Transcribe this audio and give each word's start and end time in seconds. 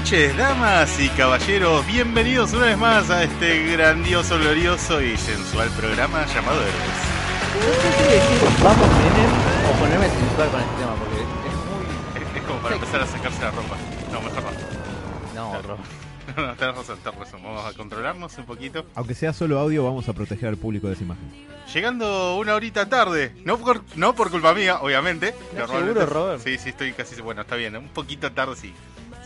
Noches, 0.00 0.34
damas 0.36 0.98
y 0.98 1.08
caballeros. 1.10 1.86
Bienvenidos 1.86 2.52
una 2.54 2.66
vez 2.66 2.78
más 2.78 3.10
a 3.10 3.22
este 3.22 3.66
grandioso, 3.72 4.38
glorioso 4.38 5.02
y 5.02 5.14
sensual 5.16 5.68
programa 5.70 6.24
llamado 6.26 6.58
Héroes. 6.58 6.74
No 7.54 7.82
sé 7.82 7.92
si 7.92 8.02
decir 8.14 8.64
vamos 8.64 8.88
Menem 8.88 9.30
o 9.68 9.78
ponerme 9.78 10.08
sensual 10.08 10.48
con 10.50 10.60
este 10.60 10.76
tema, 10.76 10.94
porque 10.94 11.16
es 11.20 11.26
muy... 11.68 12.22
Es, 12.30 12.36
es 12.36 12.42
como 12.48 12.60
para 12.60 12.74
empezar 12.76 13.00
a 13.02 13.06
sacarse 13.06 13.42
la 13.42 13.50
ropa. 13.50 13.76
No, 14.10 14.20
mejor 14.22 14.42
no. 15.34 15.52
No, 15.52 15.62
Ro. 15.62 15.78
No, 16.36 16.46
no, 16.46 16.54
tenés 16.54 16.76
razón, 16.76 16.98
tenés 17.02 17.18
razón. 17.18 17.42
Vamos 17.42 17.66
a 17.66 17.76
controlarnos 17.76 18.38
un 18.38 18.44
poquito. 18.46 18.86
Aunque 18.94 19.14
sea 19.16 19.32
solo 19.32 19.58
audio, 19.58 19.82
vamos 19.84 20.08
a 20.08 20.12
proteger 20.12 20.48
al 20.48 20.56
público 20.56 20.86
de 20.86 20.92
esa 20.92 21.02
imagen. 21.02 21.28
Llegando 21.74 22.36
una 22.36 22.54
horita 22.54 22.88
tarde, 22.88 23.34
no 23.44 23.58
por, 23.58 23.82
no 23.96 24.14
por 24.14 24.30
culpa 24.30 24.54
mía, 24.54 24.78
obviamente. 24.80 25.28
¿Estás 25.30 25.54
Normalmente- 25.68 26.00
seguro, 26.00 26.06
Robert? 26.06 26.42
Sí, 26.44 26.56
sí, 26.56 26.68
estoy 26.68 26.92
casi. 26.92 27.20
Bueno, 27.20 27.42
está 27.42 27.56
bien. 27.56 27.76
Un 27.76 27.88
poquito 27.88 28.30
tarde, 28.30 28.54
sí. 28.54 28.72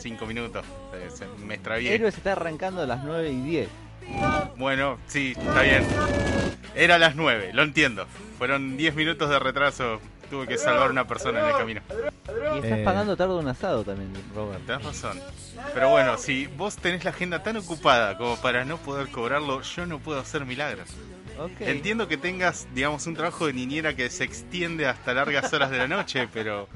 Cinco 0.05 0.27
minutos. 0.27 0.67
Eh, 0.93 1.09
se- 1.11 1.27
me 1.47 1.55
extravié. 1.55 1.95
Héroes 1.95 2.15
está 2.19 2.33
arrancando 2.33 2.83
a 2.83 2.87
las 2.87 3.03
9 3.05 3.31
y 3.31 3.41
10. 3.41 3.69
Bueno, 4.59 4.99
sí, 5.07 5.33
está 5.35 5.63
bien. 5.63 5.83
Era 6.75 6.99
las 6.99 7.17
9, 7.17 7.53
lo 7.55 7.63
entiendo. 7.63 8.05
Fueron 8.37 8.77
10 8.77 8.95
minutos 8.97 9.31
de 9.31 9.39
retraso. 9.39 10.01
Tuve 10.29 10.47
que 10.47 10.59
salvar 10.59 10.89
a 10.89 10.91
una 10.91 11.07
persona 11.07 11.41
en 11.41 11.47
el 11.47 11.53
camino. 11.53 11.81
Y 12.55 12.59
estás 12.59 12.81
Eh. 12.81 12.83
pagando 12.85 13.17
tarde 13.17 13.33
un 13.33 13.49
asado 13.49 13.83
también, 13.83 14.13
Robert. 14.35 14.61
Tenés 14.67 14.85
razón. 14.85 15.19
Pero 15.73 15.89
bueno, 15.89 16.19
si 16.19 16.49
vos 16.49 16.77
tenés 16.77 17.03
la 17.05 17.11
agenda 17.11 17.43
tan 17.43 17.57
ocupada 17.57 18.19
como 18.19 18.37
para 18.37 18.67
no 18.67 18.77
poder 18.77 19.09
cobrarlo, 19.09 19.63
yo 19.63 19.87
no 19.87 20.01
puedo 20.01 20.21
hacer 20.21 20.45
milagros. 20.45 20.91
Entiendo 21.61 22.09
que 22.09 22.19
tengas, 22.19 22.69
digamos, 22.75 23.07
un 23.07 23.15
trabajo 23.15 23.47
de 23.47 23.55
niñera 23.55 23.95
que 23.97 24.11
se 24.11 24.25
extiende 24.25 24.87
hasta 24.87 25.15
largas 25.15 25.51
horas 25.55 25.71
de 25.71 25.79
la 25.79 25.89
noche, 25.89 26.29
pero 26.31 26.69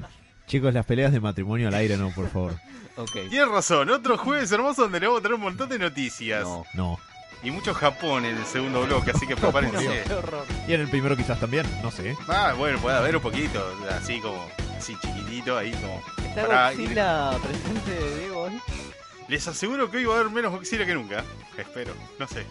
Chicos, 0.47 0.73
las 0.73 0.83
peleas 0.87 1.11
de 1.11 1.19
matrimonio 1.19 1.67
al 1.67 1.75
aire 1.75 1.95
no, 1.95 2.09
por 2.09 2.27
favor. 2.29 2.55
Ok. 3.01 3.11
tienes 3.29 3.47
razón. 3.47 3.89
Otro 3.89 4.17
jueves 4.17 4.51
hermoso 4.51 4.83
donde 4.83 4.99
le 4.99 5.07
vamos 5.07 5.19
a 5.19 5.23
traer 5.23 5.35
un 5.35 5.41
montón 5.41 5.69
de 5.69 5.79
noticias. 5.79 6.43
No. 6.43 6.63
No. 6.73 6.99
Y 7.41 7.51
mucho 7.51 7.73
Japón 7.73 8.25
en 8.25 8.35
el 8.37 8.45
segundo 8.45 8.83
bloque, 8.85 9.11
así 9.11 9.25
que 9.25 9.37
prepárense. 9.37 10.03
Y 10.67 10.73
en 10.73 10.81
el 10.81 10.89
primero 10.89 11.15
quizás 11.15 11.39
también, 11.39 11.65
no 11.81 11.89
sé. 11.89 12.17
Ah, 12.27 12.53
bueno, 12.57 12.77
puede 12.79 12.97
haber 12.97 13.15
un 13.15 13.21
poquito, 13.21 13.65
así 13.97 14.19
como, 14.19 14.45
así 14.77 14.93
chiquitito, 14.99 15.57
ahí 15.57 15.71
como... 15.71 16.01
¿Está 16.27 16.45
para 16.47 16.73
ir- 16.73 16.79
Godzilla 16.79 17.31
presente, 17.41 18.15
Diego? 18.19 18.49
Les 19.29 19.47
aseguro 19.47 19.89
que 19.89 19.97
hoy 19.97 20.05
va 20.05 20.15
a 20.15 20.19
haber 20.19 20.31
menos 20.33 20.51
Godzilla 20.51 20.85
que 20.85 20.93
nunca. 20.93 21.23
Espero, 21.57 21.93
no 22.19 22.27
sé. 22.27 22.45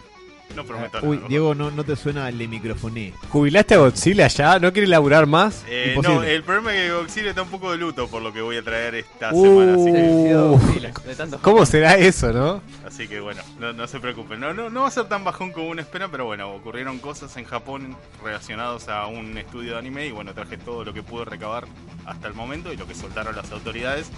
No 0.55 0.63
prometo 0.65 0.97
Ah, 0.97 1.01
Uy, 1.03 1.17
nada. 1.17 1.27
Diego, 1.29 1.53
no, 1.55 1.69
no 1.71 1.83
te 1.83 1.95
suena 1.95 2.27
el 2.27 2.35
microfoné. 2.47 3.13
¿Jubilaste 3.29 3.75
a 3.75 3.77
Godzilla 3.77 4.27
ya? 4.27 4.59
¿No 4.59 4.73
quieres 4.73 4.89
laburar 4.89 5.25
más? 5.27 5.63
Eh, 5.67 5.95
no, 6.01 6.23
el 6.23 6.43
problema 6.43 6.73
es 6.75 6.81
que 6.87 6.93
Godzilla 6.93 7.29
está 7.29 7.43
un 7.43 7.49
poco 7.49 7.71
de 7.71 7.77
luto 7.77 8.07
por 8.07 8.21
lo 8.21 8.33
que 8.33 8.41
voy 8.41 8.57
a 8.57 8.63
traer 8.63 8.95
esta 8.95 9.29
Uh. 9.31 9.43
semana. 9.43 9.73
Así 9.75 9.91
que, 9.93 10.35
Uh. 10.35 10.49
Godzilla, 10.57 10.91
de 11.31 11.37
¿Cómo 11.41 11.65
será 11.65 11.95
eso, 11.97 12.33
no? 12.33 12.61
así 12.85 13.07
que 13.07 13.19
bueno, 13.19 13.41
no, 13.59 13.73
no 13.73 13.87
se 13.87 13.99
preocupen. 13.99 14.39
No, 14.39 14.53
no, 14.53 14.69
no 14.69 14.81
va 14.81 14.87
a 14.87 14.91
ser 14.91 15.05
tan 15.05 15.23
bajón 15.23 15.51
como 15.51 15.69
uno 15.69 15.81
espera, 15.81 16.07
pero 16.09 16.25
bueno, 16.25 16.49
ocurrieron 16.51 16.99
cosas 16.99 17.35
en 17.37 17.45
Japón 17.45 17.95
relacionadas 18.23 18.89
a 18.89 19.05
un 19.05 19.37
estudio 19.37 19.73
de 19.73 19.79
anime 19.79 20.07
y 20.07 20.11
bueno, 20.11 20.33
traje 20.33 20.57
todo 20.57 20.83
lo 20.83 20.93
que 20.93 21.03
pude 21.03 21.25
recabar 21.25 21.65
hasta 22.05 22.27
el 22.27 22.33
momento 22.33 22.73
y 22.73 22.77
lo 22.77 22.87
que 22.87 22.95
soltaron 22.95 23.35
las 23.35 23.51
autoridades 23.51 24.09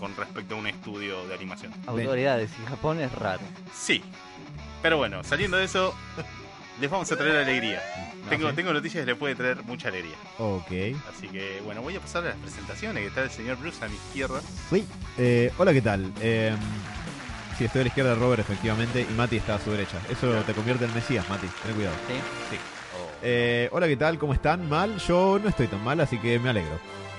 con 0.00 0.16
respecto 0.16 0.54
a 0.54 0.58
un 0.58 0.66
estudio 0.66 1.26
de 1.28 1.34
animación. 1.34 1.72
Autoridades, 1.86 2.50
y 2.62 2.66
Japón 2.68 3.00
es 3.00 3.12
raro. 3.12 3.40
Sí. 3.74 4.02
Pero 4.82 4.96
bueno, 4.96 5.22
saliendo 5.24 5.56
de 5.56 5.64
eso, 5.64 5.94
les 6.80 6.90
vamos 6.90 7.10
a 7.12 7.16
traer 7.16 7.36
alegría. 7.36 7.82
Tengo, 8.28 8.50
sí. 8.50 8.56
tengo 8.56 8.72
noticias 8.72 9.02
que 9.04 9.10
les 9.10 9.18
puede 9.18 9.34
traer 9.34 9.62
mucha 9.64 9.88
alegría. 9.88 10.16
Ok. 10.38 10.70
Así 11.14 11.28
que 11.28 11.60
bueno, 11.64 11.82
voy 11.82 11.96
a 11.96 12.00
pasar 12.00 12.24
a 12.24 12.28
las 12.30 12.36
presentaciones, 12.38 13.02
que 13.02 13.08
está 13.08 13.22
el 13.22 13.30
señor 13.30 13.56
Bruce 13.58 13.84
a 13.84 13.88
mi 13.88 13.94
izquierda. 13.96 14.40
Sí. 14.70 14.86
Eh, 15.18 15.52
hola, 15.58 15.72
¿qué 15.72 15.82
tal? 15.82 16.12
Eh, 16.20 16.54
sí, 17.58 17.64
estoy 17.64 17.80
a 17.80 17.84
la 17.84 17.88
izquierda 17.88 18.10
de 18.14 18.16
Robert, 18.20 18.40
efectivamente, 18.40 19.06
y 19.08 19.12
Mati 19.14 19.36
está 19.36 19.56
a 19.56 19.60
su 19.60 19.70
derecha. 19.70 19.98
Eso 20.08 20.32
te 20.46 20.52
convierte 20.54 20.84
en 20.86 20.94
Mesías, 20.94 21.28
Mati. 21.28 21.46
Ten 21.64 21.74
cuidado. 21.74 21.96
¿Sí? 22.50 22.56
Eh, 23.22 23.68
hola, 23.72 23.86
¿qué 23.86 23.96
tal? 23.98 24.18
¿Cómo 24.18 24.32
están? 24.32 24.66
¿Mal? 24.68 24.96
Yo 24.98 25.38
no 25.42 25.48
estoy 25.50 25.66
tan 25.66 25.84
mal, 25.84 26.00
así 26.00 26.16
que 26.18 26.38
me 26.38 26.48
alegro. 26.50 26.78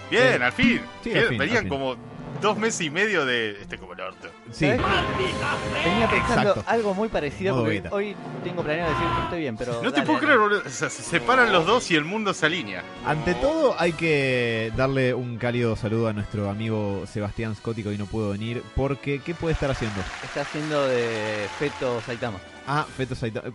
Bien, 0.09 0.41
Eh, 0.41 0.43
al 0.45 0.51
fin. 0.51 0.81
sí, 1.03 1.09
Bien, 1.11 1.19
al 1.23 1.29
fin, 1.29 1.37
Venían 1.37 1.57
al 1.57 1.63
fin. 1.63 1.69
como 1.69 1.95
dos 2.41 2.57
meses 2.57 2.81
y 2.81 2.89
medio 2.89 3.25
de 3.25 3.51
este 3.61 3.77
como 3.77 3.93
el 3.93 4.01
orto. 4.01 4.27
Sí. 4.51 4.65
Venía 4.67 6.09
pensando 6.09 6.49
Exacto. 6.49 6.63
algo 6.67 6.93
muy 6.93 7.07
parecido 7.09 7.53
Modo 7.53 7.63
porque 7.65 7.81
beta. 7.81 7.95
hoy 7.95 8.15
tengo 8.43 8.63
planeado 8.63 8.91
decir 8.91 9.07
que 9.15 9.21
estoy 9.23 9.39
bien, 9.39 9.57
pero. 9.57 9.73
No 9.83 9.91
te 9.93 10.01
puedo 10.01 10.13
dale. 10.13 10.19
creer, 10.25 10.39
boludo. 10.39 10.61
O 10.65 10.69
sea, 10.69 10.89
se 10.89 11.03
separan 11.03 11.51
los 11.51 11.65
dos 11.65 11.89
y 11.91 11.95
el 11.95 12.03
mundo 12.03 12.33
se 12.33 12.45
alinea. 12.45 12.83
Ante 13.05 13.33
todo, 13.35 13.75
hay 13.79 13.93
que 13.93 14.71
darle 14.75 15.13
un 15.13 15.37
cálido 15.37 15.75
saludo 15.75 16.07
a 16.07 16.13
nuestro 16.13 16.49
amigo 16.49 17.03
Sebastián 17.07 17.55
Scotti, 17.55 17.83
que 17.83 17.89
hoy 17.89 17.97
no 17.97 18.05
pudo 18.05 18.31
venir, 18.31 18.63
porque 18.75 19.21
¿qué 19.23 19.33
puede 19.35 19.53
estar 19.53 19.69
haciendo? 19.71 19.99
Está 20.23 20.41
haciendo 20.41 20.87
de 20.87 21.47
feto 21.59 22.01
Saitama. 22.05 22.39
Ah, 22.67 22.85
Feto 22.97 23.15
Saitama. 23.15 23.49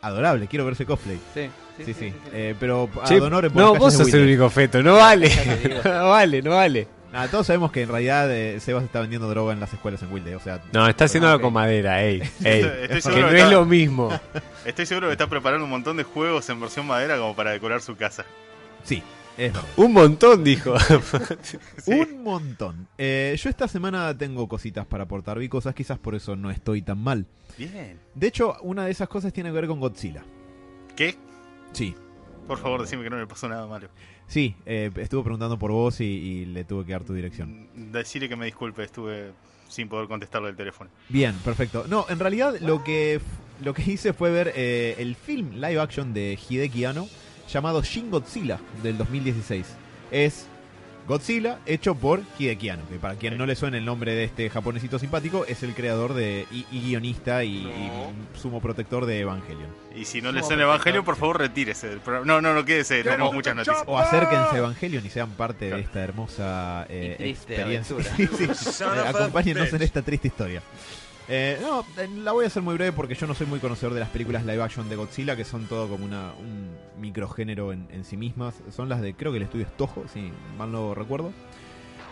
Adorable, 0.00 0.48
quiero 0.48 0.64
ver 0.64 0.74
ese 0.74 0.84
cosplay. 0.84 1.20
Sí, 1.32 1.48
Sí, 1.84 1.94
sí. 1.94 2.12
Eh, 2.32 2.54
pero 2.60 2.88
a 3.02 3.06
Che, 3.06 3.18
Donore 3.18 3.48
por 3.50 3.62
no, 3.62 3.70
las 3.72 3.78
vos 3.78 3.92
calles 3.94 3.98
de 3.98 4.04
sos 4.12 4.14
el 4.14 4.26
único 4.26 4.50
feto, 4.50 4.82
no 4.82 4.94
vale. 4.96 5.28
Ya 5.34 5.42
te 5.44 5.68
digo. 5.68 5.80
no 5.84 6.10
vale, 6.10 6.42
no 6.42 6.50
vale. 6.50 6.88
Nada, 7.12 7.28
todos 7.28 7.46
sabemos 7.46 7.70
que 7.72 7.82
en 7.82 7.88
realidad 7.90 8.30
eh, 8.34 8.58
Sebas 8.60 8.84
está 8.84 9.00
vendiendo 9.00 9.28
droga 9.28 9.52
en 9.52 9.60
las 9.60 9.72
escuelas 9.72 10.02
en 10.02 10.10
Wilde. 10.12 10.34
O 10.34 10.40
sea, 10.40 10.62
No, 10.72 10.88
está 10.88 11.04
haciéndolo 11.04 11.36
ok. 11.36 11.42
con 11.42 11.52
madera, 11.52 12.02
ey. 12.02 12.22
ey. 12.44 12.62
Estoy 12.62 12.88
que 12.88 13.00
seguro 13.02 13.22
no 13.22 13.28
que 13.28 13.34
es 13.36 13.42
está- 13.42 13.50
lo 13.54 13.64
mismo. 13.66 14.20
Estoy 14.64 14.86
seguro 14.86 15.08
que 15.08 15.12
está 15.12 15.26
preparando 15.28 15.64
un 15.64 15.70
montón 15.70 15.96
de 15.98 16.04
juegos 16.04 16.48
en 16.48 16.60
versión 16.60 16.86
madera 16.86 17.18
como 17.18 17.36
para 17.36 17.50
decorar 17.50 17.82
su 17.82 17.96
casa. 17.96 18.24
sí, 18.82 19.02
es 19.36 19.52
verdad. 19.52 19.68
Un 19.76 19.92
montón, 19.92 20.42
dijo. 20.44 20.74
Sí. 21.82 21.92
Un 21.92 22.22
montón. 22.22 22.86
Eh, 22.98 23.34
yo 23.38 23.48
esta 23.50 23.66
semana 23.68 24.16
tengo 24.16 24.46
cositas 24.48 24.86
para 24.86 25.04
aportar, 25.04 25.38
vi 25.38 25.48
cosas, 25.48 25.74
quizás 25.74 25.98
por 25.98 26.14
eso 26.14 26.36
no 26.36 26.50
estoy 26.50 26.80
tan 26.82 26.98
mal. 26.98 27.26
Bien. 27.58 27.98
De 28.14 28.26
hecho, 28.26 28.56
una 28.62 28.84
de 28.86 28.90
esas 28.92 29.08
cosas 29.08 29.32
tiene 29.32 29.50
que 29.50 29.54
ver 29.54 29.66
con 29.66 29.80
Godzilla. 29.80 30.22
¿Qué? 30.96 31.16
Sí. 31.72 31.94
Por 32.46 32.58
favor, 32.58 32.80
decime 32.82 33.02
que 33.04 33.10
no 33.10 33.16
me 33.16 33.26
pasó 33.26 33.48
nada 33.48 33.66
malo. 33.66 33.88
Sí, 34.26 34.54
eh, 34.64 34.90
estuvo 34.96 35.22
preguntando 35.22 35.58
por 35.58 35.70
vos 35.72 36.00
y, 36.00 36.04
y 36.04 36.44
le 36.46 36.64
tuve 36.64 36.86
que 36.86 36.92
dar 36.92 37.04
tu 37.04 37.12
dirección. 37.12 37.68
Decirle 37.74 38.28
que 38.28 38.36
me 38.36 38.46
disculpe, 38.46 38.82
estuve 38.82 39.32
sin 39.72 39.88
poder 39.88 40.06
contestarle 40.06 40.50
el 40.50 40.56
teléfono. 40.56 40.90
Bien, 41.08 41.34
perfecto. 41.44 41.86
No, 41.88 42.06
en 42.08 42.18
realidad 42.18 42.54
lo 42.60 42.84
que, 42.84 43.20
lo 43.62 43.74
que 43.74 43.90
hice 43.90 44.12
fue 44.12 44.30
ver 44.30 44.52
eh, 44.54 44.96
el 44.98 45.16
film 45.16 45.54
live 45.54 45.80
action 45.80 46.12
de 46.12 46.38
Hideki 46.48 46.84
Anno 46.84 47.08
llamado 47.50 47.82
Shin 47.82 48.10
Godzilla 48.10 48.60
del 48.82 48.98
2016. 48.98 49.66
Es 50.10 50.46
Godzilla 51.06 51.58
hecho 51.66 51.94
por 51.94 52.22
Hideki 52.38 52.68
Anno, 52.70 52.88
que 52.88 52.96
para 52.96 53.16
quien 53.16 53.36
no 53.36 53.46
le 53.46 53.56
suene 53.56 53.78
el 53.78 53.84
nombre 53.84 54.14
de 54.14 54.24
este 54.24 54.48
japonesito 54.50 54.98
simpático, 54.98 55.44
es 55.46 55.62
el 55.62 55.74
creador 55.74 56.14
de 56.14 56.46
y, 56.50 56.66
y 56.70 56.80
guionista 56.80 57.44
y, 57.44 57.66
y 57.66 57.90
sumo 58.38 58.60
protector 58.60 59.06
de 59.06 59.20
Evangelion. 59.20 59.68
Y 59.94 60.04
si 60.04 60.22
no 60.22 60.30
le 60.30 60.40
Sumo 60.40 60.48
suena 60.48 60.62
protector. 60.62 60.62
Evangelio, 60.62 61.04
por 61.04 61.16
favor, 61.16 61.38
retírese 61.38 61.88
del 61.88 62.00
programa. 62.00 62.26
No, 62.26 62.40
no, 62.40 62.54
no, 62.54 62.64
quédese, 62.64 63.02
tenemos 63.02 63.34
muchas 63.34 63.56
noticias. 63.56 63.82
O 63.86 63.98
acérquense 63.98 64.54
a 64.54 64.58
Evangelion 64.58 65.04
y 65.04 65.10
sean 65.10 65.30
parte 65.30 65.70
de 65.70 65.80
esta 65.80 66.00
hermosa 66.00 66.86
eh, 66.88 67.16
experiencia. 67.18 67.96
Sí, 68.16 68.28
sí. 68.36 68.44
Eh, 68.44 69.08
acompáñenos 69.08 69.72
en 69.72 69.82
esta 69.82 70.02
triste 70.02 70.28
historia. 70.28 70.62
Eh, 71.28 71.58
no, 71.62 71.80
eh, 71.98 72.08
la 72.22 72.32
voy 72.32 72.44
a 72.44 72.48
hacer 72.48 72.62
muy 72.62 72.74
breve 72.74 72.92
porque 72.92 73.14
yo 73.14 73.26
no 73.26 73.34
soy 73.34 73.46
muy 73.46 73.58
conocedor 73.60 73.94
de 73.94 74.00
las 74.00 74.08
películas 74.08 74.44
live 74.44 74.62
action 74.62 74.88
de 74.88 74.96
Godzilla, 74.96 75.36
que 75.36 75.44
son 75.44 75.66
todo 75.66 75.88
como 75.88 76.04
una, 76.04 76.32
un 76.38 76.70
microgénero 77.00 77.72
en, 77.72 77.86
en 77.90 78.04
sí 78.04 78.16
mismas. 78.16 78.54
Son 78.74 78.88
las 78.88 79.00
de, 79.00 79.14
creo 79.14 79.30
que 79.32 79.38
el 79.38 79.44
estudio 79.44 79.64
es 79.66 79.76
Toho, 79.76 80.04
si 80.12 80.30
mal 80.58 80.72
no 80.72 80.94
recuerdo. 80.94 81.32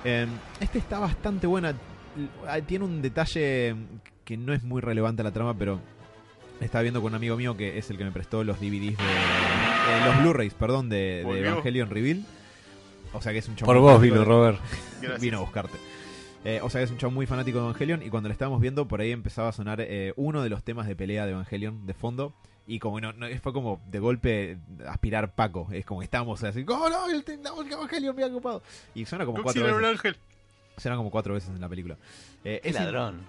Eh, 0.04 0.26
este 0.60 0.78
está 0.78 0.98
bastante 0.98 1.46
buena. 1.46 1.74
Tiene 2.66 2.84
un 2.84 3.02
detalle 3.02 3.74
que 4.24 4.36
no 4.36 4.52
es 4.52 4.62
muy 4.62 4.80
relevante 4.80 5.22
a 5.22 5.24
la 5.24 5.32
trama, 5.32 5.54
pero 5.54 5.80
estaba 6.60 6.82
viendo 6.82 7.00
con 7.02 7.12
un 7.12 7.16
amigo 7.16 7.36
mío 7.36 7.56
que 7.56 7.78
es 7.78 7.90
el 7.90 7.98
que 7.98 8.04
me 8.04 8.12
prestó 8.12 8.42
los 8.44 8.58
DVDs 8.60 8.96
de. 8.96 9.04
eh, 9.04 10.04
los 10.06 10.18
Blu-rays, 10.22 10.54
perdón, 10.54 10.88
de. 10.88 11.22
Evangelion 11.22 11.90
Reveal. 11.90 12.24
O 13.12 13.20
sea 13.20 13.32
que 13.32 13.38
es 13.38 13.48
un 13.48 13.56
chabón 13.56 13.74
Por 13.74 13.82
vos 13.82 14.00
vino, 14.00 14.20
de- 14.20 14.24
Robert. 14.24 14.58
Vino 15.20 15.38
a 15.38 15.40
buscarte. 15.40 15.76
Eh, 16.44 16.60
o 16.62 16.70
sea, 16.70 16.80
es 16.82 16.90
un 16.90 16.96
chavo 16.96 17.10
muy 17.10 17.26
fanático 17.26 17.58
de 17.58 17.64
Evangelion 17.64 18.02
y 18.02 18.08
cuando 18.08 18.28
lo 18.28 18.32
estábamos 18.32 18.60
viendo 18.62 18.88
por 18.88 19.00
ahí 19.02 19.10
empezaba 19.12 19.48
a 19.50 19.52
sonar 19.52 19.80
eh, 19.82 20.14
uno 20.16 20.42
de 20.42 20.48
los 20.48 20.64
temas 20.64 20.86
de 20.86 20.96
pelea 20.96 21.26
de 21.26 21.32
Evangelion 21.32 21.86
de 21.86 21.92
fondo 21.92 22.34
y 22.66 22.78
como 22.78 22.98
no, 23.00 23.12
no- 23.12 23.26
fue 23.42 23.52
como 23.52 23.80
de 23.90 23.98
golpe 23.98 24.58
aspirar 24.88 25.34
Paco, 25.34 25.68
es 25.70 25.84
como 25.84 26.02
estábamos 26.02 26.42
así, 26.42 26.64
¡Oh 26.66 26.88
no! 26.88 27.06
El, 27.10 27.24
Evangelion 27.72 28.16
me 28.16 28.22
ha 28.22 28.26
ocupado. 28.28 28.62
Y 28.94 29.04
suena 29.04 29.26
como 29.26 29.42
cuatro 29.42 29.62
veces. 29.92 30.16
Suena 30.78 30.96
como 30.96 31.10
cuatro 31.10 31.34
veces 31.34 31.50
en 31.50 31.60
la 31.60 31.68
película. 31.68 31.96
Eh, 32.42 32.60
Qué 32.62 32.70
es 32.70 32.76
in- 32.76 32.84
ladrón. 32.84 33.20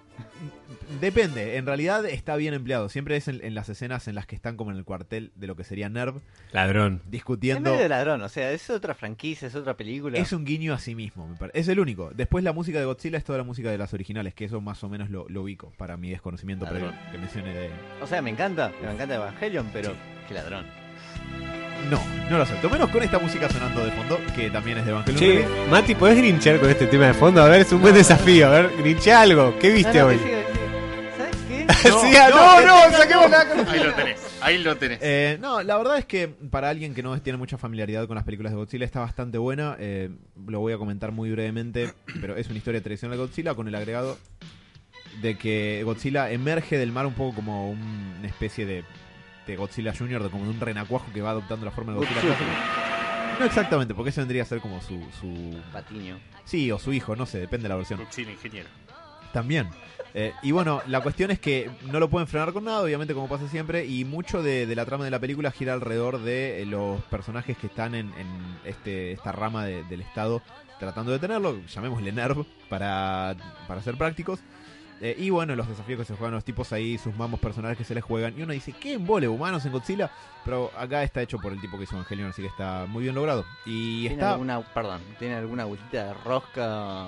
Depende, 1.00 1.57
en 1.57 1.65
realidad 1.65 2.06
está 2.06 2.35
bien 2.35 2.53
empleado. 2.53 2.89
Siempre 2.89 3.15
es 3.15 3.27
en, 3.27 3.44
en 3.44 3.56
las 3.56 3.69
escenas 3.69 4.07
en 4.07 4.15
las 4.15 4.25
que 4.25 4.35
están 4.35 4.57
como 4.57 4.71
en 4.71 4.77
el 4.77 4.83
cuartel 4.83 5.31
de 5.35 5.47
lo 5.47 5.56
que 5.56 5.63
sería 5.63 5.89
Nerv, 5.89 6.21
Ladrón. 6.51 7.01
Es 7.06 7.12
discutiendo. 7.12 7.69
medio 7.71 7.83
de 7.83 7.89
ladrón, 7.89 8.21
o 8.21 8.29
sea, 8.29 8.51
es 8.51 8.69
otra 8.69 8.94
franquicia, 8.94 9.47
es 9.47 9.56
otra 9.56 9.75
película. 9.77 10.18
Es 10.18 10.33
un 10.33 10.45
guiño 10.45 10.73
a 10.73 10.79
sí 10.79 10.95
mismo, 10.95 11.27
me 11.27 11.35
parece. 11.35 11.59
Es 11.59 11.68
el 11.68 11.79
único. 11.79 12.12
Después 12.13 12.44
la 12.44 12.53
música 12.53 12.79
de 12.79 12.85
Godzilla 12.85 13.18
es 13.18 13.23
toda 13.23 13.38
la 13.38 13.44
música 13.44 13.69
de 13.71 13.77
las 13.77 13.94
originales, 13.94 14.33
que 14.33 14.45
eso 14.45 14.62
más 14.62 14.83
o 14.83 14.89
menos 14.89 15.09
lo, 15.09 15.27
lo 15.29 15.44
ubico 15.44 15.71
para 15.77 15.97
mi 15.97 16.09
desconocimiento 16.09 16.65
Ladrón. 16.65 16.95
que 17.12 17.18
mencioné 17.18 17.53
de... 17.53 17.69
O 18.01 18.07
sea, 18.07 18.21
me 18.21 18.29
encanta, 18.29 18.71
me 18.81 18.91
encanta 18.91 19.15
Evangelion, 19.15 19.69
pero 19.71 19.94
qué 20.27 20.33
ladrón. 20.33 20.65
No, 21.89 22.01
no 22.30 22.38
lo 22.38 22.44
acepto. 22.44 22.69
Menos 22.69 22.89
con 22.89 23.04
esta 23.04 23.19
música 23.19 23.50
sonando 23.50 23.83
de 23.83 23.92
fondo, 23.92 24.19
que 24.36 24.50
también 24.50 24.78
es 24.78 24.86
de 24.86 24.92
Evangelion. 24.92 25.19
Che. 25.19 25.45
Mati, 25.69 25.95
¿podés 25.95 26.18
grinchear 26.18 26.60
con 26.60 26.69
este 26.69 26.88
tema 26.88 27.07
de 27.07 27.13
fondo? 27.13 27.42
A 27.42 27.48
ver, 27.50 27.62
es 27.62 27.72
un 27.72 27.81
buen 27.81 27.94
desafío. 27.94 28.48
A 28.48 28.50
ver, 28.51 28.69
grinchea 28.78 29.22
algo. 29.22 29.57
¿Qué 29.60 29.72
viste 29.72 30.00
No, 30.00 30.06
no, 30.06 30.07
hoy? 30.12 30.19
¿Sabes 31.18 31.36
qué? 31.48 31.68
Sí, 31.81 32.16
ah, 32.16 32.30
no, 32.30 32.62
no, 32.89 32.98
saquemos 32.98 33.30
la 33.30 33.42
Ahí 33.72 33.80
lo 33.83 33.94
tenés, 33.94 34.19
ahí 34.42 34.57
lo 34.60 34.78
tenés. 34.78 35.00
Eh, 35.04 35.38
no, 35.42 35.62
la 35.63 35.78
verdad 35.78 35.98
es 35.98 36.06
que 36.06 36.28
para 36.28 36.69
alguien 36.69 36.94
que 36.94 37.01
no 37.04 37.19
tiene 37.22 37.38
mucha 37.38 37.57
familiaridad 37.57 38.06
con 38.07 38.16
las 38.16 38.24
películas 38.24 38.51
de 38.54 38.57
Godzilla 38.57 38.86
está 38.86 39.00
bastante 39.00 39.38
buena. 39.38 39.75
Eh, 39.80 40.10
lo 40.48 40.60
voy 40.60 40.74
a 40.74 40.78
comentar 40.78 41.12
muy 41.12 41.31
brevemente, 41.31 41.92
pero 42.22 42.36
es 42.38 42.48
una 42.50 42.57
historia 42.57 42.81
tradicional 42.81 43.18
de 43.18 43.24
Godzilla 43.25 43.54
con 43.56 43.68
el 43.68 43.75
agregado 43.75 44.18
de 45.22 45.38
que 45.38 45.81
Godzilla 45.83 46.31
emerge 46.31 46.78
del 46.78 46.92
mar 46.92 47.06
un 47.06 47.13
poco 47.13 47.36
como 47.36 47.69
un- 47.69 48.16
una 48.19 48.28
especie 48.28 48.66
de, 48.66 48.83
de 49.47 49.55
Godzilla 49.55 49.93
Jr., 49.97 50.23
de 50.23 50.29
como 50.29 50.43
de 50.45 50.51
un 50.51 50.59
renacuajo 50.59 51.07
que 51.13 51.21
va 51.21 51.31
adoptando 51.31 51.65
la 51.65 51.71
forma 51.71 51.93
de 51.93 51.99
Godzilla. 51.99 52.35
No 53.39 53.45
exactamente, 53.45 53.93
porque 53.95 54.09
eso 54.11 54.21
vendría 54.21 54.43
a 54.43 54.45
ser 54.45 54.59
como 54.61 54.81
su, 54.81 54.99
su... 55.19 55.59
Patiño. 55.73 56.19
Sí, 56.45 56.71
o 56.71 56.77
su 56.77 56.93
hijo, 56.93 57.15
no 57.15 57.25
sé, 57.25 57.39
depende 57.39 57.63
de 57.63 57.69
la 57.69 57.75
versión. 57.75 57.99
Godzilla, 57.99 58.31
ingeniero. 58.31 58.69
También. 59.33 59.67
Eh, 60.13 60.33
y 60.43 60.51
bueno, 60.51 60.81
la 60.88 60.99
cuestión 61.01 61.31
es 61.31 61.39
que 61.39 61.71
no 61.89 61.99
lo 61.99 62.09
pueden 62.09 62.27
frenar 62.27 62.51
con 62.51 62.65
nada, 62.65 62.81
obviamente 62.81 63.13
como 63.13 63.29
pasa 63.29 63.47
siempre, 63.47 63.85
y 63.85 64.03
mucho 64.03 64.43
de, 64.43 64.65
de 64.65 64.75
la 64.75 64.85
trama 64.85 65.05
de 65.05 65.11
la 65.11 65.19
película 65.19 65.51
gira 65.51 65.73
alrededor 65.73 66.19
de 66.21 66.61
eh, 66.61 66.65
los 66.65 67.01
personajes 67.05 67.57
que 67.57 67.67
están 67.67 67.95
en, 67.95 68.07
en 68.17 68.27
este, 68.65 69.13
esta 69.13 69.31
rama 69.31 69.65
de- 69.65 69.83
del 69.85 70.01
Estado 70.01 70.41
tratando 70.79 71.11
de 71.11 71.17
detenerlo, 71.19 71.55
llamémosle 71.67 72.11
NERV 72.11 72.44
para, 72.67 73.35
para 73.67 73.81
ser 73.81 73.95
prácticos. 73.95 74.39
Eh, 75.01 75.15
y 75.18 75.31
bueno, 75.31 75.56
los 75.56 75.68
desafíos 75.68 76.00
que 76.00 76.06
se 76.06 76.15
juegan 76.15 76.36
los 76.36 76.45
tipos 76.45 76.71
ahí, 76.71 76.98
sus 77.00 77.15
mamos 77.15 77.39
personales 77.39 77.75
que 77.75 77.83
se 77.83 77.95
les 77.95 78.03
juegan. 78.03 78.38
Y 78.38 78.44
uno 78.44 78.53
dice, 78.53 78.71
¿qué 78.71 78.94
embole 78.94 79.27
humanos 79.27 79.65
en 79.65 79.71
Godzilla? 79.71 80.12
Pero 80.45 80.71
acá 80.77 81.01
está 81.01 81.24
hecho 81.24 81.39
por 81.39 81.51
el 81.51 81.59
tipo 81.59 81.77
que 81.77 81.86
hizo 81.86 81.95
Evangelion, 81.95 82.30
así 82.30 82.44
que 82.44 82.48
está 82.48 82.86
muy 82.88 83.03
bien 83.03 83.15
logrado. 83.15 83.44
Y 83.65 84.01
¿Tiene 84.01 84.15
está... 84.15 84.31
alguna, 84.33 84.62
perdón, 84.62 85.01
tiene 85.18 85.36
alguna 85.36 85.63
gotita 85.63 86.06
de 86.06 86.13
rosca 86.13 87.07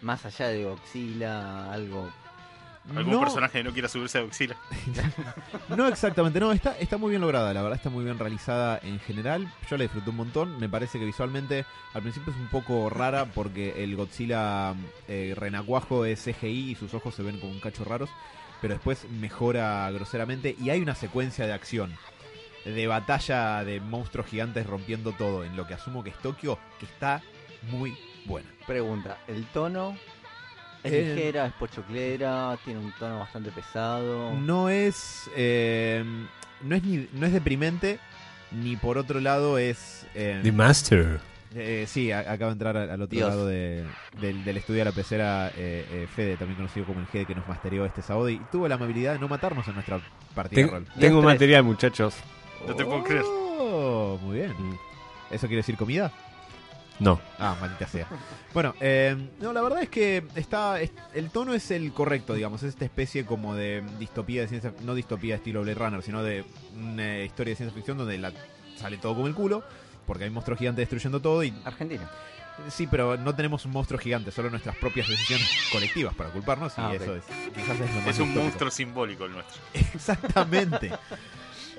más 0.00 0.24
allá 0.24 0.48
de 0.48 0.64
Godzilla, 0.64 1.70
algo? 1.70 2.10
¿Algún 2.96 3.12
no- 3.14 3.20
personaje 3.20 3.58
que 3.58 3.64
no 3.64 3.72
quiera 3.72 3.88
subirse 3.88 4.18
a 4.18 4.22
Godzilla? 4.22 4.56
No 5.76 5.86
exactamente, 5.86 6.40
no, 6.40 6.50
está, 6.52 6.76
está 6.78 6.96
muy 6.96 7.10
bien 7.10 7.20
lograda, 7.20 7.52
la 7.52 7.60
verdad 7.62 7.76
está 7.76 7.90
muy 7.90 8.04
bien 8.04 8.18
realizada 8.18 8.80
en 8.82 8.98
general. 9.00 9.52
Yo 9.70 9.76
la 9.76 9.82
disfruté 9.82 10.10
un 10.10 10.16
montón, 10.16 10.58
me 10.58 10.68
parece 10.68 10.98
que 10.98 11.04
visualmente 11.04 11.64
al 11.94 12.02
principio 12.02 12.32
es 12.32 12.38
un 12.38 12.48
poco 12.48 12.88
rara 12.90 13.26
porque 13.26 13.84
el 13.84 13.94
Godzilla 13.96 14.74
eh, 15.08 15.34
renacuajo 15.36 16.04
es 16.04 16.24
CGI 16.24 16.70
y 16.70 16.74
sus 16.74 16.94
ojos 16.94 17.14
se 17.14 17.22
ven 17.22 17.38
como 17.38 17.52
un 17.52 17.60
cacho 17.60 17.84
raros, 17.84 18.08
pero 18.62 18.74
después 18.74 19.06
mejora 19.10 19.90
groseramente 19.90 20.56
y 20.58 20.70
hay 20.70 20.80
una 20.80 20.94
secuencia 20.94 21.46
de 21.46 21.52
acción, 21.52 21.92
de 22.64 22.86
batalla 22.86 23.62
de 23.64 23.80
monstruos 23.80 24.26
gigantes 24.26 24.66
rompiendo 24.66 25.12
todo 25.12 25.44
en 25.44 25.56
lo 25.56 25.66
que 25.66 25.74
asumo 25.74 26.02
que 26.02 26.10
es 26.10 26.18
Tokio, 26.18 26.58
que 26.80 26.86
está 26.86 27.22
muy 27.70 27.96
buena. 28.24 28.48
Pregunta, 28.66 29.18
¿el 29.28 29.44
tono 29.46 29.96
es 30.84 30.92
Eh, 30.92 31.14
ligera, 31.14 31.46
es 31.46 31.52
pochoclera, 31.54 32.56
tiene 32.64 32.80
un 32.80 32.92
tono 32.98 33.18
bastante 33.18 33.50
pesado? 33.50 34.32
No 34.34 34.68
es. 34.68 35.30
eh, 35.36 36.04
no 36.62 36.74
es 36.76 36.82
ni, 36.82 37.08
no 37.12 37.26
es 37.26 37.32
deprimente, 37.32 37.98
ni 38.52 38.76
por 38.76 38.98
otro 38.98 39.20
lado 39.20 39.58
es. 39.58 40.06
eh, 40.14 40.40
The 40.42 40.52
Master. 40.52 41.20
eh, 41.54 41.84
sí, 41.88 42.12
a- 42.12 42.20
acaba 42.20 42.46
de 42.46 42.52
entrar 42.52 42.76
al 42.76 43.00
otro 43.02 43.16
Dios. 43.16 43.28
lado 43.28 43.46
de- 43.46 43.84
del, 44.20 44.44
del 44.44 44.56
estudio 44.58 44.80
de 44.80 44.84
la 44.86 44.92
pecera 44.92 45.48
eh, 45.56 45.86
eh, 45.90 46.06
Fede, 46.14 46.36
también 46.36 46.56
conocido 46.56 46.84
como 46.86 47.00
el 47.00 47.06
G 47.06 47.26
que 47.26 47.34
nos 47.34 47.46
masterió 47.48 47.84
este 47.86 48.02
sábado 48.02 48.28
y 48.28 48.38
tuvo 48.52 48.68
la 48.68 48.74
amabilidad 48.76 49.14
de 49.14 49.18
no 49.18 49.28
matarnos 49.28 49.66
en 49.68 49.74
nuestra 49.74 50.00
partida 50.34 50.62
Ten- 50.62 50.70
rol. 50.70 50.86
tengo 50.98 51.22
material, 51.22 51.64
muchachos. 51.64 52.14
No 52.66 52.74
te 52.74 52.84
puedo 52.84 53.02
creer. 53.04 53.22
Oh, 53.26 54.18
muy 54.22 54.36
bien. 54.38 54.52
¿Eso 55.30 55.46
quiere 55.46 55.58
decir 55.58 55.76
comida? 55.76 56.10
No. 57.00 57.20
Ah, 57.38 57.56
maldita 57.60 57.86
sea. 57.86 58.06
Bueno, 58.52 58.74
eh, 58.80 59.16
no, 59.40 59.52
la 59.52 59.60
verdad 59.62 59.82
es 59.82 59.88
que 59.88 60.24
está 60.34 60.80
es- 60.80 60.90
el 61.14 61.30
tono 61.30 61.54
es 61.54 61.70
el 61.70 61.92
correcto, 61.92 62.34
digamos. 62.34 62.62
Es 62.62 62.70
esta 62.70 62.84
especie 62.84 63.24
como 63.24 63.54
de 63.54 63.84
distopía 63.98 64.42
de 64.42 64.48
ciencia, 64.48 64.72
no 64.82 64.94
distopía 64.94 65.36
estilo 65.36 65.62
Blade 65.62 65.78
Runner, 65.78 66.02
sino 66.02 66.22
de 66.22 66.44
una 66.76 67.20
historia 67.20 67.52
de 67.52 67.56
ciencia 67.56 67.74
ficción 67.74 67.98
donde 67.98 68.18
la, 68.18 68.32
sale 68.76 68.96
todo 68.98 69.14
como 69.14 69.26
el 69.28 69.34
culo, 69.34 69.62
porque 70.06 70.24
hay 70.24 70.30
monstruos 70.30 70.58
gigantes 70.58 70.82
destruyendo 70.82 71.20
todo 71.20 71.44
y 71.44 71.54
Argentina. 71.64 72.10
sí, 72.68 72.88
pero 72.90 73.16
no 73.16 73.32
tenemos 73.36 73.64
un 73.66 73.70
monstruo 73.72 74.00
gigante, 74.00 74.32
solo 74.32 74.50
nuestras 74.50 74.74
propias 74.76 75.06
decisiones 75.08 75.48
colectivas 75.70 76.12
para 76.16 76.30
culparnos 76.30 76.72
y 76.76 76.80
Ah, 76.80 76.88
ok. 76.88 76.94
eso 77.00 77.14
es 77.14 77.24
quizás 77.54 77.80
es 77.80 77.94
lo 77.94 78.00
más 78.00 78.08
Es 78.08 78.18
un 78.18 78.24
distópico. 78.26 78.40
monstruo 78.42 78.70
simbólico 78.72 79.24
el 79.26 79.32
nuestro. 79.32 79.60
Exactamente. 79.74 80.90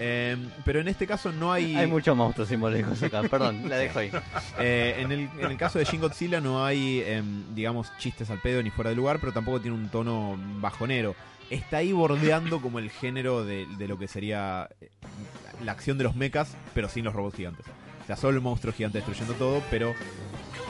Eh, 0.02 0.38
pero 0.64 0.80
en 0.80 0.88
este 0.88 1.06
caso 1.06 1.34
no 1.34 1.52
hay, 1.52 1.76
Hay 1.76 1.86
muchos 1.86 2.16
monstruos 2.16 2.48
simbólicos 2.48 3.04
acá, 3.04 3.22
perdón, 3.24 3.68
la 3.68 3.76
dejo 3.78 4.00
ahí. 4.00 4.12
Eh, 4.58 4.96
en, 5.00 5.12
el, 5.12 5.30
en 5.38 5.52
el 5.52 5.58
caso 5.58 5.78
de 5.78 5.84
Shin 5.84 6.00
Godzilla 6.00 6.40
no 6.40 6.64
hay, 6.66 7.04
em, 7.06 7.54
digamos, 7.54 7.92
chistes 7.98 8.30
al 8.30 8.40
pedo 8.40 8.64
ni 8.64 8.70
fuera 8.70 8.92
de 8.92 8.96
lugar, 8.96 9.20
pero 9.20 9.34
tampoco 9.34 9.60
tiene 9.60 9.76
un 9.76 9.90
tono 9.90 10.38
bajonero. 10.62 11.16
Está 11.50 11.78
ahí 11.78 11.92
bordeando 11.92 12.62
como 12.62 12.80
el 12.80 12.90
género 12.90 13.44
de, 13.44 13.68
de 13.78 13.88
lo 13.88 14.00
que 14.00 14.08
sería 14.08 14.70
eh, 14.80 14.90
la 15.66 15.74
acción 15.74 15.98
de 15.98 16.06
los 16.06 16.16
mechas, 16.16 16.56
pero 16.74 16.88
sin 16.88 17.04
los 17.04 17.14
robots 17.14 17.36
gigantes. 17.36 17.66
O 18.04 18.06
sea, 18.08 18.16
solo 18.16 18.38
el 18.38 18.44
monstruo 18.44 18.74
gigante 18.74 19.00
destruyendo 19.00 19.34
todo, 19.34 19.62
pero... 19.70 19.94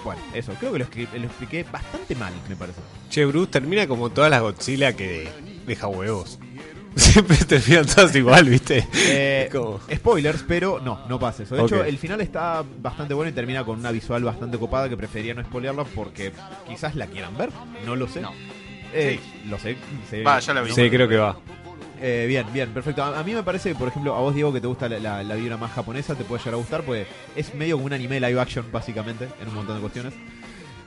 Bueno, 0.04 0.22
eso, 0.34 0.54
creo 0.60 0.72
que 0.72 0.80
lo, 0.80 0.86
lo 0.86 1.26
expliqué 1.26 1.66
bastante 1.70 2.16
mal, 2.16 2.34
me 2.48 2.56
parece. 2.56 2.80
Che, 3.10 3.26
Bruce 3.26 3.52
termina 3.52 3.86
como 3.86 4.10
todas 4.10 4.32
las 4.32 4.42
Godzilla 4.42 4.96
que 4.96 5.30
deja 5.68 5.88
huevos. 5.88 6.40
Siempre 6.96 7.38
terminan 7.38 7.86
todas 7.86 8.16
igual, 8.16 8.50
¿viste? 8.50 8.88
Eh, 8.94 9.50
Spoilers, 9.96 10.44
pero 10.48 10.80
no, 10.80 11.00
no 11.08 11.20
pasa 11.20 11.44
eso. 11.44 11.56
De 11.56 11.64
hecho, 11.64 11.84
el 11.84 11.98
final 11.98 12.22
está 12.22 12.64
bastante 12.82 13.14
bueno 13.14 13.30
y 13.30 13.34
termina 13.34 13.64
con 13.64 13.80
una 13.80 13.92
visual 13.92 14.24
bastante 14.24 14.58
copada 14.58 14.90
que 14.90 14.98
prefería 14.98 15.34
no 15.34 15.44
spoilearla 15.44 15.84
porque 15.84 16.32
quizás 16.68 16.96
la 16.96 17.08
quieran 17.08 17.38
ver, 17.38 17.50
no 17.86 17.96
lo 17.96 18.08
sé. 18.08 18.22
No. 18.22 18.32
Eh, 18.94 19.20
Lo 19.48 19.60
sé. 19.60 19.78
sé. 20.10 20.24
Va, 20.24 20.40
ya 20.40 20.54
la 20.54 20.62
vi. 20.62 20.72
Sí, 20.72 20.90
creo 20.90 21.08
que 21.08 21.18
va. 21.18 21.38
Eh, 22.02 22.26
bien, 22.28 22.46
bien, 22.52 22.70
perfecto. 22.70 23.04
A, 23.04 23.20
a 23.20 23.24
mí 23.24 23.34
me 23.34 23.44
parece 23.44 23.70
que, 23.70 23.76
por 23.76 23.88
ejemplo, 23.88 24.16
a 24.16 24.20
vos, 24.20 24.34
Diego, 24.34 24.52
que 24.52 24.62
te 24.62 24.68
gusta 24.68 24.90
la, 24.90 25.00
la, 25.00 25.24
la 25.24 25.36
vibra 25.36 25.58
más 25.58 25.72
japonesa, 25.72 26.16
te 26.16 26.24
puede 26.24 26.40
llegar 26.40 26.56
a 26.56 26.58
gustar, 26.58 26.82
pues 26.84 27.06
es 27.36 27.54
medio 27.54 27.76
como 27.76 27.86
un 27.86 27.94
anime 27.94 28.20
live 28.20 28.40
action, 28.40 28.66
básicamente, 28.72 29.28
en 29.42 29.48
un 29.50 29.56
montón 29.56 29.76
de 29.76 29.82
cuestiones. 29.82 30.14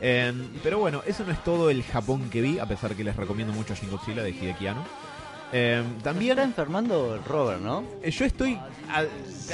Eh, 0.00 0.32
pero 0.64 0.78
bueno, 0.78 1.02
eso 1.06 1.22
no 1.24 1.32
es 1.32 1.44
todo 1.44 1.70
el 1.70 1.84
Japón 1.84 2.28
que 2.28 2.40
vi, 2.40 2.58
a 2.58 2.66
pesar 2.66 2.94
que 2.96 3.04
les 3.04 3.14
recomiendo 3.14 3.52
mucho 3.52 3.74
Shin 3.74 3.88
Godzilla 3.90 4.22
de 4.22 4.30
Hideki 4.30 4.66
Anno. 4.66 4.84
Eh, 5.54 5.82
también 6.02 6.32
Está 6.32 6.44
enfermando 6.44 7.14
el 7.14 7.24
Robert, 7.24 7.60
¿no? 7.60 7.84
eh, 8.02 8.10
yo 8.10 8.24
estoy 8.24 8.54
a- 8.88 9.04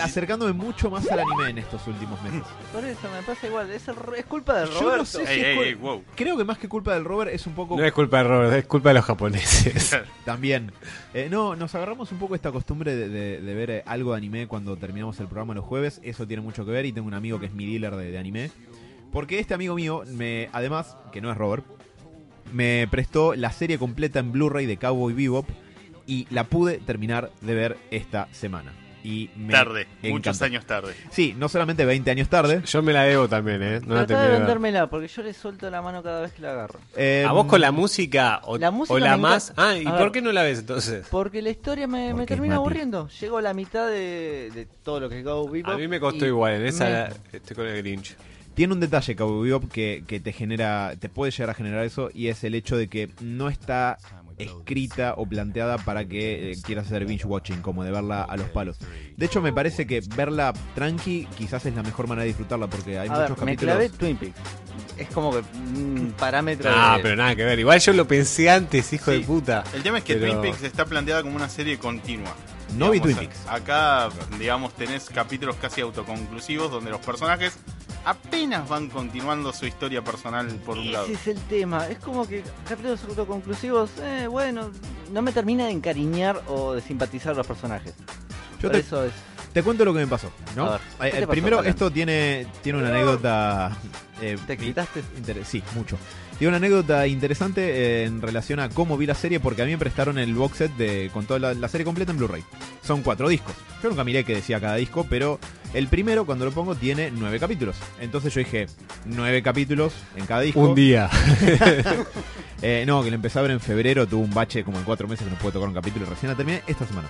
acercándome 0.03 0.53
mucho 0.53 0.91
más 0.91 1.11
al 1.11 1.19
anime 1.19 1.51
en 1.51 1.59
estos 1.59 1.85
últimos 1.89 2.23
meses. 2.23 2.43
Por 2.73 2.85
eso 2.85 3.01
me 3.15 3.21
pasa 3.27 3.47
igual, 3.49 3.69
es, 3.73 3.89
el- 3.89 3.97
es 4.17 4.25
culpa 4.27 4.61
del 4.61 4.69
Yo 4.71 4.81
Roberto. 4.81 4.97
no 4.99 5.05
sé 5.05 5.27
si 5.27 5.33
Ey, 5.33 5.41
es 5.41 5.47
ey, 5.47 5.57
cul- 5.57 5.65
ey, 5.65 5.75
wow. 5.75 6.05
Creo 6.15 6.37
que 6.37 6.45
más 6.45 6.59
que 6.59 6.69
culpa 6.69 6.95
del 6.95 7.05
Robert 7.05 7.33
es 7.35 7.47
un 7.49 7.55
poco 7.55 7.77
No 7.77 7.85
es 7.85 7.93
culpa 7.93 8.19
de 8.19 8.25
Robert, 8.29 8.53
es 8.55 8.67
culpa 8.67 8.91
de 8.91 8.95
los 8.95 9.05
japoneses. 9.05 9.97
También. 10.25 10.71
Eh, 11.15 11.27
no, 11.29 11.57
nos 11.57 11.75
agarramos 11.75 12.13
un 12.13 12.19
poco 12.19 12.37
esta 12.37 12.53
costumbre 12.53 12.95
de, 12.95 13.09
de- 13.09 13.41
de 13.41 13.55
ver 13.55 13.71
eh, 13.71 13.83
algo 13.85 14.13
de 14.13 14.19
anime 14.19 14.47
cuando 14.47 14.77
terminamos 14.77 15.19
el 15.19 15.27
programa 15.27 15.55
los 15.55 15.65
jueves. 15.65 16.01
Eso 16.05 16.29
tiene 16.29 16.43
mucho 16.45 16.65
que 16.65 16.71
ver 16.71 16.87
y 16.87 16.93
tengo 16.93 17.09
un 17.09 17.15
amigo 17.15 17.41
que 17.41 17.47
es 17.47 17.53
mi 17.55 17.67
dealer 17.67 17.97
de, 17.97 18.13
de 18.13 18.19
anime. 18.19 18.51
Porque 19.11 19.41
este 19.41 19.55
amigo 19.55 19.75
mío, 19.75 20.05
me, 20.07 20.49
además, 20.53 20.97
que 21.13 21.21
no 21.21 21.33
es 21.33 21.37
Robert, 21.37 21.65
me 22.53 22.87
prestó 22.91 23.35
la 23.35 23.51
serie 23.51 23.79
completa 23.79 24.21
en 24.21 24.31
Blu-ray 24.33 24.65
de 24.67 24.77
Cowboy 24.77 25.13
Bebop 25.13 25.47
y 26.09 26.27
la 26.31 26.43
pude 26.45 26.79
terminar 26.79 27.31
de 27.43 27.55
ver 27.55 27.77
esta 27.93 28.27
semana. 28.33 28.73
Y 29.05 29.31
me 29.37 29.53
Tarde, 29.53 29.87
muchos 30.03 30.43
años 30.43 30.67
tarde. 30.67 30.93
Sí, 31.13 31.33
no 31.39 31.49
solamente 31.49 31.85
20 31.85 32.11
años 32.11 32.29
tarde. 32.29 32.63
Yo 32.67 32.83
me 32.83 32.93
la 32.93 33.05
debo 33.05 33.29
también, 33.29 33.63
¿eh? 33.63 33.81
No 33.87 33.95
la 33.95 34.05
Trata 34.07 34.23
de 34.25 34.31
vendérmela, 34.39 34.91
porque 34.91 35.07
yo 35.07 35.23
le 35.23 35.33
suelto 35.33 35.71
la 35.71 35.81
mano 35.81 36.03
cada 36.03 36.23
vez 36.23 36.33
que 36.33 36.43
la 36.43 36.51
agarro. 36.51 36.81
eh, 36.97 37.25
¿A 37.27 37.31
vos 37.33 37.47
con 37.47 37.61
la 37.61 37.71
música 37.71 38.41
o 38.45 38.59
La 38.59 38.73
música 38.73 38.95
o 38.95 38.99
la 38.99 39.17
más? 39.17 39.53
Ah, 39.57 39.77
¿y 39.77 39.85
por 39.85 39.99
ver. 40.01 40.11
qué 40.13 40.21
no 40.21 40.33
la 40.33 40.43
ves 40.43 40.59
entonces? 40.59 41.07
Porque 41.11 41.41
la 41.43 41.51
historia 41.51 41.87
me, 41.87 42.13
me 42.13 42.27
termina 42.27 42.57
aburriendo. 42.57 43.09
Llego 43.21 43.39
a 43.39 43.43
la 43.43 43.55
mitad 43.55 43.87
de, 43.89 44.51
de 44.53 44.67
todo 44.83 44.99
lo 45.01 45.09
que 45.09 45.21
es 45.21 45.25
Go 45.25 45.49
Bebop 45.49 45.73
A 45.73 45.77
mí 45.79 45.87
me 45.87 46.01
costó 46.01 46.27
igual, 46.27 46.55
en 46.55 46.67
esa 46.67 46.85
me- 46.85 46.91
la- 46.91 47.13
estoy 47.33 47.55
con 47.57 47.67
el 47.69 47.77
Grinch. 47.79 48.17
Tiene 48.55 48.75
un 48.75 48.81
detalle 48.81 49.15
Cowboy 49.15 49.49
Bebop 49.49 49.71
que, 49.71 50.03
que 50.09 50.19
te 50.19 50.33
genera, 50.33 50.95
te 50.99 51.09
puede 51.09 51.31
llegar 51.31 51.51
a 51.51 51.55
generar 51.55 51.85
eso 51.85 52.11
y 52.13 52.27
es 52.27 52.43
el 52.43 52.57
hecho 52.57 52.77
de 52.77 52.89
que 52.89 53.09
no 53.21 53.49
está 53.49 53.99
escrita 54.39 55.15
o 55.17 55.27
planteada 55.27 55.79
para 55.79 56.05
que 56.07 56.53
eh, 56.53 56.57
quieras 56.63 56.87
hacer 56.87 57.05
binge 57.07 57.27
watching, 57.27 57.61
como 57.63 57.85
de 57.85 57.91
verla 57.91 58.23
a 58.23 58.37
los 58.37 58.49
palos. 58.51 58.79
De 59.17 59.27
hecho, 59.27 59.41
me 59.43 59.53
parece 59.53 59.87
que 59.87 60.01
verla 60.17 60.53
tranqui 60.75 61.27
quizás 61.37 61.65
es 61.67 61.75
la 61.75 61.83
mejor 61.83 62.07
manera 62.09 62.23
de 62.23 62.29
disfrutarla 62.29 62.67
porque 62.69 62.99
hay 62.99 63.09
A 63.09 63.13
ver, 63.19 63.31
muchos 63.31 63.45
me 63.45 63.53
capítulos. 63.57 63.75
clavé 63.75 63.89
Twin 63.91 64.17
Peaks. 64.17 64.39
Es 64.97 65.09
como 65.09 65.31
que 65.33 65.39
un 65.39 66.15
parámetro 66.19 66.71
Ah, 66.75 66.97
de... 66.97 67.03
pero 67.03 67.17
nada 67.17 67.35
que 67.37 67.45
ver. 67.45 67.59
Igual 67.59 67.81
yo 67.81 67.93
lo 67.93 68.07
pensé 68.07 68.51
antes, 68.51 68.93
hijo 68.93 69.11
Sí. 69.13 69.19
de 69.19 69.25
puta. 69.25 69.65
El 69.75 69.83
tema 69.83 69.99
es 69.99 70.05
que 70.05 70.15
Pero- 70.15 70.33
Twin 70.33 70.43
Peaks 70.43 70.63
está 70.63 70.85
planteada 70.85 71.23
como 71.23 71.37
una 71.37 71.49
serie 71.49 71.79
continua. 71.79 72.35
No 72.77 72.91
vi 72.91 73.01
Twin 73.01 73.17
Peaks. 73.17 73.47
Acá, 73.49 74.09
digamos, 74.39 74.75
tenés 74.75 75.05
capítulos 75.09 75.57
casi 75.57 75.81
autoconclusivos 75.81 76.71
donde 76.71 76.91
los 76.91 77.01
personajes 77.01 77.57
apenas 78.05 78.69
van 78.69 78.89
continuando 78.89 79.53
su 79.53 79.67
historia 79.67 80.03
personal 80.03 80.47
por 80.65 80.79
un 80.79 80.93
lado. 80.93 81.07
Ese 81.07 81.15
es 81.15 81.27
el 81.37 81.43
tema. 81.45 81.87
Es 81.89 81.99
como 81.99 82.27
que 82.27 82.43
capítulos 82.69 83.03
autoconclusivos, 83.09 83.91
eh, 84.03 84.27
bueno, 84.29 84.71
no 85.13 85.23
me 85.23 85.33
termina 85.33 85.67
de 85.67 85.73
encariñar 85.73 86.43
o 86.49 86.75
de 86.75 86.81
simpatizar 86.81 87.37
los 87.37 87.47
personajes. 87.47 87.95
Yo 88.61 88.63
Por 88.69 88.73
te, 88.73 88.79
eso 88.79 89.05
es. 89.05 89.13
te 89.53 89.63
cuento 89.63 89.85
lo 89.85 89.93
que 89.93 90.01
me 90.01 90.07
pasó. 90.07 90.31
¿no? 90.57 90.67
A 90.67 90.71
ver, 90.73 90.81
¿qué 91.01 91.09
Eh, 91.09 91.21
pasó, 91.21 91.31
primero, 91.31 91.59
Alan? 91.61 91.71
esto 91.71 91.91
tiene, 91.91 92.47
tiene 92.63 92.79
una 92.81 92.89
anécdota. 92.89 93.77
eh, 94.21 94.37
¿Te 94.47 94.55
excitaste? 94.55 95.03
Sí, 95.45 95.63
mucho. 95.75 95.97
Tiene 96.39 96.51
una 96.51 96.59
anécdota 96.59 97.07
interesante 97.09 97.63
eh, 97.63 98.05
en 98.05 98.23
relación 98.23 98.61
a 98.61 98.69
cómo 98.69 98.97
vi 98.97 99.07
la 99.07 99.15
serie, 99.15 99.41
porque 99.41 99.63
a 99.63 99.65
mí 99.65 99.73
me 99.73 99.79
prestaron 99.79 100.19
el 100.19 100.35
box 100.35 100.59
set 100.59 100.77
de, 100.77 101.11
con 101.13 101.27
toda 101.27 101.41
la, 101.41 101.55
la 101.55 101.69
serie 101.69 101.85
completa 101.85 102.13
en 102.13 102.19
Blu-ray. 102.19 102.45
Son 102.83 103.03
cuatro 103.03 103.29
discos. 103.29 103.55
Yo 103.83 103.89
nunca 103.89 104.05
miré 104.05 104.23
qué 104.23 104.37
decía 104.37 104.61
cada 104.61 104.77
disco, 104.77 105.05
pero 105.11 105.41
el 105.75 105.89
primero, 105.89 106.25
cuando 106.27 106.45
lo 106.45 106.53
pongo, 106.53 106.75
tiene 106.77 107.11
nueve 107.11 107.41
capítulos. 107.41 107.77
Entonces 108.01 108.33
yo 108.33 108.39
dije, 108.39 108.67
nueve 109.05 109.43
capítulos 109.43 109.93
en 110.17 110.27
cada 110.27 110.43
disco. 110.43 110.61
Un 110.61 110.75
día. 110.75 111.11
Eh, 112.61 112.83
no, 112.89 113.05
que 113.05 113.11
lo 113.11 113.15
empecé 113.15 113.39
a 113.39 113.43
ver 113.43 113.53
en 113.53 113.61
febrero, 113.61 114.09
tuve 114.09 114.25
un 114.25 114.35
bache 114.35 114.65
como 114.65 114.79
en 114.79 114.85
cuatro 114.85 115.07
meses 115.07 115.25
que 115.25 115.31
no 115.31 115.39
pude 115.39 115.53
tocar 115.53 115.69
un 115.69 115.77
capítulo 115.77 116.05
y 116.05 116.09
recién 116.09 116.29
la 116.29 116.37
terminé 116.37 116.63
esta 116.67 116.85
semana. 116.85 117.09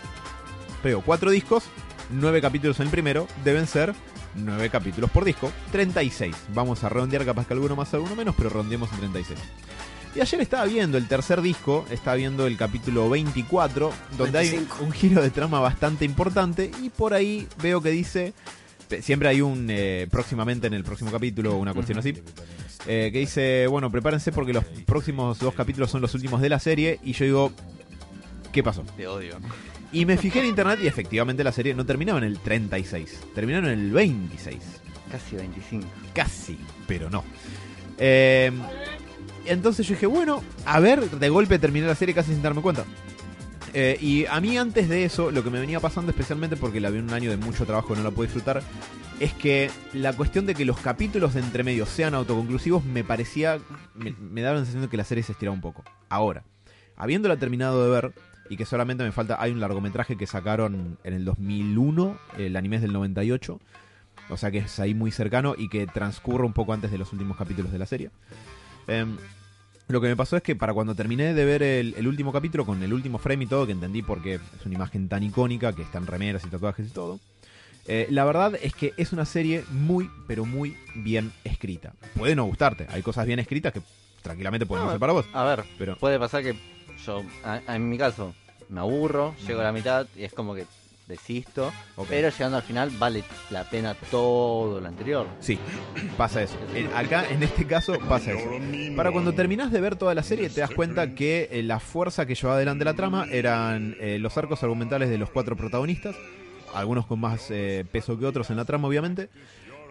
Pero 0.83 1.01
cuatro 1.01 1.31
discos, 1.31 1.65
nueve 2.11 2.43
capítulos 2.43 2.79
en 2.81 2.85
el 2.85 2.91
primero, 2.91 3.27
deben 3.45 3.67
ser 3.67 3.95
nueve 4.35 4.71
capítulos 4.71 5.11
por 5.11 5.25
disco, 5.25 5.51
36. 5.73 6.35
Vamos 6.55 6.85
a 6.85 6.89
redondear 6.89 7.25
capaz 7.25 7.47
que 7.47 7.55
alguno 7.55 7.77
más, 7.77 7.93
alguno 7.95 8.15
menos, 8.17 8.35
pero 8.37 8.51
redondeemos 8.51 8.93
en 8.93 8.99
36. 8.99 9.39
Y 10.15 10.21
ayer 10.21 10.41
estaba 10.41 10.65
viendo 10.65 10.99
el 10.99 11.07
tercer 11.07 11.43
disco, 11.43 11.85
estaba 11.91 12.17
viendo 12.17 12.47
el 12.47 12.57
capítulo 12.57 13.09
24, 13.09 13.93
donde 14.17 14.39
hay 14.39 14.51
25. 14.51 14.85
un 14.85 14.93
giro 14.93 15.23
de 15.23 15.31
trama 15.31 15.61
bastante 15.61 16.05
importante 16.05 16.71
y 16.83 16.91
por 16.91 17.15
ahí 17.15 17.47
veo 17.63 17.81
que 17.81 17.91
dice, 17.91 18.33
siempre 19.01 19.29
hay 19.29 19.41
un 19.41 19.69
eh, 19.71 20.09
próximamente 20.11 20.67
en 20.67 20.75
el 20.75 20.83
próximo 20.83 21.11
capítulo, 21.11 21.57
una 21.57 21.75
cuestión 21.75 21.99
así, 21.99 22.15
eh, 22.87 23.11
que 23.13 23.19
dice, 23.19 23.67
bueno, 23.67 23.91
prepárense 23.91 24.33
porque 24.33 24.53
los 24.53 24.65
próximos 24.65 25.39
dos 25.39 25.55
capítulos 25.55 25.91
son 25.91 26.01
los 26.01 26.15
últimos 26.15 26.41
de 26.41 26.49
la 26.49 26.59
serie 26.59 26.99
y 27.03 27.13
yo 27.13 27.25
digo, 27.25 27.53
¿qué 28.53 28.63
pasó? 28.63 28.83
Te 28.97 29.07
odio. 29.07 29.37
Y 29.93 30.05
me 30.05 30.19
fijé 30.19 30.41
en 30.41 30.47
internet 30.47 30.81
y 30.83 30.87
efectivamente 30.87 31.43
la 31.43 31.53
serie 31.53 31.75
no 31.75 31.87
terminaba 31.87 32.19
en 32.19 32.25
el 32.25 32.39
36, 32.39 33.21
terminaron 33.35 33.71
en 33.71 33.79
el 33.79 33.91
26. 33.91 34.59
Casi 35.11 35.37
25. 35.37 35.87
Casi, 36.13 36.59
pero 36.87 37.09
no. 37.09 37.25
Eh, 37.97 38.53
entonces 39.47 39.87
yo 39.87 39.95
dije, 39.95 40.07
bueno, 40.07 40.43
a 40.67 40.79
ver, 40.81 41.09
de 41.09 41.29
golpe 41.31 41.59
terminé 41.59 41.87
la 41.87 41.95
serie 41.95 42.15
casi 42.15 42.33
sin 42.33 42.43
darme 42.43 42.61
cuenta. 42.61 42.85
Eh, 43.73 43.99
y 44.01 44.27
a 44.27 44.41
mí 44.41 44.57
antes 44.59 44.89
de 44.89 45.05
eso, 45.05 45.31
lo 45.31 45.43
que 45.43 45.51
me 45.51 45.61
venía 45.61 45.81
pasando 45.81 46.11
especialmente 46.11 46.57
porque 46.57 46.81
la 46.81 46.91
vi 46.91 46.99
en 46.99 47.05
un 47.05 47.15
año 47.15 47.31
de 47.31 47.37
mucho 47.37 47.65
trabajo 47.67 47.95
y 47.95 47.97
no 47.97 48.03
la 48.03 48.11
pude 48.11 48.27
disfrutar, 48.27 48.63
es 49.21 49.33
que 49.33 49.71
la 49.95 50.13
cuestión 50.13 50.47
de 50.47 50.55
que 50.55 50.65
los 50.65 50.79
capítulos 50.79 51.35
de 51.35 51.41
entre 51.41 51.65
medio 51.65 51.87
sean 51.87 52.15
autoconclusivos 52.15 52.85
me 52.85 53.05
parecía, 53.05 53.59
me, 53.95 54.13
me 54.13 54.43
daba 54.43 54.55
la 54.55 54.61
sensación 54.61 54.83
de 54.83 54.89
que 54.89 54.97
la 54.97 55.05
serie 55.05 55.25
se 55.25 55.33
estiraba 55.33 55.55
un 55.55 55.61
poco. 55.61 55.83
Ahora, 56.09 56.45
habiéndola 56.97 57.37
terminado 57.37 57.85
de 57.85 57.91
ver 57.91 58.15
y 58.49 58.57
que 58.57 58.65
solamente 58.65 59.05
me 59.05 59.13
falta, 59.13 59.37
hay 59.41 59.53
un 59.53 59.61
largometraje 59.61 60.17
que 60.17 60.27
sacaron 60.27 60.99
en 61.05 61.15
el 61.15 61.25
2001, 61.25 62.19
el 62.39 62.57
anime 62.57 62.77
es 62.77 62.83
del 62.83 62.93
98, 62.93 63.61
o 64.31 64.37
sea 64.37 64.51
que 64.51 64.59
es 64.59 64.79
ahí 64.81 64.95
muy 64.95 65.11
cercano 65.11 65.55
y 65.57 65.69
que 65.69 65.87
transcurre 65.87 66.45
un 66.45 66.53
poco 66.53 66.73
antes 66.73 66.91
de 66.91 66.99
los 66.99 67.13
últimos 67.13 67.37
capítulos 67.37 67.73
de 67.73 67.79
la 67.79 67.87
serie. 67.87 68.11
Em, 68.87 69.17
lo 69.89 70.01
que 70.01 70.09
me 70.09 70.17
pasó 70.17 70.37
es 70.37 70.43
que 70.43 70.55
para 70.55 70.75
cuando 70.75 70.95
terminé 70.95 71.33
de 71.33 71.45
ver 71.45 71.63
el, 71.63 71.95
el 71.97 72.07
último 72.07 72.33
capítulo 72.33 72.67
con 72.67 72.83
el 72.83 72.93
último 72.93 73.19
frame 73.19 73.45
y 73.45 73.47
todo, 73.47 73.67
que 73.67 73.73
entendí 73.73 74.03
porque 74.03 74.35
es 74.35 74.67
una 74.67 74.75
imagen 74.75 75.09
tan 75.09 75.23
icónica, 75.23 75.73
que 75.73 75.83
están 75.83 76.07
remeras 76.07 76.45
y 76.45 76.49
tatuajes 76.51 76.87
y 76.89 76.91
todo, 76.91 77.21
eh, 77.87 78.07
la 78.11 78.27
verdad 78.27 78.55
es 78.63 78.75
que 78.75 78.93
es 78.99 79.15
una 79.15 79.25
serie 79.25 79.65
muy, 79.71 80.11
pero 80.27 80.45
muy 80.45 80.77
bien 80.95 81.33
escrita. 81.43 81.95
Puede 82.17 82.37
no 82.37 82.45
gustarte, 82.45 82.87
hay 82.91 83.01
cosas 83.03 83.27
bien 83.27 83.39
escritas 83.39 83.73
que 83.73 83.81
tranquilamente 84.23 84.67
pueden 84.67 84.83
no 84.85 84.89
No, 84.89 84.93
ser 84.93 85.01
para 85.01 85.15
vos. 85.15 85.27
A 85.33 85.45
ver, 85.45 85.65
Pero 85.79 85.97
puede 85.97 86.19
pasar 86.19 86.43
que 86.43 86.55
yo, 87.07 87.23
a- 87.45 87.61
a- 87.67 87.77
en 87.77 87.89
mi 87.89 87.99
caso, 87.99 88.35
me 88.69 88.81
aburro, 88.81 89.35
llego 89.47 89.61
a 89.61 89.65
la 89.65 89.73
mitad 89.73 90.07
y 90.17 90.25
es 90.25 90.33
como 90.33 90.55
que 90.55 90.67
desisto, 91.07 91.73
pero 92.11 92.29
llegando 92.29 92.59
al 92.59 92.63
final 92.63 92.91
vale 92.99 93.25
la 93.51 93.65
pena 93.65 93.95
todo 94.11 94.79
lo 94.79 94.87
anterior. 94.89 95.27
Sí, 95.41 95.59
pasa 96.19 96.43
eso. 96.43 96.57
En- 96.75 96.93
acá, 96.95 97.25
en 97.31 97.43
este 97.43 97.67
caso, 97.67 97.99
pasa 98.09 98.33
eso. 98.33 98.47
Para 98.95 99.11
cuando 99.11 99.33
terminás 99.33 99.73
de 99.73 99.81
ver 99.81 99.97
toda 99.97 100.15
la 100.15 100.23
serie, 100.23 100.51
te 100.51 100.61
das 100.61 100.71
cuenta 100.71 101.15
que 101.15 101.49
eh, 101.51 101.63
la 101.63 101.81
fuerza 101.81 102.27
que 102.27 102.35
llevaba 102.35 102.57
adelante 102.57 102.85
la 102.85 102.93
trama 102.95 103.27
eran 103.31 103.97
eh, 104.01 104.19
los 104.19 104.37
arcos 104.37 104.63
argumentales 104.63 105.09
de 105.09 105.17
los 105.17 105.31
cuatro 105.31 105.57
protagonistas, 105.57 106.15
algunos 106.75 107.07
con 107.07 107.21
más 107.21 107.47
eh, 107.51 107.87
peso 107.91 108.19
que 108.19 108.27
otros 108.27 108.51
en 108.51 108.57
la 108.57 108.67
trama, 108.67 108.87
obviamente. 108.89 109.31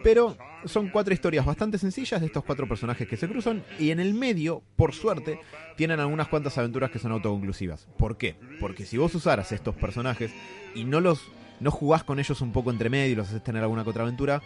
Pero 0.02 0.36
son 0.64 0.88
cuatro 0.88 1.14
historias 1.14 1.44
bastante 1.44 1.78
sencillas 1.78 2.20
de 2.20 2.26
estos 2.26 2.44
cuatro 2.44 2.68
personajes 2.68 3.06
que 3.08 3.16
se 3.16 3.28
cruzan 3.28 3.64
y 3.78 3.90
en 3.90 4.00
el 4.00 4.14
medio, 4.14 4.62
por 4.76 4.94
suerte, 4.94 5.40
tienen 5.76 6.00
algunas 6.00 6.28
cuantas 6.28 6.56
aventuras 6.58 6.90
que 6.90 6.98
son 6.98 7.12
autoconclusivas. 7.12 7.86
¿Por 7.96 8.16
qué? 8.16 8.36
Porque 8.60 8.84
si 8.84 8.96
vos 8.96 9.14
usaras 9.14 9.52
estos 9.52 9.74
personajes 9.74 10.32
y 10.74 10.84
no 10.84 11.00
los 11.00 11.20
no 11.60 11.70
jugás 11.70 12.04
con 12.04 12.18
ellos 12.18 12.40
un 12.40 12.52
poco 12.52 12.70
entre 12.70 12.90
medio 12.90 13.12
y 13.12 13.16
los 13.16 13.28
haces 13.28 13.42
tener 13.42 13.62
alguna 13.62 13.82
que 13.82 13.90
otra 13.90 14.04
aventura, 14.04 14.42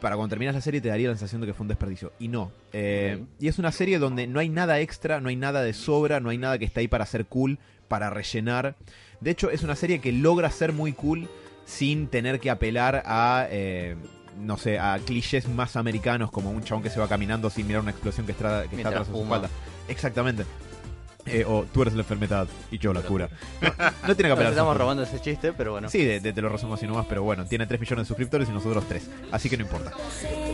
para 0.00 0.16
cuando 0.16 0.30
terminas 0.30 0.54
la 0.54 0.60
serie 0.60 0.80
te 0.80 0.88
daría 0.88 1.08
la 1.08 1.14
sensación 1.14 1.40
de 1.40 1.46
que 1.48 1.54
fue 1.54 1.64
un 1.64 1.68
desperdicio. 1.68 2.12
Y 2.18 2.28
no. 2.28 2.52
Eh. 2.72 3.24
Y 3.40 3.48
es 3.48 3.58
una 3.58 3.72
serie 3.72 3.98
donde 3.98 4.26
no 4.26 4.38
hay 4.38 4.48
nada 4.48 4.80
extra, 4.80 5.20
no 5.20 5.28
hay 5.28 5.36
nada 5.36 5.62
de 5.62 5.72
sobra, 5.72 6.20
no 6.20 6.30
hay 6.30 6.38
nada 6.38 6.58
que 6.58 6.64
está 6.64 6.80
ahí 6.80 6.88
para 6.88 7.06
ser 7.06 7.26
cool, 7.26 7.58
para 7.88 8.10
rellenar. 8.10 8.76
De 9.20 9.30
hecho, 9.30 9.50
es 9.50 9.62
una 9.62 9.76
serie 9.76 10.00
que 10.00 10.12
logra 10.12 10.50
ser 10.50 10.72
muy 10.72 10.92
cool 10.92 11.28
sin 11.64 12.08
tener 12.08 12.40
que 12.40 12.50
apelar 12.50 13.02
a, 13.06 13.46
eh, 13.50 13.96
no 14.40 14.56
sé, 14.58 14.78
a 14.78 14.98
clichés 15.04 15.48
más 15.48 15.76
americanos 15.76 16.30
como 16.30 16.50
un 16.50 16.62
chabón 16.62 16.82
que 16.82 16.90
se 16.90 17.00
va 17.00 17.08
caminando 17.08 17.50
sin 17.50 17.66
mirar 17.66 17.82
una 17.82 17.90
explosión 17.92 18.26
que 18.26 18.32
está, 18.32 18.60
que 18.60 18.64
está 18.64 18.76
Mientras 18.76 18.94
atrás 18.94 19.08
de 19.08 19.14
su 19.14 19.22
espalda. 19.22 19.48
Exactamente. 19.88 20.44
Eh, 21.26 21.42
o 21.48 21.64
tú 21.72 21.80
eres 21.80 21.94
la 21.94 22.00
enfermedad 22.00 22.46
y 22.70 22.76
yo 22.78 22.92
la 22.92 23.00
cura. 23.00 23.30
No, 23.62 23.68
no 24.08 24.14
tiene 24.14 24.28
que 24.28 24.32
apelar 24.32 24.52
estamos 24.52 24.76
robando 24.76 25.02
ese 25.04 25.18
chiste, 25.22 25.54
pero 25.54 25.72
bueno. 25.72 25.88
Sí, 25.88 26.04
de, 26.04 26.20
de- 26.20 26.32
te 26.34 26.42
lo 26.42 26.50
resumo 26.50 26.74
así 26.74 26.86
nomás, 26.86 27.06
pero 27.08 27.22
bueno, 27.22 27.46
tiene 27.46 27.66
3 27.66 27.80
millones 27.80 28.04
de 28.04 28.08
suscriptores 28.08 28.46
y 28.50 28.52
nosotros 28.52 28.84
3, 28.86 29.08
así 29.32 29.48
que 29.48 29.56
no 29.56 29.62
importa. 29.64 29.92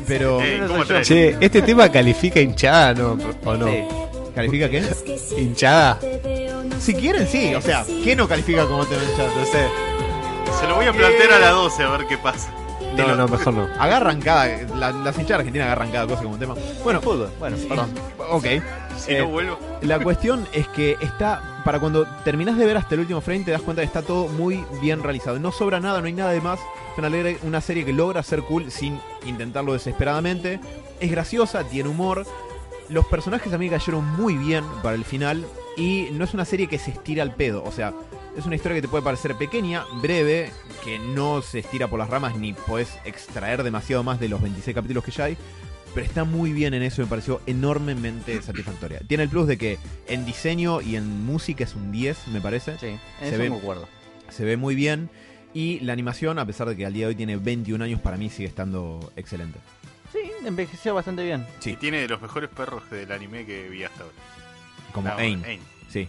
Pero, 0.06 0.40
Eh, 0.40 0.62
¿cómo 0.68 0.84
te- 0.84 1.02
Che, 1.02 1.37
¿este 1.40 1.62
tema 1.62 1.88
califica 1.90 2.40
hinchada 2.40 2.94
no, 2.94 3.18
o 3.44 3.56
no? 3.56 3.66
Sí. 3.66 3.84
¿califica 4.32 4.68
qué? 4.70 4.84
¿Hinchada? 5.38 5.99
Si 6.78 6.94
quieren, 6.94 7.26
sí, 7.26 7.52
o 7.52 7.60
sea, 7.60 7.84
¿qué 8.04 8.14
no 8.14 8.28
califica 8.28 8.64
como 8.66 8.87
te 8.87 8.94
No 8.94 9.44
sé. 9.44 9.66
Se 10.60 10.68
lo 10.68 10.76
voy 10.76 10.87
a 10.87 10.92
plantear 10.92 11.32
a 11.32 11.38
las 11.40 11.50
12 11.52 11.82
a 11.82 11.90
ver 11.90 12.06
qué 12.06 12.16
pasa. 12.16 12.49
No, 13.09 13.16
no, 13.16 13.28
mejor 13.28 13.54
no. 13.54 13.69
Agarran 13.78 14.21
cada. 14.21 14.47
la- 14.76 14.92
las 14.92 15.19
hinchas 15.19 15.38
argentinas 15.38 15.66
agarran 15.66 15.90
cada 15.90 16.07
cosa 16.07 16.23
como 16.23 16.37
tema. 16.38 16.54
Bueno, 16.85 17.00
Fútbol. 17.00 17.30
Bueno, 17.38 17.57
perdón. 17.69 17.90
ok. 18.30 18.45
Si 18.97 19.12
Eh, 19.12 19.19
no 19.21 19.28
vuelvo. 19.28 19.59
La 19.83 19.99
cuestión 19.99 20.47
es 20.52 20.69
que 20.69 20.97
está. 21.00 21.42
Para 21.64 21.78
cuando 21.78 22.07
terminás 22.25 22.57
de 22.57 22.64
ver 22.64 22.76
hasta 22.78 22.95
el 22.95 23.00
último 23.02 23.21
frame, 23.21 23.45
te 23.45 23.50
das 23.50 23.61
cuenta 23.62 23.83
que 23.83 23.87
está 23.87 24.02
todo 24.02 24.28
muy 24.28 24.64
bien 24.80 25.02
realizado. 25.02 25.38
No 25.38 25.52
sobra 25.52 25.78
nada, 25.80 26.00
no 26.00 26.07
hay 26.07 26.12
nada 26.14 26.30
de 26.33 26.40
más. 26.40 26.59
Es 26.97 27.42
una 27.45 27.61
serie 27.61 27.85
que 27.85 27.92
logra 27.92 28.23
ser 28.23 28.42
cool 28.42 28.71
sin 28.71 29.00
intentarlo 29.25 29.73
desesperadamente. 29.73 30.61
Es 31.00 31.11
graciosa, 31.11 31.64
tiene 31.64 31.88
humor. 31.88 32.26
Los 32.88 33.07
personajes 33.07 33.52
a 33.52 33.59
mí 33.59 33.71
cayeron 33.71 34.04
muy 34.16 34.35
bien 34.37 34.64
para 34.83 34.97
el 34.97 35.04
final. 35.04 35.47
Y 35.76 36.09
no 36.12 36.25
es 36.25 36.35
una 36.35 36.45
serie 36.45 36.66
que 36.66 36.78
se 36.78 36.90
estira 36.90 37.23
al 37.23 37.35
pedo. 37.35 37.62
O 37.64 37.73
sea, 37.73 37.92
es 38.37 38.46
una 38.46 38.56
historia 38.56 38.76
que 38.76 38.82
te 38.82 38.88
puede 38.88 39.02
parecer 39.02 39.34
pequeña, 39.37 39.84
breve, 40.02 40.50
que 40.84 40.99
no 40.99 41.42
se 41.42 41.60
estira 41.60 41.88
por 41.88 41.99
las 41.99 42.08
ramas 42.10 42.37
ni 42.37 42.52
podés 42.52 42.99
extraer 43.04 43.62
demasiado 43.62 44.02
más 44.02 44.20
de 44.20 44.28
los 44.28 44.40
26 44.40 44.75
capítulos 44.75 45.04
que 45.04 45.10
ya 45.10 45.25
hay. 45.25 45.37
Pero 45.94 46.06
está 46.06 46.22
muy 46.22 46.52
bien 46.52 46.72
en 46.75 46.82
eso, 46.84 47.02
me 47.02 47.08
pareció 47.08 47.40
enormemente 47.46 48.40
satisfactoria. 48.42 49.00
Tiene 49.08 49.25
el 49.25 49.28
plus 49.28 49.49
de 49.49 49.58
que 49.58 49.76
en 50.06 50.25
diseño 50.25 50.80
y 50.80 50.94
en 50.94 51.25
música 51.25 51.64
es 51.64 51.75
un 51.75 51.90
10, 51.90 52.28
me 52.28 52.40
parece. 52.40 52.78
Sí, 52.78 52.87
en 52.87 52.99
Se 53.20 53.28
eso 53.30 53.38
ve- 53.38 53.50
me 53.50 53.56
acuerdo. 53.56 53.88
Se 54.28 54.44
ve 54.44 54.56
muy 54.56 54.75
bien. 54.76 55.10
Y 55.52 55.80
la 55.80 55.92
animación, 55.92 56.38
a 56.38 56.46
pesar 56.46 56.68
de 56.68 56.76
que 56.76 56.87
al 56.87 56.92
día 56.92 57.06
de 57.06 57.08
hoy 57.08 57.14
tiene 57.16 57.37
21 57.37 57.82
años, 57.82 58.00
para 58.00 58.16
mí 58.16 58.30
sigue 58.30 58.46
estando 58.49 59.12
excelente. 59.16 59.58
Sí, 60.12 60.20
envejeció 60.44 60.94
bastante 60.94 61.25
bien. 61.25 61.44
Sí. 61.58 61.70
Y 61.70 61.76
tiene 61.76 61.99
de 62.02 62.06
los 62.08 62.22
mejores 62.22 62.50
perros 62.50 62.88
del 62.90 63.10
anime 63.10 63.44
que 63.44 63.68
vi 63.68 63.82
hasta 63.82 64.04
ahora. 64.04 64.14
Como 64.92 65.08
No, 65.08 65.16
Ain. 65.16 65.44
Ain. 65.44 65.60
Sí. 65.88 66.08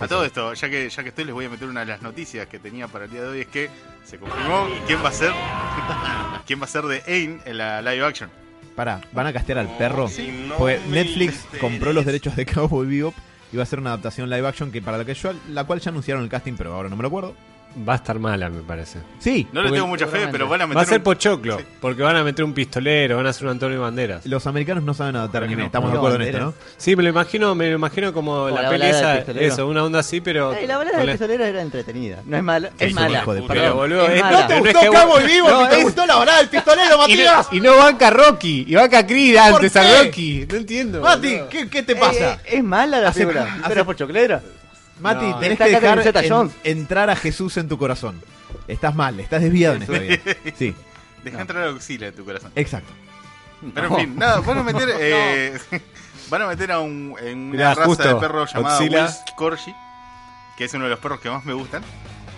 A 0.00 0.08
todo 0.08 0.24
esto, 0.24 0.54
ya 0.54 0.70
que 0.70 0.88
ya 0.88 1.02
que 1.02 1.10
estoy, 1.10 1.24
les 1.24 1.34
voy 1.34 1.44
a 1.44 1.50
meter 1.50 1.68
una 1.68 1.80
de 1.80 1.86
las 1.86 2.00
noticias 2.00 2.46
que 2.46 2.58
tenía 2.58 2.88
para 2.88 3.04
el 3.04 3.10
día 3.10 3.20
de 3.20 3.28
hoy. 3.28 3.40
Es 3.42 3.48
que 3.48 3.68
se 4.02 4.16
confirmó 4.16 4.66
quién 4.86 5.04
va 5.04 5.10
a 5.10 5.12
ser 5.12 5.30
quién 6.46 6.58
va 6.58 6.64
a 6.64 6.68
ser 6.68 6.84
de 6.84 7.02
Ain 7.06 7.40
en 7.44 7.58
la 7.58 7.82
live 7.82 8.02
action. 8.02 8.30
Pará, 8.74 9.02
¿van 9.12 9.26
a 9.26 9.32
castear 9.34 9.58
al 9.58 9.76
perro? 9.76 10.08
sí, 10.08 10.46
no 10.48 10.56
Porque 10.56 10.80
Netflix 10.88 11.46
compró 11.60 11.92
los 11.92 12.06
derechos 12.06 12.34
de 12.34 12.46
Cowboy 12.46 12.86
Bebop 12.86 13.14
y 13.52 13.56
va 13.56 13.62
a 13.62 13.64
hacer 13.64 13.78
una 13.78 13.90
adaptación 13.90 14.30
live 14.30 14.48
action 14.48 14.72
que 14.72 14.80
para 14.80 14.96
la 14.96 15.04
que 15.04 15.12
yo, 15.12 15.34
la 15.50 15.64
cual 15.64 15.80
ya 15.80 15.90
anunciaron 15.90 16.22
el 16.22 16.30
casting, 16.30 16.54
pero 16.56 16.72
ahora 16.72 16.88
no 16.88 16.96
me 16.96 17.02
lo 17.02 17.08
acuerdo. 17.08 17.34
Va 17.88 17.92
a 17.92 17.96
estar 17.96 18.18
mala, 18.18 18.48
me 18.50 18.62
parece. 18.62 18.98
Sí, 19.20 19.46
No 19.52 19.62
le 19.62 19.70
tengo 19.70 19.86
mucha 19.86 20.08
fe, 20.08 20.26
pero 20.32 20.48
van 20.48 20.62
a 20.62 20.66
meter. 20.66 20.76
Va 20.76 20.82
a 20.82 20.86
ser 20.86 20.98
un- 20.98 21.04
pochoclo, 21.04 21.58
Sí. 21.58 21.64
porque 21.80 22.02
van 22.02 22.16
a 22.16 22.24
meter 22.24 22.44
un 22.44 22.52
pistolero, 22.52 23.16
van 23.16 23.26
a 23.26 23.30
hacer 23.30 23.44
un 23.44 23.52
Antonio 23.52 23.80
Banderas. 23.80 24.26
los 24.26 24.44
americanos 24.48 24.82
no 24.82 24.92
saben 24.92 25.14
adaptar 25.14 25.44
anime, 25.44 25.62
no. 25.62 25.66
estamos 25.66 25.90
de 25.90 25.94
No, 25.94 25.98
acuerdo 26.00 26.16
en 26.16 26.22
esto. 26.22 26.38
¿no? 26.40 26.54
Sí, 26.76 26.96
me 26.96 27.04
lo 27.04 27.10
imagino, 27.10 27.54
me 27.54 27.68
lo 27.68 27.76
imagino 27.76 28.12
como 28.12 28.50
la 28.50 28.62
la 28.62 28.70
peli 28.70 28.86
esa, 28.86 29.18
eso, 29.18 29.68
una 29.68 29.84
onda 29.84 30.00
así, 30.00 30.20
pero... 30.20 30.52
Eh, 30.52 30.66
la 30.66 30.78
balada 30.78 30.98
del 30.98 31.06
la- 31.06 31.12
pistolero 31.12 31.44
era 31.44 31.62
entretenida. 31.62 32.22
No 32.26 32.36
es 32.38 32.42
mala. 32.42 32.70
Es 32.76 32.92
mala. 32.92 33.20
hijo 33.22 33.34
de 33.34 33.40
Perdón, 33.42 33.56
Pero, 33.62 33.74
boludo, 33.76 34.06
es 34.08 34.14
es- 34.16 34.20
mala. 34.22 34.40
no 34.40 34.46
te 34.48 34.58
gustó 34.60 34.80
Cowboy 34.92 35.24
Bebop 35.24 35.50
No, 35.50 35.64
y 35.64 35.68
te 35.68 35.76
es- 35.78 35.84
gustó 35.84 36.06
la 36.06 36.14
balada 36.16 36.38
del 36.38 36.48
pistolero, 36.48 36.98
Matías! 36.98 37.48
no, 37.52 37.56
y 37.56 37.60
no 37.60 37.76
banca 37.76 38.10
Rocky, 38.10 38.64
y 38.66 38.74
banca 38.74 39.06
Creed 39.06 39.36
antes 39.36 39.76
a? 39.76 40.02
Rocky. 40.02 40.46
No 40.50 40.56
entiendo. 40.56 41.00
Mati. 41.02 41.38
¿qué, 41.48 41.68
qué 41.70 41.82
te 41.84 41.92
Eh, 41.92 41.96
pasa? 41.96 42.34
eh, 42.34 42.56
es 42.58 42.64
mala 42.64 42.98
la 43.00 43.12
película. 43.12 43.58
hace- 43.62 43.84
pochoclera. 43.84 44.42
Mati, 45.00 45.26
No. 45.26 45.38
tenés 45.38 45.58
que 45.58 45.64
dejar 45.68 45.98
en- 46.24 46.52
entrar 46.64 47.10
a 47.10 47.16
Jesús 47.16 47.56
en 47.56 47.68
tu 47.68 47.78
corazón. 47.78 48.20
Estás 48.68 48.94
mal, 48.94 49.18
estás 49.20 49.42
desviado 49.42 49.76
en 49.76 49.82
esta 49.82 49.98
vida. 49.98 50.18
Sí, 50.56 50.74
Deja 51.24 51.40
entrar 51.40 51.64
a 51.64 51.70
auxilio 51.70 52.08
en 52.08 52.14
tu 52.14 52.24
corazón. 52.24 52.50
exacto. 52.54 52.92
Pero 53.74 53.88
No. 53.90 53.98
en 53.98 54.06
fin, 54.08 54.18
nada, 54.18 54.40
van 54.40 54.58
a 54.58 54.62
meter. 54.62 54.88
eh, 54.98 55.58
van 56.30 56.42
a 56.42 56.46
meter 56.46 56.72
a 56.72 56.80
un, 56.80 57.14
en 57.20 57.38
una 57.38 57.50
Mirá, 57.52 57.74
raza 57.74 57.84
justo, 57.86 58.08
de 58.08 58.14
perro 58.20 58.46
llamada 58.46 59.16
Corgi, 59.36 59.74
que 60.56 60.64
es 60.64 60.74
uno 60.74 60.84
de 60.84 60.90
los 60.90 60.98
perros 60.98 61.20
que 61.20 61.28
más 61.30 61.44
me 61.44 61.52
gustan. 61.52 61.82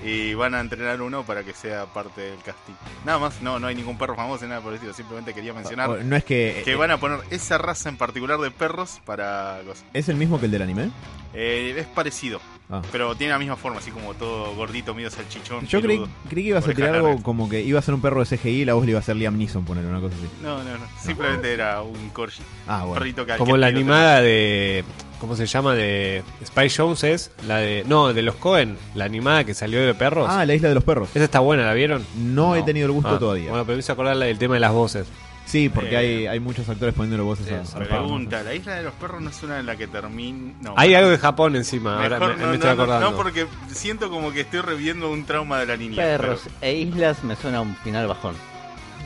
Y 0.04 0.34
van 0.34 0.54
a 0.54 0.60
entrenar 0.60 1.00
uno 1.00 1.24
para 1.24 1.44
que 1.44 1.52
sea 1.54 1.86
parte 1.86 2.20
del 2.22 2.38
casting. 2.42 2.74
Nada 3.04 3.18
más, 3.18 3.40
no, 3.40 3.58
no 3.58 3.68
hay 3.68 3.74
ningún 3.74 3.96
perro 3.96 4.16
famoso, 4.16 4.46
nada 4.46 4.60
por 4.60 4.70
el 4.70 4.76
estilo. 4.76 4.92
Simplemente 4.92 5.32
quería 5.32 5.52
mencionar 5.52 6.04
No 6.04 6.16
es 6.16 6.24
que. 6.24 6.62
que 6.64 6.74
van 6.74 6.90
a 6.90 6.98
poner 6.98 7.20
esa 7.30 7.58
raza 7.58 7.88
en 7.88 7.96
particular 7.96 8.38
de 8.40 8.50
perros 8.50 9.00
para 9.04 9.60
cosas. 9.64 9.84
¿Es 9.92 10.08
el 10.08 10.16
mismo 10.16 10.40
que 10.40 10.46
el 10.46 10.52
del 10.52 10.62
anime? 10.62 10.90
Eh, 11.34 11.74
es 11.78 11.86
parecido, 11.86 12.40
Ah. 12.72 12.80
pero 12.90 13.14
tiene 13.14 13.34
la 13.34 13.38
misma 13.38 13.54
forma, 13.56 13.78
así 13.78 13.90
como 13.90 14.14
todo 14.14 14.54
gordito, 14.54 14.94
medio 14.94 15.10
salchichón. 15.10 15.66
Yo 15.66 15.82
creí, 15.82 16.02
creí 16.30 16.42
que 16.44 16.48
ibas 16.50 16.66
a 16.66 16.72
tirar 16.72 16.94
algo 16.94 17.22
como 17.22 17.48
que 17.48 17.60
iba 17.60 17.78
a 17.78 17.82
ser 17.82 17.92
un 17.94 18.00
perro 18.00 18.24
de 18.24 18.36
CGI 18.36 18.62
y 18.62 18.64
la 18.64 18.72
voz 18.74 18.84
le 18.86 18.92
iba 18.92 18.98
a 18.98 19.02
ser 19.02 19.16
Liam 19.16 19.36
Neeson, 19.36 19.64
poner 19.64 19.84
una 19.84 20.00
cosa 20.00 20.14
así. 20.16 20.26
No, 20.42 20.62
no, 20.64 20.78
no. 20.78 20.84
Simplemente 21.00 21.52
era 21.52 21.82
un 21.82 22.08
corgi. 22.10 22.42
Ah, 22.66 22.78
Un 22.78 22.88
bueno. 22.88 22.94
perrito 22.94 23.26
que 23.26 23.36
Como 23.36 23.56
la 23.58 23.66
animada 23.66 24.22
de. 24.22 24.84
¿Cómo 25.20 25.36
se 25.36 25.46
llama? 25.46 25.74
De 25.74 26.24
Spy 26.44 26.68
Jones 26.68 27.04
es. 27.04 27.30
La 27.46 27.58
de. 27.58 27.84
No, 27.86 28.12
de 28.12 28.22
los 28.22 28.34
Cohen. 28.36 28.76
La 28.94 29.04
animada 29.04 29.44
que 29.44 29.54
salió 29.54 29.80
de 29.84 29.94
perros. 29.94 30.26
Ah, 30.28 30.44
la 30.44 30.54
isla 30.54 30.68
de 30.70 30.74
los 30.74 30.82
perros. 30.82 31.10
Esa 31.14 31.24
está 31.26 31.38
buena, 31.40 31.64
¿la 31.64 31.74
vieron? 31.74 32.04
No, 32.16 32.56
he 32.56 32.62
tenido 32.62 32.86
el 32.86 32.92
gusto 32.92 33.10
Ah, 33.10 33.18
todavía. 33.18 33.50
Bueno, 33.50 33.64
pero 33.64 33.76
me 33.76 33.80
hizo 33.80 33.92
acordar 33.92 34.16
del 34.16 34.38
tema 34.38 34.54
de 34.54 34.60
las 34.60 34.72
voces. 34.72 35.06
Sí, 35.44 35.68
porque 35.68 35.90
Eh, 35.94 35.96
hay, 35.96 36.26
hay 36.26 36.40
muchos 36.40 36.68
actores 36.68 36.94
poniéndole 36.94 37.22
voces 37.22 37.50
a, 37.52 37.76
a. 37.78 37.80
Pregunta, 37.84 38.42
¿la 38.42 38.54
isla 38.54 38.74
de 38.76 38.82
los 38.84 38.94
perros 38.94 39.20
no 39.22 39.30
es 39.30 39.42
una 39.42 39.58
en 39.60 39.66
la 39.66 39.76
que 39.76 39.86
termina? 39.86 40.54
No. 40.60 40.74
Hay 40.76 40.94
algo 40.94 41.10
de 41.10 41.18
Japón 41.18 41.56
encima, 41.56 42.02
ahora 42.02 42.18
Mejor 42.18 42.36
me, 42.36 42.42
no, 42.42 42.48
me 42.48 42.54
estoy 42.54 42.68
no, 42.68 42.72
acordando. 42.82 43.10
no, 43.10 43.16
porque 43.16 43.46
siento 43.70 44.10
como 44.10 44.32
que 44.32 44.40
estoy 44.40 44.60
reviviendo 44.60 45.10
un 45.10 45.24
trauma 45.24 45.58
de 45.60 45.66
la 45.66 45.76
niña. 45.76 45.96
Perros 45.96 46.42
e 46.60 46.74
islas 46.74 47.22
me 47.24 47.36
suena 47.36 47.58
a 47.58 47.60
un 47.60 47.76
final 47.76 48.06
bajón. 48.08 48.34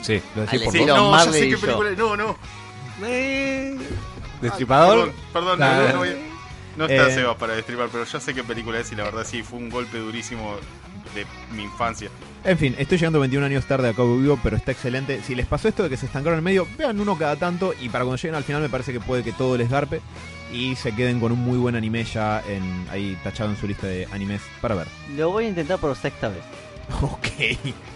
Sí. 0.03 0.21
Lo 0.37 0.43
decís 0.43 0.61
por 0.63 0.73
Sí, 0.73 0.85
no, 0.85 0.95
ya 0.95 1.11
Marley 1.11 1.33
sé 1.33 1.45
qué 1.47 1.51
yo. 1.53 1.61
película. 1.61 1.91
No, 1.97 2.17
no. 2.17 2.37
¿Destripador? 4.41 5.13
Perdón, 5.33 5.59
perdón, 5.59 5.63
Ah. 5.63 5.83
no, 5.87 5.93
no 5.93 5.99
voy 5.99 6.09
a- 6.11 6.17
no 6.77 6.85
está 6.87 7.09
Eh. 7.09 7.15
Sebas 7.15 7.37
para 7.37 7.55
destripar, 7.55 7.89
pero 7.91 8.05
ya 8.05 8.21
sé 8.21 8.35
qué 8.35 8.45
película 8.45 8.79
es 8.79 8.93
y 8.93 8.97
la 8.97 9.05
verdad 9.05 9.25
sí 9.27 9.43
fue 9.43 9.59
un 9.59 9.71
golpe 9.71 9.99
durísimo 9.99 10.57
de 11.17 11.27
mi 11.53 11.65
infancia. 11.65 12.09
En 12.45 12.57
fin, 12.59 12.77
estoy 12.79 12.99
llegando 12.99 13.19
21 13.19 13.45
años 13.47 13.67
tarde 13.67 13.89
a 13.89 13.93
Cowboy 13.93 14.21
Vivo, 14.23 14.39
pero 14.43 14.57
está 14.57 14.71
excelente. 14.71 15.21
Si 15.25 15.35
les 15.35 15.47
pasó 15.47 15.67
esto 15.67 15.83
de 15.83 15.89
que 15.91 15.97
se 15.97 16.07
estancaron 16.07 16.35
en 16.35 16.39
el 16.39 16.45
medio, 16.45 16.69
vean 16.79 17.01
uno 17.01 17.19
cada 17.19 17.35
tanto 17.35 17.75
y 17.81 17.89
para 17.89 18.05
cuando 18.05 18.17
lleguen 18.17 18.37
al 18.37 18.45
final 18.45 18.63
me 18.63 18.69
parece 18.69 18.93
que 18.93 19.01
puede 19.01 19.25
que 19.25 19.33
todo 19.33 19.57
les 19.57 19.69
garpe 19.69 20.01
y 20.53 20.77
se 20.77 20.95
queden 20.95 21.19
con 21.19 21.33
un 21.33 21.41
muy 21.41 21.59
buen 21.59 21.75
anime 21.75 22.05
ya 22.05 22.41
en, 22.47 22.87
ahí 22.93 23.19
tachado 23.25 23.51
en 23.51 23.57
su 23.57 23.67
lista 23.67 23.89
de 23.89 24.07
animes 24.13 24.41
para 24.61 24.77
ver. 24.77 24.87
Lo 25.17 25.31
voy 25.31 25.47
a 25.47 25.49
intentar 25.49 25.79
por 25.81 25.97
sexta 25.97 26.29
vez. 26.29 26.43
Ok. 27.03 27.27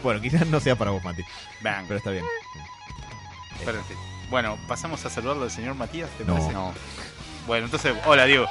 Bueno, 0.03 0.21
quizás 0.21 0.45
no 0.49 0.59
sea 0.59 0.75
para 0.75 0.91
vos, 0.91 1.05
Mati, 1.05 1.23
Bang. 1.63 1.85
pero 1.87 1.99
está 1.99 2.11
bien. 2.11 2.25
Fin. 3.87 3.97
Bueno, 4.31 4.59
pasamos 4.67 5.05
a 5.07 5.11
saludarlo 5.11 5.45
al 5.45 5.51
señor 5.51 5.75
Matías, 5.77 6.09
¿te 6.19 6.25
No. 6.25 6.35
parece? 6.35 6.53
No. 6.53 6.73
Bueno, 7.51 7.65
entonces, 7.65 7.93
hola 8.07 8.27
Diego. 8.27 8.47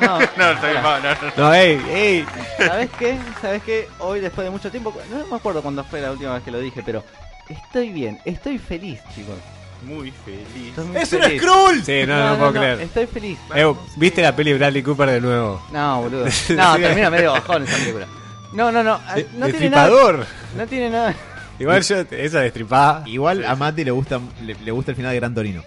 No, 0.00 0.18
No, 0.20 0.26
bien, 0.62 0.82
va, 0.82 1.00
no, 1.00 1.10
no. 1.10 1.32
No, 1.36 1.52
ey, 1.54 1.78
ey. 1.90 2.26
¿Sabes 2.56 2.88
qué? 2.98 3.18
¿Sabes 3.42 3.62
qué? 3.62 3.86
Hoy, 3.98 4.20
después 4.20 4.46
de 4.46 4.50
mucho 4.50 4.70
tiempo, 4.70 4.94
no 5.10 5.26
me 5.26 5.36
acuerdo 5.36 5.60
cuándo 5.60 5.84
fue 5.84 6.00
la 6.00 6.12
última 6.12 6.32
vez 6.32 6.42
que 6.44 6.50
lo 6.50 6.58
dije, 6.58 6.82
pero 6.82 7.04
estoy 7.46 7.90
bien, 7.90 8.18
estoy 8.24 8.56
feliz, 8.56 9.00
chicos. 9.14 9.34
Muy 9.82 10.10
feliz. 10.24 10.68
Estoy 10.70 10.84
muy 10.86 10.96
¡Es 10.96 11.12
un 11.12 11.20
feliz. 11.20 11.42
Skrull! 11.42 11.84
Sí, 11.84 12.04
no, 12.06 12.26
no, 12.30 12.38
puedo 12.38 12.52
creer. 12.54 12.80
Estoy 12.80 13.06
feliz. 13.06 13.38
Eh, 13.54 13.74
¿Viste 13.96 14.22
la 14.22 14.34
peli 14.34 14.52
de 14.52 14.58
Bradley 14.58 14.82
Cooper 14.82 15.10
de 15.10 15.20
nuevo? 15.20 15.62
No, 15.70 16.00
boludo. 16.00 16.24
No, 16.56 16.76
termina 16.78 17.10
medio 17.10 17.32
bajón 17.32 17.64
esa 17.64 17.76
película. 17.76 18.06
No, 18.54 18.72
no, 18.72 18.82
no. 18.82 18.98
De- 19.14 19.26
No 19.34 19.46
tiene 19.50 19.68
nada. 19.68 19.88
destripador. 19.88 20.26
No 20.56 20.66
tiene 20.66 20.88
nada. 20.88 21.14
Igual 21.58 21.82
yo, 21.82 21.96
esa 22.12 22.40
destripada. 22.40 23.02
Igual 23.04 23.40
Sí, 23.40 23.44
a. 23.44 23.54
Mati 23.56 23.84
le 23.84 23.90
gusta, 23.90 24.18
le, 24.42 24.54
le 24.54 24.70
gusta 24.70 24.92
el 24.92 24.96
final 24.96 25.12
de 25.12 25.16
Gran 25.20 25.34
Torino. 25.34 25.62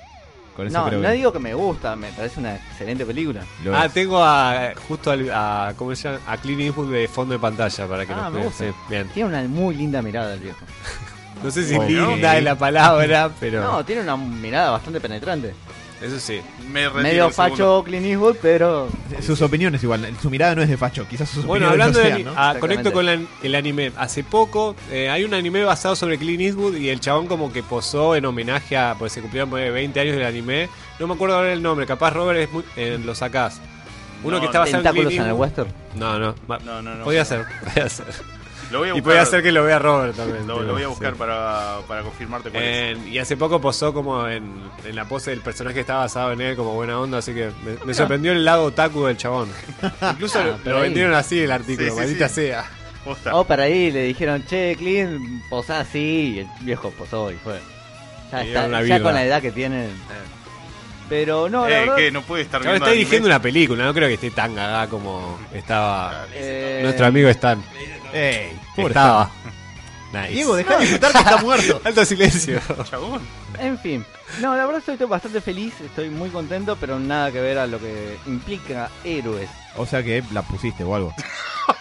Con 0.56 0.68
eso 0.68 0.78
No, 0.78 0.86
creo 0.88 1.00
no 1.00 1.08
que 1.10 1.14
digo 1.16 1.32
que 1.34 1.40
me 1.40 1.54
gusta, 1.54 1.96
me 1.96 2.10
parece 2.12 2.40
una 2.40 2.56
excelente 2.56 3.06
película. 3.06 3.42
lo 3.64 3.76
Ah, 3.76 3.86
es. 3.86 3.94
tengo 3.94 4.22
a, 4.24 4.74
justo 4.88 5.12
al- 5.12 5.32
a, 5.32 5.74
¿cómo 5.78 5.96
se 5.96 6.10
llama? 6.10 6.20
A 6.28 6.38
Clint 6.38 6.62
Eastwood 6.62 6.92
de 6.92 7.08
fondo 7.08 7.34
de 7.34 7.40
pantalla 7.40 7.88
para 7.88 8.06
que 8.06 8.14
Ah, 8.14 8.16
nos 8.24 8.32
me 8.32 8.38
vean. 8.40 8.46
gusta. 8.50 8.66
Sí, 8.66 8.72
bien. 8.90 9.08
Tiene 9.14 9.30
una 9.30 9.42
muy 9.44 9.76
linda 9.76 10.02
mirada 10.02 10.34
el 10.34 10.40
viejo. 10.40 10.60
No 11.44 11.50
sé 11.50 11.64
si 11.64 11.76
linda 11.80 12.38
es 12.38 12.44
la 12.44 12.56
palabra, 12.56 13.32
pero 13.40 13.64
No, 13.64 13.84
tiene 13.84 14.04
una 14.04 14.16
mirada 14.16 14.70
bastante 14.70 15.00
penetrante. 15.02 15.56
Eso 16.02 16.20
sí. 16.20 16.42
Me 16.72 16.90
Medio 16.90 17.30
facho 17.30 17.84
Clint 17.86 18.06
Eastwood, 18.06 18.38
pero 18.42 18.90
Sus 19.22 19.42
opiniones 19.42 19.84
igual, 19.84 20.08
su 20.22 20.30
mirada 20.30 20.56
no 20.56 20.62
es 20.62 20.70
de 20.70 20.78
facho, 20.78 21.08
quizás 21.08 21.30
sus 21.30 21.46
Bueno, 21.46 21.68
opiniones 21.68 21.96
hablando 21.96 22.00
no 22.00 22.04
de 22.04 22.10
sean, 22.10 22.16
ani- 22.16 22.24
¿no? 22.24 22.34
ah, 22.36 22.56
conecto 22.60 22.92
con 22.94 23.06
la- 23.06 23.20
el 23.44 23.56
anime. 23.56 23.92
Hace 23.98 24.24
poco 24.24 24.76
eh, 24.92 25.10
hay 25.10 25.24
un 25.24 25.34
anime 25.34 25.64
basado 25.64 25.96
sobre 25.96 26.18
Clint 26.18 26.42
Eastwood 26.42 26.76
y 26.76 26.90
el 26.90 27.00
chabón 27.00 27.28
como 27.28 27.52
que 27.54 27.62
posó 27.64 28.16
en 28.16 28.26
homenaje 28.26 28.76
a, 28.78 28.96
pues 28.98 29.12
se 29.14 29.22
cumplieron 29.22 29.50
pues, 29.50 29.72
20 29.72 30.00
años 30.00 30.16
del 30.16 30.26
anime. 30.26 30.70
No 31.00 31.08
me 31.08 31.14
acuerdo 31.14 31.36
ahora 31.38 31.54
el 31.54 31.62
nombre, 31.62 31.86
capaz 31.86 32.12
Robert 32.12 32.40
es 32.40 32.52
muy- 32.52 32.64
eh, 32.76 33.00
lo 33.04 33.14
sacás. 33.16 33.62
Uno 34.24 34.36
No, 34.36 34.40
que 34.40 34.46
está 34.46 34.60
basado 34.60 34.84
en 34.88 35.12
en 35.12 35.22
el 35.24 35.34
western. 35.34 35.70
No, 35.96 36.20
No, 36.20 36.36
no, 36.82 36.82
no. 36.82 37.04
podía 37.04 37.26
ser, 37.26 37.46
podía 37.64 37.90
ser. 37.90 38.06
Lo 38.72 38.80
voy 38.80 38.90
a 38.90 38.96
Y 38.96 39.02
podía 39.02 39.26
ser 39.26 39.44
que 39.44 39.52
lo 39.52 39.64
vea 39.64 39.80
Robert 39.80 40.16
también. 40.16 40.48
Lo, 40.48 40.64
voy 40.66 40.84
a 40.84 40.88
buscar 40.88 41.14
sí. 41.14 41.20
para, 41.20 41.80
para 41.88 42.02
confirmarte 42.04 42.50
cuál 42.50 42.64
es. 42.64 42.98
Eh, 42.98 43.10
y 43.10 43.18
hace 43.18 43.36
poco 43.38 43.60
posó 43.60 43.94
como 43.94 44.28
en, 44.28 44.54
en 44.86 44.96
la 44.96 45.06
pose 45.06 45.32
del 45.32 45.42
personaje 45.42 45.74
que 45.76 45.80
estaba 45.82 46.02
basado 46.02 46.32
en 46.32 46.42
él 46.42 46.56
como 46.56 46.74
buena 46.74 47.00
onda, 47.00 47.18
así 47.20 47.34
que 47.34 47.52
me, 47.64 47.86
me 47.86 47.94
sorprendió 47.94 48.32
el 48.32 48.46
lado 48.46 48.64
otaku 48.66 49.06
del 49.06 49.18
chabón. 49.18 49.50
Incluso 50.12 50.40
Ah, 50.40 50.58
lo, 50.64 50.80
vendieron 50.80 51.14
así 51.14 51.40
el 51.40 51.52
artículo, 51.52 51.92
Sí, 51.92 51.96
maldita 51.98 52.28
sí. 52.30 52.36
sea. 52.36 52.66
Posta. 53.04 53.36
O 53.36 53.44
para 53.46 53.64
ahí 53.64 53.92
le 53.92 54.04
dijeron, 54.04 54.46
che, 54.46 54.76
Clint, 54.78 55.44
posá 55.50 55.80
así. 55.80 56.34
Y 56.36 56.40
el 56.40 56.48
viejo 56.62 56.92
posó 56.92 57.32
y 57.32 57.36
fue. 57.36 57.60
Ya, 58.32 58.44
está, 58.44 59.02
con 59.02 59.14
la 59.14 59.26
edad 59.26 59.42
que 59.42 59.52
tiene. 59.52 59.88
Pero 61.12 61.50
no, 61.50 61.68
la 61.68 61.76
eh, 61.76 61.80
verdad, 61.82 61.96
¿qué? 61.98 62.10
No 62.10 62.22
puede 62.22 62.44
estar 62.44 62.62
viendo 62.62 62.78
está 62.78 62.92
dirigiendo 62.92 63.28
una 63.28 63.42
película, 63.42 63.84
no 63.84 63.94
creo 63.94 64.08
que 64.08 64.14
esté 64.14 64.32
tan 64.32 64.56
gaga 64.56 64.88
como 64.88 65.38
estaba 65.54 66.26
eh, 66.34 66.80
nuestro 66.84 67.06
amigo 67.06 67.28
Stan. 67.28 67.62
Ey, 68.14 68.58
pobre 68.74 68.88
Estaba. 68.88 69.30
Nice. 70.14 70.30
Diego, 70.30 70.56
dejá 70.56 70.76
de 70.76 70.80
disfrutar 70.82 71.12
que 71.12 71.18
está 71.18 71.38
muerto. 71.44 71.82
Alto 71.84 72.06
silencio. 72.06 72.62
Chabón. 72.90 73.22
En 73.60 73.78
fin, 73.78 74.06
no, 74.40 74.56
la 74.56 74.66
verdad 74.66 74.82
estoy 74.88 75.06
bastante 75.06 75.42
feliz, 75.42 75.74
estoy 75.82 76.10
muy 76.10 76.30
contento, 76.30 76.78
pero 76.80 76.98
nada 76.98 77.30
que 77.30 77.42
ver 77.42 77.58
a 77.58 77.68
lo 77.68 77.78
que 77.78 78.18
implica 78.26 78.90
héroes. 79.04 79.50
O 79.76 79.86
sea 79.86 80.02
que 80.02 80.24
la 80.32 80.44
pusiste 80.44 80.86
o 80.86 80.96
algo. 80.96 81.14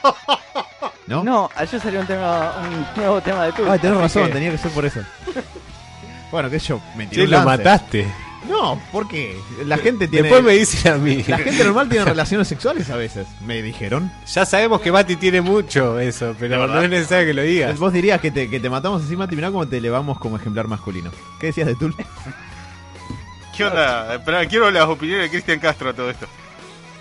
¿No? 1.07 1.23
No, 1.23 1.51
ayer 1.55 1.81
salió 1.81 2.01
un 2.01 2.07
tema, 2.09 2.53
un 2.69 2.87
nuevo 3.01 3.21
tema 3.21 3.45
de 3.45 3.53
Tool. 3.53 3.71
Ay, 3.71 3.79
tenés 3.79 3.97
razón, 3.97 4.27
que- 4.27 4.33
tenía 4.33 4.51
que 4.51 4.59
ser 4.59 4.73
por 4.73 4.85
eso. 4.85 5.01
Bueno, 6.33 6.49
qué 6.49 6.61
sé 6.61 6.69
yo, 6.69 6.81
me 6.97 7.09
tiró 7.09 7.23
Che, 7.23 7.25
un 7.25 7.31
lo 7.33 7.43
mataste. 7.45 8.07
No, 8.49 8.81
¿por 8.91 9.07
qué? 9.07 9.37
La 9.67 9.77
gente 9.77 10.09
tiene. 10.09 10.29
Después 10.29 10.43
me 10.43 10.53
dicen 10.55 10.93
a 10.95 10.97
mí. 10.97 11.23
La 11.29 11.39
gente 11.39 11.63
normal 11.63 11.89
tiene 11.89 12.05
relaciones 12.07 12.49
sexuales 12.49 12.89
a 12.91 12.97
veces, 12.97 13.27
me 13.45 13.61
dijeron. 13.63 14.11
Ya 14.33 14.47
sabemos 14.47 14.81
que 14.81 14.91
Mati 14.91 15.17
tiene 15.17 15.41
mucho 15.43 16.01
eso, 16.01 16.35
pero 16.39 16.67
no 16.67 16.81
es 16.83 16.89
necesario 16.89 17.27
que 17.27 17.35
lo 17.35 17.43
digas. 17.43 17.79
Vos 17.79 17.93
dirías 17.93 18.21
que 18.21 18.31
te, 18.31 18.49
que 18.49 18.59
te 18.59 18.71
matamos 18.71 19.05
así, 19.05 19.15
Mati, 19.17 19.37
mirá 19.37 19.51
cómo 19.51 19.69
te 19.69 19.77
elevamos 19.77 20.19
como 20.19 20.37
ejemplar 20.37 20.69
masculino. 20.69 21.11
¿Qué 21.39 21.49
decías 21.49 21.67
de 21.67 21.75
Tul? 21.75 21.95
¿Qué 23.57 23.65
onda? 23.65 24.15
Espera, 24.15 24.47
quiero 24.47 24.71
las 24.71 24.85
opiniones 24.89 25.25
de 25.25 25.31
Cristian 25.31 25.59
Castro 25.61 25.91
a 25.91 25.93
todo 25.93 26.09
esto. 26.11 26.27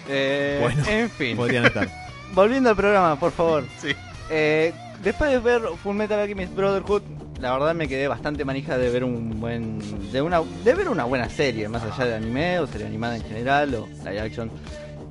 Eh, 0.10 0.58
Bueno. 0.62 0.84
en 0.88 1.10
fin, 1.10 1.38
Podrían 1.38 1.66
estar. 1.66 1.88
volviendo 2.34 2.70
al 2.70 2.76
programa, 2.76 3.18
por 3.18 3.32
favor. 3.32 3.64
Sí. 3.82 3.96
Eh, 4.30 4.74
después 5.02 5.32
de 5.32 5.40
ver 5.40 5.62
Full 5.82 5.96
Metal 5.96 6.20
Alchemist 6.20 6.54
Brotherhood, 6.54 7.04
la 7.40 7.52
verdad 7.54 7.74
me 7.76 7.88
quedé 7.88 8.08
bastante 8.08 8.44
manija 8.46 8.78
de 8.78 8.90
ver 8.90 9.04
un 9.04 9.40
buen, 9.40 9.80
de 10.12 10.22
una, 10.22 10.42
de 10.64 10.74
ver 10.74 10.90
una 10.90 11.06
buena 11.06 11.30
serie, 11.30 11.68
más 11.70 11.84
allá 11.84 12.06
de 12.06 12.16
anime 12.16 12.60
o 12.60 12.68
serie 12.68 12.88
animada 12.88 13.16
en 13.16 13.24
general 13.24 13.74
o 13.76 13.88
live 14.04 14.20
action. 14.20 14.52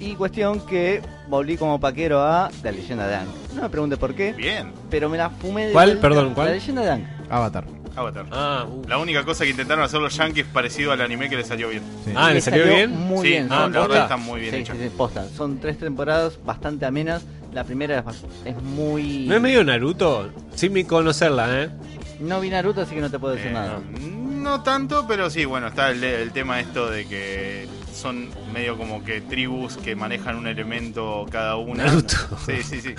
Y 0.01 0.15
cuestión 0.15 0.61
que 0.65 1.03
volví 1.29 1.57
como 1.57 1.81
paquero 1.81 2.21
a 2.21 2.51
La 2.63 2.71
Leyenda 2.71 3.09
de 3.09 3.17
Aang. 3.17 3.29
No 3.57 3.63
me 3.63 3.69
pregunte 3.69 3.97
por 3.97 4.15
qué, 4.15 4.33
Bien. 4.33 4.73
pero 4.91 5.09
me 5.09 5.19
la 5.19 5.29
fumé 5.31 5.67
de 5.67 5.73
¿Cuál? 5.73 5.89
vuelta. 5.89 6.03
Perdón, 6.03 6.35
¿cuál? 6.35 6.49
La 6.49 6.53
Leyenda 6.55 6.83
de 6.83 6.91
Aang. 6.91 7.03
Avatar. 7.29 7.65
Avatar. 7.97 8.27
Ah, 8.31 8.65
uh. 8.71 8.83
La 8.87 8.99
única 8.99 9.25
cosa 9.25 9.43
que 9.43 9.51
intentaron 9.51 9.83
hacer 9.85 10.01
los 10.01 10.15
yankees 10.17 10.47
parecido 10.47 10.93
al 10.93 11.01
anime 11.01 11.29
que 11.29 11.37
les 11.37 11.49
salió 11.49 11.69
bien. 11.71 11.83
Sí. 12.05 12.13
Ah, 12.15 12.29
¿le 12.29 12.35
Le 12.35 12.41
salió 12.43 12.65
bien? 12.65 12.97
Muy 12.97 13.23
Sí, 13.23 13.29
bien. 13.31 13.49
son 13.49 13.73
la 13.73 13.81
verdad 13.81 14.03
está 14.03 14.17
muy 14.17 14.41
bien 14.41 14.55
sí, 14.55 14.61
hecha. 14.61 14.73
sí, 14.75 14.79
sí, 14.85 14.91
posta. 14.97 15.27
Son 15.31 15.59
tres 15.59 15.79
temporadas 15.79 16.39
bastante 16.45 16.87
amenas. 16.87 17.25
La 17.53 17.65
primera 17.65 18.05
es 18.45 18.63
muy... 18.63 19.27
¿No 19.27 19.35
es 19.37 19.41
medio 19.41 19.65
Naruto? 19.65 20.29
Sin 20.55 20.75
mi 20.75 20.85
conocerla, 20.85 21.63
¿eh? 21.63 21.71
No 22.21 22.41
vi 22.41 22.51
Naruto, 22.51 22.81
así 22.83 22.95
que 22.95 23.01
no 23.01 23.11
te 23.11 23.19
puedo 23.19 23.35
decir 23.35 23.51
Eh, 23.51 23.55
nada. 23.55 23.81
No 24.01 24.63
tanto, 24.63 25.07
pero 25.07 25.31
sí, 25.31 25.45
bueno, 25.45 25.69
está 25.69 25.91
el, 25.91 26.03
el 26.03 26.33
tema 26.33 26.61
esto 26.61 26.89
de 26.91 27.07
que 27.07 27.69
son 27.93 28.29
medio 28.53 28.77
como 28.79 29.05
que 29.05 29.21
tribus 29.21 29.77
que 29.77 29.97
manejan 29.97 30.37
un 30.37 30.47
elemento 30.47 31.27
cada 31.31 31.57
una. 31.57 31.85
Naruto. 31.85 32.17
Sí, 32.47 32.63
sí, 32.63 32.81
sí. 32.81 32.95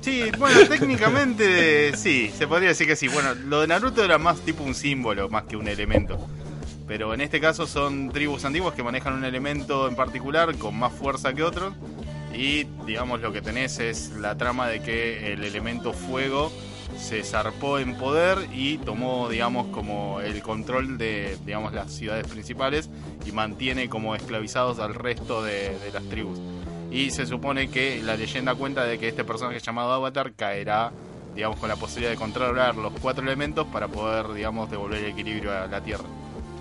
Sí, 0.00 0.22
bueno, 0.38 0.60
técnicamente 0.68 1.96
sí, 1.96 2.30
se 2.36 2.46
podría 2.46 2.68
decir 2.70 2.86
que 2.86 2.96
sí. 2.96 3.08
Bueno, 3.08 3.34
lo 3.34 3.60
de 3.60 3.66
Naruto 3.68 4.02
era 4.04 4.18
más 4.18 4.40
tipo 4.40 4.64
un 4.64 4.74
símbolo, 4.74 5.28
más 5.28 5.44
que 5.44 5.56
un 5.56 5.68
elemento. 5.68 6.18
Pero 6.86 7.12
en 7.12 7.20
este 7.20 7.38
caso 7.40 7.66
son 7.66 8.10
tribus 8.10 8.44
antiguas 8.46 8.74
que 8.74 8.82
manejan 8.82 9.12
un 9.12 9.24
elemento 9.24 9.86
en 9.88 9.94
particular 9.94 10.56
con 10.56 10.78
más 10.78 10.92
fuerza 10.92 11.34
que 11.34 11.42
otros. 11.42 11.74
Y 12.34 12.64
digamos 12.86 13.20
lo 13.20 13.32
que 13.32 13.42
tenés 13.42 13.78
es 13.78 14.10
la 14.18 14.36
trama 14.38 14.68
de 14.68 14.80
que 14.80 15.32
el 15.32 15.44
elemento 15.44 15.92
fuego 15.92 16.50
se 16.98 17.22
zarpó 17.22 17.78
en 17.78 17.94
poder 17.94 18.38
y 18.52 18.78
tomó 18.78 19.28
digamos 19.28 19.68
como 19.68 20.20
el 20.20 20.42
control 20.42 20.98
de 20.98 21.38
digamos 21.46 21.72
las 21.72 21.92
ciudades 21.92 22.26
principales 22.26 22.90
y 23.24 23.32
mantiene 23.32 23.88
como 23.88 24.14
esclavizados 24.14 24.78
al 24.78 24.94
resto 24.94 25.42
de, 25.42 25.76
las 25.92 26.02
tribus. 26.04 26.38
Y 26.90 27.10
se 27.10 27.26
supone 27.26 27.68
que 27.68 28.02
la 28.02 28.16
leyenda 28.16 28.54
cuenta 28.54 28.84
de 28.84 28.98
que 28.98 29.08
este 29.08 29.24
personaje 29.24 29.60
llamado 29.60 29.92
Avatar 29.92 30.32
caerá 30.32 30.92
digamos 31.34 31.58
con 31.58 31.68
la 31.68 31.76
posibilidad 31.76 32.10
de 32.10 32.16
controlar 32.16 32.76
los 32.76 32.92
cuatro 33.00 33.22
elementos 33.22 33.66
para 33.68 33.88
poder 33.88 34.32
digamos 34.34 34.70
devolver 34.70 35.04
el 35.04 35.12
equilibrio 35.12 35.52
a 35.52 35.66
la 35.66 35.80
Tierra. 35.80 36.04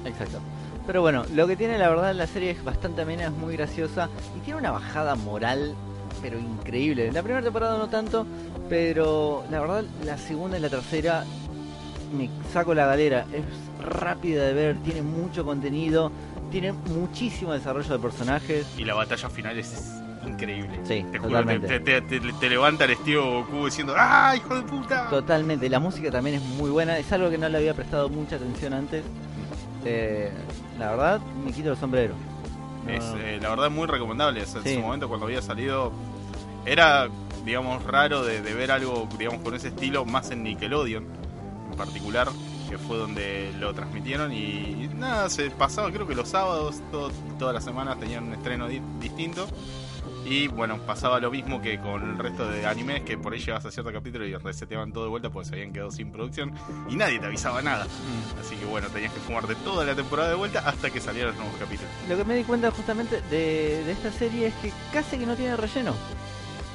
Exacto. 0.06 0.40
Pero 0.86 1.02
bueno, 1.02 1.26
lo 1.34 1.48
que 1.48 1.58
tiene 1.58 1.78
la 1.78 1.90
verdad 1.90 2.14
la 2.14 2.28
serie 2.28 2.52
es 2.52 2.64
bastante 2.64 3.02
amena, 3.02 3.26
es 3.26 3.32
muy 3.32 3.58
graciosa 3.58 4.10
y 4.38 4.40
tiene 4.40 4.60
una 4.60 4.72
bajada 4.72 5.16
moral, 5.16 5.76
pero 6.22 6.40
increíble. 6.40 7.12
La 7.12 7.22
primera 7.24 7.44
temporada 7.44 7.78
no 7.78 7.88
tanto, 7.88 8.26
pero 8.70 9.44
la 9.52 9.60
verdad 9.60 9.84
la 10.06 10.18
segunda 10.18 10.58
y 10.58 10.62
la 10.62 10.70
tercera 10.70 11.24
me 12.18 12.30
saco 12.52 12.74
la 12.74 12.86
galera. 12.86 13.26
Es 13.34 13.44
rápida 13.86 14.44
de 14.46 14.54
ver, 14.54 14.78
tiene 14.78 15.02
mucho 15.02 15.46
contenido, 15.46 16.12
tiene 16.52 16.72
muchísimo 16.72 17.54
desarrollo 17.54 17.90
de 17.94 18.00
personajes. 18.00 18.66
Y 18.78 18.86
la 18.86 18.94
batalla 18.96 19.30
final 19.30 19.58
es 19.58 19.94
increíble. 20.26 20.80
Sí, 20.84 21.06
te 21.12 21.20
totalmente. 21.20 21.68
te, 21.68 21.80
te- 21.80 22.02
te- 22.20 22.34
te 22.34 22.50
levanta 22.50 22.84
el 22.86 22.92
estilo 22.92 23.44
Goku 23.46 23.66
diciendo 23.66 23.94
¡Ah, 23.98 24.34
hijo 24.36 24.56
de 24.56 24.62
puta! 24.64 25.08
Totalmente, 25.10 25.70
la 25.70 25.80
música 25.80 26.12
también 26.12 26.38
es 26.38 26.42
muy 26.42 26.70
buena, 26.70 26.98
es 26.98 27.12
algo 27.14 27.30
que 27.30 27.38
no 27.38 27.48
le 27.48 27.58
había 27.58 27.74
prestado 27.74 28.10
mucha 28.10 28.36
atención 28.38 28.74
antes. 28.74 29.04
Eh, 29.86 30.32
la 30.78 30.90
verdad, 30.92 31.22
me 31.46 31.52
quito 31.54 31.72
el 31.72 31.78
sombrero. 31.78 32.14
Es, 32.88 33.04
no. 33.04 33.18
eh, 33.18 33.40
la 33.42 33.50
verdad, 33.50 33.70
muy 33.70 33.88
recomendable. 33.88 34.42
Es- 34.42 34.56
En 34.56 34.64
Sí. 34.64 34.76
su 34.76 34.80
momento, 34.82 35.08
cuando 35.08 35.26
había 35.26 35.42
salido, 35.42 35.92
era, 36.66 37.08
digamos, 37.46 37.84
raro 37.84 38.24
de, 38.24 38.42
de 38.42 38.54
ver 38.54 38.72
algo, 38.72 39.08
digamos, 39.18 39.42
con 39.42 39.54
ese 39.56 39.70
estilo, 39.70 40.06
más 40.06 40.32
en 40.32 40.44
Nickelodeon 40.44 41.06
en 41.72 41.78
particular, 41.78 42.28
que 42.70 42.78
fue 42.78 42.98
donde 42.98 43.54
lo 43.60 43.74
transmitieron. 43.74 44.32
Y 44.34 44.90
nada, 44.96 45.30
se 45.30 45.50
pasaba, 45.52 45.92
creo 45.92 46.08
que 46.08 46.16
los 46.16 46.28
sábados, 46.30 46.82
todo- 46.92 47.12
todas 47.40 47.54
las 47.54 47.64
semanas 47.64 48.00
tenían 48.00 48.26
un 48.26 48.34
estreno 48.34 48.68
di- 48.68 48.82
distinto. 49.00 49.48
Y 50.30 50.50
bueno, 50.50 50.78
pasaba 50.86 51.22
lo 51.22 51.32
mismo 51.32 51.62
que 51.62 51.80
con 51.80 52.04
el 52.04 52.18
resto 52.18 52.50
de 52.50 52.66
animes, 52.66 53.04
que 53.04 53.18
por 53.18 53.32
ahí 53.32 53.40
llegabas 53.40 53.66
a 53.66 53.72
cierto 53.72 53.94
capítulo 53.94 54.26
y 54.26 54.36
reseteaban 54.36 54.92
todo 54.92 55.06
de 55.06 55.10
vuelta 55.10 55.30
porque 55.30 55.48
se 55.48 55.56
habían 55.56 55.72
quedado 55.72 55.90
sin 55.90 56.12
producción 56.12 56.54
y 56.90 56.98
nadie 56.98 57.18
te 57.18 57.28
avisaba 57.28 57.62
nada. 57.62 57.86
Mm. 57.86 58.40
Así 58.42 58.56
que 58.58 58.66
bueno, 58.66 58.90
tenías 58.90 59.14
que 59.14 59.22
fumarte 59.22 59.56
toda 59.56 59.86
la 59.86 59.96
temporada 59.96 60.30
de 60.30 60.36
vuelta 60.36 60.60
hasta 60.66 60.90
que 60.90 61.00
salieran 61.00 61.32
los 61.32 61.40
nuevos 61.40 61.58
capítulos. 61.58 61.90
Lo 62.10 62.18
que 62.18 62.26
me 62.26 62.36
di 62.36 62.44
cuenta 62.44 62.72
justamente 62.72 63.22
de, 63.30 63.84
de 63.86 63.92
esta 63.92 64.12
serie 64.12 64.48
es 64.48 64.54
que 64.56 64.74
casi 64.92 65.18
que 65.18 65.26
no 65.26 65.36
tiene 65.36 65.56
relleno. 65.56 65.94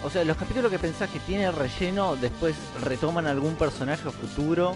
O 0.03 0.09
sea, 0.09 0.25
los 0.25 0.37
capítulos 0.37 0.71
que 0.71 0.79
pensás 0.79 1.11
que 1.11 1.21
tiene 1.21 1.53
relleno, 1.53 2.17
después 2.17 2.57
retoman 2.83 3.27
algún 3.27 3.55
personaje 3.55 4.11
futuro 4.11 4.75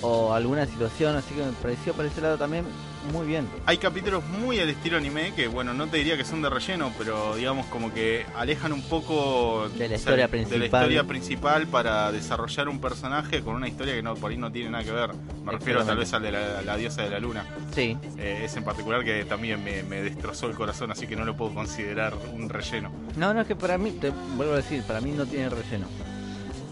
o 0.00 0.32
alguna 0.32 0.66
situación, 0.66 1.16
así 1.16 1.34
que 1.34 1.44
me 1.44 1.52
pareció 1.52 1.92
por 1.92 2.06
ese 2.06 2.20
lado 2.20 2.38
también 2.38 2.64
muy 3.12 3.26
bien. 3.26 3.46
Hay 3.66 3.78
capítulos 3.78 4.24
muy 4.26 4.58
al 4.60 4.68
estilo 4.68 4.96
anime 4.98 5.32
que, 5.34 5.48
bueno, 5.48 5.72
no 5.74 5.86
te 5.86 5.96
diría 5.98 6.16
que 6.16 6.24
son 6.24 6.42
de 6.42 6.50
relleno, 6.50 6.92
pero 6.98 7.36
digamos 7.36 7.66
como 7.66 7.92
que 7.92 8.26
alejan 8.36 8.72
un 8.72 8.82
poco 8.82 9.68
De 9.70 9.78
la 9.80 9.84
o 9.84 9.88
sea, 9.88 9.96
historia 9.98 10.24
de 10.26 10.28
principal. 10.28 10.58
la 10.60 10.66
historia 10.66 11.04
principal 11.04 11.66
para 11.68 12.12
desarrollar 12.12 12.68
un 12.68 12.80
personaje 12.80 13.42
con 13.42 13.54
una 13.54 13.68
historia 13.68 13.94
que 13.94 14.02
no 14.02 14.14
por 14.14 14.30
ahí 14.30 14.36
no 14.36 14.50
tiene 14.52 14.70
nada 14.70 14.84
que 14.84 14.92
ver. 14.92 15.10
Me 15.44 15.52
refiero 15.52 15.84
tal 15.84 15.96
vez 15.98 16.12
al 16.12 16.22
de 16.22 16.32
la, 16.32 16.62
la 16.62 16.76
diosa 16.76 17.02
de 17.02 17.10
la 17.10 17.18
luna. 17.20 17.44
Sí, 17.74 17.96
Eh, 18.18 18.42
ese 18.44 18.58
en 18.58 18.64
particular 18.64 19.04
que 19.04 19.24
también 19.24 19.62
me, 19.64 19.82
me 19.82 20.02
destrozó 20.02 20.46
el 20.48 20.54
corazón, 20.54 20.90
así 20.90 21.06
que 21.06 21.16
no 21.16 21.24
lo 21.24 21.36
puedo 21.36 21.54
considerar 21.54 22.14
un 22.34 22.48
relleno. 22.48 22.90
no, 23.16 23.32
no 23.32 23.40
es 23.40 23.46
que 23.46 23.56
para 23.56 23.78
mí, 23.78 23.92
te 23.92 24.10
vuelvo 24.36 24.52
a 24.54 24.56
decir, 24.56 24.82
para 24.82 25.00
mí 25.00 25.12
no 25.12 25.24
tiene 25.26 25.48
relleno. 25.48 25.86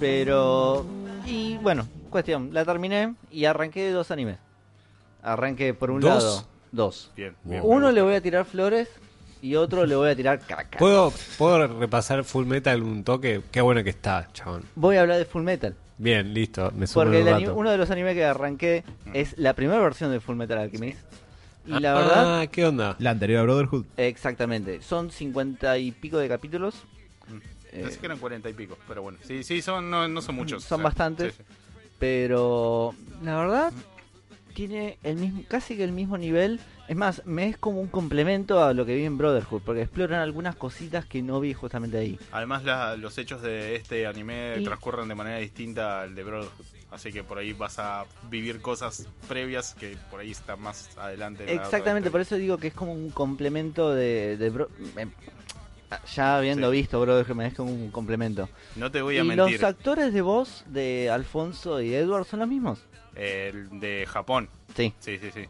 Pero, 0.00 0.84
y 1.24 1.56
bueno, 1.58 1.86
cuestión, 2.10 2.50
la 2.52 2.64
terminé 2.64 3.14
y 3.30 3.44
arranqué 3.46 3.90
dos 3.90 4.10
animes. 4.10 4.36
Arranqué 5.26 5.74
por 5.74 5.90
un 5.90 6.00
¿Dos? 6.00 6.22
lado, 6.24 6.46
dos. 6.72 7.10
Bien, 7.16 7.34
bien. 7.42 7.60
Uno 7.64 7.90
le 7.90 8.00
voy 8.00 8.14
a 8.14 8.20
tirar 8.20 8.44
flores 8.44 8.88
y 9.42 9.56
otro 9.56 9.84
le 9.84 9.96
voy 9.96 10.08
a 10.10 10.14
tirar 10.16 10.38
caca. 10.38 10.78
¿Puedo, 10.78 11.12
¿Puedo 11.36 11.66
repasar 11.80 12.22
Full 12.24 12.46
Metal 12.46 12.80
un 12.82 13.02
toque? 13.02 13.42
Qué 13.50 13.60
bueno 13.60 13.82
que 13.82 13.90
está, 13.90 14.28
chabón. 14.32 14.62
Voy 14.76 14.96
a 14.96 15.00
hablar 15.02 15.18
de 15.18 15.24
Full 15.24 15.42
Metal. 15.42 15.74
Bien, 15.98 16.32
listo. 16.32 16.70
Me 16.76 16.86
sumo 16.86 17.04
Porque 17.06 17.20
el 17.22 17.26
un 17.26 17.32
ani- 17.34 17.44
rato. 17.46 17.56
uno 17.56 17.70
de 17.70 17.76
los 17.78 17.90
animes 17.90 18.14
que 18.14 18.24
arranqué 18.24 18.84
es 19.14 19.36
la 19.36 19.54
primera 19.54 19.80
versión 19.80 20.12
de 20.12 20.20
Full 20.20 20.36
Metal 20.36 20.58
Alchemist. 20.58 20.98
Y 21.66 21.80
la 21.80 21.92
Ah, 21.92 21.98
verdad, 21.98 22.48
¿qué 22.52 22.64
onda? 22.64 22.94
La 23.00 23.10
anterior 23.10 23.40
a 23.40 23.42
Brotherhood. 23.42 23.84
exactamente, 23.96 24.80
son 24.82 25.10
cincuenta 25.10 25.76
y 25.78 25.90
pico 25.90 26.18
de 26.18 26.28
capítulos. 26.28 26.84
Eh, 27.72 27.80
Pensé 27.82 27.98
que 27.98 28.06
eran 28.06 28.18
cuarenta 28.18 28.48
y 28.48 28.52
pico, 28.52 28.78
pero 28.86 29.02
bueno. 29.02 29.18
Sí, 29.24 29.42
sí, 29.42 29.60
son, 29.60 29.90
no, 29.90 30.06
no 30.06 30.22
son 30.22 30.36
muchos. 30.36 30.62
Son 30.62 30.76
o 30.76 30.78
sea, 30.78 30.84
bastantes. 30.84 31.34
sí, 31.34 31.42
sí. 31.42 31.54
pero 31.98 32.94
la 33.24 33.36
verdad 33.38 33.72
tiene 34.56 34.96
el 35.02 35.16
mismo, 35.16 35.42
casi 35.48 35.76
que 35.76 35.84
el 35.84 35.92
mismo 35.92 36.16
nivel. 36.16 36.58
Es 36.88 36.96
más, 36.96 37.22
me 37.26 37.46
es 37.48 37.58
como 37.58 37.80
un 37.80 37.88
complemento 37.88 38.64
a 38.64 38.72
lo 38.72 38.86
que 38.86 38.94
vi 38.96 39.04
en 39.04 39.18
Brotherhood, 39.18 39.60
porque 39.62 39.82
exploran 39.82 40.20
algunas 40.20 40.56
cositas 40.56 41.04
que 41.04 41.20
no 41.20 41.40
vi 41.40 41.52
justamente 41.52 41.98
ahí. 41.98 42.18
Además, 42.32 42.64
la- 42.64 42.96
los 42.96 43.18
hechos 43.18 43.42
de 43.42 43.76
este 43.76 44.06
anime 44.06 44.54
Y- 44.58 44.64
transcurren 44.64 45.08
de 45.08 45.14
manera 45.14 45.36
distinta 45.38 46.00
al 46.02 46.14
de 46.14 46.24
Brotherhood. 46.24 46.64
Así 46.90 47.12
que 47.12 47.22
por 47.22 47.36
ahí 47.38 47.52
vas 47.52 47.78
a 47.78 48.04
vivir 48.30 48.62
cosas 48.62 49.06
previas 49.28 49.74
que 49.74 49.98
por 50.10 50.20
ahí 50.20 50.30
está 50.30 50.56
más 50.56 50.88
adelante. 50.96 51.52
Exactamente, 51.52 52.10
por 52.10 52.20
eso 52.22 52.36
digo 52.36 52.56
que 52.56 52.68
es 52.68 52.74
como 52.74 52.92
un 52.94 53.10
complemento 53.10 53.92
de... 53.92 54.36
de 54.38 54.50
Bro- 54.50 54.70
ya 56.14 56.38
habiendo 56.38 56.70
visto 56.70 57.00
Brotherhood, 57.00 57.36
me 57.36 57.46
es 57.48 57.54
como 57.54 57.72
un 57.72 57.90
complemento. 57.90 58.48
No 58.76 58.90
te 58.90 59.02
voy 59.02 59.16
Y 59.16 59.18
a 59.18 59.24
los 59.24 59.36
mentir. 59.36 59.64
actores 59.64 60.12
de 60.14 60.20
voz 60.22 60.64
de 60.68 61.10
Alfonso 61.10 61.80
y 61.80 61.94
Edward 61.94 62.24
son 62.24 62.40
los 62.40 62.48
mismos. 62.48 62.80
El 63.16 63.80
de 63.80 64.06
Japón. 64.06 64.48
Sí. 64.76 64.92
Sí, 65.00 65.18
sí, 65.18 65.30
sí. 65.32 65.46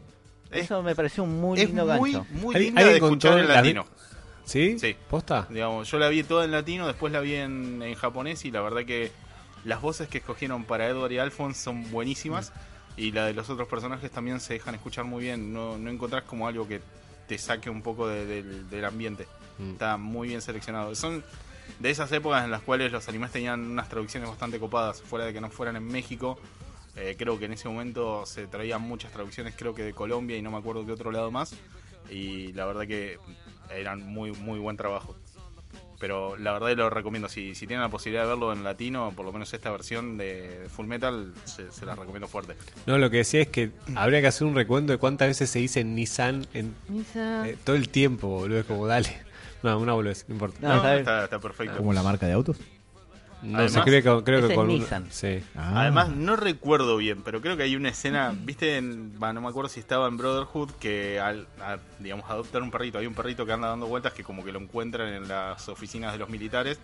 Es, 0.51 0.63
Eso 0.65 0.81
me 0.81 0.95
pareció 0.95 1.23
un 1.23 1.39
muy 1.41 1.59
es 1.59 1.67
lindo 1.67 1.85
muy, 1.85 2.13
gancho. 2.13 2.27
muy 2.31 2.55
¿Al- 2.55 2.61
linda 2.61 2.85
de 2.85 2.93
escuchar 2.95 3.39
en 3.39 3.47
la- 3.47 3.55
latino. 3.55 3.85
¿Sí? 4.45 4.79
Sí. 4.79 4.95
¿Posta? 5.09 5.45
Digamos, 5.49 5.91
yo 5.91 5.99
la 5.99 6.07
vi 6.07 6.23
toda 6.23 6.45
en 6.45 6.51
latino, 6.51 6.87
después 6.87 7.11
la 7.11 7.19
vi 7.19 7.35
en, 7.35 7.81
en 7.83 7.93
japonés 7.95 8.45
y 8.45 8.51
la 8.51 8.61
verdad 8.61 8.85
que 8.85 9.11
las 9.65 9.81
voces 9.81 10.07
que 10.07 10.19
escogieron 10.19 10.63
para 10.63 10.87
Edward 10.87 11.11
y 11.11 11.17
Alphonse 11.17 11.61
son 11.61 11.91
buenísimas 11.91 12.53
y 12.95 13.11
la 13.11 13.25
de 13.25 13.33
los 13.33 13.49
otros 13.49 13.67
personajes 13.67 14.09
también 14.09 14.39
se 14.39 14.53
dejan 14.53 14.73
escuchar 14.75 15.03
muy 15.03 15.21
bien. 15.23 15.51
No, 15.51 15.77
no 15.77 15.89
encontrás 15.91 16.23
como 16.23 16.47
algo 16.47 16.65
que 16.65 16.79
te 17.27 17.37
saque 17.37 17.69
un 17.69 17.81
poco 17.81 18.07
de- 18.07 18.25
del, 18.25 18.69
del 18.69 18.85
ambiente. 18.85 19.27
Mm. 19.57 19.71
Está 19.71 19.97
muy 19.97 20.29
bien 20.29 20.41
seleccionado. 20.41 20.95
Son 20.95 21.21
de 21.79 21.89
esas 21.89 22.09
épocas 22.13 22.45
en 22.45 22.51
las 22.51 22.61
cuales 22.61 22.89
los 22.93 23.05
animes 23.09 23.31
tenían 23.31 23.59
unas 23.69 23.89
traducciones 23.89 24.29
bastante 24.29 24.57
copadas, 24.59 25.01
fuera 25.01 25.25
de 25.25 25.33
que 25.33 25.41
no 25.41 25.49
fueran 25.49 25.75
en 25.75 25.85
México. 25.85 26.39
Eh, 26.97 27.15
creo 27.17 27.37
que 27.37 27.45
en 27.45 27.53
ese 27.53 27.67
momento 27.69 28.25
se 28.25 28.47
traían 28.47 28.81
muchas 28.81 29.11
traducciones, 29.11 29.53
creo 29.55 29.75
que 29.75 29.83
de 29.83 29.93
Colombia 29.93 30.35
y 30.35 30.41
no 30.41 30.51
me 30.51 30.57
acuerdo 30.57 30.83
de 30.83 30.93
otro 30.93 31.11
lado 31.11 31.31
más. 31.31 31.53
Y 32.09 32.53
la 32.53 32.65
verdad 32.65 32.87
que 32.87 33.19
eran 33.73 34.01
muy, 34.01 34.31
muy 34.31 34.59
buen 34.59 34.77
trabajo. 34.77 35.15
Pero 35.99 36.37
la 36.37 36.53
verdad 36.53 36.75
lo 36.77 36.89
recomiendo. 36.91 37.27
Si, 37.27 37.55
si 37.55 37.65
tienen 37.65 37.81
la 37.81 37.89
posibilidad 37.89 38.23
de 38.23 38.29
verlo 38.29 38.53
en 38.53 38.63
latino, 38.63 39.11
por 39.15 39.25
lo 39.25 39.33
menos 39.33 39.51
esta 39.53 39.71
versión 39.71 40.17
de 40.17 40.67
Full 40.75 40.85
Metal, 40.85 41.33
se, 41.45 41.71
se 41.71 41.85
las 41.87 41.97
recomiendo 41.97 42.27
fuerte. 42.27 42.55
No, 42.85 42.97
lo 42.99 43.09
que 43.09 43.17
decía 43.17 43.41
es 43.41 43.47
que 43.47 43.71
habría 43.95 44.21
que 44.21 44.27
hacer 44.27 44.45
un 44.47 44.53
recuento 44.55 44.91
de 44.91 44.99
cuántas 44.99 45.27
veces 45.27 45.49
se 45.49 45.59
dice 45.59 45.83
Nissan 45.83 46.45
en 46.53 46.75
eh, 47.15 47.57
todo 47.63 47.75
el 47.75 47.89
tiempo, 47.89 48.27
boludo. 48.27 48.59
Es 48.59 48.65
como, 48.65 48.85
dale. 48.85 49.09
No, 49.63 49.79
una 49.79 49.93
boludez, 49.93 50.25
no 50.27 50.35
importa. 50.35 50.59
No, 50.61 50.67
No, 50.69 50.75
está 50.75 50.97
está, 50.97 51.23
está 51.23 51.39
perfecto. 51.39 51.77
Como 51.77 51.93
la 51.93 52.03
marca 52.03 52.27
de 52.27 52.33
autos. 52.33 52.57
No 53.41 53.59
Además, 53.59 53.71
se 53.73 53.81
cree 53.81 54.01
que, 54.01 54.23
creo 54.23 54.39
ese 54.39 54.47
que 54.47 54.55
con 54.55 54.67
Nissan. 54.67 55.07
Sí. 55.11 55.43
Ah. 55.55 55.81
Además, 55.81 56.09
no 56.09 56.35
recuerdo 56.35 56.97
bien, 56.97 57.21
pero 57.23 57.39
creo 57.39 57.55
que 57.55 57.63
hay 57.63 57.75
una 57.75 57.89
escena, 57.89 58.33
viste, 58.35 58.77
en, 58.77 59.17
bah, 59.19 59.31
no 59.31 59.41
me 59.41 59.47
acuerdo 59.49 59.69
si 59.69 59.79
estaba 59.79 60.07
en 60.07 60.17
Brotherhood, 60.17 60.71
que 60.79 61.19
al, 61.19 61.47
a, 61.61 61.77
digamos, 61.99 62.29
adoptar 62.29 62.63
un 62.63 62.71
perrito, 62.71 62.97
hay 62.97 63.05
un 63.05 63.13
perrito 63.13 63.45
que 63.45 63.51
anda 63.51 63.67
dando 63.67 63.85
vueltas 63.85 64.13
que 64.13 64.23
como 64.23 64.43
que 64.43 64.51
lo 64.51 64.59
encuentran 64.59 65.13
en 65.13 65.27
las 65.27 65.69
oficinas 65.69 66.13
de 66.13 66.19
los 66.19 66.29
militares 66.29 66.79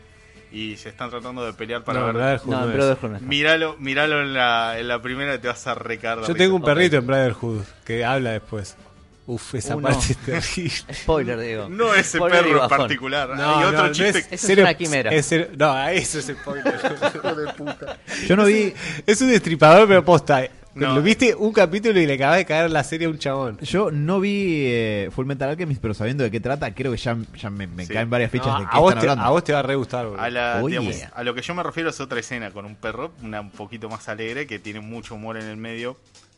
y 0.52 0.78
se 0.78 0.90
están 0.90 1.10
tratando 1.10 1.44
de 1.44 1.54
pelear 1.54 1.84
para 1.84 2.00
No, 2.02 2.06
ver. 2.08 2.14
Brotherhood 2.16 2.50
No, 2.52 2.58
no 2.60 2.64
en 2.66 2.70
es. 2.70 2.76
Brotherhood. 2.76 3.22
Míralo, 3.22 3.76
míralo 3.80 4.22
en 4.22 4.34
la, 4.34 4.78
en 4.80 4.88
la 4.88 5.02
primera 5.02 5.34
y 5.34 5.40
te 5.40 5.48
vas 5.48 5.66
a 5.66 5.74
recar. 5.74 6.22
de 6.22 6.28
Yo 6.28 6.36
tengo 6.36 6.56
un 6.56 6.62
perrito 6.62 6.98
en 6.98 7.08
Brotherhood 7.08 7.64
que 7.84 8.06
habla 8.06 8.32
después. 8.32 8.78
Uf, 9.26 9.56
esa 9.56 9.76
no. 9.76 9.82
parte 9.84 10.12
es 10.12 10.18
terrible. 10.18 10.94
Spoiler, 10.94 11.40
digo. 11.40 11.70
No 11.70 11.94
ese 11.96 12.18
Spoiler 12.18 12.44
perro 12.44 12.64
en 12.64 12.70
particular. 12.70 13.30
No, 13.30 13.58
Hay 13.58 13.64
otro 13.66 13.78
no, 13.84 13.88
no 13.88 13.92
chiste. 13.94 14.20
es- 14.20 14.28
es 14.32 14.42
serio- 14.42 14.64
una 14.66 14.74
quimera. 14.74 15.12
es 15.12 15.32
no, 15.58 15.88
eso 15.88 16.20
es 16.20 16.26
spoiler. 16.26 16.74
Yo 18.28 18.36
no 18.36 18.46
vi. 18.46 18.74
es 19.06 19.22
un 19.22 19.30
destripador, 19.30 19.88
pero 19.88 20.04
posta. 20.04 20.48
No. 20.76 20.96
Lo 20.96 21.04
viste 21.04 21.36
un 21.36 21.54
capítulo 21.54 22.00
y 22.00 22.08
le 22.08 22.16
acabas 22.16 22.38
de 22.38 22.46
caer 22.46 22.72
la 22.72 22.84
serie 22.84 23.06
a 23.06 23.10
un 23.12 23.20
chabón. 23.20 23.60
Yo 23.60 23.92
no 23.92 24.20
vi 24.20 24.64
eh, 24.66 25.10
Full 25.14 25.28
Metal 25.28 25.48
Alchemist, 25.48 25.80
pero 25.80 25.94
sabiendo 25.94 26.24
de 26.24 26.32
qué 26.32 26.40
trata, 26.40 26.74
creo 26.74 26.92
que 26.92 26.98
ya, 26.98 27.16
ya 27.38 27.52
me, 27.52 27.68
me 27.68 27.86
Sí. 27.86 27.94
caen 27.94 28.10
varias 28.10 28.32
fichas 28.32 28.48
No, 28.48 28.60
de 28.62 28.66
qué 28.66 28.72
a, 28.76 28.80
vos 28.80 28.90
están 28.90 29.02
te, 29.02 29.10
hablando. 29.12 29.24
a 29.24 29.32
vos 29.32 29.44
te 29.44 29.54
va 29.54 29.60
a 29.60 29.62
re 29.62 29.76
gustar, 29.76 30.06
boludo. 30.08 30.22
A, 30.22 30.30
la- 30.32 30.60
Oh, 30.64 30.68
digamos, 30.68 30.98
yeah. 30.98 31.12
a 31.14 31.24
lo 31.24 31.36
que 31.36 31.44
yo 31.44 31.54
me 31.54 31.62
refiero 31.62 31.92
es 31.92 32.00
otra 32.02 32.20
escena 32.20 32.50
con 32.50 32.66
un 32.66 32.76
perro, 32.76 33.12
una 33.22 33.42
un 33.42 33.52
poquito 33.52 33.88
más 33.88 34.10
alegre, 34.10 34.48
que 34.48 34.58
tiene 34.58 34.80
mucho 34.80 35.14
humor 35.14 35.38
en 35.38 35.46
el 35.46 35.58
medio, 35.58 35.96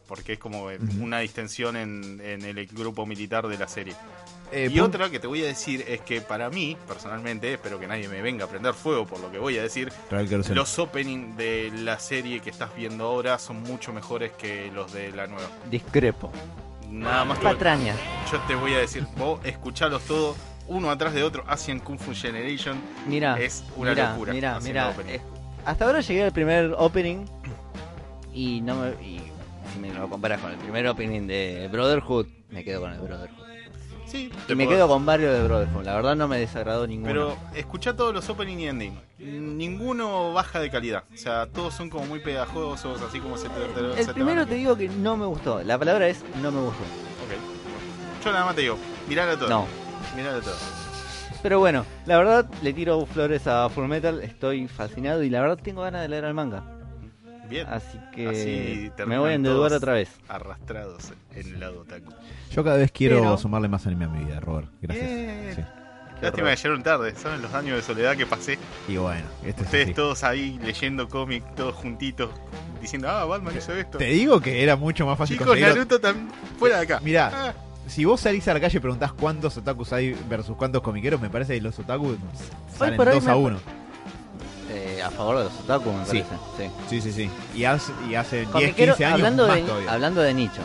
porque 0.08 0.34
es 0.34 0.40
como 0.40 0.68
una 1.00 1.20
distensión 1.20 1.76
en, 1.76 2.22
en 2.24 2.44
el 2.46 2.66
grupo 2.68 3.06
militar 3.06 3.48
de 3.48 3.58
la 3.58 3.68
serie. 3.68 3.96
Eh, 4.52 4.70
y 4.72 4.80
otra 4.80 5.10
que 5.10 5.20
te 5.20 5.26
voy 5.26 5.44
a 5.44 5.48
decir 5.48 5.84
es 5.88 6.02
que 6.02 6.22
para 6.22 6.50
mí, 6.52 6.78
personalmente, 6.88 7.52
espero 7.54 7.80
que 7.80 7.88
nadie 7.88 8.08
me 8.08 8.22
venga 8.22 8.46
a 8.46 8.48
prender 8.48 8.74
fuego 8.76 9.06
por 9.08 9.20
lo 9.20 9.32
que 9.32 9.40
voy 9.40 9.58
a 9.58 9.64
decir, 9.64 9.92
los 10.54 10.78
openings 10.80 11.36
de 11.36 11.72
la 11.80 11.98
serie 12.00 12.40
que 12.42 12.52
estás 12.52 12.70
viendo 12.76 13.06
ahora 13.06 13.40
son 13.40 13.64
mucho 13.64 13.92
mejores 13.92 14.32
que 14.34 14.72
los 14.72 14.94
de 14.94 15.12
la 15.12 15.26
nueva. 15.28 15.48
Discrepo. 15.70 16.32
Nada 16.92 17.26
más 17.26 17.40
que 17.40 17.44
Patraña. 17.46 17.96
yo 18.32 18.40
te 18.42 18.54
voy 18.56 18.74
a 18.76 18.78
decir, 18.78 19.06
vos 19.18 19.40
escuchalos 19.44 20.04
todos, 20.04 20.38
uno 20.68 20.92
atrás 20.92 21.14
de 21.16 21.24
otro, 21.24 21.44
Asian 21.48 21.80
Kung 21.80 21.98
Fu 22.00 22.14
Generation. 22.14 22.78
Mira, 23.08 23.40
Es 23.40 23.64
una 23.76 23.94
locura 23.96 24.32
Mira, 24.32 24.56
haciendo 24.58 24.80
mira. 24.82 24.90
opening. 24.92 25.14
eh, 25.16 25.22
hasta 25.66 25.86
ahora 25.86 26.02
llegué 26.02 26.24
al 26.24 26.32
primer 26.32 26.74
opening 26.78 27.26
y 28.32 28.62
no 28.62 28.76
me. 28.76 28.90
Y 29.04 29.22
si 29.76 29.80
me 29.80 29.94
lo 29.94 30.10
comparas 30.10 30.40
con 30.42 30.52
el 30.52 30.58
primer 30.58 30.88
opening 30.88 31.28
de 31.28 31.68
Brotherhood, 31.72 32.28
me 32.50 32.64
quedo 32.64 32.82
con 32.82 32.92
el 32.94 33.00
Brotherhood. 33.00 33.46
Sí, 34.08 34.30
Y 34.32 34.48
te 34.48 34.56
me 34.56 34.68
quedo 34.68 34.88
con 34.88 35.06
varios 35.06 35.34
de 35.34 35.44
Brotherhood. 35.44 35.84
La 35.84 35.96
verdad 35.96 36.16
no 36.16 36.28
me 36.28 36.38
desagradó 36.40 36.86
ninguno. 36.88 37.12
Pero 37.12 37.38
escucha 37.56 37.96
todos 37.96 38.14
los 38.14 38.30
opening 38.30 38.58
y 38.60 38.68
ending. 38.68 39.00
Ninguno 39.20 40.32
baja 40.34 40.60
de 40.60 40.70
calidad. 40.70 41.04
O 41.14 41.18
sea, 41.18 41.48
todos 41.48 41.74
son 41.74 41.90
como 41.90 42.06
muy 42.06 42.20
pegajosos, 42.20 43.02
así 43.02 43.20
como 43.20 43.36
se 43.38 43.50
te, 43.50 43.60
te- 43.60 43.94
se 43.96 44.00
el 44.02 44.08
te 44.08 44.14
primero 44.14 44.42
van. 44.42 44.50
te 44.50 44.56
digo 44.56 44.78
que 44.78 44.90
no 44.90 45.18
me 45.18 45.26
gustó. 45.26 45.62
La 45.64 45.78
palabra 45.78 46.08
es 46.08 46.24
no 46.42 46.52
me 46.52 46.60
gustó. 46.62 46.84
Ok. 46.84 48.24
Yo 48.24 48.32
nada 48.32 48.46
más 48.46 48.56
te 48.56 48.62
digo, 48.62 48.78
mirala 49.10 49.38
todo. 49.38 49.50
No. 49.50 49.66
Mirala 50.16 50.40
todo. 50.40 50.56
Pero 51.42 51.60
bueno, 51.60 51.86
la 52.06 52.18
verdad 52.18 52.46
le 52.64 52.74
tiro 52.74 53.06
flores 53.06 53.46
a 53.48 53.70
Full 53.70 53.86
Metal. 53.88 54.22
Estoy 54.24 54.68
fascinado 54.68 55.24
y 55.24 55.30
la 55.30 55.42
verdad 55.42 55.60
tengo 55.62 55.82
ganas 55.82 56.02
de 56.04 56.10
leer 56.10 56.26
al 56.26 56.34
manga. 56.34 56.64
Bien. 57.50 57.68
Así 57.70 58.00
que 58.14 58.28
Así 58.30 58.92
me 59.06 59.18
voy 59.18 59.32
a 59.32 59.34
endeudar 59.36 59.74
otra 59.74 59.94
vez. 59.94 60.10
Arrastrados 60.28 61.14
en 61.34 61.48
el 61.54 61.60
lado 61.60 61.82
otaku. 61.82 62.12
Yo 62.52 62.64
cada 62.64 62.78
vez 62.78 62.92
quiero 62.92 63.18
Pero- 63.20 63.38
sumarle 63.38 63.68
más 63.68 63.86
anime 63.88 64.06
a 64.06 64.08
mi 64.10 64.26
vida, 64.26 64.40
Robert. 64.40 64.70
Gracias. 64.82 65.56
Sí. 65.56 65.62
Lástima 66.22 66.50
que 66.52 66.56
llegaron 66.56 66.82
tarde. 66.84 67.14
¿Saben 67.16 67.42
los 67.42 67.54
años 67.54 67.76
de 67.76 67.82
soledad 67.84 68.16
que 68.16 68.26
pasé? 68.26 68.58
Y 68.88 68.96
bueno, 68.98 69.26
este 69.44 69.62
es 69.62 69.68
Ustedes 69.68 69.94
todos 69.96 70.24
ahí 70.24 70.58
leyendo 70.64 71.10
cómics, 71.10 71.46
todos 71.56 71.76
juntitos, 71.76 72.30
diciendo, 72.82 73.10
ah, 73.10 73.26
Batman 73.26 73.54
hizo 73.58 73.74
esto. 73.74 73.98
Te 73.98 74.06
digo 74.06 74.40
que 74.40 74.64
era 74.64 74.76
mucho 74.78 75.06
más 75.06 75.18
fácil 75.18 75.36
Chicos, 75.36 75.48
conseguirlo. 75.48 75.76
Naruto 75.76 76.00
también 76.00 76.30
fuera 76.58 76.78
de 76.78 76.84
acá. 76.84 77.00
Mirá, 77.04 77.32
Ah, 77.34 77.54
si 77.88 78.06
vos 78.06 78.22
salís 78.22 78.48
a 78.48 78.54
la 78.54 78.62
calle 78.62 78.78
y 78.78 78.82
preguntás 78.82 79.12
cuántos 79.12 79.58
otakus 79.58 79.92
hay 79.92 80.18
versus 80.30 80.56
cuántos 80.56 80.82
comiqueros, 80.82 81.20
me 81.20 81.30
parece 81.30 81.54
que 81.56 81.62
los 81.62 81.78
otakus 81.78 82.18
salen 82.78 82.96
por 82.96 83.10
hoy 83.10 83.16
2 83.16 83.28
a 83.28 83.32
me- 83.32 83.36
1. 83.38 83.60
Eh, 84.70 85.02
a 85.04 85.12
favor 85.12 85.38
de 85.38 85.44
los 85.46 85.54
otaku, 85.60 85.92
me 85.92 86.06
Sí. 86.06 86.24
parece. 86.24 86.36
Sí. 86.58 86.72
Sí, 86.90 87.02
sí, 87.02 87.12
sí. 87.14 87.30
Y 87.56 87.66
hace, 87.66 87.92
y 88.10 88.16
hace 88.16 88.38
10, 88.38 88.50
Comiquero, 88.50 88.94
15 88.96 89.06
años 89.06 89.16
hablando, 89.20 89.48
más 89.48 89.56
de, 89.58 89.62
todavía. 89.64 89.92
hablando 89.94 90.22
de 90.22 90.34
nicho. 90.34 90.62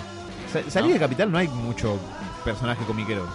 Sa- 0.53 0.71
salí 0.71 0.89
¿no? 0.89 0.95
de 0.95 1.01
Capital 1.01 1.31
no 1.31 1.39
hay 1.39 1.49
mucho 1.49 1.99
personaje 2.45 2.83
comiquero. 2.87 3.27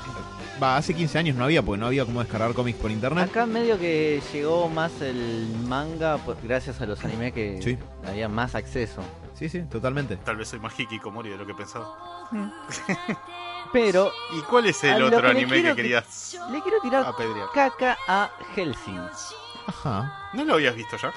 Va, 0.61 0.77
hace 0.77 0.93
15 0.93 1.17
años 1.19 1.35
no 1.35 1.43
había, 1.43 1.61
porque 1.61 1.79
no 1.79 1.87
había 1.87 2.05
cómo 2.05 2.21
descargar 2.21 2.53
cómics 2.53 2.79
por 2.79 2.89
internet. 2.89 3.29
Acá 3.29 3.45
medio 3.45 3.77
que 3.77 4.21
llegó 4.33 4.67
más 4.69 4.91
el 5.01 5.47
manga 5.67 6.17
por- 6.17 6.37
gracias 6.41 6.79
a 6.81 6.85
los 6.85 7.03
animes 7.03 7.33
que 7.33 7.59
Sí. 7.61 7.77
había 8.07 8.27
más 8.29 8.55
acceso. 8.55 9.01
Sí, 9.37 9.49
sí, 9.49 9.61
totalmente. 9.69 10.15
Tal 10.17 10.37
vez 10.37 10.47
soy 10.47 10.59
más 10.59 10.77
hikikomori 10.79 11.29
de 11.29 11.37
lo 11.37 11.45
que 11.45 11.53
pensaba. 11.53 11.87
Pero 13.73 14.11
¿Y 14.37 14.41
cuál 14.41 14.67
es 14.67 14.83
A 14.83 14.95
el 14.95 15.03
otro 15.03 15.21
que 15.21 15.27
anime 15.27 15.47
que 15.47 15.53
quiero 15.61 15.75
que- 15.75 15.81
querías 15.81 16.37
le 16.51 16.61
quiero 16.61 16.79
tirar 16.81 17.05
apedrear? 17.05 17.47
caca 17.53 17.97
a 18.07 18.29
Helsing. 18.55 19.01
Ajá. 19.67 20.29
¿No 20.33 20.43
lo 20.45 20.55
habías 20.55 20.75
visto 20.75 20.97
ya? 20.97 21.13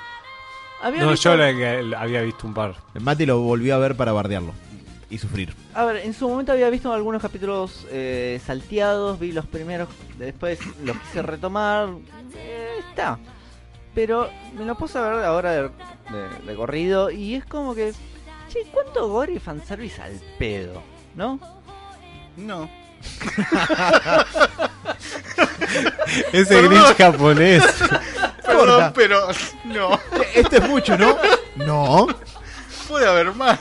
Había 0.83 1.03
No, 1.03 1.11
visto- 1.11 1.35
yo 1.37 1.97
había 1.99 2.23
visto 2.23 2.47
un 2.47 2.55
par. 2.55 2.75
Mati 3.01 3.27
lo 3.27 3.41
volvió 3.41 3.75
a 3.75 3.79
ver 3.79 3.97
para 3.97 4.13
bardearlo 4.13 4.53
y 5.11 5.19
sufrir. 5.19 5.55
A 5.75 5.85
ver, 5.85 5.97
en 5.97 6.15
su 6.15 6.29
momento 6.29 6.53
había 6.53 6.71
visto 6.71 6.93
algunos 6.93 7.21
capítulos 7.21 7.87
eh, 7.91 8.41
salteados, 8.45 9.19
vi 9.19 9.33
los 9.33 9.47
primeros, 9.47 9.89
después 10.19 10.59
los 10.85 10.97
quise 10.99 11.23
retomar. 11.23 11.89
eh, 12.35 12.77
está. 12.89 13.19
Pero 13.95 14.31
me 14.57 14.65
lo 14.65 14.77
puse 14.77 14.99
a 14.99 15.03
ver 15.09 15.25
ahora 15.25 15.51
de, 15.53 15.63
de- 15.63 16.47
de 16.47 16.55
corrido 16.55 17.11
y 17.11 17.35
es 17.35 17.45
como 17.45 17.75
que. 17.75 17.93
Che, 18.49 18.61
¿cuánto 18.73 19.09
gore 19.09 19.35
y 19.35 19.39
fanservice 19.41 20.01
al 20.01 20.13
pedo? 20.39 20.83
¿No? 21.15 21.39
No. 22.37 22.71
Ese 26.33 26.55
Perdón. 26.55 26.71
Grinch 26.71 26.97
japonés. 26.97 27.63
Perdón, 28.45 28.67
Corta. 28.67 28.93
pero 28.95 29.29
no. 29.65 30.01
Esto 30.35 30.57
es 30.57 30.69
mucho, 30.69 30.97
¿no? 30.97 31.17
No. 31.57 32.07
Puede 32.89 33.07
haber 33.07 33.33
más. 33.35 33.59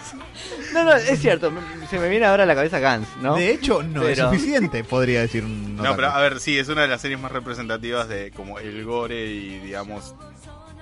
No, 0.73 0.83
no, 0.83 0.93
es 0.95 1.19
cierto. 1.19 1.51
Se 1.89 1.99
me 1.99 2.09
viene 2.09 2.25
ahora 2.25 2.43
a 2.43 2.45
la 2.45 2.55
cabeza 2.55 2.79
Gans, 2.79 3.07
¿no? 3.21 3.35
De 3.35 3.51
hecho, 3.51 3.83
no 3.83 4.07
es 4.07 4.17
suficiente, 4.19 4.83
podría 4.83 5.21
decir 5.21 5.43
un 5.43 5.75
No, 5.75 5.81
otaku. 5.83 5.95
pero 5.97 6.07
a 6.09 6.21
ver, 6.21 6.39
sí, 6.39 6.57
es 6.57 6.69
una 6.69 6.83
de 6.83 6.87
las 6.87 7.01
series 7.01 7.19
más 7.19 7.31
representativas 7.31 8.07
de 8.07 8.31
como 8.31 8.59
el 8.59 8.83
gore 8.85 9.25
y 9.25 9.59
digamos 9.59 10.15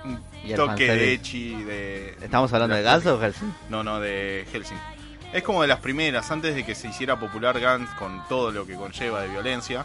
un 0.04 0.20
Y 0.44 0.52
el 0.52 0.56
toque 0.56 0.86
de 0.92 1.12
echi 1.12 1.54
de 1.64 2.16
¿Estamos 2.22 2.52
hablando 2.52 2.76
de 2.76 2.82
Gans 2.82 3.06
o 3.06 3.18
Helsing? 3.20 3.52
No, 3.68 3.82
no, 3.82 4.00
de 4.00 4.46
Helsing. 4.52 4.78
Es 5.36 5.42
como 5.42 5.60
de 5.62 5.68
las 5.68 5.80
primeras, 5.80 6.30
antes 6.30 6.54
de 6.54 6.64
que 6.64 6.74
se 6.74 6.88
hiciera 6.88 7.18
popular 7.20 7.60
Gans 7.60 7.90
con 7.98 8.26
todo 8.28 8.50
lo 8.50 8.66
que 8.66 8.74
conlleva 8.74 9.20
de 9.22 9.28
violencia. 9.28 9.84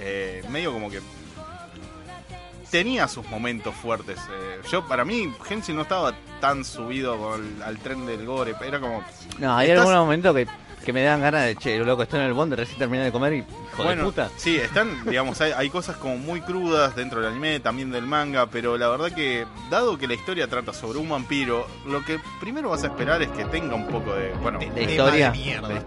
eh, 0.00 0.42
medio 0.48 0.72
como 0.72 0.90
que 0.90 1.00
tenía 2.70 3.08
sus 3.08 3.26
momentos 3.28 3.74
fuertes. 3.74 4.18
eh. 4.30 4.60
yo, 4.70 4.86
para 4.86 5.04
mí, 5.04 5.32
Helsing 5.48 5.74
no 5.76 5.82
estaba 5.82 6.14
tan 6.40 6.64
subido 6.64 7.34
al 7.64 7.78
tren 7.78 8.06
del 8.06 8.24
gore. 8.26 8.54
Era 8.60 8.78
como, 8.80 9.02
No, 9.38 9.56
hay 9.56 9.68
Estás- 9.70 9.80
algunos 9.80 10.00
momentos 10.04 10.34
que, 10.36 10.46
que 10.88 10.92
me 10.94 11.02
dan 11.02 11.20
ganas 11.20 11.44
de, 11.44 11.54
che, 11.56 11.78
loco, 11.80 12.02
estoy 12.04 12.20
en 12.20 12.24
el 12.28 12.32
bond, 12.32 12.54
recién 12.54 12.78
terminé 12.78 13.04
de 13.04 13.12
comer 13.12 13.34
y 13.34 13.36
hijo 13.38 13.84
de 13.84 13.96
puta. 13.98 14.30
Sí, 14.38 14.56
están, 14.56 15.04
digamos, 15.06 15.38
hay, 15.42 15.52
hay 15.54 15.68
cosas 15.68 15.96
como 15.98 16.16
muy 16.16 16.40
crudas 16.40 16.96
dentro 16.96 17.20
del 17.20 17.30
anime, 17.30 17.60
también 17.60 17.90
del 17.90 18.06
manga, 18.06 18.46
pero 18.46 18.78
la 18.78 18.88
verdad 18.88 19.12
que, 19.12 19.44
dado 19.68 19.98
que 19.98 20.08
la 20.08 20.14
historia 20.14 20.48
trata 20.48 20.72
sobre 20.72 20.98
un 20.98 21.06
vampiro, 21.10 21.66
lo 21.86 22.02
que 22.06 22.18
primero 22.40 22.70
vas 22.70 22.84
a 22.84 22.86
esperar 22.86 23.20
es 23.20 23.28
que 23.28 23.44
tenga 23.44 23.74
un 23.74 23.86
poco 23.86 24.14
de, 24.14 24.32
bueno, 24.40 24.58
De 24.60 24.82
historia. 24.84 25.30
de 25.30 25.36
mierda. 25.38 25.82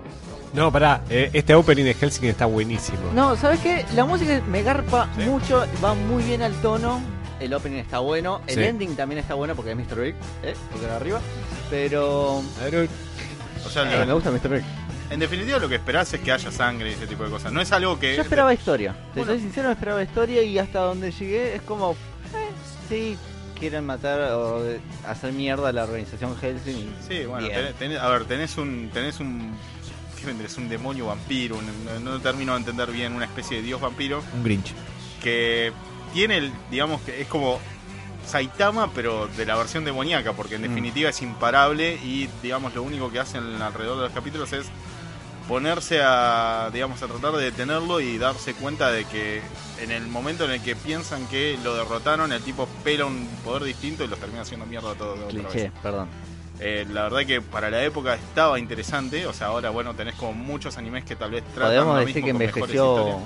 No, 0.54 0.72
pará, 0.72 1.02
eh, 1.10 1.32
este 1.34 1.56
opening 1.56 1.86
de 1.86 1.96
Helsinki 1.96 2.28
está 2.28 2.46
buenísimo. 2.46 3.00
No, 3.16 3.36
¿sabes 3.38 3.60
qué? 3.62 3.84
La 3.96 4.06
música 4.06 4.40
me 4.50 4.62
garpa 4.62 5.08
mucho, 5.26 5.66
va 5.84 5.96
muy 5.96 6.22
bien 6.22 6.44
al 6.44 6.54
tono. 6.62 7.02
El 7.40 7.56
opening 7.56 7.78
está 7.80 7.98
bueno, 7.98 8.42
el 8.46 8.54
Sí. 8.54 8.64
ending 8.66 8.96
también 8.96 9.18
está 9.18 9.34
bueno 9.34 9.56
porque 9.56 9.72
es 9.72 9.78
Mr. 9.78 10.00
Big, 10.00 10.14
¿eh? 10.44 10.54
Porque 10.72 10.86
era 10.86 10.98
arriba. 10.98 11.20
Pero. 11.72 12.44
Pero- 12.60 12.88
o 13.64 13.70
sea, 13.70 13.84
eh, 13.84 14.00
lo- 14.00 14.06
me 14.08 14.14
gusta 14.14 14.32
Mr. 14.32 14.50
Big. 14.50 14.64
En 15.12 15.20
definitiva 15.20 15.60
lo 15.60 15.70
que 15.70 15.76
esperás 15.76 16.12
es 16.14 16.22
que 16.22 16.32
haya 16.32 16.52
sangre 16.52 16.90
y 16.90 16.94
ese 16.94 17.06
tipo 17.08 17.24
de 17.24 17.30
cosas. 17.30 17.52
No 17.52 17.62
es 17.62 17.72
algo 17.72 18.00
que... 18.00 18.16
Yo 18.16 18.22
esperaba 18.22 18.54
historia. 18.54 18.94
Te 19.14 19.20
Bueno. 19.20 19.34
soy 19.34 19.42
sincero, 19.42 19.70
esperaba 19.72 20.02
historia 20.02 20.42
y 20.42 20.58
hasta 20.58 20.80
donde 20.80 21.12
llegué 21.12 21.56
es 21.56 21.62
como. 21.64 21.92
Eh, 21.92 22.50
sí, 22.90 23.18
quieren 23.60 23.86
matar 23.86 24.20
o 24.32 24.64
de- 24.64 24.80
hacer 25.08 25.34
mierda 25.34 25.70
a 25.70 25.72
la 25.72 25.84
organización 25.84 26.36
Helsing. 26.38 26.94
Sí, 27.08 27.26
bueno, 27.26 27.48
tenés, 27.48 27.76
tenés- 27.80 28.00
a 28.00 28.10
ver, 28.10 28.26
tenés 28.26 28.58
un... 28.58 28.90
Tenés 28.94 29.20
un 29.20 29.54
¿Qué 30.20 30.28
vendrés? 30.28 30.56
Un 30.58 30.70
demonio 30.70 31.08
vampiro, 31.08 31.58
un- 31.58 32.04
no 32.04 32.20
termino 32.22 32.54
de 32.54 32.60
entender 32.60 32.92
bien, 32.92 33.14
una 33.14 33.26
especie 33.26 33.58
de 33.58 33.64
dios 33.64 33.82
vampiro 33.82 34.24
Un 34.36 34.44
Grinch. 34.44 34.72
que 35.22 35.74
tiene, 36.14 36.38
el, 36.38 36.52
digamos 36.70 37.02
que 37.02 37.22
es 37.22 37.28
como 37.28 37.60
Saitama, 38.26 38.92
pero 38.94 39.28
de 39.36 39.46
la 39.48 39.56
versión 39.56 39.84
demoníaca, 39.84 40.34
porque 40.34 40.56
en 40.56 40.62
Mm. 40.62 40.66
definitiva 40.68 41.10
es 41.10 41.22
imparable 41.24 41.96
y, 41.96 42.30
digamos, 42.44 42.74
lo 42.76 42.84
único 42.84 43.12
que 43.12 43.20
hacen 43.20 43.44
alrededor 43.62 43.98
de 43.98 44.04
los 44.04 44.12
capítulos 44.14 44.54
es 44.54 44.68
ponerse 45.48 46.02
a, 46.04 46.70
digamos, 46.72 47.02
a 47.04 47.08
tratar 47.08 47.34
de 47.34 47.46
detenerlo 47.46 48.00
y 48.00 48.18
darse 48.18 48.54
cuenta 48.54 48.92
de 48.92 49.06
que 49.06 49.42
en 49.82 49.92
el 49.92 50.08
momento 50.08 50.46
en 50.46 50.52
el 50.52 50.62
que 50.62 50.76
piensan 50.76 51.28
que 51.28 51.58
lo 51.64 51.76
derrotaron, 51.76 52.32
el 52.32 52.42
tipo 52.42 52.68
pela 52.84 53.06
un 53.06 53.28
poder 53.44 53.64
distinto 53.64 54.04
y 54.04 54.08
los 54.08 54.20
termina 54.20 54.42
haciendo 54.42 54.66
mierda 54.66 54.92
a 54.92 54.96
todos 54.96 55.20
de 55.20 55.26
otra 55.26 55.50
vez. 55.50 55.72
perdón. 55.82 56.08
Eh, 56.60 56.86
la 56.92 57.04
verdad 57.04 57.26
que 57.26 57.42
para 57.42 57.72
la 57.72 57.84
época 57.84 58.14
estaba 58.14 58.60
interesante, 58.60 59.26
o 59.26 59.34
sea, 59.34 59.48
ahora, 59.48 59.72
bueno, 59.72 59.96
tenés 59.96 60.14
como 60.16 60.34
muchos 60.34 60.78
animes 60.78 61.04
que 61.04 61.16
tal 61.16 61.32
vez 61.32 61.44
tratan 61.56 61.70
Podemos 61.70 61.94
lo 61.96 62.00
decir 62.06 62.16
mismo 62.24 62.28
que 62.28 62.32
con 62.34 62.42
envejeció 62.42 63.20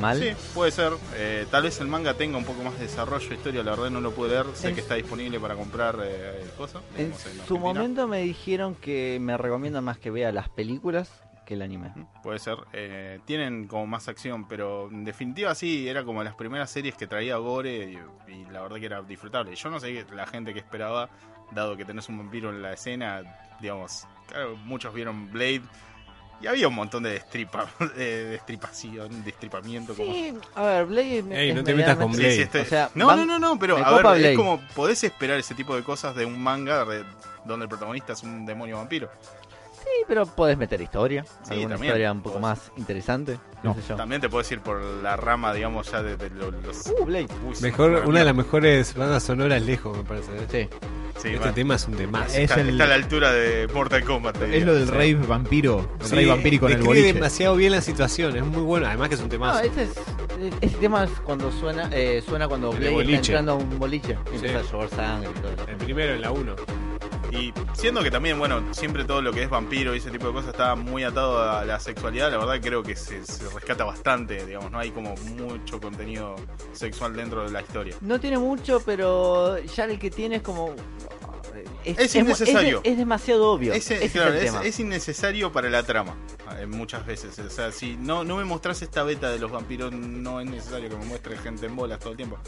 mal. 0.00 0.20
Sí, 0.20 0.28
puede 0.54 0.70
ser. 0.70 0.92
Eh, 1.16 1.46
tal 1.50 1.64
vez 1.64 1.80
el 1.80 1.88
manga 1.88 2.14
tenga 2.14 2.38
un 2.38 2.44
poco 2.44 2.62
más 2.62 2.74
de 2.78 2.84
desarrollo 2.86 3.28
de 3.28 3.34
historia. 3.34 3.64
La 3.64 3.72
verdad 3.72 3.90
no 3.90 4.00
lo 4.00 4.12
pude 4.12 4.28
leer. 4.28 4.46
Sé 4.54 4.68
En- 4.68 4.74
que 4.76 4.82
está 4.82 4.94
disponible 4.94 5.40
para 5.40 5.56
comprar 5.56 5.98
eh, 6.04 6.44
cosas. 6.56 6.82
En 6.96 7.06
en 7.06 7.14
su 7.48 7.58
momento 7.58 8.06
me 8.06 8.20
dijeron 8.20 8.76
que 8.76 9.18
me 9.20 9.36
recomiendan 9.36 9.82
más 9.82 9.98
que 9.98 10.10
vea 10.12 10.30
las 10.30 10.48
películas 10.48 11.10
que 11.46 11.54
el 11.54 11.62
anime. 11.62 11.92
Puede 12.22 12.38
ser. 12.38 12.58
Eh, 12.74 13.20
tienen 13.24 13.66
como 13.68 13.86
más 13.86 14.08
acción, 14.08 14.46
pero 14.46 14.88
en 14.90 15.04
definitiva 15.04 15.54
sí, 15.54 15.88
era 15.88 16.04
como 16.04 16.22
las 16.22 16.34
primeras 16.34 16.70
series 16.70 16.94
que 16.96 17.06
traía 17.06 17.36
Gore 17.36 17.92
y, 18.28 18.32
y 18.32 18.44
la 18.50 18.60
verdad 18.60 18.76
que 18.78 18.86
era 18.86 19.00
disfrutable. 19.00 19.54
Yo 19.54 19.70
no 19.70 19.80
sé 19.80 20.04
la 20.12 20.26
gente 20.26 20.52
que 20.52 20.58
esperaba, 20.58 21.08
dado 21.52 21.76
que 21.76 21.84
tenés 21.86 22.08
un 22.10 22.18
vampiro 22.18 22.50
en 22.50 22.60
la 22.60 22.72
escena, 22.72 23.22
digamos, 23.60 24.06
claro, 24.28 24.56
muchos 24.56 24.92
vieron 24.92 25.30
Blade 25.32 25.62
y 26.42 26.46
había 26.48 26.68
un 26.68 26.74
montón 26.74 27.04
de 27.04 27.10
destripa, 27.12 27.66
de 27.96 28.24
destripación, 28.24 29.24
destripamiento. 29.24 29.94
Como... 29.94 30.12
Sí, 30.12 30.34
a 30.54 30.62
ver, 30.64 30.86
Blade 30.86 31.24
Ey, 31.30 31.50
es 31.50 31.54
no 31.54 31.64
te 31.64 31.74
metas 31.74 31.96
con 31.96 32.10
Blade. 32.12 32.30
Sí, 32.30 32.36
sí, 32.36 32.42
este- 32.42 32.60
O 32.62 32.64
sea, 32.64 32.90
no, 32.94 33.06
van- 33.06 33.20
no, 33.20 33.24
no, 33.24 33.38
no, 33.38 33.58
pero 33.58 33.78
me 33.78 33.84
a 33.84 33.90
ver, 33.92 34.02
Blade. 34.02 34.30
es 34.32 34.36
como 34.36 34.60
podés 34.74 35.02
esperar 35.04 35.38
ese 35.38 35.54
tipo 35.54 35.74
de 35.76 35.82
cosas 35.84 36.14
de 36.16 36.26
un 36.26 36.42
manga 36.42 36.84
de- 36.84 37.04
donde 37.44 37.64
el 37.64 37.68
protagonista 37.68 38.12
es 38.14 38.22
un 38.24 38.44
demonio 38.44 38.76
vampiro. 38.78 39.08
Sí, 39.86 40.04
pero 40.08 40.26
podés 40.26 40.58
meter 40.58 40.80
historia. 40.80 41.24
Sí, 41.24 41.54
alguna 41.54 41.70
también. 41.76 41.84
historia 41.92 42.12
un 42.12 42.22
poco 42.22 42.40
más 42.40 42.72
interesante. 42.76 43.38
No, 43.62 43.74
sé 43.74 43.80
yo. 43.88 43.96
También 43.96 44.20
te 44.20 44.28
puedes 44.28 44.50
ir 44.52 44.60
por 44.60 44.80
la 44.82 45.16
rama, 45.16 45.54
digamos, 45.54 45.90
ya 45.90 46.02
de, 46.02 46.16
de 46.16 46.28
lo- 46.30 46.50
los... 46.50 46.86
Uh, 46.88 47.04
Blade. 47.04 47.28
Uy, 47.46 47.54
Mejor, 47.62 48.02
una 48.06 48.18
de 48.18 48.24
la 48.24 48.32
las 48.32 48.34
mejores 48.34 48.94
bandas 48.94 49.22
sonoras 49.22 49.62
lejos, 49.62 49.96
me 49.96 50.02
parece. 50.04 50.32
¿eh? 50.36 50.46
Sí. 50.50 50.56
mierda. 50.56 50.76
Sí, 51.22 51.28
este 51.30 51.52
tema 51.52 51.76
es 51.76 51.86
un 51.88 51.94
tema. 51.96 52.26
Es 52.26 52.34
está, 52.36 52.60
el- 52.60 52.68
está 52.70 52.84
a 52.84 52.86
la 52.88 52.94
altura 52.96 53.32
de 53.32 53.66
Mortal 53.72 54.04
Kombat. 54.04 54.42
Es 54.42 54.64
lo 54.66 54.74
del 54.74 54.86
Sí. 54.86 54.92
rey 54.92 55.14
vampiro. 55.14 55.88
El 56.00 56.10
rey 56.10 56.26
vampírico 56.26 56.68
en 56.68 56.74
el 56.78 56.82
boliche. 56.82 57.12
demasiado 57.14 57.56
bien 57.56 57.72
la 57.72 57.80
situación, 57.80 58.36
es 58.36 58.44
muy 58.44 58.62
bueno. 58.62 58.86
Además 58.86 59.08
que 59.08 59.14
es 59.14 59.20
un 59.22 59.26
No, 59.28 59.30
temazo. 59.30 59.60
este, 59.60 59.84
es, 59.84 59.90
este 60.60 60.76
tema 60.78 61.04
es 61.04 61.10
cuando 61.24 61.50
suena 61.52 61.88
eh, 61.92 62.22
suena 62.28 62.46
cuando 62.48 62.70
Blade 62.70 62.90
boliche. 62.90 63.14
está 63.14 63.26
entrando 63.38 63.52
a 63.52 63.54
un 63.54 63.78
boliche 63.78 64.18
y 64.26 64.28
Sí. 64.38 64.46
empieza 64.46 64.58
a 64.58 64.62
llover 64.72 64.90
sangre 64.90 65.30
y 65.34 65.40
todo. 65.40 65.66
El 65.68 65.76
primero 65.76 66.12
en 66.14 66.20
la 66.20 66.30
1. 66.32 66.54
Y 67.30 67.52
siendo 67.74 68.02
que 68.02 68.10
también, 68.10 68.38
bueno, 68.38 68.62
siempre 68.72 69.04
todo 69.04 69.22
lo 69.22 69.32
que 69.32 69.42
es 69.42 69.50
vampiro 69.50 69.94
y 69.94 69.98
ese 69.98 70.10
tipo 70.10 70.28
de 70.28 70.32
cosas 70.32 70.50
está 70.50 70.74
muy 70.74 71.04
atado 71.04 71.42
a 71.42 71.64
la 71.64 71.80
sexualidad, 71.80 72.30
la 72.30 72.38
verdad 72.38 72.60
creo 72.62 72.82
que 72.82 72.96
se, 72.96 73.20
rescata 73.54 73.84
bastante, 73.84 74.44
digamos, 74.46 74.70
no 74.70 74.78
hay 74.78 74.90
como 74.90 75.14
mucho 75.36 75.80
contenido 75.80 76.36
sexual 76.72 77.14
dentro 77.14 77.44
de 77.44 77.50
la 77.50 77.60
historia. 77.60 77.96
No 78.00 78.20
tiene 78.20 78.38
mucho, 78.38 78.80
pero 78.84 79.58
ya 79.58 79.84
el 79.84 79.98
que 79.98 80.10
tiene 80.10 80.36
es 80.36 80.42
como... 80.42 80.74
Es 81.86 82.14
innecesario. 82.14 82.80
Es, 82.84 82.98
demasiado 82.98 83.50
obvio. 83.52 83.72
Ese- 83.72 84.04
Ese 84.04 84.10
claro, 84.18 84.34
es 84.34 84.80
innecesario 84.80 85.52
para 85.52 85.70
la 85.70 85.82
trama, 85.84 86.16
eh, 86.58 86.66
muchas 86.66 87.06
veces. 87.06 87.38
O 87.38 87.50
sea, 87.50 87.70
si 87.72 87.96
no, 87.96 88.24
no 88.24 88.36
me 88.36 88.44
mostrás 88.44 88.82
esta 88.82 89.02
beta 89.02 89.30
de 89.30 89.38
los 89.38 89.50
vampiros, 89.50 89.92
no 89.92 90.40
es 90.40 90.46
necesario 90.50 90.88
que 90.88 90.96
me 90.96 91.04
muestre 91.04 91.36
gente 91.38 91.66
en 91.66 91.76
bolas 91.76 91.98
todo 92.00 92.10
el 92.10 92.16
tiempo. 92.16 92.38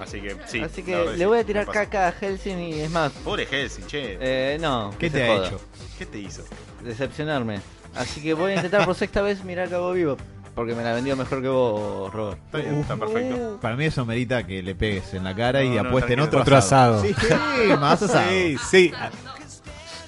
Así 0.00 0.20
que 0.20 0.36
sí. 0.46 0.60
Así 0.60 0.82
que 0.82 0.96
le 0.96 1.18
sí, 1.18 1.24
voy 1.24 1.38
a 1.38 1.44
tirar 1.44 1.66
caca 1.66 2.08
a 2.08 2.12
Helsing 2.12 2.58
y 2.58 2.80
es 2.80 2.90
más. 2.90 3.12
Pobre 3.12 3.46
Helsing, 3.46 3.86
che. 3.86 4.18
Eh, 4.20 4.58
no. 4.60 4.90
¿Qué 4.98 5.10
que 5.10 5.18
te 5.18 5.24
ha 5.30 5.34
joda. 5.36 5.46
hecho? 5.48 5.60
¿Qué 5.98 6.06
te 6.06 6.18
hizo? 6.18 6.44
Decepcionarme. 6.84 7.60
Así 7.94 8.20
que 8.22 8.34
voy 8.34 8.52
a 8.52 8.56
intentar 8.56 8.84
por 8.84 8.94
sexta 8.94 9.22
vez 9.22 9.42
mirar 9.44 9.68
Cabo 9.68 9.92
Vivo. 9.92 10.16
Porque 10.58 10.74
me 10.74 10.82
la 10.82 10.92
vendió 10.92 11.16
mejor 11.16 11.40
que 11.40 11.48
vos, 11.48 12.12
Robert. 12.12 12.38
Está 12.46 12.58
bien, 12.58 12.74
está 12.80 12.96
perfecto. 12.96 13.58
Para 13.62 13.76
mí 13.76 13.84
eso 13.84 14.04
merita 14.04 14.44
que 14.44 14.60
le 14.62 14.74
pegues 14.74 15.14
en 15.14 15.22
la 15.24 15.34
cara 15.34 15.62
y 15.62 15.68
No, 15.70 15.82
no, 15.84 15.88
apuesten 15.90 16.16
tranquilo. 16.16 16.26
otro, 16.26 16.40
Otro 16.40 16.56
asado. 16.56 17.00
Sí, 17.02 17.14
sí, 17.14 17.68
más 17.78 18.02
asado. 18.02 18.28
Sí, 18.30 18.56
sí. 18.70 18.92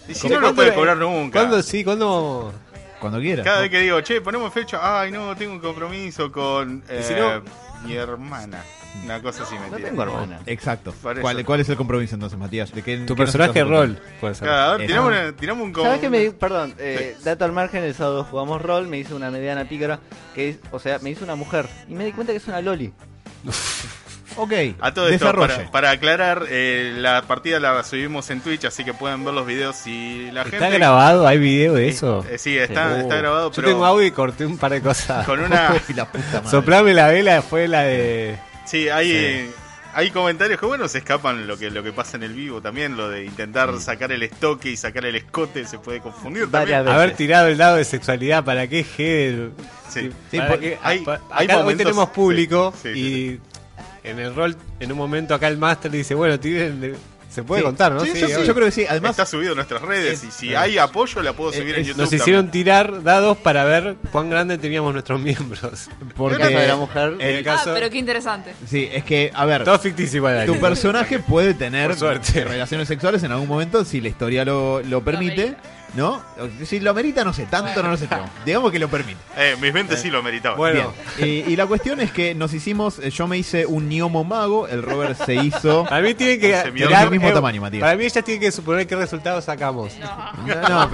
Y 0.09 0.15
si 0.15 0.23
¿Cómo- 0.23 0.35
no, 0.35 0.41
no 0.41 0.47
cuándo 0.49 0.55
puede 0.57 0.75
cobrar 0.75 0.97
nunca. 0.97 1.39
¿Cuándo 1.39 1.63
sí? 1.63 1.85
¿Cuándo? 1.85 2.53
Cuando 2.99 3.21
quieras. 3.21 3.45
Cada 3.47 3.61
vez 3.61 3.71
que 3.71 3.79
digo, 3.81 4.01
che, 4.01 4.21
ponemos 4.21 4.53
fecha, 4.53 5.01
ay, 5.01 5.13
no, 5.13 5.35
tengo 5.37 5.53
un 5.53 5.61
compromiso 5.61 6.31
con 6.33 6.83
eh, 6.89 6.99
Y 7.01 7.03
si 7.05 7.15
no- 7.15 7.43
mi 7.85 7.95
hermana. 7.95 8.63
Una 9.05 9.21
cosa 9.23 9.43
así, 9.45 9.55
No 9.55 9.63
mentira. 9.63 9.89
tengo 9.89 10.03
hermana. 10.03 10.41
Exacto. 10.47 10.95
¿Cuál, 11.03 11.45
cuál 11.45 11.61
es 11.61 11.69
el 11.69 11.77
compromiso 11.77 12.15
entonces, 12.15 12.39
Matías? 12.39 12.73
¿De 12.73 12.83
qué, 12.83 12.99
Tu 12.99 13.15
qué 13.15 13.23
personaje 13.23 13.65
rol 13.65 13.99
puede 14.21 14.35
ser. 14.35 14.47
Claro, 14.49 14.63
a 14.63 14.73
ver, 14.77 14.83
Eh, 14.83 14.87
tiramos, 14.87 15.11
no. 15.13 15.19
una- 15.21 15.33
tiramos 15.33 15.65
un 15.65 15.75
¿Sabes 15.75 16.01
qué 16.01 16.11
me 16.11 16.19
di- 16.19 16.31
Perdón, 16.31 16.75
eh, 16.79 17.17
dato 17.25 17.45
al 17.45 17.53
margen, 17.53 17.83
el 17.85 17.95
sábado 17.95 18.25
jugamos 18.31 18.61
rol, 18.63 18.87
me 18.89 18.99
hizo 18.99 19.17
una 19.17 19.31
mediana 19.31 19.65
pícara, 19.69 20.01
que 20.35 20.51
es, 20.51 20.59
o 20.71 20.79
sea, 20.79 20.99
me 21.01 21.11
hizo 21.11 21.25
una 21.25 21.35
mujer, 21.35 21.67
y 21.89 21.95
me 21.95 22.05
di 22.05 22.13
cuenta 22.13 22.33
que 22.33 22.39
es 22.39 22.47
una 22.49 22.61
loli. 22.61 22.93
Ok, 24.37 24.53
A 24.81 24.95
todo 24.95 25.09
esto, 25.09 25.33
para, 25.35 25.71
para 25.73 25.91
aclarar, 25.91 26.45
eh, 26.49 26.93
la 26.97 27.23
partida 27.23 27.59
la 27.59 27.83
subimos 27.83 28.31
en 28.31 28.41
Twitch, 28.41 28.65
así 28.65 28.85
que 28.85 28.95
pueden 28.95 29.25
ver 29.25 29.35
los 29.35 29.45
videos 29.45 29.87
y 29.89 30.31
la 30.31 30.43
¿Está 30.43 30.59
gente... 30.59 30.79
grabado? 30.79 31.27
¿Hay 31.27 31.39
video 31.39 31.75
de 31.75 31.89
eso? 31.89 32.25
Eh, 32.31 32.39
sí, 32.39 32.57
está, 32.57 33.01
está 33.01 33.17
grabado, 33.17 33.51
Yo 33.51 33.57
pero 33.57 33.69
tengo 33.69 33.85
audio 33.85 34.07
y 34.07 34.11
corté 34.13 34.47
un 34.47 34.57
par 34.57 34.71
de 34.71 34.81
cosas. 34.83 35.27
con 35.27 35.41
una... 35.41 35.75
La 35.95 36.05
puta 36.07 36.37
madre. 36.37 36.49
Soplame 36.51 36.95
la 36.95 37.09
vela 37.09 37.43
fue 37.43 37.67
la 37.67 37.83
de. 37.83 38.37
Sí, 38.71 38.89
hay, 38.89 39.51
hay 39.95 40.11
comentarios 40.11 40.61
que, 40.61 40.67
bueno, 40.67 40.87
se 40.87 40.99
escapan 40.99 41.47
lo 41.49 41.59
que, 41.59 41.71
lo 41.71 41.83
que 41.83 41.93
pasa 41.93 42.17
en 42.17 42.23
el 42.23 42.35
vivo 42.35 42.61
también, 42.63 42.97
lo 42.97 43.09
de 43.09 43.25
intentar 43.25 43.77
sacar 43.81 44.13
el 44.13 44.23
estoque 44.23 44.71
y 44.71 44.77
sacar 44.77 45.05
el 45.07 45.17
escote 45.17 45.67
se 45.67 45.79
puede 45.79 46.01
confundir 46.01 46.47
Varias 46.47 46.79
también. 46.85 46.97
Haber 46.97 47.17
tirado 47.17 47.49
el 47.49 47.59
lado 47.59 47.77
de 47.77 47.85
sexualidad, 47.85 48.45
¿para 48.45 48.69
qué 48.69 48.85
G? 48.85 49.51
Sí. 49.89 50.11
Sí, 50.31 50.37
Para 50.39 50.51
por- 50.51 50.61
que- 50.61 50.79
hay- 50.83 51.01
pa- 51.01 51.21
hay 51.33 51.47
acá 51.47 51.59
hoy 51.65 51.75
tenemos 51.75 52.11
público 52.11 52.73
sí, 52.81 52.95
sí, 52.95 53.41
y 54.05 54.09
en 54.09 54.19
el 54.21 54.35
rol, 54.35 54.57
en 54.79 54.93
un 54.93 54.99
momento 54.99 55.35
acá 55.35 55.49
el 55.49 55.59
máster 55.59 55.91
dice, 55.91 56.15
bueno, 56.15 56.39
tiren, 56.39 56.95
se 57.31 57.43
puede 57.45 57.61
Sí. 57.63 57.67
contar, 57.67 57.93
¿no? 57.93 58.01
Sí, 58.01 58.13
yo, 58.15 58.27
obvio. 58.27 58.43
yo 58.45 58.55
creo 58.55 58.67
que 58.67 58.73
sí. 58.73 58.85
Además, 58.89 59.13
Está 59.13 59.25
subido 59.25 59.53
en 59.53 59.57
nuestras 59.57 59.81
redes 59.83 60.25
y 60.25 60.31
si 60.31 60.51
es- 60.51 60.57
hay 60.59 60.77
apoyo 60.79 61.23
la 61.23 61.33
puedo 61.33 61.51
es- 61.51 61.57
subir 61.59 61.75
en 61.77 61.81
es- 61.83 61.87
YouTube. 61.87 62.01
Nos 62.01 62.11
también. 62.11 62.23
hicieron 62.23 62.51
tirar 62.51 63.03
dados 63.03 63.39
para 63.39 63.65
ver 63.65 63.97
cuán 64.11 64.29
grande 64.31 64.59
teníamos 64.59 64.93
nuestros 64.93 65.21
miembros. 65.21 65.89
porque... 66.17 66.43
En 66.43 66.49
de 66.57 66.67
la 66.69 66.77
mujer, 66.77 67.15
En 67.19 67.37
el 67.37 67.49
Ah, 67.49 67.57
caso, 67.57 67.73
pero 67.73 67.89
qué 67.89 67.99
interesante. 67.99 68.55
Sí, 68.69 68.89
es 68.93 69.05
que, 69.05 69.31
a 69.35 69.45
ver, 69.47 69.65
todo 69.65 69.79
ficticio 69.79 70.17
igual. 70.19 70.45
tu 70.47 70.59
personaje 70.59 71.19
puede 71.21 71.55
tener 71.55 71.89
Por 71.91 71.99
suerte. 71.99 72.45
relaciones 72.45 72.89
sexuales 72.89 73.23
en 73.23 73.33
algún 73.33 73.49
momento 73.49 73.85
si 73.85 74.01
la 74.01 74.09
historia 74.09 74.45
lo, 74.45 74.83
lo 74.83 75.03
permite. 75.03 75.55
¿No? 75.95 76.23
Si 76.65 76.81
lo 76.81 76.91
amerita, 76.91 77.25
no 77.25 77.33
sé, 77.33 77.47
tanto 77.47 77.83
no 77.83 77.91
lo 77.91 77.97
sé. 77.97 78.07
pero 78.09 78.25
digamos 78.47 78.71
que 78.73 78.79
lo 78.79 78.89
permite. 78.89 79.19
Eh, 79.37 79.57
mis 79.61 79.73
20 79.73 79.97
sí 79.97 80.11
lo 80.11 80.23
meritaban. 80.23 80.57
Bueno, 80.59 80.93
Bien. 81.19 81.29
Y, 81.47 81.53
y 81.53 81.57
la 81.57 81.67
cuestión 81.67 82.01
es 82.01 82.11
que 82.13 82.35
nos 82.35 82.53
hicimos, 82.55 82.99
eh, 82.99 83.11
yo 83.11 83.27
me 83.27 83.39
hice 83.39 83.67
un 83.67 83.89
Niomo 83.89 84.25
mago, 84.25 84.69
el 84.69 84.83
Robert 84.83 85.19
se 85.25 85.35
hizo... 85.37 85.85
para 85.85 86.03
mí 86.03 86.15
tiene 86.15 86.39
que 86.39 86.55
Se 86.55 86.73
tirar- 86.73 87.11
mismo 87.11 87.29
eh, 87.29 87.33
tamaño, 87.33 87.61
Matías. 87.61 87.81
Para 87.81 87.97
mí 87.97 88.05
ellas 88.05 88.25
tienen 88.25 88.41
que 88.41 88.53
suponer 88.53 88.87
qué 88.87 88.97
resultado 88.97 89.41
sacamos. 89.43 89.93
No. 90.47 90.89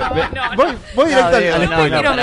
Voy, 0.56 0.68
voy 0.94 1.08
directo 1.08 1.30
No, 1.30 1.36
al- 1.36 1.42
Diego, 1.42 1.56
al 1.56 1.66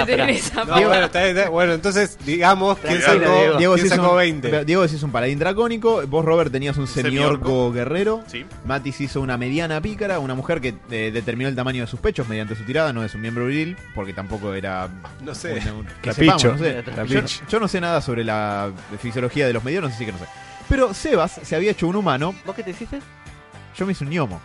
spoiler. 0.04 0.30
esa 0.30 0.64
No, 0.66 0.74
bueno, 0.82 1.06
está 1.06 1.20
bien, 1.20 1.30
está 1.30 1.42
bien. 1.42 1.52
Bueno, 1.52 1.74
entonces 1.74 2.18
digamos 2.26 2.78
quién 2.80 3.02
sacó, 3.02 3.20
Diego. 3.20 3.58
Diego 3.58 3.74
quién 3.76 3.90
sacó 3.90 4.12
un, 4.12 4.18
20. 4.18 4.66
Diego 4.66 4.88
sí 4.88 4.96
es 4.96 5.04
un 5.04 5.12
paladín 5.12 5.40
dracónico, 5.40 6.02
vos 6.08 6.26
Robert 6.26 6.52
tenías 6.52 6.78
un 6.78 6.88
Semiorco. 6.88 7.14
semiorco 7.46 7.72
guerrero, 7.72 8.24
Sí. 8.28 8.46
Matis 8.66 9.02
hizo 9.02 9.22
una 9.22 9.38
mediana 9.38 9.82
pícara, 9.82 10.20
una 10.20 10.34
mujer 10.36 10.62
que 10.62 10.76
eh, 10.92 11.12
determinó 11.14 11.50
el 11.50 11.56
tamaño 11.56 11.82
de 11.82 11.88
sus 11.88 12.00
pechos 12.00 12.28
mediante 12.28 12.56
su 12.56 12.63
tirada, 12.64 12.94
no 12.94 13.02
de 13.02 13.10
su 13.10 13.18
miembro 13.18 13.46
viril, 13.46 13.78
porque 13.96 14.14
tampoco 14.14 14.54
era... 14.54 14.90
No 15.22 15.34
sé. 15.36 15.54
un- 15.70 15.80
un- 15.80 15.86
que 15.86 16.12
Trapicho. 16.12 16.58
sepamos, 16.58 16.60
no 17.22 17.28
sé. 17.28 17.42
Yo, 17.50 17.60
no 17.60 17.68
sé 17.68 17.82
nada 17.82 18.02
sobre 18.02 18.24
la 18.24 18.72
fisiología 19.02 19.46
de 19.48 19.54
los 19.54 19.64
medianos, 19.64 19.94
así 19.94 20.06
que 20.06 20.12
no 20.12 20.18
sé. 20.20 20.26
Pero 20.70 20.94
Sebas 20.94 21.40
se 21.44 21.56
había 21.56 21.72
hecho 21.72 21.88
un 21.88 21.96
humano, 21.96 22.34
¿vos 22.46 22.56
qué 22.56 22.64
te 22.64 22.72
hiciste? 22.72 23.00
yo 23.76 23.86
me 23.88 23.92
hice 23.94 24.04
un 24.06 24.12
gnomo. 24.12 24.40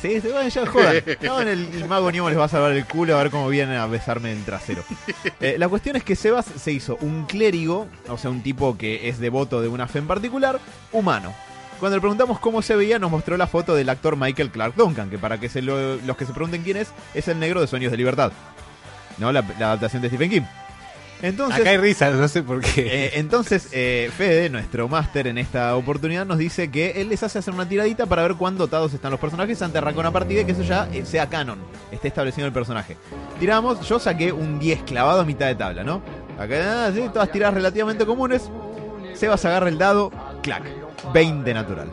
Sí, 0.00 0.20
se 0.20 0.32
van 0.32 0.48
ya 0.48 0.66
jodan. 0.66 0.96
No, 1.22 1.40
en 1.42 1.48
el, 1.48 1.68
el 1.74 1.84
mago 1.86 2.10
gnomo 2.10 2.30
les 2.30 2.38
va 2.38 2.44
a 2.44 2.48
salvar 2.48 2.72
el 2.72 2.86
culo 2.86 3.16
a 3.18 3.22
ver 3.22 3.30
cómo 3.30 3.48
vienen 3.48 3.76
a 3.76 3.86
besarme 3.86 4.32
en 4.32 4.38
el 4.38 4.44
trasero. 4.44 4.82
Eh, 5.40 5.56
la 5.58 5.68
cuestión 5.68 5.96
es 5.96 6.04
que 6.04 6.16
Sebas 6.16 6.44
se 6.46 6.70
hizo 6.70 6.96
un 7.00 7.24
clérigo, 7.24 7.88
o 8.08 8.18
sea, 8.18 8.30
un 8.30 8.42
tipo 8.42 8.76
que 8.76 9.08
es 9.08 9.18
devoto 9.18 9.60
de 9.62 9.68
una 9.68 9.86
fe 9.86 9.98
en 10.00 10.06
particular, 10.06 10.60
humano. 10.92 11.34
Cuando 11.80 11.96
le 11.96 12.00
preguntamos 12.00 12.38
cómo 12.38 12.60
se 12.62 12.76
veía, 12.76 12.98
nos 12.98 13.10
mostró 13.10 13.36
la 13.36 13.46
foto 13.46 13.74
del 13.74 13.88
actor 13.88 14.14
Michael 14.16 14.50
Clark 14.50 14.74
Duncan, 14.76 15.08
que 15.10 15.18
para 15.18 15.38
que 15.40 15.48
se 15.48 15.62
lo- 15.62 15.96
los 15.96 16.16
que 16.16 16.26
se 16.26 16.32
pregunten 16.32 16.62
quién 16.62 16.76
es, 16.76 16.88
es 17.14 17.26
el 17.28 17.38
negro 17.38 17.60
de 17.60 17.66
Sueños 17.66 17.90
de 17.90 17.96
Libertad. 17.96 18.32
¿No? 19.18 19.32
La, 19.32 19.42
la 19.58 19.66
adaptación 19.68 20.02
de 20.02 20.08
Stephen 20.08 20.30
King. 20.30 20.42
Entonces, 21.22 21.60
Acá 21.60 21.70
hay 21.70 21.76
risas, 21.76 22.14
no 22.14 22.26
sé 22.28 22.42
por 22.42 22.60
qué. 22.62 22.86
eh, 23.06 23.10
entonces, 23.16 23.68
eh, 23.72 24.10
Fede, 24.16 24.48
nuestro 24.48 24.88
máster 24.88 25.26
en 25.26 25.36
esta 25.36 25.76
oportunidad, 25.76 26.24
nos 26.24 26.38
dice 26.38 26.70
que 26.70 26.92
él 27.02 27.10
les 27.10 27.22
hace 27.22 27.38
hacer 27.38 27.52
una 27.52 27.68
tiradita 27.68 28.06
para 28.06 28.22
ver 28.22 28.36
cuán 28.36 28.56
dotados 28.56 28.94
están 28.94 29.10
los 29.10 29.20
personajes 29.20 29.60
antes 29.60 29.74
de 29.74 29.78
arrancar 29.80 30.00
una 30.00 30.12
partida 30.12 30.40
y 30.40 30.44
que 30.46 30.52
eso 30.52 30.62
ya 30.62 30.88
eh, 30.92 31.04
sea 31.04 31.28
canon, 31.28 31.58
esté 31.92 32.08
establecido 32.08 32.46
el 32.46 32.54
personaje. 32.54 32.96
Tiramos, 33.38 33.86
yo 33.86 33.98
saqué 33.98 34.32
un 34.32 34.58
10 34.58 34.82
clavado 34.84 35.20
a 35.20 35.24
mitad 35.26 35.46
de 35.46 35.56
tabla, 35.56 35.84
¿no? 35.84 36.00
Acá, 36.38 36.86
ah, 36.86 36.90
sí, 36.94 37.02
todas 37.12 37.30
tiradas 37.30 37.52
relativamente 37.54 38.06
comunes. 38.06 38.48
Sebas 39.14 39.44
agarra 39.44 39.68
el 39.68 39.76
dado, 39.76 40.10
clac, 40.42 40.62
20 41.12 41.54
natural. 41.54 41.90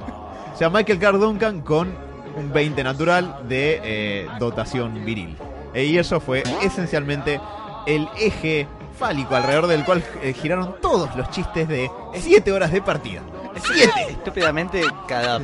O 0.54 0.58
sea, 0.58 0.70
Michael 0.70 1.00
Clark 1.00 1.18
Duncan 1.20 1.62
con 1.62 1.94
un 2.36 2.52
20 2.54 2.84
natural 2.84 3.42
de 3.48 3.82
eh, 3.84 4.28
dotación 4.40 5.04
viril. 5.06 5.36
Eh, 5.74 5.86
y 5.86 5.98
eso 5.98 6.20
fue 6.20 6.44
esencialmente 6.62 7.40
el 7.86 8.08
eje 8.20 8.68
fálico 8.98 9.36
alrededor 9.36 9.68
del 9.68 9.86
cual 9.86 10.04
eh, 10.22 10.34
giraron 10.34 10.76
todos 10.82 11.16
los 11.16 11.30
chistes 11.30 11.68
de 11.68 11.90
7 12.14 12.52
horas 12.52 12.72
de 12.72 12.82
partida. 12.82 13.22
7. 13.62 13.92
Estúpidamente, 14.10 14.82
cada 15.08 15.40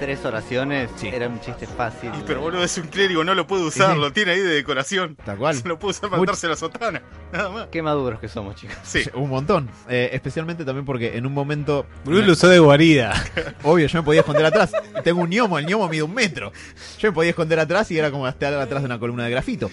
tres 0.00 0.24
oraciones 0.24 0.90
Sí. 0.96 1.08
era 1.08 1.28
un 1.28 1.38
chiste 1.40 1.66
fácil. 1.68 2.10
Y, 2.18 2.22
pero 2.26 2.40
boludo, 2.40 2.64
es 2.64 2.76
un 2.78 2.88
clérigo, 2.88 3.22
no 3.22 3.34
lo 3.36 3.46
puede 3.46 3.62
usar, 3.62 3.96
lo 3.96 4.12
tiene 4.12 4.32
ahí 4.32 4.40
de 4.40 4.48
decoración. 4.54 5.16
Tal 5.24 5.36
cual. 5.38 5.54
Se 5.54 5.68
lo 5.68 5.78
puede 5.78 5.90
usar 5.92 6.10
para 6.10 6.22
darse 6.24 6.48
la 6.48 6.56
sotana. 6.56 7.02
Nada 7.32 7.50
más. 7.50 7.66
Qué 7.70 7.82
maduros 7.82 8.18
que 8.18 8.28
somos, 8.28 8.56
chicos. 8.56 8.76
Sí. 8.82 9.04
Un 9.14 9.28
montón. 9.30 9.70
Eh, 9.88 10.10
especialmente 10.12 10.64
también 10.64 10.84
porque 10.84 11.16
en 11.16 11.26
un 11.26 11.32
momento. 11.34 11.86
Bruce 12.04 12.26
lo 12.26 12.32
usó 12.32 12.48
de 12.48 12.58
guarida. 12.58 13.12
Obvio, 13.62 13.86
yo 13.86 13.98
me 14.00 14.04
podía 14.04 14.20
esconder 14.20 14.46
atrás. 14.46 14.72
Tengo 15.04 15.20
un 15.20 15.30
gnomo, 15.30 15.58
el 15.58 15.66
gnomo 15.66 15.88
mide 15.88 16.02
un 16.02 16.14
metro. 16.14 16.50
Yo 16.98 17.08
me 17.10 17.12
podía 17.14 17.30
esconder 17.30 17.60
atrás 17.60 17.88
y 17.92 17.98
era 17.98 18.10
como 18.10 18.26
estar 18.26 18.52
atrás 18.54 18.82
de 18.82 18.86
una 18.86 18.98
columna 18.98 19.24
de 19.24 19.30
grafito. 19.30 19.70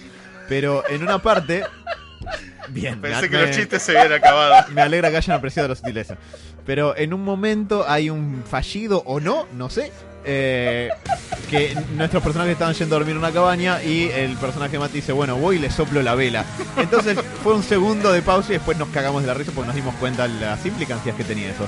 Pero 0.48 0.84
en 0.88 1.02
una 1.02 1.18
parte. 1.20 1.64
Bien, 2.68 3.00
Pensé 3.00 3.22
me- 3.22 3.28
que 3.30 3.38
los 3.38 3.50
chistes 3.56 3.82
se 3.82 3.98
habían 3.98 4.12
acabado. 4.18 4.66
Me 4.74 4.82
alegra 4.82 5.10
que 5.10 5.16
hayan 5.16 5.36
apreciado 5.36 5.68
la 5.68 5.74
sutileza. 5.74 6.16
Pero 6.66 6.94
en 6.96 7.14
un 7.14 7.24
momento 7.24 7.86
hay 7.88 8.10
un 8.10 8.44
fallido 8.46 9.02
o 9.06 9.20
no, 9.20 9.46
no 9.54 9.70
sé. 9.70 9.90
Eh, 10.30 10.90
que 11.48 11.74
nuestros 11.96 12.22
personajes 12.22 12.52
estaban 12.52 12.74
yendo 12.74 12.94
a 12.94 12.98
dormir 12.98 13.12
en 13.12 13.18
una 13.18 13.32
cabaña 13.32 13.82
y 13.82 14.10
el 14.10 14.36
personaje 14.36 14.72
de 14.72 14.78
Matt 14.78 14.92
dice, 14.92 15.12
bueno, 15.12 15.36
voy 15.36 15.56
y 15.56 15.58
le 15.58 15.70
soplo 15.70 16.02
la 16.02 16.14
vela. 16.14 16.44
Entonces 16.76 17.18
fue 17.42 17.54
un 17.54 17.62
segundo 17.62 18.12
de 18.12 18.20
pausa 18.20 18.50
y 18.50 18.56
después 18.56 18.76
nos 18.76 18.88
cagamos 18.88 19.22
de 19.22 19.28
la 19.28 19.34
risa 19.34 19.52
porque 19.54 19.68
nos 19.68 19.74
dimos 19.74 19.94
cuenta 19.94 20.28
las 20.28 20.64
implicancias 20.66 21.16
que 21.16 21.24
tenía 21.24 21.50
eso. 21.50 21.66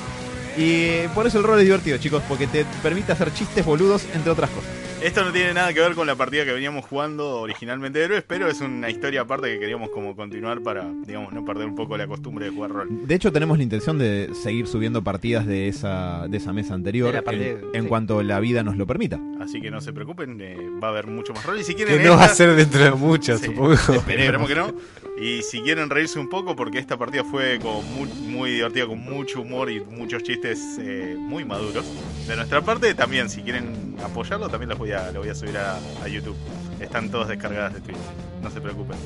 Y 0.59 1.09
por 1.15 1.27
eso 1.27 1.39
el 1.39 1.45
rol 1.45 1.59
es 1.59 1.65
divertido, 1.65 1.97
chicos, 1.97 2.23
porque 2.29 2.47
te 2.47 2.67
permite 2.83 3.13
hacer 3.13 3.33
chistes 3.33 3.65
boludos, 3.65 4.05
entre 4.15 4.31
otras 4.31 4.51
cosas. 4.51 4.71
Esto 5.03 5.25
no 5.25 5.33
tiene 5.33 5.55
nada 5.55 5.73
que 5.73 5.81
ver 5.81 5.95
con 5.95 6.07
la 6.07 6.15
partida 6.15 6.45
que 6.45 6.53
veníamos 6.53 6.85
jugando 6.85 7.41
originalmente 7.41 7.99
de 7.99 8.05
héroes, 8.05 8.25
pero 8.27 8.49
es 8.49 8.61
una 8.61 8.91
historia 8.91 9.23
aparte 9.23 9.55
que 9.55 9.59
queríamos 9.59 9.89
como 9.91 10.15
continuar 10.15 10.61
para, 10.61 10.87
digamos, 11.07 11.33
no 11.33 11.43
perder 11.43 11.67
un 11.67 11.75
poco 11.75 11.97
la 11.97 12.07
costumbre 12.07 12.45
de 12.45 12.53
jugar 12.53 12.71
rol. 12.71 12.89
De 13.07 13.15
hecho, 13.15 13.33
tenemos 13.33 13.57
la 13.57 13.65
intención 13.65 13.99
de 13.99 14.31
seguir 14.35 14.67
subiendo 14.67 15.03
partidas 15.03 15.47
de 15.47 15.69
esa, 15.69 16.27
de 16.29 16.37
esa 16.37 16.53
mesa 16.53 16.75
anterior 16.75 17.15
en, 17.15 17.25
partida, 17.25 17.59
en 17.73 17.83
sí. 17.83 17.89
cuanto 17.89 18.23
la 18.23 18.41
vida 18.41 18.63
nos 18.63 18.77
lo 18.77 18.87
permita. 18.87 19.19
Así 19.41 19.63
que 19.63 19.71
no 19.71 19.81
se 19.81 19.95
preocupen, 19.95 20.39
eh, 20.43 20.57
va 20.83 20.89
a 20.89 20.91
haber 20.91 21.07
mucho 21.07 21.33
más 21.33 21.47
rol. 21.47 21.59
Y 21.59 21.65
si 21.65 21.75
quieren 21.75 21.97
Que 21.97 22.05
no 22.05 22.17
va 22.17 22.25
a 22.25 22.29
ser 22.29 22.55
dentro 22.55 22.85
de 22.85 22.91
mucho, 22.91 23.39
Sí, 23.39 23.47
supongo. 23.47 23.73
Esperemos 23.73 24.49
que 24.49 24.55
no. 24.55 24.75
Y 25.21 25.43
si 25.43 25.61
quieren 25.61 25.91
reírse 25.91 26.19
un 26.19 26.31
poco, 26.31 26.57
porque 26.57 26.79
esta 26.79 26.97
partida 26.97 27.25
fue 27.25 27.59
como 27.61 27.83
muy, 27.83 28.09
muy 28.09 28.51
divertida, 28.53 28.87
con 28.87 29.01
mucho 29.01 29.43
humor 29.43 29.71
y 29.71 29.81
muchos 29.81 30.23
chistes 30.23 30.59
eh, 30.81 31.15
muy 31.19 31.45
maduros. 31.45 31.85
De 32.27 32.37
nuestra 32.37 32.63
parte, 32.63 32.95
también, 32.95 33.29
si 33.29 33.43
quieren 33.43 33.97
apoyarlo, 34.03 34.49
también 34.49 34.71
las 34.71 34.79
voy 34.79 34.93
a, 34.93 35.13
lo 35.13 35.21
voy 35.21 35.29
a 35.29 35.35
subir 35.35 35.59
a, 35.59 35.77
a 36.03 36.09
YouTube. 36.09 36.37
Están 36.81 37.11
todas 37.11 37.29
descargadas 37.29 37.75
de 37.75 37.81
Twitch, 37.81 37.99
no 38.43 38.51
se 38.51 38.63
preocupen. 38.63 38.97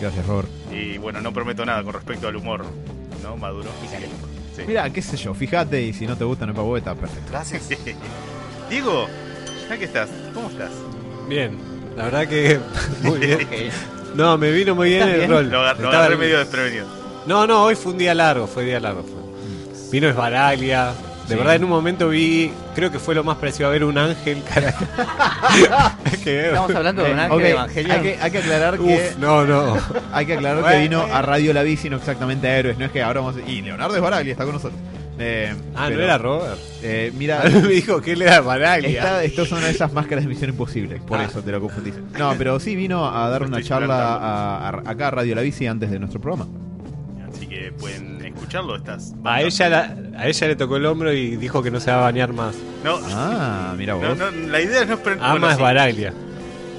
Gracias, 0.00 0.26
Robert. 0.26 0.48
Y 0.72 0.96
bueno, 0.96 1.20
no 1.20 1.30
prometo 1.34 1.66
nada 1.66 1.82
con 1.82 1.92
respecto 1.92 2.26
al 2.26 2.36
humor, 2.36 2.64
¿no? 3.22 3.36
Maduro. 3.36 3.68
Sí. 4.56 4.62
Mira, 4.66 4.88
qué 4.90 5.02
sé 5.02 5.18
yo, 5.18 5.34
fíjate 5.34 5.82
y 5.82 5.92
si 5.92 6.06
no 6.06 6.16
te 6.16 6.24
gusta 6.24 6.46
no 6.46 6.52
es 6.52 6.56
para 6.56 6.66
vos, 6.66 6.78
está 6.78 6.94
perfecto. 6.94 7.30
Gracias. 7.30 7.68
Diego, 8.70 9.06
ya 9.68 9.76
que 9.76 9.84
estás, 9.84 10.08
¿cómo 10.32 10.48
estás? 10.48 10.70
Bien, 11.28 11.58
la 11.96 12.04
verdad 12.04 12.28
que 12.28 12.60
muy 13.02 13.18
bien. 13.18 13.48
No, 14.14 14.38
me 14.38 14.50
vino 14.52 14.74
muy 14.74 14.90
bien 14.90 15.02
¿Estás 15.08 15.22
el 15.24 15.30
rol. 15.30 15.50
Lo, 15.50 15.60
agar- 15.60 15.76
lo 15.78 15.84
Estaba- 15.84 16.04
agarré 16.04 16.16
medio 16.16 16.38
desprevenido. 16.38 16.86
No, 17.26 17.46
no, 17.46 17.64
hoy 17.64 17.74
fue 17.74 17.92
un 17.92 17.98
día 17.98 18.14
largo, 18.14 18.46
fue 18.46 18.64
día 18.64 18.80
largo. 18.80 19.02
Fue. 19.02 19.90
Vino 19.90 20.08
Esbaraglia. 20.08 20.92
De 21.26 21.30
Sí. 21.30 21.34
verdad, 21.36 21.54
en 21.54 21.64
un 21.64 21.70
momento 21.70 22.10
vi, 22.10 22.52
creo 22.74 22.90
que 22.92 22.98
fue 22.98 23.14
lo 23.14 23.24
más 23.24 23.38
parecido 23.38 23.68
a 23.68 23.72
ver 23.72 23.82
un 23.84 23.96
ángel, 23.96 24.42
carajo. 24.52 24.84
Que- 26.22 26.48
Estamos 26.48 26.74
hablando 26.74 27.02
de 27.02 27.12
un 27.12 27.18
ángel 27.18 27.38
Ok, 27.38 27.44
Evangelion. 27.44 27.90
hay 27.96 28.02
que, 28.02 28.18
hay 28.20 28.30
que 28.30 28.38
aclarar 28.38 28.76
que 28.76 28.82
Uf, 28.82 29.18
no, 29.18 29.44
no. 29.46 29.78
hay 30.12 30.26
que 30.26 30.34
aclarar 30.34 30.58
que 30.58 30.62
Bueno. 30.62 30.80
vino 30.82 31.14
a 31.14 31.22
Radio 31.22 31.52
La 31.54 31.62
Bici, 31.62 31.88
no 31.88 31.96
exactamente 31.96 32.46
a 32.46 32.58
Héroes, 32.58 32.76
no 32.78 32.84
es 32.84 32.90
que 32.90 33.02
ahora 33.02 33.20
vamos 33.20 33.36
a... 33.36 33.50
Y 33.50 33.62
Leonardo 33.62 33.96
Esbaraglia 33.96 34.32
está 34.32 34.44
con 34.44 34.52
nosotros. 34.54 34.78
Eh, 35.18 35.54
Ah, 35.76 35.84
pero, 35.86 35.98
no 35.98 36.04
era 36.04 36.18
Robert. 36.18 36.58
eh, 36.82 37.12
mira, 37.16 37.42
me 37.48 37.68
dijo 37.68 38.00
que 38.00 38.12
él 38.12 38.22
era 38.22 38.36
Esbaraglia. 38.38 38.98
esta, 39.00 39.22
estos 39.24 39.48
son 39.48 39.64
esas 39.64 39.92
máscaras 39.92 40.24
de 40.24 40.28
Misión 40.28 40.50
Imposible, 40.50 40.96
por 41.06 41.20
Ah. 41.20 41.24
eso 41.24 41.40
te 41.42 41.52
lo 41.52 41.60
confundís. 41.60 41.94
No, 42.18 42.34
pero 42.36 42.58
sí 42.58 42.74
vino 42.74 43.06
a 43.08 43.28
dar 43.28 43.44
una 43.44 43.62
charla 43.62 44.14
a- 44.16 44.68
a- 44.70 44.82
acá 44.90 45.08
a 45.08 45.10
Radio 45.12 45.34
La 45.36 45.42
Bici 45.42 45.66
antes 45.66 45.90
de 45.90 45.98
nuestro 46.00 46.20
programa. 46.20 46.46
Así 47.32 47.46
que 47.46 47.72
pueden 47.78 48.24
escucharlo. 48.24 48.74
Estás 48.76 49.12
A 49.24 49.40
ella, 49.42 49.68
la- 49.68 49.96
a 50.18 50.26
ella 50.28 50.46
le 50.48 50.56
tocó 50.56 50.76
el 50.76 50.86
hombro 50.86 51.12
y 51.12 51.36
dijo 51.36 51.62
que 51.62 51.70
no 51.70 51.78
se 51.80 51.90
va 51.92 51.98
a 51.98 52.00
bañar 52.02 52.32
más. 52.32 52.54
No, 52.84 52.98
Ah, 53.12 53.74
mira 53.78 53.94
vos. 53.94 54.16
no, 54.18 54.30
no, 54.30 54.48
la 54.48 54.60
idea 54.60 54.84
no 54.84 54.94
es 54.94 55.00
prender. 55.00 55.24
Ama 55.24 55.52
Esbaraglia. 55.52 56.12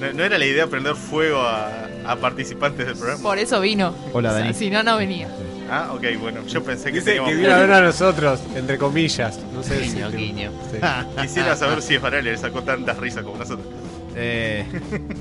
no, 0.01 0.11
no 0.13 0.23
era 0.23 0.37
la 0.37 0.45
idea 0.45 0.67
prender 0.67 0.95
fuego 0.95 1.39
a, 1.41 1.69
a 2.05 2.15
participantes 2.17 2.85
del 2.85 2.95
programa. 2.97 3.21
Por 3.23 3.37
eso 3.37 3.59
vino. 3.61 3.93
Hola, 4.13 4.29
O 4.29 4.33
sea, 4.33 4.41
Dani. 4.41 4.53
Si 4.53 4.69
no, 4.69 4.83
no 4.83 4.97
venía. 4.97 5.29
Ah, 5.69 5.91
ok, 5.93 6.03
bueno, 6.19 6.45
yo 6.47 6.63
pensé 6.63 6.85
que 6.91 6.99
Dice 6.99 7.05
teníamos. 7.11 7.29
que 7.31 7.35
vino 7.37 7.53
a 7.53 7.57
ver 7.57 7.71
a 7.71 7.81
nosotros, 7.81 8.39
entre 8.55 8.77
comillas. 8.77 9.39
No 9.53 9.63
sé 9.63 9.83
si. 9.83 9.93
Guiño, 9.95 10.11
guiño. 10.11 10.51
Sí. 10.71 10.77
Quisiera 11.21 11.55
saber 11.55 11.81
si 11.81 11.95
es 11.95 12.01
Varela 12.01 12.31
le 12.31 12.37
sacó 12.37 12.61
tantas 12.63 12.97
risas 12.97 13.23
como 13.23 13.37
nosotros. 13.37 13.67
Eh, 14.15 14.65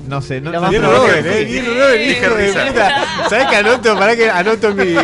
no 0.07 0.21
sé, 0.21 0.39
no, 0.39 0.51
más 0.61 0.69
Bien 0.69 0.81
probable. 0.83 1.21
Robert, 1.21 1.27
eh, 1.27 1.45
bien 1.45 1.65
Robert, 1.65 1.99
Dije 1.99 2.11
hijo 2.25 2.35
de 2.35 2.47
risa. 2.47 2.65
puta. 2.67 3.29
¿Sabes 3.29 3.47
que 3.47 3.55
anoto? 3.57 3.95
Para 3.99 4.15
que 4.15 4.29
anoto 4.29 4.69
en 4.69 4.77
mi, 4.77 4.95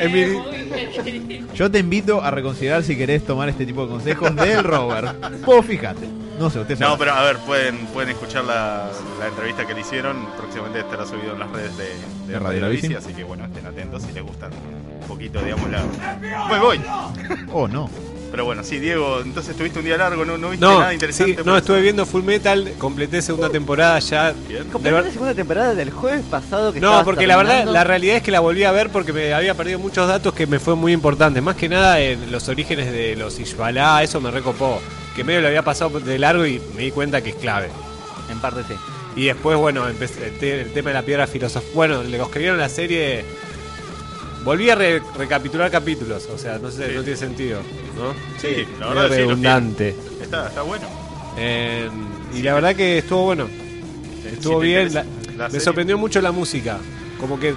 en 0.00 0.12
mi. 0.12 1.44
Yo 1.54 1.70
te 1.70 1.78
invito 1.78 2.22
a 2.22 2.30
reconsiderar 2.30 2.82
si 2.82 2.96
querés 2.96 3.24
tomar 3.24 3.48
este 3.48 3.66
tipo 3.66 3.82
de 3.84 3.88
consejos 3.92 4.34
del 4.36 4.64
Robert. 4.64 5.14
Vos 5.44 5.64
fíjate. 5.66 6.06
No 6.38 6.50
sé, 6.50 6.60
usted 6.60 6.76
sabe. 6.78 6.90
No, 6.90 6.98
pero 6.98 7.12
a 7.12 7.22
ver, 7.22 7.38
pueden, 7.38 7.86
pueden 7.86 8.10
escuchar 8.10 8.44
la, 8.44 8.90
la 9.20 9.26
entrevista 9.28 9.66
que 9.66 9.74
le 9.74 9.80
hicieron. 9.82 10.26
Próximamente 10.36 10.80
estará 10.80 11.06
subido 11.06 11.32
en 11.34 11.38
las 11.38 11.50
redes 11.50 11.76
de, 11.76 11.84
de 12.26 12.32
De 12.32 12.38
Radio 12.38 12.60
La 12.62 12.68
Bici. 12.68 12.94
Así 12.94 13.12
que 13.14 13.22
bueno, 13.24 13.44
estén 13.44 13.66
atentos 13.66 14.02
si 14.02 14.12
les 14.12 14.22
gustan 14.24 14.50
un 14.52 15.06
poquito, 15.08 15.40
digamos, 15.42 15.70
la. 15.70 15.82
Voy, 16.48 16.58
voy. 16.58 16.80
Oh, 17.52 17.68
no. 17.68 17.88
Pero 18.32 18.46
bueno, 18.46 18.64
sí, 18.64 18.80
Diego, 18.80 19.20
entonces 19.20 19.56
tuviste 19.56 19.78
un 19.78 19.84
día 19.84 19.96
largo, 19.96 20.24
no, 20.24 20.36
no 20.36 20.50
viste 20.50 20.66
No, 20.66 20.80
nada 20.80 20.92
interesante. 20.92 21.34
sí, 21.36 21.42
no, 21.44 21.52
eso? 21.52 21.58
estuve 21.58 21.82
viendo 21.82 22.04
Full 22.04 22.24
Metal, 22.24 22.72
completé 22.78 23.22
segunda 23.22 23.48
temporada 23.48 23.96
ya. 24.00 24.34
Bien. 24.48 24.64
Ver- 24.80 24.92
la 25.04 25.10
segunda 25.12 25.34
temporada 25.34 25.72
del 25.76 25.90
jueves 25.92 26.24
pasado 26.28 26.72
que 26.72 26.80
No, 26.80 27.04
porque 27.04 27.28
la 27.28 27.36
verdad, 27.36 27.64
la 27.66 27.84
realidad 27.84 28.16
es 28.16 28.22
que 28.24 28.32
la 28.32 28.40
volví 28.40 28.64
a 28.64 28.72
ver 28.72 28.90
porque 28.90 29.12
me 29.12 29.32
había 29.32 29.54
perdido 29.54 29.78
muchos 29.78 30.08
datos 30.08 30.34
que 30.34 30.48
me 30.48 30.58
fue 30.58 30.74
muy 30.74 30.90
importante. 30.92 31.40
Más 31.40 31.54
que 31.54 31.68
nada 31.68 32.00
en 32.00 32.32
los 32.32 32.48
orígenes 32.48 32.90
de 32.90 33.14
los 33.14 33.38
Ishbalá, 33.38 34.02
eso 34.02 34.20
me 34.20 34.32
recopó. 34.32 34.80
Que 35.14 35.24
medio 35.24 35.40
lo 35.40 35.48
había 35.48 35.62
pasado 35.62 36.00
de 36.00 36.18
largo 36.18 36.44
y 36.46 36.60
me 36.76 36.82
di 36.82 36.90
cuenta 36.90 37.22
que 37.22 37.30
es 37.30 37.36
clave. 37.36 37.68
En 38.30 38.40
parte 38.40 38.62
sí. 38.66 38.74
Y 39.16 39.26
después, 39.26 39.56
bueno, 39.56 39.88
empecé 39.88 40.26
el, 40.28 40.38
te- 40.38 40.60
el 40.62 40.72
tema 40.72 40.90
de 40.90 40.94
la 40.94 41.02
piedra 41.02 41.26
filosofal. 41.26 41.70
Bueno, 41.74 42.02
los 42.02 42.28
que 42.30 42.38
vieron 42.40 42.58
la 42.58 42.68
serie. 42.68 43.24
Volví 44.44 44.68
a 44.68 44.74
re- 44.74 45.00
recapitular 45.16 45.70
capítulos, 45.70 46.28
o 46.34 46.36
sea, 46.36 46.58
no 46.58 46.70
sé, 46.70 46.88
Sí. 46.88 46.92
no 46.96 47.02
tiene 47.02 47.16
sentido, 47.16 47.60
¿no? 47.96 48.12
Sí, 48.40 48.66
la 48.78 48.88
verdad 48.88 49.02
sí, 49.04 49.08
los 49.08 49.16
redundante. 49.28 49.94
Está, 50.20 50.48
está 50.48 50.62
bueno. 50.62 50.86
Eh, 51.38 51.88
y 52.34 52.42
la 52.42 52.54
verdad 52.54 52.76
que 52.76 52.98
estuvo 52.98 53.22
bueno. 53.24 53.48
Estuvo 54.30 54.58
bien. 54.58 54.88
interesa 54.88 55.06
la- 55.36 55.44
la 55.44 55.48
me 55.48 55.60
sorprendió 55.60 55.96
mucho 55.96 56.20
la 56.20 56.30
música. 56.32 56.78
Como 57.18 57.40
que 57.40 57.54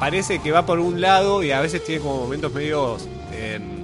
parece 0.00 0.38
que 0.38 0.50
va 0.50 0.64
por 0.64 0.78
un 0.78 1.00
lado 1.00 1.42
y 1.42 1.50
a 1.50 1.60
veces 1.60 1.84
tiene 1.84 2.00
como 2.00 2.18
momentos 2.22 2.52
medio 2.54 2.96
en- 3.32 3.83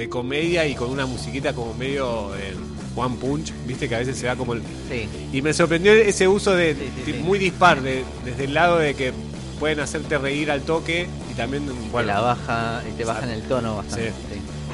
de 0.00 0.08
comedia 0.08 0.66
y 0.66 0.74
con 0.74 0.90
una 0.90 1.04
musiquita 1.06 1.52
como 1.52 1.74
medio 1.74 2.34
en 2.36 2.56
One 2.96 3.16
Punch, 3.20 3.52
viste 3.66 3.88
que 3.88 3.94
a 3.96 3.98
veces 3.98 4.16
se 4.18 4.26
va 4.26 4.34
como 4.34 4.54
el... 4.54 4.62
Sí. 4.90 5.06
Y 5.32 5.42
me 5.42 5.52
sorprendió 5.52 5.92
ese 5.92 6.26
uso 6.26 6.54
de 6.54 6.74
Sí, 6.74 6.80
sí, 6.96 7.02
ti- 7.04 7.12
sí. 7.12 7.18
muy 7.18 7.38
dispar, 7.38 7.82
de- 7.82 8.02
desde 8.24 8.44
el 8.44 8.54
lado 8.54 8.78
de 8.78 8.94
que 8.94 9.12
pueden 9.58 9.80
hacerte 9.80 10.16
reír 10.16 10.50
al 10.50 10.62
toque 10.62 11.06
y 11.30 11.34
también, 11.34 11.66
Te 11.66 11.72
bueno, 11.92 12.08
la 12.08 12.20
baja 12.20 12.82
y 12.90 12.96
te 12.96 13.04
bajan 13.04 13.28
el 13.30 13.42
tono 13.42 13.76
bastante. 13.76 14.08
Sí. 14.08 14.14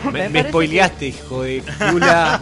sí. 0.02 0.08
me, 0.12 0.28
Me 0.28 0.42
me 0.42 0.48
spoileaste, 0.48 1.08
hijo 1.08 1.42
de 1.42 1.62
cula. 1.90 2.40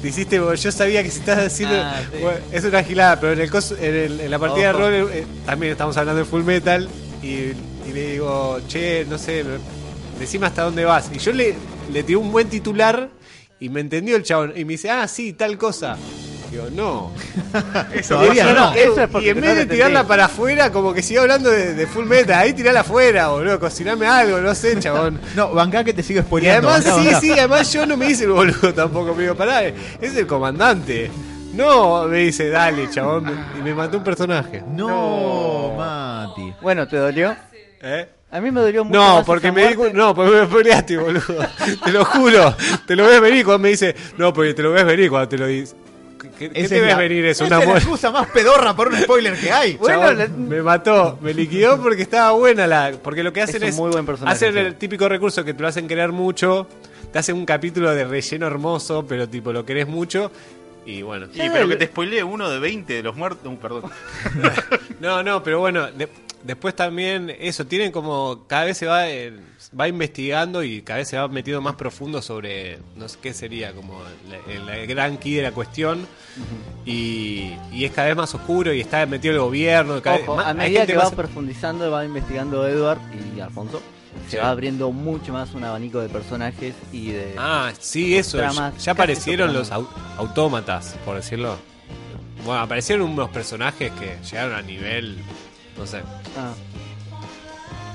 Te 0.00 0.08
hiciste, 0.08 0.36
yo 0.36 0.72
sabía 0.72 1.02
que 1.02 1.10
si 1.10 1.18
estás 1.18 1.38
haciendo. 1.44 1.74
Ah, 1.76 2.00
sí. 2.12 2.18
bueno, 2.22 2.38
es 2.52 2.64
una 2.64 2.84
gilada, 2.84 3.18
pero 3.18 3.32
en, 3.32 3.40
el 3.40 3.50
coso- 3.50 3.76
en, 3.80 3.94
el- 3.96 4.20
en 4.20 4.30
la 4.30 4.38
partida 4.38 4.70
Ojo. 4.70 4.78
de 4.88 5.00
rol 5.02 5.10
eh, 5.12 5.26
también 5.44 5.72
estamos 5.72 5.96
hablando 5.96 6.20
de 6.20 6.24
full 6.24 6.42
metal. 6.44 6.88
Y, 7.20 7.26
y 7.88 7.92
le 7.92 8.12
digo, 8.12 8.60
che, 8.68 9.04
no 9.10 9.18
sé, 9.18 9.42
me- 9.42 9.58
decime 10.20 10.46
hasta 10.46 10.62
dónde 10.62 10.84
vas. 10.84 11.10
Y 11.12 11.18
yo 11.18 11.32
le, 11.32 11.54
le 11.92 12.02
tiré 12.02 12.16
un 12.16 12.30
buen 12.32 12.48
titular 12.48 13.08
y 13.60 13.68
me 13.68 13.80
entendió 13.80 14.16
el 14.16 14.22
chabón. 14.22 14.52
Y 14.56 14.64
me 14.64 14.72
dice, 14.72 14.90
ah, 14.90 15.06
sí, 15.08 15.32
tal 15.32 15.56
cosa. 15.58 15.96
Digo, 16.50 16.68
no. 16.72 17.10
Eso 17.94 18.14
Todavía 18.16 18.44
pasa. 18.44 18.54
no. 18.60 18.74
Eso 18.74 19.02
es 19.02 19.08
porque 19.08 19.26
y 19.26 19.30
en 19.30 19.36
no 19.40 19.46
vez 19.46 19.56
de 19.56 19.66
tirarla 19.66 20.06
para 20.06 20.26
afuera, 20.26 20.70
como 20.70 20.94
que 20.94 21.02
sigo 21.02 21.22
hablando 21.22 21.50
de, 21.50 21.74
de 21.74 21.86
full 21.86 22.04
metal. 22.04 22.38
Ahí 22.38 22.52
tirala 22.52 22.80
afuera, 22.80 23.28
boludo. 23.28 23.58
Cociname 23.58 24.06
algo, 24.06 24.38
no 24.38 24.54
sé, 24.54 24.78
chabón. 24.78 25.18
No, 25.34 25.50
bancá 25.52 25.82
que 25.82 25.92
te 25.92 26.02
sigo 26.02 26.20
Y 26.20 26.22
spoileando. 26.22 26.68
además, 26.68 26.84
bancá, 26.94 27.00
sí, 27.00 27.06
bancá. 27.06 27.20
sí, 27.20 27.32
además 27.32 27.72
yo 27.72 27.86
no 27.86 27.96
me 27.96 28.06
hice 28.10 28.24
el 28.24 28.30
boludo 28.30 28.72
tampoco, 28.72 29.14
me 29.14 29.22
digo, 29.22 29.34
pará, 29.34 29.64
es 29.64 30.16
el 30.16 30.26
comandante. 30.26 31.10
No, 31.54 32.04
me 32.06 32.18
dice, 32.18 32.50
dale, 32.50 32.90
chabón, 32.90 33.32
y 33.58 33.62
me 33.62 33.74
mató 33.74 33.96
un 33.98 34.04
personaje. 34.04 34.62
No, 34.68 35.72
Mati. 35.76 36.52
Bueno, 36.60 36.86
¿te 36.86 36.96
dolió? 36.98 37.34
¿Eh? 37.82 38.08
A 38.36 38.40
mí 38.40 38.50
me 38.50 38.60
dolió 38.60 38.84
mucho 38.84 38.98
No, 38.98 39.16
más 39.16 39.24
porque 39.24 39.46
esa 39.48 39.54
me 39.54 39.68
di 39.68 39.74
muerte. 39.76 39.92
cu- 39.92 39.96
no, 39.98 40.14
porque 40.14 40.30
me 40.40 40.46
spoileaste, 40.46 40.96
boludo. 40.98 41.46
Te 41.84 41.92
lo 41.92 42.04
juro. 42.04 42.54
Te 42.86 42.94
lo 42.96 43.06
ves 43.06 43.20
venir 43.20 43.44
cuando 43.44 43.60
me 43.60 43.68
dice, 43.70 43.94
no, 44.18 44.32
porque 44.32 44.52
te 44.54 44.62
lo 44.62 44.72
ves 44.72 44.84
venir 44.84 45.08
cuando 45.10 45.28
te 45.28 45.38
lo 45.38 45.46
dice. 45.46 45.74
¿Qué, 46.18 46.30
qué 46.30 46.48
te 46.50 46.60
es 46.62 46.70
ves 46.70 46.86
la- 46.88 46.96
venir 46.98 47.24
eso? 47.24 47.44
Una 47.46 47.60
es 47.60 47.66
la 47.68 47.74
excusa 47.78 48.10
más 48.10 48.26
pedorra 48.28 48.76
para 48.76 48.90
un 48.90 48.96
spoiler 48.98 49.38
que 49.38 49.50
hay. 49.50 49.76
Bueno, 49.76 50.00
Chabón, 50.00 50.18
la- 50.18 50.28
me 50.28 50.62
mató, 50.62 51.18
me 51.22 51.32
liquidó 51.32 51.80
porque 51.80 52.02
estaba 52.02 52.32
buena 52.32 52.66
la. 52.66 52.92
Porque 53.02 53.22
lo 53.22 53.32
que 53.32 53.40
hacen 53.42 53.62
un 53.62 53.68
es, 53.70 53.76
muy 53.76 53.90
buen 53.90 54.04
sí. 54.52 54.58
el 54.60 54.74
típico 54.74 55.08
recurso 55.08 55.44
que 55.44 55.54
te 55.54 55.62
lo 55.62 55.68
hacen 55.68 55.88
querer 55.88 56.12
mucho, 56.12 56.66
te 57.12 57.18
hace 57.18 57.32
un 57.32 57.46
capítulo 57.46 57.94
de 57.94 58.04
relleno 58.04 58.46
hermoso, 58.46 59.06
pero 59.08 59.26
tipo 59.28 59.50
lo 59.52 59.64
querés 59.64 59.86
mucho. 59.88 60.30
Y 60.84 61.02
bueno. 61.02 61.26
Sí, 61.32 61.40
pero 61.52 61.66
que 61.68 61.76
te 61.76 61.86
spoilee 61.86 62.22
uno 62.22 62.48
de 62.50 62.58
20 62.58 62.92
de 62.92 63.02
los 63.02 63.16
muertos. 63.16 63.40
uh, 63.50 63.56
perdón. 63.56 63.84
No, 65.00 65.22
no, 65.22 65.42
pero 65.42 65.58
bueno, 65.60 65.90
de- 65.90 66.08
después 66.46 66.74
también 66.76 67.34
eso, 67.38 67.66
tienen 67.66 67.90
como, 67.92 68.44
cada 68.46 68.64
vez 68.64 68.78
se 68.78 68.86
va, 68.86 69.08
eh, 69.08 69.32
va 69.78 69.88
investigando 69.88 70.62
y 70.62 70.82
cada 70.82 70.98
vez 71.00 71.08
se 71.08 71.18
va 71.18 71.28
metiendo 71.28 71.60
más 71.60 71.74
profundo 71.74 72.22
sobre, 72.22 72.78
no 72.96 73.08
sé 73.08 73.18
qué 73.20 73.34
sería, 73.34 73.72
como 73.72 74.00
la- 74.30 74.74
el, 74.76 74.86
gran 74.86 75.16
key 75.18 75.34
de 75.34 75.42
la 75.42 75.52
cuestión. 75.52 76.06
y, 76.84 77.52
y 77.72 77.84
es 77.84 77.92
cada 77.92 78.08
vez 78.08 78.16
más 78.16 78.34
oscuro 78.34 78.72
y 78.72 78.80
está 78.80 79.04
metido 79.06 79.34
el 79.34 79.40
gobierno. 79.40 80.00
Cada 80.02 80.16
Ojo, 80.16 80.36
vez, 80.36 80.46
a 80.46 80.54
más- 80.54 80.62
hay 80.62 80.70
medida 80.70 80.86
que 80.86 80.96
va 80.96 81.04
más- 81.04 81.14
profundizando, 81.14 81.90
va 81.90 82.04
investigando 82.04 82.66
Edward 82.68 82.98
y 83.36 83.40
Alfonso, 83.40 83.82
se 84.26 84.32
Sí. 84.32 84.36
va 84.38 84.50
abriendo 84.50 84.90
mucho 84.92 85.32
más 85.32 85.52
un 85.54 85.64
abanico 85.64 86.00
de 86.00 86.08
personajes 86.08 86.74
y 86.92 87.08
de... 87.10 87.34
Ah, 87.38 87.72
sí, 87.78 88.16
eso. 88.16 88.38
Tramas, 88.38 88.82
ya 88.84 88.92
aparecieron 88.92 89.52
los 89.52 89.70
au- 89.72 89.88
autómatas, 90.16 90.96
por 91.04 91.16
decirlo. 91.16 91.56
Bueno, 92.44 92.60
aparecieron 92.62 93.10
unos 93.10 93.28
personajes 93.30 93.90
que 93.92 94.16
llegaron 94.30 94.54
a 94.54 94.62
nivel, 94.62 95.18
no 95.76 95.86
sé. 95.86 96.02
Ah. 96.36 96.52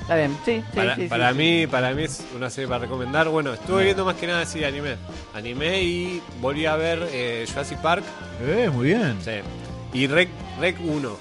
Está 0.01 0.15
bien, 0.15 0.37
sí, 0.43 0.55
sí, 0.71 0.75
para 0.75 0.95
sí, 0.95 1.07
para 1.07 1.31
sí. 1.31 1.37
mí 1.37 1.67
para 1.67 1.93
mí 1.93 2.03
es 2.03 2.25
una 2.35 2.49
serie 2.49 2.67
para 2.67 2.79
recomendar. 2.79 3.29
Bueno, 3.29 3.53
estuve 3.53 3.85
viendo 3.85 4.03
más 4.03 4.15
que 4.15 4.27
nada 4.27 4.41
así 4.41 4.63
anime. 4.63 4.97
Anime 5.33 5.81
y 5.83 6.21
volví 6.41 6.65
a 6.65 6.75
ver 6.75 7.07
eh, 7.11 7.45
Jurassic 7.47 7.77
Park. 7.79 8.03
Eh, 8.41 8.69
muy 8.73 8.87
bien. 8.87 9.17
Sí. 9.23 9.31
Y 9.93 10.07
Rec, 10.07 10.29
Rec 10.59 10.77
1. 10.81 11.17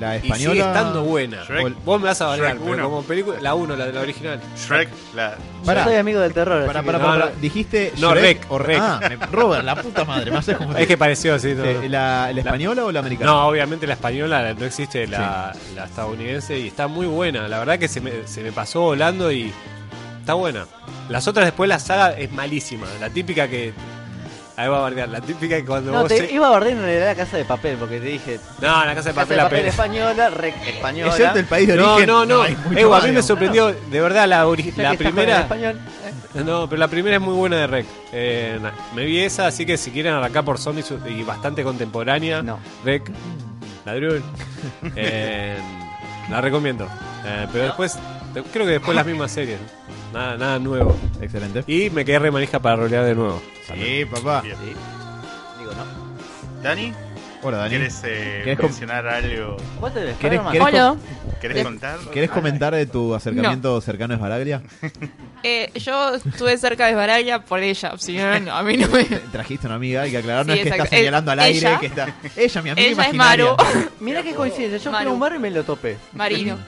La 0.00 0.14
Y 0.16 0.18
española. 0.20 0.54
sigue 0.54 0.66
estando 0.66 1.02
buena. 1.04 1.44
Shrek. 1.44 1.84
Vos 1.84 2.00
me 2.00 2.06
vas 2.06 2.20
a 2.22 2.26
variar, 2.26 2.48
Shrek 2.52 2.60
pero 2.62 2.74
1. 2.74 2.84
como 2.84 3.02
película, 3.02 3.36
la 3.40 3.54
1, 3.54 3.76
la 3.76 3.86
de 3.86 3.92
la 3.92 4.00
original. 4.00 4.40
Shrek, 4.56 4.88
la. 5.14 5.36
Yo 5.64 5.84
soy 5.84 5.94
amigo 5.96 6.20
del 6.20 6.32
terror. 6.32 6.62
Así 6.68 6.84
que- 6.86 6.92
No. 6.92 7.26
¿Dijiste 7.40 7.92
No, 7.98 8.14
Shrek 8.14 8.46
o 8.50 8.58
Rec. 8.58 8.78
Ah, 8.80 9.00
me- 9.06 9.16
Robert, 9.26 9.64
la 9.64 9.76
puta 9.76 10.04
madre, 10.04 10.30
me 10.30 10.38
haces 10.38 10.56
como 10.56 10.74
Es 10.78 10.86
que 10.86 10.96
pareció 10.96 11.34
así. 11.34 11.54
¿La, 11.54 12.32
¿La 12.32 12.40
española 12.40 12.84
o 12.86 12.90
la 12.92 13.00
americana? 13.00 13.30
No, 13.30 13.46
obviamente 13.46 13.86
la 13.86 13.92
española 13.94 14.54
no 14.54 14.64
existe 14.64 15.06
la, 15.06 15.52
la 15.76 15.84
estadounidense 15.84 16.58
y 16.58 16.68
está 16.68 16.88
muy 16.88 17.06
buena. 17.06 17.46
La 17.48 17.58
verdad 17.58 17.78
que 17.78 17.88
se 17.88 18.00
me, 18.00 18.26
se 18.26 18.42
me 18.42 18.50
pasó 18.50 18.80
volando 18.80 19.30
y 19.30 19.52
está 20.20 20.34
buena. 20.34 20.66
Las 21.10 21.28
otras 21.28 21.44
después 21.46 21.68
la 21.68 21.78
saga 21.78 22.12
es 22.12 22.32
malísima. 22.32 22.86
La 22.98 23.10
típica 23.10 23.46
que. 23.46 23.72
Ahí 24.56 24.68
va 24.68 24.78
a 24.78 24.80
bardear. 24.82 25.08
La 25.08 25.20
típica 25.20 25.56
que 25.56 25.64
cuando 25.64 25.90
No, 25.92 26.00
vos. 26.00 26.08
te 26.08 26.18
se- 26.28 26.32
iba 26.32 26.46
a 26.46 26.50
bardear 26.50 26.76
en 26.76 27.00
la 27.04 27.14
casa 27.14 27.36
de 27.38 27.44
papel, 27.44 27.76
porque 27.78 27.98
te 28.00 28.06
dije. 28.06 28.38
No, 28.60 28.84
la 28.84 28.94
casa 28.94 29.10
de 29.10 29.14
Casa 29.14 29.14
papel, 29.14 29.28
de 29.28 29.36
la 29.36 29.42
papel 29.44 29.60
pe- 29.62 29.68
española, 29.68 30.30
rec 30.30 30.66
española. 30.68 31.10
Es 31.10 31.16
cierto 31.16 31.38
el 31.38 31.46
país 31.46 31.68
de 31.68 31.76
No, 31.76 31.92
origen. 31.94 32.06
no, 32.08 32.26
no. 32.26 32.44
Eh, 32.44 32.56
a 32.92 33.00
mí 33.00 33.12
me 33.12 33.22
sorprendió, 33.22 33.68
de 33.72 34.00
verdad, 34.00 34.28
la, 34.28 34.44
la 34.76 34.94
primera. 34.94 35.40
español. 35.40 35.80
eh. 36.34 36.42
No, 36.44 36.68
pero 36.68 36.78
la 36.80 36.88
primera 36.88 37.16
es 37.16 37.22
muy 37.22 37.34
buena 37.34 37.56
de 37.56 37.66
Rec. 37.66 37.86
Eh, 38.12 38.58
me 38.94 39.04
vi 39.04 39.20
esa, 39.20 39.46
así 39.46 39.64
que 39.66 39.76
si 39.76 39.90
quieren 39.90 40.14
arrancar 40.14 40.44
por 40.44 40.58
zombies 40.58 40.92
y 41.08 41.22
bastante 41.22 41.62
contemporánea, 41.64 42.42
No. 42.42 42.58
Rec, 42.84 43.10
ladrón, 43.84 44.22
eh, 44.96 45.56
la 46.30 46.40
recomiendo. 46.40 46.86
Eh, 47.24 47.46
pero 47.52 47.64
después, 47.64 47.98
de- 48.34 48.42
creo 48.44 48.66
que 48.66 48.72
después 48.72 48.94
las 48.96 49.06
mismas 49.06 49.30
series. 49.30 49.58
Nada, 50.12 50.36
nada 50.36 50.58
nuevo. 50.58 50.94
Excelente. 51.22 51.64
Y 51.66 51.88
me 51.90 52.04
quedé 52.04 52.18
re 52.18 52.30
manija 52.30 52.58
para 52.60 52.76
rolear 52.76 53.04
de 53.04 53.14
nuevo. 53.14 53.40
Sí, 53.66 54.04
papá. 54.04 54.42
Bien. 54.42 54.56
Digo, 55.58 55.70
no. 55.72 56.62
Dani, 56.62 56.92
Hola, 57.44 57.56
Dani. 57.58 57.70
¿quieres 57.70 58.00
eh, 58.04 58.40
¿Querés 58.44 58.56
com- 58.58 58.66
mencionar 58.66 59.06
algo? 59.08 59.56
¿Cuál 59.80 59.92
te 59.94 60.04
ves? 60.04 60.16
¿Querés- 60.20 60.40
Eh, 61.44 61.62
contar? 61.64 61.98
¿Querés 62.12 62.30
comentar 62.30 62.72
de 62.74 62.86
tu 62.86 63.14
acercamiento 63.14 63.80
cercano 63.80 64.14
a 64.14 64.16
Esbaraglia? 64.16 64.62
Eh, 65.44 65.72
yo 65.74 66.14
estuve 66.14 66.56
cerca 66.56 66.86
de 66.86 66.94
Baraglia 66.94 67.40
por 67.44 67.58
ella, 67.58 67.94
si 67.98 68.16
no, 68.16 68.38
no, 68.38 68.54
a 68.54 68.62
mí 68.62 68.76
no 68.76 68.86
me... 68.86 69.02
Trajiste 69.32 69.66
una 69.66 69.74
amiga, 69.74 70.02
hay 70.02 70.12
que 70.12 70.18
aclarar, 70.18 70.46
no 70.46 70.52
Sí, 70.52 70.60
es 70.60 70.62
que 70.62 70.68
está 70.68 70.76
exacto. 70.84 70.96
señalando 70.98 71.32
al 71.32 71.38
Eh, 71.40 71.42
aire, 71.42 71.58
ella- 71.58 71.80
que 71.80 71.86
está... 71.86 72.14
Ella, 72.36 72.62
mi 72.62 72.70
amiga 72.70 72.86
Ella 72.86 72.90
es 72.92 72.94
imaginaria. 73.14 73.44
Maru. 73.56 73.88
Mira 74.00 74.22
qué 74.22 74.34
coincidencia, 74.36 74.78
yo 74.78 74.96
fui 74.96 75.04
a 75.04 75.10
un 75.10 75.18
bar 75.18 75.34
y 75.34 75.38
me 75.40 75.50
lo 75.50 75.64
topé. 75.64 75.96
Marino. 76.12 76.58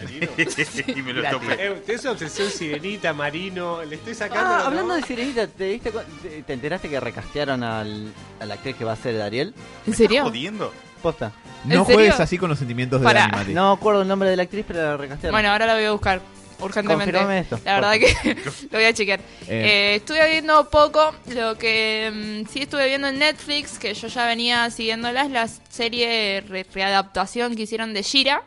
y 0.96 1.02
me 1.02 1.12
lo 1.12 1.30
topé. 1.30 1.54
Eh, 1.58 1.82
¿Tenés 1.86 2.02
una 2.02 2.12
obsesión 2.12 2.50
sirenita, 2.50 3.12
marino? 3.12 3.82
Le 3.84 3.96
estoy 3.96 4.14
sacando. 4.14 4.54
Ah, 4.54 4.58
¿no? 4.60 4.64
hablando 4.66 4.94
de 4.94 5.02
Sirenita, 5.02 5.46
¿te, 5.46 5.64
diste 5.64 5.90
cu- 5.90 6.00
te, 6.22 6.42
te 6.42 6.52
enteraste 6.52 6.88
que 6.88 7.00
recastearon 7.00 7.62
al, 7.62 8.12
a 8.40 8.46
la 8.46 8.54
actriz 8.54 8.76
que 8.76 8.84
va 8.84 8.92
a 8.92 8.96
ser 8.96 9.20
Ariel? 9.20 9.54
¿En 9.86 9.94
serio? 9.94 10.24
¿Jodiendo? 10.24 10.72
Posta. 11.02 11.32
No 11.64 11.74
¿En 11.74 11.84
serio? 11.84 11.84
juegues 11.96 12.20
así 12.20 12.38
con 12.38 12.48
los 12.50 12.58
sentimientos 12.58 13.00
de 13.00 13.04
Pará. 13.04 13.20
Dani, 13.22 13.36
Mati. 13.36 13.54
No 13.54 13.72
acuerdo 13.72 14.02
el 14.02 14.08
nombre 14.08 14.28
de 14.30 14.36
la 14.36 14.42
actriz, 14.44 14.64
pero 14.66 14.82
la 14.82 14.96
recastearon. 14.96 15.32
Bueno, 15.34 15.50
ahora 15.50 15.66
la 15.66 15.74
voy 15.74 15.84
a 15.84 15.92
buscar 15.92 16.20
urgentemente. 16.58 17.12
Confirmame 17.12 17.38
esto. 17.40 17.60
La 17.64 17.74
verdad 17.74 17.92
que 17.94 18.34
lo 18.70 18.78
voy 18.78 18.84
a 18.84 18.92
chequear. 18.94 19.20
Eh. 19.20 19.24
Eh, 19.48 19.94
estuve 19.96 20.28
viendo 20.30 20.70
poco, 20.70 21.14
lo 21.34 21.56
que 21.58 22.42
mm, 22.46 22.50
sí 22.50 22.62
estuve 22.62 22.86
viendo 22.86 23.08
en 23.08 23.18
Netflix, 23.18 23.78
que 23.78 23.92
yo 23.94 24.08
ya 24.08 24.26
venía 24.26 24.70
siguiéndolas, 24.70 25.30
la 25.30 25.48
serie 25.48 26.42
re- 26.48 26.66
readaptación 26.72 27.56
que 27.56 27.62
hicieron 27.62 27.92
de 27.92 28.02
Shira 28.02 28.42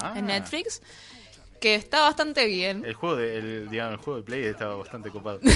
Ah, 0.00 0.14
en 0.16 0.26
Netflix, 0.26 0.80
que 1.60 1.74
está 1.74 2.02
bastante 2.02 2.46
bien. 2.46 2.84
El 2.84 2.94
juego 2.94 3.16
de, 3.16 3.38
el, 3.38 3.70
digamos, 3.70 3.92
el 3.94 3.98
juego 4.04 4.18
de 4.20 4.24
Play 4.24 4.44
estaba 4.44 4.76
bastante 4.76 5.10
copado. 5.10 5.40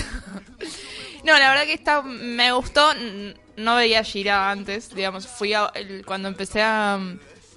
No, 1.24 1.32
la 1.38 1.48
verdad 1.50 1.64
que 1.64 1.72
está, 1.72 2.02
me 2.02 2.52
gustó. 2.52 2.88
No 3.56 3.74
veía 3.76 4.02
Shira 4.02 4.48
antes, 4.50 4.94
digamos. 4.94 5.26
Fui 5.26 5.54
a, 5.54 5.72
el- 5.74 6.04
cuando 6.06 6.28
empecé 6.28 6.62
a, 6.62 7.00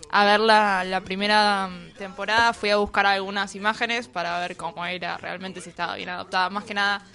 a 0.10 0.26
ver 0.26 0.40
la, 0.40 0.84
la 0.84 1.02
primera 1.02 1.70
temporada, 1.98 2.54
fui 2.54 2.72
a 2.72 2.78
buscar 2.78 3.06
algunas 3.06 3.54
imágenes 3.54 4.08
para 4.08 4.40
ver 4.40 4.56
cómo 4.56 4.84
era 4.86 5.18
realmente, 5.18 5.62
si 5.62 5.70
estaba 5.70 5.96
bien 5.98 6.10
adaptada. 6.10 6.50
Más 6.50 6.64
que 6.64 6.74
nada 6.74 7.06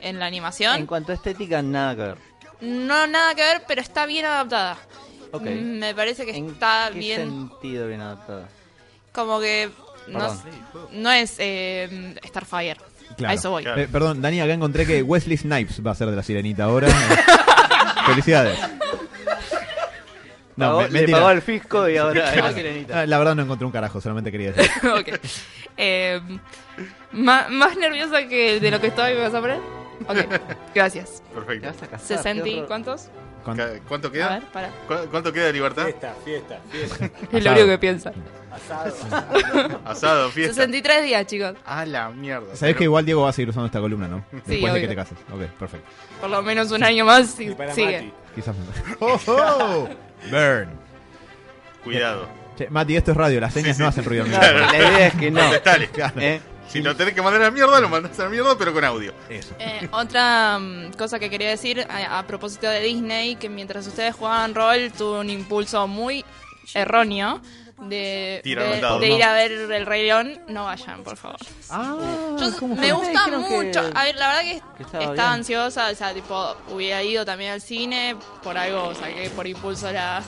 en 0.00 0.18
la 0.18 0.26
En 0.26 0.32
animación. 0.34 0.86
cuanto 0.86 1.12
a 1.12 1.14
estética, 1.14 1.62
nada 1.62 1.94
que 1.96 2.02
ver. 2.02 2.18
No, 2.60 3.06
nada 3.06 3.34
que 3.34 3.42
ver, 3.42 3.62
pero 3.66 3.80
está 3.80 4.04
bien 4.04 4.26
adaptada. 4.26 4.76
Ok. 5.30 5.42
Mm, 5.46 5.78
Me 5.78 5.94
parece 5.94 6.26
que 6.26 6.36
¿En 6.36 6.48
está 6.50 6.90
qué 6.92 6.98
bien. 6.98 7.30
sentido 7.30 7.86
bien 7.88 8.02
adaptada? 8.02 8.48
Como 9.12 9.40
que. 9.40 9.70
No, 10.08 10.42
no 10.92 11.10
es 11.12 11.36
eh, 11.38 12.14
Starfire. 12.26 12.76
Claro. 13.16 13.30
A 13.30 13.34
eso 13.34 13.50
voy. 13.50 13.62
Claro. 13.62 13.80
Eh, 13.80 13.88
perdón, 13.90 14.20
Dani, 14.22 14.40
acá 14.40 14.52
encontré 14.54 14.86
que 14.86 15.02
Wesley 15.02 15.36
Snipes 15.36 15.80
va 15.86 15.90
a 15.92 15.94
ser 15.94 16.08
de 16.10 16.16
la 16.16 16.22
sirenita 16.22 16.64
ahora. 16.64 16.88
Felicidades. 18.06 18.58
No, 20.56 20.66
Pagó- 20.80 20.88
me- 20.90 21.00
le 21.06 21.08
pagó 21.12 21.30
el 21.30 21.40
fisco 21.42 21.88
y 21.88 21.96
ahora 21.96 22.30
es 22.34 22.36
la 22.42 22.52
Sirenita. 22.52 23.00
Ah, 23.00 23.06
La 23.06 23.18
verdad 23.18 23.34
no 23.34 23.42
encontré 23.42 23.64
un 23.64 23.72
carajo, 23.72 24.00
solamente 24.00 24.30
quería 24.30 24.52
decir. 24.52 24.70
ok. 24.90 25.08
Eh, 25.78 26.20
ma- 27.12 27.46
más 27.48 27.76
nerviosa 27.76 28.26
que 28.28 28.60
de 28.60 28.70
lo 28.70 28.78
que 28.80 28.88
estoy, 28.88 29.14
¿me 29.14 29.20
vas 29.20 29.34
a 29.34 29.40
poner? 29.40 29.58
Ok, 30.08 30.40
gracias. 30.74 31.22
¿Te 31.28 31.34
Perfecto. 31.34 31.66
vas 31.68 31.82
a 31.82 31.86
casar? 31.86 32.06
60 32.18 32.44
Qué 32.44 32.50
y 32.50 32.62
cuántos? 32.62 33.08
¿Cuánto 33.44 34.08
A 34.08 34.12
queda? 34.12 34.28
ver, 34.30 34.42
para. 34.52 34.68
¿Cu- 34.88 35.08
¿Cuánto 35.10 35.32
queda 35.32 35.46
de 35.46 35.52
libertad? 35.52 35.84
Fiesta, 35.84 36.14
fiesta, 36.24 36.58
fiesta. 36.70 37.10
Es 37.36 37.44
lo 37.44 37.52
único 37.52 37.66
que 37.66 37.78
piensa. 37.78 38.12
Asado, 39.84 40.30
fiesta. 40.30 40.54
63 40.54 41.04
días, 41.04 41.26
chicos. 41.26 41.54
A 41.64 41.84
la 41.86 42.10
mierda. 42.10 42.54
Sabés 42.54 42.74
que 42.74 42.78
Pero- 42.80 42.84
igual 42.84 43.04
Diego 43.04 43.22
va 43.22 43.30
a 43.30 43.32
seguir 43.32 43.48
usando 43.50 43.66
esta 43.66 43.80
columna, 43.80 44.08
¿no? 44.08 44.24
Después 44.32 44.60
de 44.60 44.70
obvio. 44.70 44.80
que 44.82 44.88
te 44.88 44.94
cases. 44.96 45.18
Ok, 45.32 45.40
perfecto. 45.58 45.88
Por 46.20 46.30
lo 46.30 46.42
menos 46.42 46.70
un 46.70 46.82
año 46.84 47.04
más 47.04 47.38
y 47.40 47.48
Y 47.50 47.54
para 47.54 47.74
sigue. 47.74 48.02
Mati. 48.02 48.12
Quizás. 48.34 48.56
¡Oh, 49.00 49.18
oh! 49.26 49.88
Burn. 50.30 50.68
Cuidado. 51.84 52.28
Che, 52.56 52.68
Mati, 52.70 52.96
esto 52.96 53.10
es 53.12 53.16
radio, 53.16 53.40
las 53.40 53.52
señas 53.54 53.76
Sí, 53.76 53.82
no 53.82 53.90
sí. 53.90 53.98
hacen 54.00 54.04
ruido. 54.04 54.24
Claro, 54.26 54.58
la 54.60 54.76
idea 54.76 55.06
es 55.08 55.14
que 55.14 55.30
no. 55.30 55.40
Contestale. 55.40 55.88
¿Eh? 56.18 56.40
Si 56.68 56.80
lo 56.80 56.96
tenés 56.96 57.12
que 57.14 57.20
mandar 57.22 57.42
a 57.42 57.44
la 57.46 57.50
mierda, 57.50 57.80
lo 57.80 57.88
mandás 57.88 58.18
a 58.18 58.24
la 58.24 58.28
mierda, 58.30 58.56
pero 58.56 58.72
con 58.72 58.82
audio. 58.84 59.12
Eso. 59.28 59.54
Eh, 59.58 59.88
otra 59.92 60.58
mm, 60.58 60.92
cosa 60.92 61.18
que 61.18 61.28
quería 61.28 61.50
decir 61.50 61.86
a, 61.88 62.18
a 62.18 62.26
propósito 62.26 62.66
de 62.68 62.80
Disney, 62.80 63.36
que 63.36 63.48
mientras 63.50 63.86
ustedes 63.86 64.14
jugaban 64.14 64.54
rol, 64.54 64.90
tuve 64.96 65.18
un 65.20 65.28
impulso 65.30 65.86
muy 65.86 66.24
erróneo 66.74 67.42
de, 67.82 68.40
Tira 68.44 68.62
de, 68.62 68.72
anotado, 68.74 69.00
de 69.00 69.08
no. 69.10 69.16
ir 69.16 69.22
a 69.24 69.32
ver 69.34 69.52
el 69.52 69.84
Rey 69.86 70.04
León. 70.06 70.40
No 70.48 70.64
vayan, 70.64 71.02
por 71.02 71.16
favor. 71.16 71.36
Ah, 71.68 71.96
Yo- 72.38 72.56
¿cómo 72.58 72.76
me 72.76 72.92
gusta 72.92 73.24
que- 73.26 73.36
mucho. 73.36 73.80
A 73.94 74.04
ver, 74.04 74.16
la 74.16 74.28
verdad 74.28 74.42
que, 74.42 74.62
que 74.78 75.04
estaba 75.04 75.32
ansiosa, 75.32 75.90
o 75.90 75.94
sea, 75.94 76.14
tipo, 76.14 76.56
hubiera 76.70 77.02
ido 77.02 77.24
también 77.26 77.50
al 77.52 77.60
cine, 77.60 78.16
por 78.42 78.56
algo 78.56 78.94
saqué 78.94 79.28
por 79.30 79.46
impulso 79.46 79.90
la, 79.92 80.22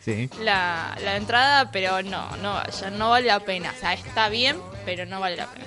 Sí. 0.00 0.28
la, 0.40 0.96
la 1.04 1.16
entrada, 1.16 1.70
pero 1.70 2.02
no, 2.02 2.36
no 2.38 2.54
vayan, 2.54 2.98
no 2.98 3.10
vale 3.10 3.28
la 3.28 3.38
pena. 3.40 3.72
O 3.74 3.80
sea, 3.80 3.92
está 3.92 4.28
bien, 4.28 4.56
pero 4.84 5.06
no 5.06 5.20
vale 5.20 5.36
la 5.36 5.46
pena. 5.46 5.64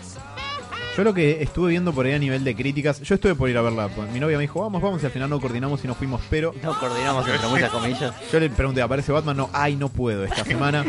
Yo 0.98 1.04
lo 1.04 1.14
que 1.14 1.44
estuve 1.44 1.72
viendo 1.72 1.92
por 1.92 2.06
ahí 2.06 2.14
a 2.14 2.20
nivel 2.20 2.46
de 2.46 2.56
críticas, 2.56 3.02
yo 3.02 3.16
estuve 3.16 3.36
por 3.36 3.50
ir 3.50 3.58
a 3.58 3.62
verla. 3.62 3.90
pues, 3.90 4.10
Mi 4.12 4.20
novia 4.22 4.38
me 4.38 4.44
dijo, 4.44 4.62
vamos, 4.62 4.82
vamos, 4.82 5.04
y 5.04 5.06
al 5.06 5.12
final 5.12 5.30
no 5.30 5.42
coordinamos 5.42 5.84
y 5.84 5.88
no 5.88 5.94
fuimos, 5.94 6.22
pero 6.30 6.56
No 6.64 6.80
coordinamos 6.80 7.28
entre 7.28 7.48
muchas 7.50 7.70
comillas. 7.70 8.14
yo 8.32 8.40
le 8.40 8.50
pregunté, 8.50 8.82
¿aparece 8.82 9.12
Batman? 9.12 9.36
No, 9.36 9.50
ay, 9.52 9.76
no 9.76 9.90
puedo 9.90 10.24
esta 10.24 10.46
semana. 10.46 10.86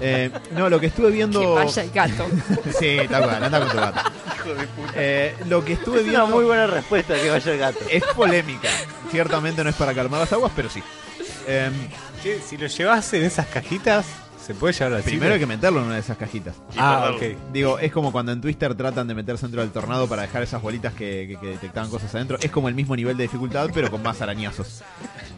Eh, 0.00 0.30
no, 0.52 0.70
lo 0.70 0.80
que 0.80 0.86
estuve 0.86 1.10
viendo... 1.10 1.40
Que 1.40 1.46
vaya 1.46 1.82
el 1.82 1.90
gato. 1.90 2.26
Sí, 2.78 2.96
tal 3.10 3.24
cual, 3.24 3.44
anda 3.44 3.60
con 3.60 3.68
tu 3.70 3.76
gato. 3.76 4.00
Eh, 4.94 5.34
lo 5.46 5.62
que 5.62 5.74
estuve 5.74 5.98
Es 5.98 6.04
viendo 6.04 6.24
una 6.24 6.34
muy 6.34 6.44
buena 6.46 6.66
respuesta 6.66 7.14
que 7.16 7.28
vaya 7.28 7.52
el 7.52 7.58
gato. 7.58 7.80
es 7.90 8.02
polémica. 8.16 8.68
Ciertamente 9.10 9.62
no 9.62 9.68
es 9.68 9.76
para 9.76 9.92
calmar 9.92 10.20
las 10.20 10.32
aguas, 10.32 10.52
pero 10.56 10.70
sí. 10.70 10.82
Eh, 11.46 11.70
Che, 12.22 12.40
si 12.40 12.56
lo 12.56 12.66
llevas 12.66 13.12
en 13.12 13.24
esas 13.24 13.46
cajitas, 13.46 14.06
¿Se 14.52 14.58
puede 14.58 14.72
llevar 14.74 14.94
al 14.94 15.02
Primero 15.04 15.34
hay 15.34 15.38
que 15.40 15.46
meterlo 15.46 15.78
en 15.80 15.86
una 15.86 15.94
de 15.94 16.00
esas 16.00 16.16
cajitas. 16.16 16.56
Y 16.74 16.78
Ah, 16.78 17.12
ok. 17.14 17.22
Digo, 17.52 17.78
es 17.78 17.92
como 17.92 18.10
cuando 18.10 18.32
en 18.32 18.40
Twister 18.40 18.74
tratan 18.74 19.06
de 19.06 19.14
meterse 19.14 19.42
dentro 19.46 19.60
del 19.60 19.70
tornado 19.70 20.08
para 20.08 20.22
dejar 20.22 20.42
esas 20.42 20.60
bolitas 20.60 20.92
que, 20.94 21.26
que- 21.28 21.36
que 21.40 21.46
detectaban 21.52 21.88
cosas 21.88 22.12
adentro. 22.14 22.36
Es 22.42 22.50
como 22.50 22.68
el 22.68 22.74
mismo 22.74 22.96
nivel 22.96 23.16
de 23.16 23.22
dificultad, 23.24 23.70
pero 23.72 23.90
con 23.90 24.02
más 24.02 24.20
arañazos. 24.22 24.82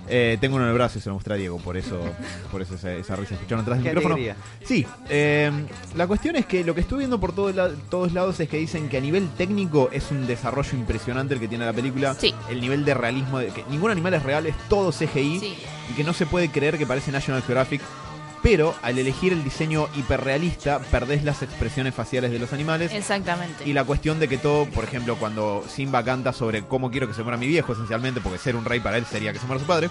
Eh, 0.09 0.39
tengo 0.41 0.57
uno 0.57 0.65
en 0.65 0.71
el 0.71 0.75
brazo 0.75 0.99
y 0.99 1.03
se 1.03 1.09
lo 1.11 1.15
mostré 1.15 1.35
a 1.35 1.37
Diego, 1.37 1.59
por 1.59 1.77
eso, 1.77 2.01
por 2.51 2.61
eso 2.63 2.75
esa, 2.75 2.93
esa 2.93 3.17
risa 3.17 3.35
escucharon 3.35 3.63
atrás 3.63 3.79
del 3.79 3.85
Qué 3.85 3.91
micrófono. 3.91 4.15
alegría. 4.15 4.37
Sí, 4.65 4.87
eh, 5.09 5.51
la 5.95 6.07
cuestión 6.07 6.37
es 6.37 6.47
que 6.47 6.65
lo 6.65 6.75
que 6.75 6.81
estoy 6.81 6.99
viendo 6.99 7.21
por 7.21 7.35
todo 7.35 7.53
la- 7.53 7.71
todos 7.91 8.13
lados 8.13 8.41
es 8.41 8.49
que 8.49 8.57
dicen 8.57 8.89
que 8.89 8.97
a 8.99 9.01
nivel 9.01 9.29
técnico 9.37 9.91
es 9.93 10.11
un 10.11 10.27
desarrollo 10.27 10.77
impresionante 10.77 11.35
el 11.35 11.41
que 11.41 11.49
tiene 11.49 11.65
la 11.67 11.73
película. 11.73 12.15
Sí. 12.15 12.35
El 12.51 12.61
nivel 12.61 12.85
de 12.85 12.95
realismo, 12.95 13.39
de 13.39 13.49
que 13.49 13.65
ningún 13.71 13.91
animal 13.91 14.15
es 14.15 14.23
real, 14.23 14.47
es 14.47 14.57
todo 14.69 14.91
CGI 14.91 15.39
Sí. 15.41 15.55
y 15.91 15.95
que 15.95 16.03
no 16.05 16.13
se 16.13 16.27
puede 16.27 16.51
creer 16.51 16.79
que 16.79 16.87
parece 16.87 17.13
National 17.13 17.43
Geographic. 17.43 17.81
Pero 18.43 18.75
al 18.83 18.99
elegir 18.99 19.33
el 19.33 19.45
diseño 19.45 19.89
hiperrealista, 19.97 20.81
perdés 20.91 21.23
las 21.23 21.43
expresiones 21.43 21.95
faciales 21.95 22.33
de 22.33 22.41
los 22.41 22.53
animales. 22.53 22.93
Exactamente. 22.93 23.69
Y 23.69 23.73
la 23.73 23.85
cuestión 23.85 24.19
de 24.19 24.29
que 24.29 24.37
todo, 24.37 24.67
por 24.67 24.83
ejemplo, 24.83 25.17
cuando 25.17 25.65
Simba 25.69 26.05
canta 26.05 26.33
sobre 26.33 26.63
cómo 26.63 26.91
quiero 26.91 27.07
que 27.07 27.15
se 27.15 27.23
muera 27.23 27.37
mi 27.37 27.47
viejo, 27.47 27.73
esencialmente, 27.73 28.21
porque 28.21 28.39
ser 28.39 28.57
un 28.57 28.65
rey 28.65 28.81
para 28.81 28.97
él 28.97 29.07
sería 29.07 29.33
que 29.33 29.39
se 29.39 29.47
muera 29.47 29.61
su 29.61 29.67
padre, 29.67 29.91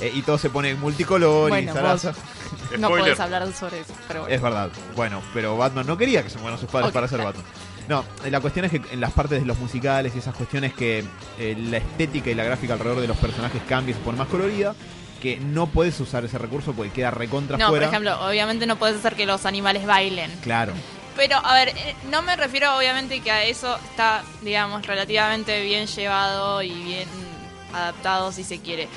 eh, 0.00 0.12
y 0.14 0.22
todo 0.22 0.36
se 0.36 0.50
pone 0.50 0.74
multicolor 0.74 1.48
Bueno, 1.48 1.70
y 1.70 1.74
zaraza. 1.74 2.12
no 2.78 2.88
puedes 2.90 3.18
hablar 3.18 3.50
sobre 3.52 3.80
eso, 3.80 3.94
pero 4.06 4.20
bueno. 4.20 4.34
Es 4.34 4.42
verdad. 4.42 4.70
Bueno, 4.94 5.22
pero 5.32 5.56
Batman 5.56 5.86
no 5.86 5.96
quería 5.96 6.22
que 6.22 6.30
se 6.30 6.38
mueran 6.38 6.60
sus 6.60 6.68
padres 6.68 6.92
para 6.92 7.08
ser 7.08 7.18
Batman. 7.24 7.44
No, 7.88 8.04
eh, 8.24 8.30
la 8.30 8.40
cuestión 8.40 8.64
es 8.66 8.72
que 8.72 8.82
en 8.90 9.00
las 9.00 9.12
partes 9.12 9.40
de 9.40 9.46
los 9.46 9.58
musicales 9.58 10.12
y 10.14 10.18
esas 10.18 10.34
cuestiones 10.34 10.74
que 10.74 11.04
eh, 11.38 11.56
la 11.70 11.78
estética 11.78 12.30
y 12.30 12.34
la 12.34 12.44
gráfica 12.44 12.74
alrededor 12.74 13.00
de 13.00 13.08
los 13.08 13.16
personajes 13.16 13.62
cambia 13.68 13.92
y 13.92 13.94
se 13.94 14.00
pone 14.00 14.18
más 14.18 14.28
colorida, 14.28 14.74
que 15.16 15.38
no 15.38 15.66
puedes 15.66 15.98
usar 16.00 16.24
ese 16.24 16.38
recurso 16.38 16.72
porque 16.72 16.92
queda 16.92 17.10
recontra 17.10 17.56
No, 17.56 17.66
por 17.66 17.72
fuera. 17.76 17.86
ejemplo, 17.88 18.26
obviamente 18.26 18.66
no 18.66 18.76
puedes 18.76 18.96
hacer 18.96 19.14
que 19.14 19.26
los 19.26 19.46
animales 19.46 19.86
bailen. 19.86 20.30
Claro. 20.42 20.72
Pero, 21.16 21.36
a 21.38 21.54
ver, 21.54 21.68
eh, 21.70 21.94
no 22.10 22.20
me 22.22 22.36
refiero 22.36 22.76
obviamente 22.76 23.20
que 23.20 23.30
a 23.30 23.44
eso 23.44 23.76
está, 23.90 24.22
digamos, 24.42 24.86
relativamente 24.86 25.62
bien 25.62 25.86
llevado 25.86 26.62
y 26.62 26.70
bien 26.70 27.08
adaptado 27.72 28.32
si 28.32 28.44
se 28.44 28.60
quiere. 28.60 28.88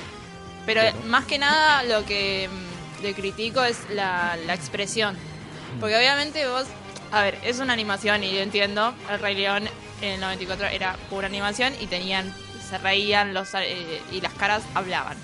Pero 0.65 0.81
más 1.07 1.25
que 1.25 1.37
nada 1.39 1.83
lo 1.83 2.05
que 2.05 2.49
mm, 2.49 3.03
le 3.03 3.13
critico 3.13 3.63
es 3.63 3.77
la, 3.89 4.37
la 4.45 4.53
expresión. 4.53 5.17
Porque 5.79 5.95
obviamente 5.95 6.45
vos, 6.47 6.65
a 7.11 7.21
ver, 7.21 7.37
es 7.43 7.59
una 7.59 7.73
animación 7.73 8.23
y 8.23 8.33
yo 8.33 8.39
entiendo, 8.41 8.93
el 9.09 9.19
Rey 9.19 9.35
León 9.35 9.69
en 10.01 10.09
el 10.15 10.19
94 10.19 10.67
era 10.67 10.95
pura 11.09 11.27
animación 11.27 11.73
y 11.79 11.87
tenían, 11.87 12.33
se 12.69 12.77
reían 12.79 13.33
los, 13.33 13.53
eh, 13.53 14.01
y 14.11 14.19
las 14.21 14.33
caras 14.33 14.63
hablaban. 14.75 15.17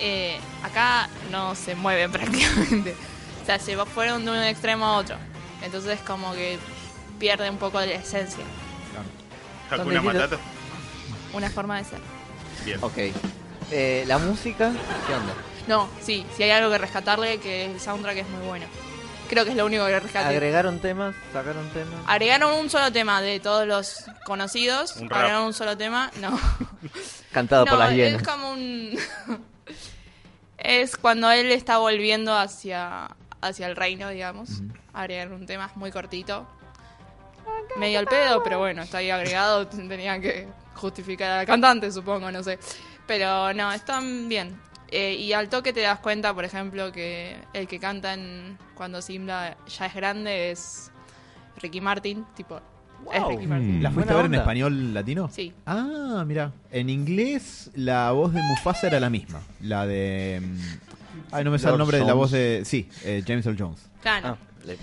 Eh, 0.00 0.40
acá 0.62 1.08
no 1.30 1.54
se 1.54 1.74
mueven 1.74 2.10
prácticamente. 2.12 2.94
O 3.42 3.46
sea, 3.46 3.58
se 3.58 3.76
fueron 3.86 4.24
de 4.24 4.30
un 4.30 4.42
extremo 4.42 4.86
a 4.86 4.96
otro. 4.96 5.16
Entonces 5.62 6.00
como 6.00 6.32
que 6.32 6.58
pierde 7.18 7.48
un 7.50 7.58
poco 7.58 7.78
de 7.80 7.88
la 7.88 7.94
esencia. 7.94 8.44
Hakuna 9.70 10.00
¿Dónde 10.00 10.00
Matata. 10.00 10.36
Una 11.32 11.50
forma 11.50 11.78
de 11.78 11.84
ser. 11.84 12.00
Bien. 12.64 12.78
Ok. 12.82 12.98
Eh, 13.70 14.04
la 14.06 14.18
música, 14.18 14.72
¿qué 15.06 15.14
onda? 15.14 15.32
No, 15.68 15.88
sí, 16.00 16.26
si 16.36 16.42
hay 16.42 16.50
algo 16.50 16.70
que 16.70 16.78
rescatarle, 16.78 17.38
que 17.38 17.66
el 17.66 17.80
soundtrack 17.80 18.16
es 18.16 18.28
muy 18.28 18.46
bueno. 18.46 18.66
Creo 19.28 19.44
que 19.44 19.52
es 19.52 19.56
lo 19.56 19.64
único 19.64 19.86
que 19.86 20.00
rescaté. 20.00 20.28
¿Agregaron 20.28 20.80
temas? 20.80 21.14
¿Sacaron 21.32 21.68
temas? 21.70 21.94
Agregaron 22.08 22.58
un 22.58 22.68
solo 22.68 22.90
tema 22.90 23.22
de 23.22 23.38
todos 23.38 23.64
los 23.64 24.04
conocidos. 24.24 24.96
Un 24.96 25.08
rap. 25.08 25.18
agregaron 25.18 25.46
un 25.46 25.54
solo 25.54 25.76
tema. 25.76 26.10
No. 26.20 26.36
Cantado 27.32 27.64
por 27.64 27.78
las 27.78 27.90
es 27.90 27.96
hienas. 27.96 28.22
como 28.24 28.50
un. 28.50 28.98
es 30.62 30.96
cuando 30.96 31.30
él 31.30 31.50
está 31.50 31.78
volviendo 31.78 32.36
hacia, 32.36 33.16
hacia 33.40 33.66
el 33.66 33.76
reino, 33.76 34.08
digamos. 34.10 34.62
Agregaron 34.92 35.34
un 35.34 35.46
tema 35.46 35.70
muy 35.74 35.90
cortito. 35.90 36.46
Medio 37.76 37.98
al 37.98 38.06
pedo, 38.06 38.42
pero 38.42 38.58
bueno, 38.58 38.82
está 38.82 38.98
ahí 38.98 39.10
agregado. 39.10 39.66
Tenían 39.68 40.20
que 40.20 40.48
justificar 40.74 41.30
al 41.30 41.46
cantante, 41.46 41.90
supongo, 41.90 42.30
no 42.30 42.42
sé. 42.42 42.58
Pero 43.06 43.52
no, 43.54 43.72
están 43.72 44.28
bien. 44.28 44.60
Eh, 44.88 45.14
y 45.14 45.32
al 45.32 45.48
toque 45.48 45.72
te 45.72 45.80
das 45.80 46.00
cuenta, 46.00 46.34
por 46.34 46.44
ejemplo, 46.44 46.90
que 46.90 47.36
el 47.52 47.68
que 47.68 47.78
canta 47.78 48.14
en 48.14 48.58
cuando 48.74 49.00
Simba 49.00 49.56
ya 49.66 49.86
es 49.86 49.94
grande 49.94 50.50
es 50.50 50.90
Ricky 51.56 51.80
Martin. 51.80 52.26
Tipo, 52.34 52.60
es 53.12 53.20
Wow. 53.20 53.30
Ricky 53.30 53.46
Martin. 53.46 53.82
¿La 53.82 53.90
fuiste 53.90 54.12
a 54.12 54.16
ver 54.16 54.26
en 54.26 54.34
español 54.34 54.94
latino? 54.94 55.28
Sí. 55.32 55.52
Ah, 55.66 56.24
mira. 56.26 56.52
En 56.70 56.88
inglés 56.90 57.70
la 57.74 58.10
voz 58.12 58.32
de 58.32 58.40
Mufasa 58.42 58.86
era 58.88 59.00
la 59.00 59.10
misma. 59.10 59.40
La 59.62 59.86
de... 59.86 60.40
mm, 60.42 60.58
Ay, 61.32 61.44
no 61.44 61.50
me 61.50 61.58
sale 61.58 61.72
el 61.74 61.78
nombre 61.78 61.98
de 61.98 62.04
la 62.04 62.14
voz 62.14 62.30
de... 62.30 62.62
Sí, 62.64 62.88
eh, 63.04 63.22
James 63.26 63.44
Earl 63.46 63.56
Jones. 63.58 63.80
Claro. 64.02 64.28
Ah, 64.28 64.36
le. 64.64 64.76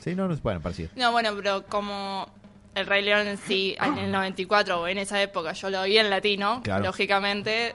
Sí, 0.00 0.14
no, 0.14 0.26
no 0.28 0.34
es 0.34 0.42
bueno, 0.42 0.60
parecido. 0.60 0.88
No, 0.96 1.12
bueno, 1.12 1.30
pero 1.36 1.64
como 1.66 2.26
el 2.74 2.86
Rey 2.86 3.02
León 3.04 3.26
en 3.26 3.36
sí, 3.38 3.76
en 3.80 3.98
el 3.98 4.10
94 4.12 4.80
o 4.80 4.86
en 4.88 4.98
esa 4.98 5.20
época, 5.22 5.52
yo 5.52 5.68
lo 5.70 5.82
vi 5.84 5.98
en 5.98 6.08
latino, 6.10 6.60
Claro. 6.62 6.84
lógicamente 6.84 7.74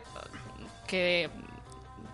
quedé 0.87 1.29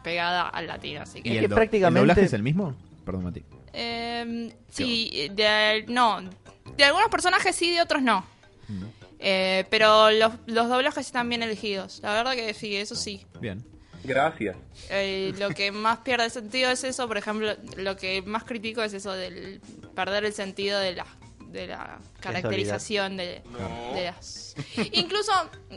pegada 0.04 0.50
al 0.50 0.68
latino, 0.68 1.02
así 1.02 1.20
¿Y 1.20 1.22
que... 1.24 1.30
que 1.32 1.40
el, 1.40 1.50
do- 1.50 1.56
prácticamente- 1.56 2.00
el 2.00 2.08
doblaje 2.08 2.24
es 2.24 2.34
el 2.34 2.44
mismo? 2.44 2.74
Perdón, 3.06 3.24
Mati. 3.26 3.44
Eh, 3.74 4.54
sí, 4.70 5.30
de, 5.34 5.86
no, 5.88 6.20
de 6.78 6.84
algunos 6.84 7.10
personajes 7.10 7.56
sí, 7.56 7.72
de 7.72 7.82
otros 7.82 8.02
no. 8.02 8.26
Eh, 9.20 9.66
pero 9.70 10.10
los, 10.12 10.34
los 10.48 10.68
doblajes 10.70 11.06
están 11.06 11.30
bien 11.30 11.44
elegidos, 11.44 12.00
la 12.02 12.14
verdad 12.14 12.34
que 12.34 12.54
sí, 12.54 12.76
eso 12.76 12.96
sí. 12.96 13.26
Bien. 13.40 13.64
Eh, 14.90 15.32
lo 15.38 15.50
que 15.50 15.72
más 15.72 16.00
pierde 16.00 16.30
sentido 16.32 16.72
es 16.72 16.84
eso, 16.84 17.08
por 17.08 17.18
ejemplo, 17.18 17.54
lo 17.78 17.96
que 17.98 18.24
más 18.24 18.44
critico 18.46 18.82
es 18.82 18.94
eso 18.94 19.12
del 19.14 19.62
perder 19.94 20.26
el 20.26 20.34
sentido 20.34 20.80
de 20.80 20.96
la, 20.96 21.06
de 21.52 21.68
la 21.68 22.00
caracterización 22.20 23.16
de, 23.18 23.44
de 23.94 24.06
las... 24.06 24.56
Incluso, 24.94 25.32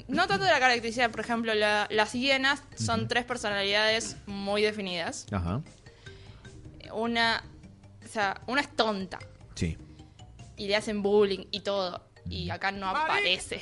no 0.08 0.26
tanto 0.26 0.44
de 0.46 0.52
la 0.52 0.58
caracterización, 0.60 1.10
por 1.10 1.20
ejemplo, 1.20 1.52
la- 1.52 1.86
las 1.90 2.12
hienas 2.14 2.62
son 2.76 3.08
tres 3.08 3.26
personalidades 3.26 4.16
muy 4.24 4.62
definidas. 4.62 5.26
Ajá. 5.30 5.60
Una, 6.94 7.42
o 8.04 8.08
sea, 8.08 8.40
una 8.46 8.60
es 8.62 8.74
tonta 8.74 9.18
Sí. 9.54 9.76
Y 10.56 10.68
le 10.68 10.76
hacen 10.76 11.02
bullying 11.02 11.46
y 11.50 11.60
todo, 11.60 12.02
y 12.28 12.50
acá 12.50 12.72
no 12.72 12.88
aparece. 12.88 13.60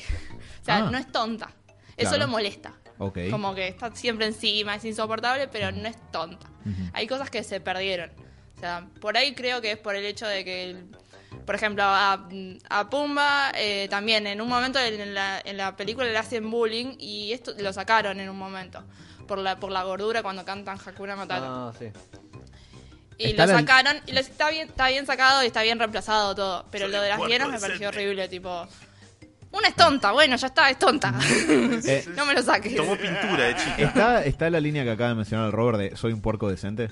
O 0.61 0.65
sea, 0.65 0.77
Ah. 0.79 0.91
no 0.91 0.99
es 0.99 1.11
tonta, 1.11 1.51
eso 1.97 2.11
Claro. 2.11 2.19
lo 2.27 2.29
molesta. 2.29 2.75
Ok. 2.99 3.19
Como 3.31 3.55
que 3.55 3.69
está 3.69 3.95
siempre 3.97 4.27
encima, 4.27 4.77
es 4.77 4.85
insoportable, 4.85 5.49
pero 5.49 5.73
no 5.73 5.89
es 5.89 5.97
tonta. 6.13 6.47
Hay 6.93 7.07
cosas 7.07 7.31
que 7.31 7.43
se 7.43 7.61
perdieron. 7.61 8.11
O 8.57 8.61
sea, 8.61 8.87
por 9.01 9.17
ahí 9.17 9.35
creo 9.35 9.61
que 9.61 9.73
es 9.73 9.79
por 9.79 9.97
el 9.97 10.05
hecho 10.05 10.27
de 10.27 10.45
que, 10.45 10.71
el- 10.71 10.87
por 11.45 11.57
ejemplo, 11.57 11.83
a, 11.85 12.29
a 12.71 12.91
Pumba 12.91 13.51
eh, 13.57 13.89
también 13.91 14.27
en 14.29 14.41
un 14.41 14.49
momento 14.49 14.79
en 14.79 15.15
la, 15.15 15.41
en 15.45 15.57
la 15.57 15.75
película 15.77 16.07
le 16.07 16.17
hacen 16.17 16.49
bullying 16.49 16.95
y 16.99 17.33
esto 17.33 17.53
lo 17.59 17.73
sacaron 17.73 18.21
en 18.21 18.29
un 18.31 18.39
momento. 18.39 18.85
Por 19.27 19.39
la, 19.39 19.59
por 19.59 19.73
la 19.73 19.83
gordura 19.83 20.23
cuando 20.23 20.45
cantan 20.45 20.79
Hakuna 20.85 21.17
Matata. 21.17 21.47
Ah, 21.49 21.73
sí. 21.77 21.87
Y 23.19 23.31
Está 23.31 23.47
lo 23.47 23.53
sacaron 23.59 23.97
y 24.07 24.13
lo- 24.13 24.21
está 24.21 24.51
bien, 24.51 24.69
está 24.69 24.89
bien 24.89 25.07
sacado 25.07 25.43
y 25.43 25.47
está 25.47 25.63
bien 25.63 25.79
reemplazado 25.79 26.35
todo. 26.35 26.67
Pero 26.71 26.87
Soy 26.87 26.93
lo 26.93 27.03
de 27.03 27.09
las 27.11 27.27
hienas 27.27 27.49
me 27.51 27.59
pareció 27.61 27.89
horrible, 27.89 28.29
tipo. 28.29 28.67
Una 29.53 29.69
es 29.69 29.75
tonta, 29.77 30.13
bueno, 30.13 30.35
ya 30.37 30.47
está, 30.47 30.71
es 30.71 30.79
tonta. 30.79 31.13
Eh, 31.85 32.05
no 32.17 32.25
me 32.25 32.33
lo 32.35 32.43
saques. 32.43 32.75
Tomó 32.75 32.97
pintura 32.97 33.45
de 33.45 33.57
chica. 33.57 33.77
¿Está, 33.79 34.25
¿Está 34.25 34.49
la 34.51 34.61
línea 34.61 34.83
que 34.85 34.91
acaba 34.93 35.11
de 35.11 35.15
mencionar 35.17 35.47
el 35.47 35.53
Robert 35.53 35.79
de 35.79 35.97
soy 35.97 36.13
un 36.13 36.23
puerco 36.23 36.49
decente? 36.49 36.91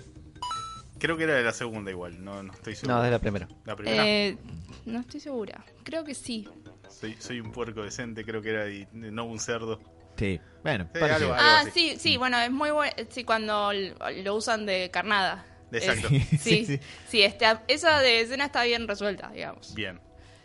Creo 0.98 1.16
que 1.16 1.24
era 1.24 1.34
de 1.34 1.42
la 1.42 1.52
segunda 1.52 1.90
igual, 1.90 2.22
no, 2.22 2.42
no 2.42 2.52
estoy 2.52 2.74
seguro. 2.76 2.98
No, 2.98 3.04
es 3.06 3.10
la 3.10 3.18
primera. 3.18 3.48
La 3.64 3.74
primera. 3.76 4.06
Eh, 4.06 4.36
no 4.84 5.00
estoy 5.00 5.20
segura. 5.20 5.64
Creo 5.82 6.04
que 6.04 6.14
sí. 6.14 6.46
Soy, 6.90 7.16
soy 7.18 7.40
un 7.40 7.50
puerco 7.52 7.82
decente, 7.82 8.22
creo 8.26 8.42
que 8.42 8.50
era 8.50 8.64
de, 8.64 8.86
de 8.92 9.10
no 9.10 9.24
un 9.24 9.38
cerdo. 9.40 9.80
Sí. 10.18 10.38
Bueno, 10.62 10.86
Sí, 10.92 11.00
algo- 11.00 11.32
Ah, 11.32 11.60
así. 11.60 11.70
sí, 11.92 11.96
sí, 11.98 12.16
bueno, 12.18 12.38
es 12.40 12.50
muy 12.50 12.70
bueno. 12.70 12.92
Sí, 13.08 13.24
cuando 13.24 13.72
lo 13.72 14.34
usan 14.34 14.66
de 14.66 14.90
carnada. 14.92 15.46
Exacto. 15.72 16.08
Eh, 16.10 16.26
Sí, 16.30 16.38
sí, 16.38 16.66
sí. 16.66 16.80
sí, 17.08 17.22
este, 17.22 17.46
esa 17.68 18.00
de 18.00 18.20
escena 18.20 18.46
está 18.46 18.64
bien 18.64 18.86
resuelta, 18.88 19.30
digamos. 19.30 19.74
Bien. 19.74 20.00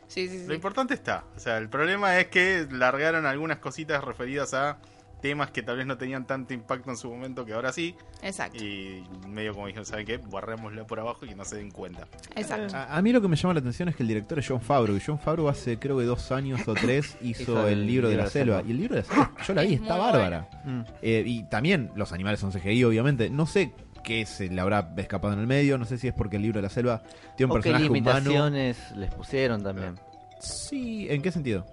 Sí, 0.07 0.27
sí, 0.27 0.39
Lo 0.43 0.49
sí. 0.49 0.53
importante 0.53 0.93
está. 0.93 1.23
O 1.35 1.39
sea, 1.39 1.57
el 1.57 1.67
problema 1.69 2.19
es 2.19 2.27
que 2.27 2.67
largaron 2.69 3.25
algunas 3.25 3.57
cositas 3.57 4.03
referidas 4.03 4.53
a 4.53 4.77
temas 5.21 5.49
que 5.49 5.63
tal 5.63 5.77
vez 5.77 5.87
no 5.87 5.97
tenían 5.97 6.27
tanto 6.27 6.53
impacto 6.53 6.91
en 6.91 6.97
su 6.97 7.09
momento 7.09 7.43
que 7.43 7.53
ahora 7.53 7.71
sí. 7.73 7.95
Exacto, 8.21 8.63
Y 8.63 9.03
medio 9.27 9.53
como 9.55 9.65
dijeron, 9.65 9.83
¿saben 9.85 10.05
qué? 10.05 10.17
Barrémosla 10.17 10.85
por 10.85 10.99
abajo 10.99 11.25
y 11.25 11.29
que 11.29 11.35
no 11.35 11.43
se 11.43 11.55
den 11.55 11.71
cuenta. 11.71 12.07
exacto. 12.35 12.75
A, 12.77 12.95
a 12.95 13.01
mí 13.01 13.11
lo 13.11 13.19
que 13.19 13.27
me 13.27 13.35
llama 13.35 13.55
la 13.55 13.61
atención 13.61 13.89
es 13.89 13.95
que 13.95 14.03
el 14.03 14.07
director 14.09 14.37
es 14.37 14.47
John 14.47 14.61
Favreau. 14.61 14.95
Y 14.95 15.01
John 15.03 15.17
Favreau 15.17 15.49
hace 15.49 15.79
creo 15.79 15.97
que 15.97 16.03
dos 16.03 16.31
años 16.31 16.67
o 16.67 16.75
tres 16.75 17.17
hizo, 17.21 17.65
el, 17.67 17.79
el 17.79 17.87
libro 17.87 18.09
de 18.09 18.17
la, 18.17 18.27
selva. 18.29 18.61
Y 18.67 18.71
el 18.71 18.77
libro 18.77 18.95
de 18.97 19.01
la 19.01 19.07
selva, 19.07 19.31
yo 19.47 19.53
la 19.55 19.61
vi, 19.63 19.73
Es 19.73 19.81
está 19.81 19.97
bárbara. 19.97 20.47
Mm. 20.63 20.81
Eh, 21.01 21.23
y 21.25 21.43
también 21.49 21.89
los 21.95 22.11
animales 22.13 22.39
son 22.39 22.51
CGI, 22.51 22.83
obviamente. 22.83 23.31
No 23.31 23.47
sé 23.47 23.73
qué 24.05 24.25
se 24.25 24.47
le 24.49 24.61
habrá 24.61 24.93
escapado 24.97 25.33
en 25.33 25.39
el 25.39 25.47
medio. 25.47 25.77
No 25.77 25.85
sé 25.85 25.97
si 25.97 26.07
es 26.07 26.13
porque 26.13 26.37
el 26.37 26.43
libro 26.43 26.59
de 26.59 26.63
la 26.63 26.69
selva 26.69 27.01
tiene 27.35 27.51
un 27.51 27.57
O 27.59 27.61
qué 27.61 27.71
personaje 27.71 27.89
humano. 27.89 28.19
limitaciones 28.19 28.77
les 28.95 29.13
pusieron 29.13 29.63
también. 29.63 29.95
Sí, 30.39 31.07
¿en 31.09 31.21
qué 31.21 31.31
sentido? 31.31 31.65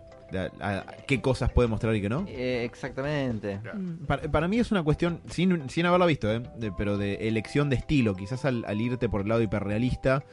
qué 1.06 1.20
cosas 1.20 1.52
puede 1.52 1.68
mostrar 1.68 1.94
y 1.94 2.00
qué 2.00 2.08
no. 2.08 2.24
Eh, 2.26 2.64
exactamente. 2.64 3.58
Mm, 3.74 4.06
Para, 4.06 4.22
para 4.30 4.48
mí 4.48 4.58
es 4.58 4.70
una 4.72 4.82
cuestión, 4.82 5.20
sin, 5.28 5.68
sin 5.68 5.84
haberla 5.84 6.06
visto, 6.06 6.32
¿eh? 6.32 6.42
de- 6.56 6.72
pero 6.72 6.96
de 6.96 7.28
elección 7.28 7.68
de 7.68 7.76
estilo. 7.76 8.16
Quizás 8.16 8.46
al, 8.46 8.64
al 8.66 8.80
irte 8.80 9.10
por 9.10 9.20
el 9.20 9.28
lado 9.28 9.42
hiperrealista, 9.42 10.24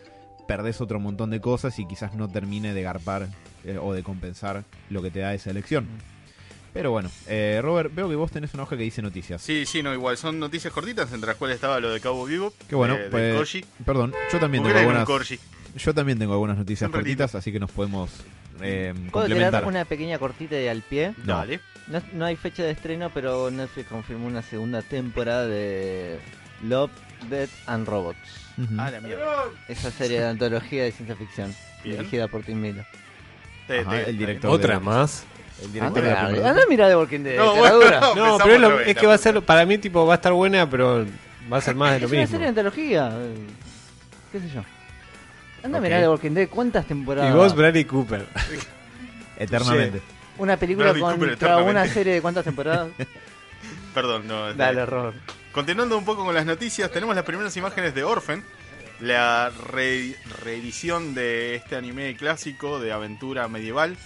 perdés 0.48 0.80
otro 0.80 1.02
montón 1.02 1.32
de 1.32 1.42
cosas 1.42 1.78
y 1.80 1.86
quizás 1.86 2.16
no 2.16 2.30
termine 2.30 2.74
de 2.74 2.82
garpar 2.82 3.28
eh, 3.66 3.78
o 3.78 3.92
de 3.94 4.02
compensar 4.02 4.64
lo 4.90 5.02
que 5.02 5.12
te 5.12 5.20
da 5.20 5.34
esa 5.34 5.50
elección. 5.52 5.86
Pero 6.74 6.92
bueno, 6.92 7.10
eh, 7.28 7.60
Robert, 7.64 7.94
veo 7.94 8.08
que 8.10 8.16
vos 8.16 8.32
tenés 8.32 8.54
una 8.54 8.64
hoja 8.64 8.78
que 8.78 8.84
dice 8.84 9.02
noticias. 9.02 9.42
Sí, 9.42 9.66
sí, 9.66 9.82
no, 9.82 9.94
igual. 9.94 10.18
Son 10.18 10.38
noticias 10.40 10.72
cortitas, 10.72 11.12
entre 11.14 11.28
las 11.28 11.36
cuales 11.38 11.56
estaba 11.56 11.80
lo 11.80 11.90
de 11.92 12.00
Cabo 12.00 12.26
Vivo. 12.26 12.54
Qué 12.68 12.76
bueno, 12.76 12.96
pues, 13.10 13.36
Koji. 13.38 13.66
perdón, 13.86 14.14
yo 14.32 14.40
también 14.40 14.64
¿Por 14.64 14.72
qué 14.74 14.80
tengo 14.80 14.92
algunas, 14.92 15.30
yo 15.76 15.94
también 15.94 16.20
tengo 16.20 16.34
algunas 16.34 16.58
noticias 16.58 16.90
cortitas, 16.92 17.34
así 17.36 17.52
que 17.52 17.60
nos 17.60 17.72
podemos 17.72 18.12
eh, 18.62 18.94
¿Puedo 19.12 19.26
complementar. 19.26 19.62
tirar 19.62 19.66
una 19.68 19.86
pequeña 19.86 20.20
cortita 20.20 20.56
de 20.56 20.70
al 20.70 20.82
pie? 20.82 21.14
No. 21.26 21.38
Dale. 21.38 21.60
No, 21.88 22.02
no 22.14 22.26
hay 22.26 22.36
fecha 22.36 22.62
de 22.64 22.72
estreno, 22.72 23.10
pero 23.14 23.50
Netflix 23.50 23.88
confirmó 23.90 24.28
una 24.28 24.44
segunda 24.44 24.82
temporada 24.84 25.48
de 25.48 26.20
Love, 26.64 26.92
Death 27.30 27.50
and 27.66 27.88
Robots. 27.88 28.18
Ah, 28.78 28.92
la 28.92 29.00
mierda. 29.02 29.46
Esa 29.68 29.90
serie 29.90 30.20
de 30.20 30.28
antología 30.28 30.84
de 30.84 30.92
ciencia 30.92 31.16
ficción, 31.16 31.56
Bien. 31.84 31.98
dirigida 31.98 32.28
por 32.28 32.44
Tim 32.44 32.60
Miller. 32.62 32.86
Te- 33.68 33.80
Ajá, 33.80 33.90
te- 33.92 34.10
el 34.10 34.18
director 34.20 34.52
Otra 34.52 34.76
de- 34.76 34.80
más. 34.82 35.24
El 35.64 35.74
director 35.74 36.02
de 36.04 36.10
la 36.12 36.22
Anda, 36.28 36.50
anda 36.52 36.64
a 36.64 36.66
mirar 36.68 36.90
de 36.90 36.96
Walking 36.96 37.20
Dead, 37.20 37.38
No, 37.38 37.56
bueno, 37.56 37.80
pero 37.80 37.96
es, 38.56 38.62
lo- 38.62 38.68
otra 38.68 38.76
vez, 38.78 38.88
es 38.88 38.96
que 38.98 39.08
va 39.08 39.14
a 39.14 39.18
ser, 39.18 39.42
para 39.42 39.66
mí, 39.66 39.78
tipo, 39.78 40.06
va 40.06 40.14
a 40.14 40.16
estar 40.16 40.32
buena, 40.34 40.70
pero 40.70 41.06
va 41.52 41.58
a 41.58 41.62
ser 41.62 41.76
más 41.76 41.94
de 41.94 42.00
lo 42.00 42.06
es 42.06 42.12
una 42.12 42.22
mismo. 42.22 42.32
serie 42.32 42.44
de 42.46 42.50
antología. 42.50 43.10
eh, 43.14 43.36
¿Qué 44.32 44.40
sé 44.40 44.50
yo? 44.50 44.62
Anda 45.64 45.78
a 45.78 45.82
Ok. 45.82 45.84
mirar 45.86 46.02
de 46.02 46.08
Walking 46.10 46.32
Dead, 46.32 46.48
¿cuántas 46.50 46.86
temporadas? 46.88 47.30
Y 47.32 47.36
vos, 47.36 47.54
Bradley 47.56 47.84
Cooper. 47.86 48.26
Eternamente. 49.38 50.02
Una 50.38 50.58
película 50.58 50.88
Bradley 50.88 51.02
Cooper 51.04 51.20
contra 51.30 51.34
eternamente. 51.48 51.72
una 51.72 51.88
serie 51.94 52.14
de 52.14 52.22
cuántas 52.22 52.44
temporadas? 52.46 52.88
Perdón, 53.94 54.28
no. 54.28 54.54
Dale. 54.54 54.86
Robert. 54.86 55.18
Continuando 55.52 55.98
un 55.98 56.06
poco 56.06 56.24
con 56.24 56.34
las 56.36 56.46
noticias, 56.46 56.90
tenemos 56.92 57.16
las 57.16 57.26
primeras 57.26 57.56
imágenes 57.58 57.94
de 57.96 58.04
Orphan, 58.04 58.44
la 59.02 59.52
re- 59.72 60.16
reedición 60.44 61.14
de 61.16 61.56
este 61.56 61.76
anime 61.76 62.16
clásico 62.16 62.80
de 62.80 62.92
aventura 62.92 63.48
medieval 63.48 63.98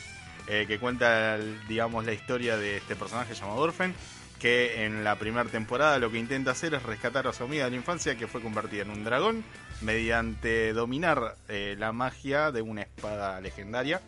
eh, 0.48 0.66
que 0.68 0.80
cuenta, 0.80 1.38
digamos, 1.68 2.06
la 2.06 2.14
historia 2.14 2.58
de 2.58 2.78
este 2.78 2.96
personaje 2.96 3.34
llamado 3.34 3.60
Orphan, 3.60 3.94
que 4.40 4.84
en 4.86 5.04
la 5.04 5.16
primera 5.18 5.50
temporada 5.50 6.00
lo 6.00 6.12
que 6.12 6.18
intenta 6.20 6.52
hacer 6.52 6.74
es 6.74 6.84
rescatar 6.84 7.28
a 7.28 7.34
su 7.34 7.44
amiga 7.46 7.66
de 7.66 7.72
la 7.72 7.78
infancia 7.78 8.16
que 8.18 8.28
fue 8.28 8.42
convertida 8.42 8.82
en 8.82 8.90
un 8.90 9.04
dragón 9.06 9.44
mediante 9.82 10.74
dominar 10.74 11.36
eh, 11.48 11.76
la 11.78 11.92
magia 11.94 12.52
de 12.52 12.62
una 12.62 12.82
espada 12.82 13.40
legendaria. 13.40 14.02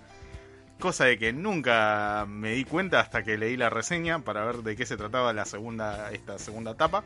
Cosa 0.79 1.05
de 1.05 1.17
que 1.17 1.31
nunca 1.31 2.25
me 2.27 2.51
di 2.51 2.65
cuenta 2.65 2.99
hasta 2.99 3.23
que 3.23 3.37
leí 3.37 3.55
la 3.55 3.69
reseña 3.69 4.19
para 4.19 4.43
ver 4.43 4.57
de 4.57 4.75
qué 4.75 4.85
se 4.85 4.97
trataba 4.97 5.31
la 5.31 5.45
segunda, 5.45 6.11
esta 6.11 6.37
segunda 6.37 6.71
etapa. 6.71 7.05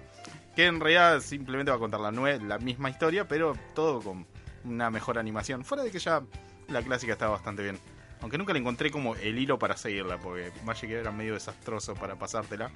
Que 0.56 0.66
en 0.66 0.80
realidad 0.80 1.22
simplemente 1.22 1.70
va 1.70 1.78
a 1.78 1.80
contar 1.80 2.00
la, 2.00 2.12
nue- 2.12 2.42
la 2.42 2.58
misma 2.58 2.90
historia, 2.90 3.28
pero 3.28 3.56
todo 3.76 4.02
con 4.02 4.26
una 4.64 4.90
mejor 4.90 5.20
animación. 5.20 5.64
Fuera 5.64 5.84
de 5.84 5.92
que 5.92 6.00
ya 6.00 6.24
la 6.68 6.82
clásica 6.82 7.14
estaba 7.14 7.34
bastante 7.34 7.62
bien. 7.62 7.80
Aunque 8.22 8.38
nunca 8.38 8.54
le 8.54 8.60
encontré 8.60 8.92
como 8.92 9.16
el 9.16 9.38
hilo 9.38 9.58
para 9.58 9.78
seguirla, 9.78 10.18
porque 10.18 10.52
Magic 10.66 10.90
era 10.90 11.12
medio 11.12 11.34
desastroso 11.36 11.94
para 11.96 12.16
pasártela. 12.16 12.70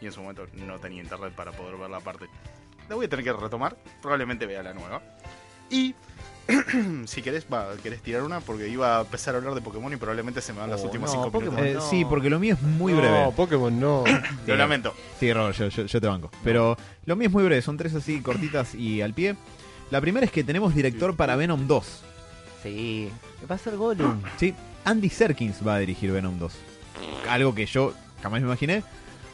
Y 0.00 0.06
en 0.06 0.12
su 0.12 0.20
momento 0.20 0.46
no 0.54 0.78
tenía 0.78 1.02
internet 1.02 1.32
para 1.34 1.52
poder 1.52 1.76
ver 1.76 1.90
la 1.90 2.00
parte. 2.00 2.26
La 2.88 2.94
voy 2.96 3.06
a 3.06 3.08
tener 3.08 3.24
que 3.24 3.32
retomar. 3.32 3.76
Probablemente 4.02 4.46
vea 4.46 4.62
la 4.62 4.74
nueva. 4.74 5.02
Y 5.70 5.94
si 7.06 7.22
querés, 7.22 7.46
va, 7.52 7.74
querés 7.82 8.02
tirar 8.02 8.22
una, 8.22 8.40
porque 8.40 8.68
iba 8.68 8.98
a 8.98 9.00
empezar 9.00 9.34
a 9.34 9.38
hablar 9.38 9.54
de 9.54 9.62
Pokémon 9.62 9.90
y 9.92 9.96
probablemente 9.96 10.40
se 10.42 10.52
me 10.52 10.60
van 10.60 10.70
los 10.70 10.82
Oh, 10.82 10.84
últimos 10.84 11.14
no, 11.14 11.24
5 11.24 11.38
minutos. 11.40 11.54
Pokémon. 11.54 11.66
Eh, 11.66 11.74
no. 11.74 11.80
Sí, 11.90 12.04
porque 12.04 12.28
lo 12.28 12.38
mío 12.38 12.54
es 12.54 12.62
muy 12.62 12.92
no, 12.92 12.98
breve. 13.00 13.32
Pokémon 13.34 13.80
no. 13.80 14.04
Lo 14.46 14.56
lamento. 14.56 14.94
Sí, 15.18 15.32
Robert, 15.32 15.56
yo, 15.56 15.68
yo- 15.68 15.86
yo 15.86 16.00
te 16.00 16.06
banco. 16.06 16.30
Pero 16.44 16.76
lo 17.06 17.16
mío 17.16 17.28
es 17.28 17.32
muy 17.32 17.44
breve, 17.44 17.62
son 17.62 17.76
tres 17.78 17.94
así 17.94 18.20
cortitas 18.20 18.74
y 18.74 19.00
al 19.00 19.14
pie. 19.14 19.36
La 19.90 20.00
primera 20.00 20.26
es 20.26 20.32
que 20.32 20.44
tenemos 20.44 20.74
director 20.74 21.16
para 21.16 21.34
Venom 21.36 21.66
2. 21.66 22.02
Sí. 22.62 23.10
Va 23.50 23.54
a 23.54 23.58
ser 23.58 23.76
Gollum. 23.76 24.20
Sí, 24.36 24.54
Andy 24.84 25.08
Serkins 25.10 25.66
va 25.66 25.76
a 25.76 25.78
dirigir 25.78 26.12
Venom 26.12 26.38
2. 26.38 26.52
Algo 27.28 27.54
que 27.54 27.66
yo 27.66 27.94
jamás 28.22 28.40
me 28.40 28.46
imaginé. 28.46 28.82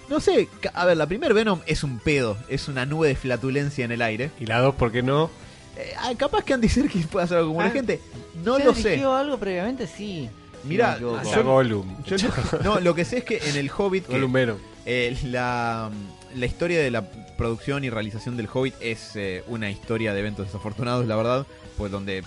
No 0.08 0.18
sé, 0.20 0.48
a 0.74 0.86
ver, 0.86 0.96
la 0.96 1.06
primer 1.06 1.34
Venom 1.34 1.60
es 1.66 1.84
un 1.84 1.98
pedo, 2.00 2.36
es 2.48 2.66
una 2.68 2.84
nube 2.86 3.08
de 3.08 3.14
flatulencia 3.14 3.84
en 3.84 3.92
el 3.92 4.02
aire. 4.02 4.30
Y 4.40 4.46
la 4.46 4.58
dos, 4.60 4.74
¿por 4.74 4.90
qué 4.90 5.02
no? 5.02 5.30
Eh, 5.76 5.92
ah, 5.98 6.10
capaz 6.16 6.42
que 6.44 6.52
Andy 6.54 6.68
Serkins 6.68 7.06
pueda 7.06 7.24
hacer 7.26 7.38
algo 7.38 7.50
como 7.50 7.62
la 7.62 7.68
Ah. 7.68 7.70
gente. 7.70 8.00
No 8.44 8.58
¿Ya 8.58 8.64
lo 8.64 8.74
sé. 8.74 8.88
dirigió 8.90 9.14
algo 9.14 9.38
previamente? 9.38 9.86
Sí. 9.86 10.28
Mira. 10.64 10.92
Hasta 10.94 11.36
yo- 11.36 11.44
Gollum. 11.44 12.02
Yo 12.04 12.16
lo- 12.16 12.62
no, 12.74 12.80
lo 12.80 12.94
que 12.94 13.04
sé 13.04 13.18
es 13.18 13.24
que 13.24 13.38
en 13.38 13.56
el 13.56 13.70
Hobbit, 13.70 14.06
que, 14.06 14.54
eh, 14.86 15.16
la, 15.24 15.90
la 16.34 16.46
historia 16.46 16.80
de 16.80 16.90
la 16.90 17.08
producción 17.36 17.84
y 17.84 17.90
realización 17.90 18.36
del 18.36 18.48
Hobbit 18.52 18.74
es 18.80 19.12
eh, 19.14 19.44
una 19.46 19.70
historia 19.70 20.12
de 20.12 20.20
eventos 20.20 20.46
desafortunados, 20.46 21.06
la 21.06 21.16
verdad, 21.16 21.46
pues 21.78 21.90
donde 21.92 22.24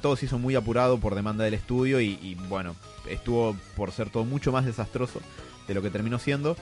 todo 0.00 0.16
se 0.16 0.26
hizo 0.26 0.38
muy 0.38 0.54
apurado 0.54 0.98
por 0.98 1.14
demanda 1.14 1.44
del 1.44 1.54
estudio 1.54 2.00
y, 2.00 2.18
y, 2.22 2.34
bueno, 2.48 2.74
estuvo 3.08 3.56
por 3.76 3.92
ser 3.92 4.10
todo 4.10 4.24
mucho 4.24 4.52
más 4.52 4.64
desastroso 4.64 5.20
de 5.68 5.74
lo 5.74 5.82
que 5.82 5.90
terminó 5.90 6.18
siendo. 6.18 6.56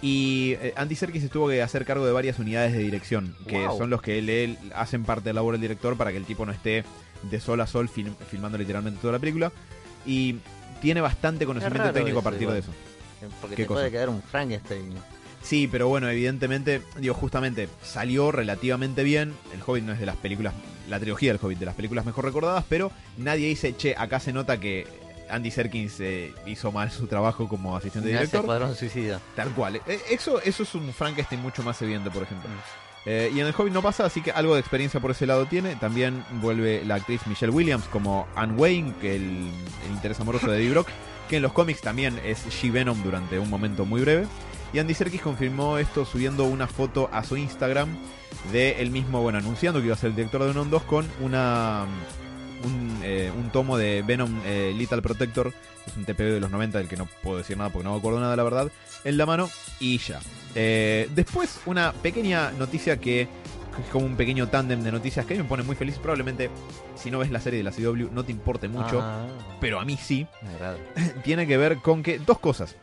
Y 0.00 0.54
eh, 0.60 0.74
Andy 0.76 0.96
Serkis 0.96 1.22
estuvo 1.22 1.48
que 1.48 1.62
hacer 1.62 1.84
cargo 1.84 2.04
de 2.04 2.12
varias 2.12 2.38
unidades 2.40 2.72
de 2.72 2.80
dirección, 2.80 3.36
que 3.46 3.66
Wow. 3.66 3.78
son 3.78 3.90
los 3.90 4.02
que 4.02 4.18
él, 4.18 4.28
él 4.28 4.58
hacen 4.74 5.04
parte 5.04 5.24
de 5.28 5.32
la 5.32 5.38
labor 5.38 5.54
del 5.54 5.60
director 5.60 5.96
para 5.96 6.10
que 6.10 6.16
el 6.16 6.24
tipo 6.24 6.44
no 6.44 6.50
esté 6.52 6.84
de 7.30 7.40
sol 7.40 7.60
a 7.60 7.66
sol 7.68 7.88
film- 7.88 8.16
filmando 8.28 8.58
literalmente 8.58 9.00
toda 9.00 9.12
la 9.12 9.18
película. 9.20 9.52
Y 10.04 10.36
tiene 10.80 11.00
bastante 11.00 11.46
conocimiento 11.46 11.92
técnico 11.92 12.18
a 12.18 12.22
partir 12.22 12.42
igual. 12.42 12.54
de 12.56 12.60
eso. 12.62 12.72
Porque 13.40 13.54
¿Qué 13.54 13.62
te 13.62 13.66
cosa? 13.68 13.80
puede 13.82 13.90
quedar 13.92 14.08
un 14.08 14.20
Frankenstein. 14.22 14.94
Sí, 15.40 15.68
pero 15.70 15.86
bueno, 15.86 16.08
evidentemente, 16.08 16.82
digo, 16.98 17.14
justamente 17.14 17.68
salió 17.84 18.32
relativamente 18.32 19.04
bien. 19.04 19.32
El 19.54 19.60
Hobbit 19.64 19.84
no 19.84 19.92
es 19.92 20.00
de 20.00 20.06
las 20.06 20.16
películas, 20.16 20.52
la 20.88 20.98
trilogía 20.98 21.32
del 21.32 21.40
Hobbit, 21.42 21.58
de 21.58 21.66
las 21.66 21.74
películas 21.74 22.04
mejor 22.04 22.24
recordadas, 22.24 22.64
pero 22.68 22.90
nadie 23.16 23.48
dice, 23.48 23.76
che, 23.76 23.94
acá 23.96 24.20
se 24.20 24.32
nota 24.32 24.58
que 24.58 24.86
Andy 25.30 25.50
Serkins 25.50 25.98
eh, 26.00 26.32
hizo 26.46 26.72
mal 26.72 26.90
su 26.90 27.06
trabajo 27.06 27.48
como 27.48 27.76
asistente 27.76 28.08
de 28.08 28.14
director. 28.14 28.76
Suicida. 28.76 29.20
Tal 29.34 29.50
cual. 29.50 29.76
Eh, 29.86 30.00
Eso, 30.10 30.40
eso 30.42 30.62
es 30.62 30.74
un 30.74 30.92
Frankenstein 30.92 31.40
mucho 31.40 31.62
más 31.62 31.80
evidente, 31.82 32.10
por 32.10 32.22
ejemplo. 32.24 32.50
Eh, 33.04 33.32
y 33.34 33.40
en 33.40 33.46
el 33.46 33.54
Hobbit 33.56 33.72
no 33.72 33.82
pasa, 33.82 34.04
así 34.04 34.20
que 34.20 34.30
algo 34.30 34.54
de 34.54 34.60
experiencia 34.60 35.00
por 35.00 35.10
ese 35.10 35.26
lado 35.26 35.46
tiene. 35.46 35.74
También 35.76 36.24
vuelve 36.40 36.84
la 36.84 36.96
actriz 36.96 37.26
Michelle 37.26 37.52
Williams 37.52 37.84
como 37.86 38.28
Anne 38.36 38.54
Wayne, 38.54 38.94
que 39.00 39.16
el, 39.16 39.22
el 39.86 39.92
interés 39.92 40.20
amoroso 40.20 40.50
de 40.50 40.58
Eddie 40.58 40.70
Brock, 40.70 40.88
que 41.28 41.36
en 41.36 41.42
los 41.42 41.52
cómics 41.52 41.80
también 41.80 42.20
es 42.24 42.46
She-Venom 42.48 43.02
durante 43.02 43.38
un 43.38 43.48
momento 43.48 43.86
muy 43.86 44.02
breve. 44.02 44.26
Y 44.72 44.78
Andy 44.78 44.94
Serkis 44.94 45.20
confirmó 45.20 45.78
esto 45.78 46.04
subiendo 46.04 46.44
una 46.44 46.66
foto 46.66 47.08
a 47.12 47.24
su 47.24 47.36
Instagram 47.36 47.88
de 48.50 48.80
él 48.82 48.90
mismo, 48.90 49.22
bueno, 49.22 49.38
anunciando 49.38 49.80
que 49.80 49.86
iba 49.86 49.94
a 49.94 49.98
ser 49.98 50.10
el 50.10 50.16
director 50.16 50.40
de 50.42 50.48
Venom 50.48 50.68
2 50.70 50.82
con 50.82 51.06
una 51.20 51.86
un, 52.64 53.00
eh, 53.02 53.30
un 53.36 53.50
tomo 53.50 53.76
de 53.76 54.02
Venom 54.02 54.40
eh, 54.44 54.72
Lethal 54.76 55.02
Protector, 55.02 55.52
es 55.86 55.96
un 55.96 56.04
TPB 56.04 56.34
de 56.34 56.40
los 56.40 56.50
90 56.50 56.78
del 56.78 56.88
que 56.88 56.96
no 56.96 57.06
puedo 57.06 57.38
decir 57.38 57.56
nada 57.56 57.70
porque 57.70 57.84
no 57.84 57.92
me 57.92 57.98
acuerdo 57.98 58.20
nada, 58.20 58.36
la 58.36 58.42
verdad, 58.44 58.70
en 59.04 59.16
la 59.16 59.26
mano 59.26 59.50
y 59.80 59.98
ya. 59.98 60.20
Eh, 60.54 61.08
después, 61.14 61.60
una 61.66 61.92
pequeña 61.92 62.52
noticia 62.52 62.98
que 62.98 63.22
es 63.22 63.88
como 63.90 64.04
un 64.06 64.16
pequeño 64.16 64.48
tándem 64.48 64.82
de 64.82 64.92
noticias 64.92 65.24
que 65.24 65.34
a 65.34 65.36
mí 65.38 65.42
me 65.42 65.48
pone 65.48 65.62
muy 65.62 65.74
feliz. 65.74 65.98
Probablemente, 65.98 66.50
si 66.94 67.10
no 67.10 67.18
ves 67.18 67.30
la 67.30 67.40
serie 67.40 67.58
de 67.58 67.64
la 67.64 67.72
CW, 67.72 68.12
no 68.12 68.22
te 68.24 68.30
importe 68.30 68.68
mucho, 68.68 69.00
Ah, 69.02 69.26
pero 69.60 69.80
a 69.80 69.84
mí 69.84 69.96
sí. 69.96 70.26
Tiene 71.24 71.46
que 71.46 71.56
ver 71.56 71.78
con 71.78 72.02
que 72.02 72.18
dos 72.18 72.38
cosas. 72.38 72.76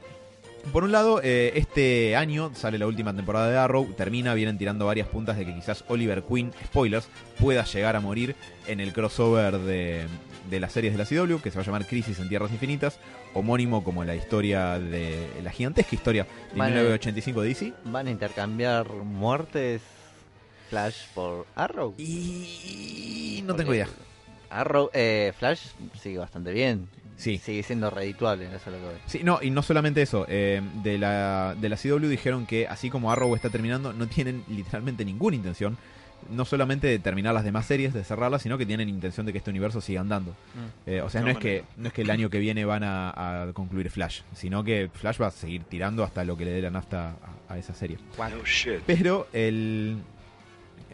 Por 0.71 0.83
un 0.83 0.91
lado, 0.91 1.21
eh, 1.23 1.53
este 1.55 2.15
año 2.15 2.51
sale 2.53 2.77
la 2.77 2.87
última 2.87 3.15
temporada 3.15 3.49
de 3.49 3.57
Arrow, 3.57 3.85
termina, 3.93 4.33
vienen 4.33 4.57
tirando 4.57 4.85
varias 4.85 5.07
puntas 5.07 5.37
de 5.37 5.45
que 5.45 5.55
quizás 5.55 5.83
Oliver 5.87 6.23
Queen, 6.23 6.51
spoilers, 6.65 7.07
pueda 7.39 7.63
llegar 7.65 7.95
a 7.95 7.99
morir 7.99 8.35
en 8.67 8.79
el 8.79 8.93
crossover 8.93 9.57
de, 9.59 10.05
de 10.49 10.59
las 10.59 10.71
series 10.71 10.95
de 10.95 10.99
la 10.99 11.05
CW, 11.05 11.41
que 11.41 11.51
se 11.51 11.57
va 11.57 11.63
a 11.63 11.65
llamar 11.65 11.85
Crisis 11.85 12.19
en 12.19 12.29
Tierras 12.29 12.51
Infinitas, 12.51 12.99
homónimo 13.33 13.83
como 13.83 14.03
la 14.03 14.15
historia 14.15 14.79
de 14.79 15.27
la 15.43 15.51
gigantesca 15.51 15.95
historia 15.95 16.23
de 16.51 16.57
Vale. 16.57 16.71
1985 16.71 17.41
de 17.41 17.47
DC. 17.47 17.73
¿Van 17.85 18.07
a 18.07 18.11
intercambiar 18.11 18.89
muertes 18.89 19.81
Flash 20.69 21.07
por 21.13 21.47
Arrow? 21.55 21.93
Y 21.97 23.39
no 23.41 23.47
Porque 23.47 23.63
tengo 23.63 23.73
idea. 23.73 23.87
Arrow, 24.49 24.89
eh, 24.93 25.33
Flash 25.37 25.61
sigue 26.01 26.17
bastante 26.17 26.51
bien. 26.51 26.87
Sí. 27.19 27.37
Sigue 27.37 27.61
siendo 27.63 27.89
redituable, 27.89 28.45
eso 28.45 28.55
es 28.55 28.65
lo 28.67 28.71
que 28.77 28.85
voy. 28.85 28.93
Sí, 29.05 29.21
no, 29.23 29.39
y 29.41 29.51
no 29.51 29.61
solamente 29.61 30.01
eso, 30.01 30.25
eh, 30.29 30.61
de, 30.83 30.97
la, 30.97 31.53
de 31.59 31.67
la 31.69 31.75
CW 31.75 32.07
dijeron 32.07 32.45
que 32.45 32.65
así 32.67 32.89
como 32.89 33.11
Arrow 33.11 33.35
está 33.35 33.49
terminando, 33.49 33.91
no 33.91 34.07
tienen 34.07 34.43
literalmente 34.47 35.03
ninguna 35.03 35.35
intención, 35.35 35.77
no 36.29 36.45
solamente 36.45 36.87
de 36.87 36.97
terminar 36.97 37.33
las 37.33 37.43
demás 37.43 37.65
series, 37.65 37.93
de 37.93 38.03
cerrarlas, 38.05 38.41
sino 38.41 38.57
que 38.57 38.65
tienen 38.65 38.87
intención 38.87 39.25
de 39.25 39.33
que 39.33 39.37
este 39.39 39.49
universo 39.49 39.81
siga 39.81 39.99
andando. 40.01 40.33
Eh, 40.85 41.01
o 41.01 41.09
sea, 41.09 41.19
no, 41.21 41.27
No, 41.27 41.31
es 41.33 41.37
que, 41.39 41.63
no 41.75 41.87
es 41.87 41.93
que 41.93 42.03
el 42.03 42.09
año 42.09 42.29
que 42.29 42.39
viene 42.39 42.63
van 42.65 42.83
a, 42.83 43.43
a 43.43 43.53
concluir 43.53 43.89
Flash, 43.89 44.21
sino 44.33 44.63
que 44.63 44.89
Flash 44.93 45.21
va 45.21 45.27
a 45.27 45.31
seguir 45.31 45.63
tirando 45.65 46.03
hasta 46.05 46.23
lo 46.23 46.37
que 46.37 46.45
le 46.45 46.51
dé 46.51 46.61
la 46.61 46.69
nafta 46.69 47.15
a, 47.49 47.53
a 47.53 47.57
esa 47.57 47.73
serie. 47.73 47.97
Pero 48.85 49.27
el, 49.33 49.97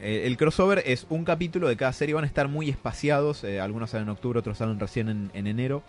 el 0.02 0.38
crossover 0.38 0.84
es 0.86 1.06
un 1.10 1.24
capítulo 1.24 1.68
de 1.68 1.76
cada 1.78 1.94
serie, 1.94 2.14
van 2.14 2.24
a 2.24 2.28
estar 2.28 2.48
muy 2.48 2.70
espaciados, 2.70 3.44
eh, 3.44 3.60
algunos 3.60 3.90
salen 3.92 4.08
en 4.08 4.12
octubre, 4.12 4.40
otros 4.40 4.58
salen 4.58 4.80
recién 4.80 5.10
en, 5.10 5.32
en 5.34 5.48
enero, 5.48 5.84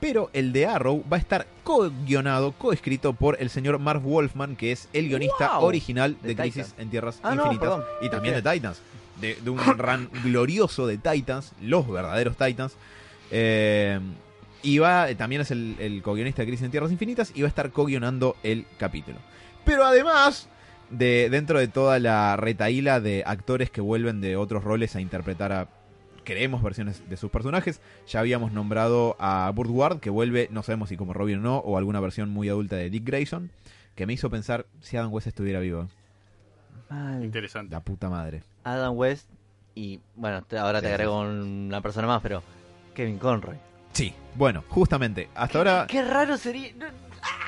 Pero 0.00 0.30
el 0.32 0.52
de 0.52 0.66
Arrow 0.66 1.04
va 1.12 1.18
a 1.18 1.20
estar 1.20 1.46
co-guionado, 1.62 2.52
co-escrito 2.52 3.12
por 3.12 3.36
el 3.40 3.50
señor 3.50 3.78
Mark 3.78 4.00
Wolfman, 4.02 4.56
que 4.56 4.72
es 4.72 4.88
el 4.94 5.08
guionista 5.08 5.58
Wow. 5.58 5.66
original 5.66 6.16
de, 6.22 6.28
De 6.28 6.36
Crisis 6.36 6.54
Titans. 6.66 6.74
en 6.80 6.90
Tierras 6.90 7.20
Ah, 7.22 7.34
Infinitas. 7.34 7.80
y 8.00 8.08
también 8.08 8.34
de 8.34 8.42
Titans. 8.50 8.80
De, 9.20 9.34
de 9.42 9.50
un 9.50 9.58
run 9.78 10.08
glorioso 10.24 10.86
de 10.86 10.96
Titans, 10.96 11.52
los 11.60 11.86
verdaderos 11.88 12.36
Titans. 12.36 12.74
Eh, 13.30 14.00
y 14.62 14.78
va, 14.78 15.06
también 15.16 15.42
es 15.42 15.50
el, 15.50 15.76
el 15.78 16.02
co-guionista 16.02 16.42
de 16.42 16.46
Crisis 16.48 16.64
en 16.64 16.70
Tierras 16.70 16.90
Infinitas 16.92 17.32
y 17.34 17.42
va 17.42 17.46
a 17.46 17.50
estar 17.50 17.70
co-guionando 17.70 18.36
el 18.42 18.66
capítulo. 18.78 19.18
Pero 19.64 19.84
además, 19.84 20.48
de, 20.90 21.28
dentro 21.30 21.58
de 21.58 21.68
toda 21.68 21.98
la 21.98 22.36
retaíla 22.36 23.00
de 23.00 23.22
actores 23.26 23.70
que 23.70 23.80
vuelven 23.80 24.20
de 24.20 24.36
otros 24.36 24.64
roles 24.64 24.96
a 24.96 25.00
interpretar 25.02 25.52
a, 25.52 25.68
creemos, 26.24 26.62
versiones 26.62 27.02
de 27.08 27.16
sus 27.16 27.30
personajes, 27.30 27.80
ya 28.06 28.20
habíamos 28.20 28.52
nombrado 28.52 29.16
a 29.18 29.50
Burt 29.54 29.70
Ward, 29.70 30.00
que 30.00 30.10
vuelve, 30.10 30.48
no 30.50 30.62
sabemos 30.62 30.88
si 30.88 30.96
como 30.96 31.12
Robin 31.12 31.38
o 31.38 31.42
no, 31.42 31.56
o 31.58 31.76
alguna 31.78 32.00
versión 32.00 32.30
muy 32.30 32.48
adulta 32.48 32.76
de 32.76 32.90
Dick 32.90 33.04
Grayson, 33.04 33.50
que 33.94 34.06
me 34.06 34.12
hizo 34.12 34.30
pensar 34.30 34.66
si 34.80 34.96
Adam 34.96 35.12
West 35.12 35.26
estuviera 35.26 35.60
vivo. 35.60 35.88
Mal. 36.88 37.24
Interesante. 37.24 37.72
La 37.74 37.80
puta 37.80 38.08
madre. 38.08 38.42
Adam 38.64 38.96
West 38.96 39.28
y, 39.74 40.00
bueno, 40.16 40.42
te- 40.42 40.58
ahora 40.58 40.80
te 40.80 40.88
Sí, 40.88 40.92
agrego 40.92 41.20
una 41.20 41.80
persona 41.80 42.06
más, 42.06 42.20
pero 42.22 42.42
Kevin 42.94 43.18
Conroy. 43.18 43.56
Sí, 43.92 44.12
bueno, 44.36 44.64
justamente, 44.68 45.28
hasta 45.34 45.58
ahora... 45.58 45.86
Qué 45.88 46.02
raro 46.02 46.36
sería... 46.36 46.72
no, 46.76 46.86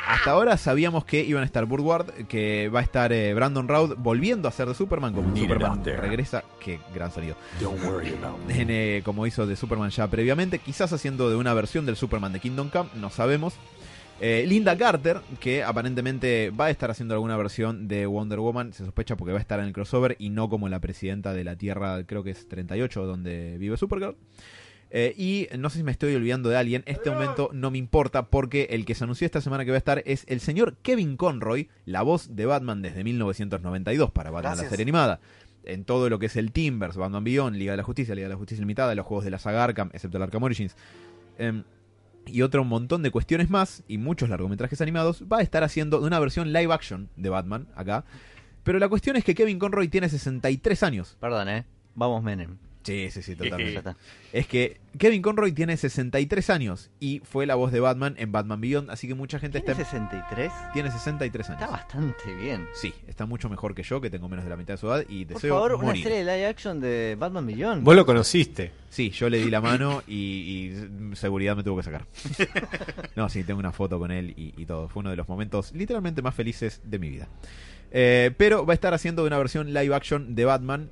Hasta 0.06 0.30
ahora 0.30 0.56
sabíamos 0.56 1.04
que 1.04 1.24
iban 1.24 1.42
a 1.42 1.46
estar 1.46 1.64
Burt 1.64 1.84
Ward, 1.84 2.06
que 2.28 2.68
va 2.68 2.80
a 2.80 2.82
estar 2.82 3.12
eh, 3.12 3.32
Brandon 3.34 3.68
Routh 3.68 3.94
volviendo 3.96 4.48
a 4.48 4.52
ser 4.52 4.68
de 4.68 4.74
Superman, 4.74 5.14
como 5.14 5.34
Superman 5.36 5.84
regresa, 5.84 6.44
qué 6.60 6.80
gran 6.94 7.10
sonido. 7.12 7.36
En, 8.48 8.68
eh, 8.70 9.02
como 9.04 9.26
hizo 9.26 9.46
de 9.46 9.56
Superman 9.56 9.90
ya 9.90 10.08
previamente, 10.08 10.58
quizás 10.58 10.92
haciendo 10.92 11.30
de 11.30 11.36
una 11.36 11.54
versión 11.54 11.86
del 11.86 11.96
Superman 11.96 12.32
de 12.32 12.40
Kingdom 12.40 12.68
Come, 12.68 12.90
no 12.96 13.10
sabemos. 13.10 13.54
Eh, 14.20 14.44
Linda 14.46 14.76
Carter, 14.76 15.20
que 15.40 15.64
aparentemente 15.64 16.50
va 16.50 16.66
a 16.66 16.70
estar 16.70 16.90
haciendo 16.90 17.14
alguna 17.14 17.36
versión 17.36 17.88
de 17.88 18.06
Wonder 18.06 18.38
Woman, 18.38 18.72
se 18.72 18.84
sospecha 18.84 19.16
porque 19.16 19.32
va 19.32 19.38
a 19.38 19.40
estar 19.40 19.58
en 19.58 19.66
el 19.66 19.72
crossover 19.72 20.14
y 20.18 20.30
no 20.30 20.48
como 20.48 20.68
la 20.68 20.78
presidenta 20.80 21.32
de 21.32 21.42
la 21.42 21.56
Tierra, 21.56 22.04
creo 22.04 22.22
que 22.22 22.30
es 22.30 22.48
38, 22.48 23.04
donde 23.04 23.58
vive 23.58 23.76
Supergirl. 23.76 24.16
Eh, 24.94 25.14
y 25.16 25.48
no 25.56 25.70
sé 25.70 25.78
si 25.78 25.84
me 25.84 25.90
estoy 25.90 26.14
olvidando 26.14 26.50
de 26.50 26.58
alguien, 26.58 26.82
este 26.84 27.10
momento 27.10 27.48
no 27.54 27.70
me 27.70 27.78
importa 27.78 28.26
porque 28.26 28.68
el 28.70 28.84
que 28.84 28.94
se 28.94 29.04
anunció 29.04 29.24
esta 29.24 29.40
semana 29.40 29.64
que 29.64 29.70
va 29.70 29.76
a 29.76 29.78
estar 29.78 30.02
es 30.04 30.26
el 30.28 30.40
señor 30.40 30.76
Kevin 30.82 31.16
Conroy, 31.16 31.70
la 31.86 32.02
voz 32.02 32.36
de 32.36 32.44
Batman 32.44 32.82
desde 32.82 33.02
1992 33.02 34.10
para 34.10 34.30
Batman 34.30 34.58
la 34.58 34.68
serie 34.68 34.82
animada. 34.82 35.20
En 35.64 35.84
todo 35.84 36.10
lo 36.10 36.18
que 36.18 36.26
es 36.26 36.36
el 36.36 36.52
Timbers, 36.52 36.98
Batman 36.98 37.24
Beyond, 37.24 37.56
Liga 37.56 37.72
de 37.72 37.78
la 37.78 37.84
Justicia, 37.84 38.14
Liga 38.14 38.26
de 38.26 38.34
la 38.34 38.38
Justicia 38.38 38.60
Limitada, 38.60 38.94
los 38.94 39.06
juegos 39.06 39.24
de 39.24 39.30
la 39.30 39.38
saga 39.38 39.64
Arkham, 39.64 39.88
excepto 39.94 40.18
el 40.18 40.24
Arkham 40.24 40.42
Origins. 40.42 40.76
Em, 41.38 41.64
y 42.26 42.42
otro 42.42 42.62
montón 42.62 43.02
de 43.02 43.10
cuestiones 43.10 43.48
más, 43.48 43.84
y 43.88 43.96
muchos 43.96 44.28
largometrajes 44.28 44.82
animados, 44.82 45.24
va 45.32 45.38
a 45.38 45.42
estar 45.42 45.64
haciendo 45.64 46.02
una 46.02 46.20
versión 46.20 46.52
live 46.52 46.72
action 46.72 47.08
de 47.16 47.30
Batman 47.30 47.66
acá. 47.76 48.04
Pero 48.62 48.78
la 48.78 48.90
cuestión 48.90 49.16
es 49.16 49.24
que 49.24 49.34
Kevin 49.34 49.58
Conroy 49.58 49.88
tiene 49.88 50.10
63 50.10 50.82
años. 50.82 51.16
Perdón, 51.18 51.48
¿eh? 51.48 51.64
Vamos, 51.94 52.22
Menem. 52.22 52.58
Sí, 52.82 53.10
sí, 53.10 53.22
sí, 53.22 53.36
totalmente. 53.36 53.94
es 54.32 54.46
que 54.46 54.80
Kevin 54.98 55.22
Conroy 55.22 55.52
tiene 55.52 55.76
63 55.76 56.50
años 56.50 56.90
y 56.98 57.20
fue 57.20 57.46
la 57.46 57.54
voz 57.54 57.72
de 57.72 57.80
Batman 57.80 58.14
en 58.18 58.32
Batman 58.32 58.60
Beyond, 58.60 58.90
así 58.90 59.06
que 59.06 59.14
mucha 59.14 59.38
gente 59.38 59.60
¿Tiene 59.60 59.82
está... 59.82 59.98
63? 59.98 60.52
Tiene 60.72 60.90
63 60.90 61.50
años. 61.50 61.62
Está 61.62 61.72
bastante 61.72 62.34
bien. 62.34 62.66
Sí, 62.74 62.92
está 63.06 63.26
mucho 63.26 63.48
mejor 63.48 63.74
que 63.74 63.82
yo, 63.82 64.00
que 64.00 64.10
tengo 64.10 64.28
menos 64.28 64.44
de 64.44 64.50
la 64.50 64.56
mitad 64.56 64.74
de 64.74 64.78
su 64.78 64.88
edad 64.88 65.04
y 65.08 65.24
Por 65.24 65.34
deseo 65.34 65.54
favor, 65.54 65.74
una 65.74 65.92
serie 65.94 66.24
de 66.24 66.24
live 66.24 66.46
action 66.46 66.80
de 66.80 67.16
Batman 67.18 67.46
Beyond. 67.46 67.84
Vos 67.84 67.94
lo 67.96 68.04
conociste. 68.04 68.72
Sí, 68.90 69.10
yo 69.10 69.30
le 69.30 69.38
di 69.38 69.50
la 69.50 69.60
mano 69.60 70.02
y, 70.08 70.14
y 70.14 71.16
seguridad 71.16 71.56
me 71.56 71.62
tuvo 71.62 71.78
que 71.78 71.82
sacar. 71.84 72.06
No, 73.14 73.28
sí, 73.28 73.44
tengo 73.44 73.60
una 73.60 73.72
foto 73.72 73.98
con 73.98 74.10
él 74.10 74.32
y, 74.36 74.54
y 74.56 74.64
todo. 74.64 74.88
Fue 74.88 75.00
uno 75.00 75.10
de 75.10 75.16
los 75.16 75.28
momentos 75.28 75.72
literalmente 75.72 76.22
más 76.22 76.34
felices 76.34 76.80
de 76.84 76.98
mi 76.98 77.10
vida. 77.10 77.28
Eh, 77.90 78.30
pero 78.38 78.64
va 78.64 78.72
a 78.72 78.74
estar 78.74 78.94
haciendo 78.94 79.24
una 79.24 79.36
versión 79.38 79.72
live 79.74 79.94
action 79.94 80.34
de 80.34 80.44
Batman. 80.44 80.90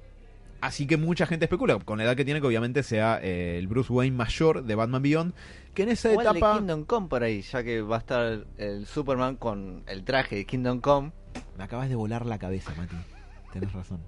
Así 0.61 0.87
que 0.87 0.97
mucha 0.97 1.27
gente 1.27 1.47
especula, 1.47 1.79
con 1.79 1.99
la 1.99 2.05
edad 2.05 2.17
que 2.17 2.25
tiene, 2.25 2.41
que 2.41 2.47
obviamente 2.47 2.83
sea 2.83 3.19
eh, 3.23 3.57
el 3.59 3.67
Bruce 3.67 3.93
Wayne 3.93 4.15
mayor 4.17 4.65
de 4.65 4.75
Batman 4.75 5.03
Beyond. 5.03 5.35
Que 5.75 5.85
en 5.85 5.89
esa 5.91 6.11
Igual 6.11 6.33
de 6.33 6.39
etapa. 6.39 6.59
Kingdom 6.59 6.85
Come 6.85 7.09
por 7.09 7.23
ahí, 7.23 7.43
ya 7.43 7.63
que 7.63 7.81
va 7.81 7.97
a 7.97 7.99
estar 8.01 8.45
el 8.59 8.87
Superman 8.87 9.37
con 9.37 9.85
el 9.87 10.05
traje 10.05 10.37
de 10.37 10.45
Kingdom 10.45 10.81
Come. 10.81 11.13
Me 11.57 11.65
acabas 11.65 11.89
de 11.89 11.95
volar 11.95 12.27
la 12.27 12.39
cabeza, 12.39 12.73
Mati. 12.77 12.97
Tenés 13.53 13.73
razón. 13.73 14.01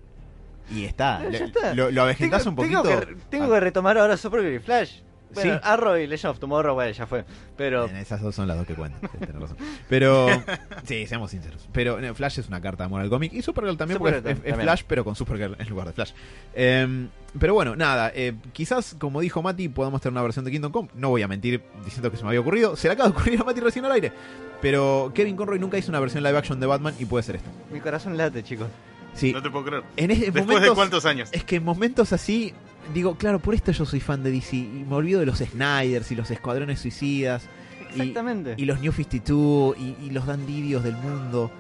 Y 0.71 0.85
está. 0.85 1.21
Le- 1.21 1.45
está. 1.45 1.75
Lo, 1.75 1.91
lo 1.91 2.03
avejentás 2.03 2.45
un 2.47 2.55
poquito. 2.55 2.83
Tengo, 2.83 3.01
que, 3.01 3.15
tengo 3.31 3.51
que 3.51 3.61
retomar 3.61 3.97
ahora 3.99 4.17
Supergirl 4.17 4.55
y 4.55 4.59
Flash. 4.59 5.01
Bueno, 5.35 5.55
Sí. 5.55 5.61
Arrow 5.63 5.97
y 5.97 6.07
Legend 6.07 6.31
of 6.33 6.39
Tomorrow, 6.39 6.75
bueno, 6.75 6.91
ya 6.93 7.07
fue. 7.07 7.25
Pero 7.57 7.87
esas 7.87 8.21
dos 8.21 8.35
son 8.35 8.49
las 8.49 8.57
dos 8.57 8.67
que 8.67 8.75
cuentan, 8.75 9.01
tenés 9.19 9.35
razón. 9.35 9.57
Pero, 9.89 10.27
sí, 10.85 11.07
seamos 11.07 11.31
sinceros. 11.31 11.69
Pero 11.73 11.99
Flash 12.15 12.39
es 12.41 12.49
una 12.49 12.61
carta 12.61 12.85
de 12.85 12.87
amor 12.87 13.01
al 13.01 13.09
cómic. 13.11 13.33
Y 13.33 13.43
Supergirl 13.43 13.77
también, 13.77 13.99
porque 13.99 14.17
Supergirl 14.17 14.33
es, 14.41 14.45
es 14.45 14.51
también. 14.53 14.67
Flash, 14.67 14.83
pero 14.87 15.05
con 15.05 15.15
Supergirl 15.17 15.57
en 15.59 15.69
lugar 15.69 15.87
de 15.87 15.93
Flash. 15.93 16.13
Em, 16.55 17.09
pero 17.39 17.55
bueno, 17.55 17.75
nada. 17.77 18.13
eh, 18.15 18.35
quizás, 18.53 18.95
como 18.99 19.21
dijo 19.21 19.43
Mati, 19.43 19.69
podamos 19.69 20.01
tener 20.01 20.13
una 20.13 20.23
versión 20.23 20.45
de 20.45 20.51
Kingdom 20.51 20.73
Come. 20.73 20.89
No 20.95 21.09
voy 21.11 21.23
a 21.23 21.29
mentir 21.29 21.63
diciendo 21.85 22.11
que 22.11 22.17
se 22.17 22.23
me 22.23 22.29
había 22.31 22.41
ocurrido. 22.41 22.77
Se 22.77 22.89
le 22.89 22.95
acaba 22.95 23.09
de 23.09 23.15
ocurrir 23.17 23.41
a 23.41 23.45
Mati 23.45 23.61
recién 23.61 23.85
al 23.85 23.93
aire. 23.93 24.13
Pero 24.61 25.11
Kevin 25.15 25.35
Conroy 25.37 25.59
nunca 25.59 25.77
hizo 25.79 25.91
una 25.91 25.99
versión 26.01 26.23
live 26.23 26.39
action 26.39 26.61
de 26.61 26.67
Batman 26.67 26.95
y 26.99 27.05
puede 27.05 27.23
ser 27.25 27.37
esta. 27.37 27.51
mi 27.73 27.81
corazón 27.81 28.17
late, 28.17 28.43
chicos. 28.45 28.69
Sí, 29.15 29.33
No 29.33 29.43
te 29.43 29.51
puedo 29.51 29.65
creer. 29.67 29.83
en, 29.97 30.11
ese- 30.11 30.21
Después 30.27 30.47
momentos, 30.47 30.69
de 30.71 30.75
cuántos 30.75 31.05
años. 31.05 31.29
Es 31.33 31.45
que 31.45 31.57
en 31.57 31.65
momentos 31.65 32.13
así, 32.13 32.55
digo, 32.95 33.17
claro, 33.17 33.39
por 33.39 33.55
esto 33.55 33.73
yo 33.73 33.85
soy 33.87 34.01
fan 34.01 34.23
de 34.23 34.31
DC. 34.31 34.57
Y 34.57 34.85
me 34.89 34.95
olvido 34.95 35.21
de 35.21 35.27
los 35.27 35.39
Snyders 35.39 36.11
y 36.13 36.17
los 36.17 36.31
Escuadrones 36.31 36.81
Suicidas. 36.81 37.45
Exactamente. 37.91 38.55
y 38.57 38.65
los 38.65 38.81
New 38.81 38.91
52 38.93 39.77
y, 39.79 39.97
y 40.07 40.11
los 40.11 40.25
Dan 40.27 40.47
Didios 40.47 40.83
del 40.83 40.97
mundo. 40.97 41.51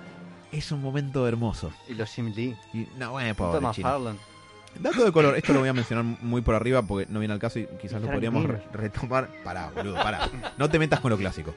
Es 0.50 0.70
un 0.72 0.82
momento 0.82 1.26
hermoso. 1.28 1.72
Y 1.88 1.94
los 1.94 2.10
Jim 2.10 2.32
Lee. 2.34 2.56
Y, 2.74 2.86
no, 2.98 3.12
bueno, 3.12 3.34
pobre 3.34 3.58
Thomas 3.58 3.76
chino. 3.76 3.88
Farland. 3.88 4.18
Dato 4.80 5.04
de 5.04 5.12
color, 5.12 5.36
esto 5.36 5.52
lo 5.52 5.60
voy 5.60 5.68
a 5.68 5.74
mencionar 5.74 6.02
muy 6.22 6.40
por 6.40 6.54
arriba 6.54 6.80
porque 6.80 7.06
no 7.10 7.18
viene 7.18 7.34
al 7.34 7.40
caso 7.40 7.58
y 7.58 7.66
quizás 7.80 8.00
lo 8.00 8.08
podríamos 8.10 8.44
re- 8.46 8.62
retomar. 8.72 9.28
Pará, 9.44 9.70
boludo, 9.74 9.94
pará. 9.96 10.30
No 10.56 10.70
te 10.70 10.78
metas 10.78 11.00
con 11.00 11.10
lo 11.10 11.18
clásico. 11.18 11.54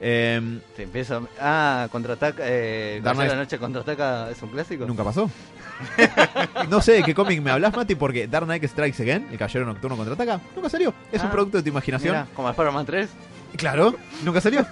Em, 0.00 0.60
Te 0.76 0.82
empiezo. 0.82 1.26
Ah, 1.40 1.88
contraataca. 1.90 2.42
Eh, 2.46 3.00
Dark 3.02 3.16
Knight. 3.16 3.30
la 3.30 3.36
noche 3.38 3.58
contraataca 3.58 4.30
es 4.30 4.42
un 4.42 4.50
clásico. 4.50 4.84
¿Nunca 4.86 5.04
pasó? 5.04 5.30
no 6.70 6.80
sé 6.80 6.92
de 6.92 7.02
qué 7.02 7.14
cómic 7.14 7.40
me 7.42 7.50
hablas, 7.50 7.74
Mati, 7.74 7.94
porque 7.94 8.26
Dark 8.28 8.46
Knight 8.46 8.64
Strikes 8.64 9.02
Again, 9.02 9.28
el 9.30 9.38
Caballero 9.38 9.66
Nocturno 9.66 9.96
contraataca, 9.96 10.40
nunca 10.54 10.68
salió. 10.68 10.92
Es 11.12 11.20
un 11.22 11.28
Ah, 11.28 11.30
producto 11.30 11.56
de 11.58 11.62
tu 11.62 11.68
imaginación. 11.70 12.12
Mira, 12.14 12.26
como 12.34 12.48
Spider-Man 12.50 12.86
3. 12.86 13.08
Claro, 13.56 13.94
nunca 14.24 14.40
salió. 14.40 14.66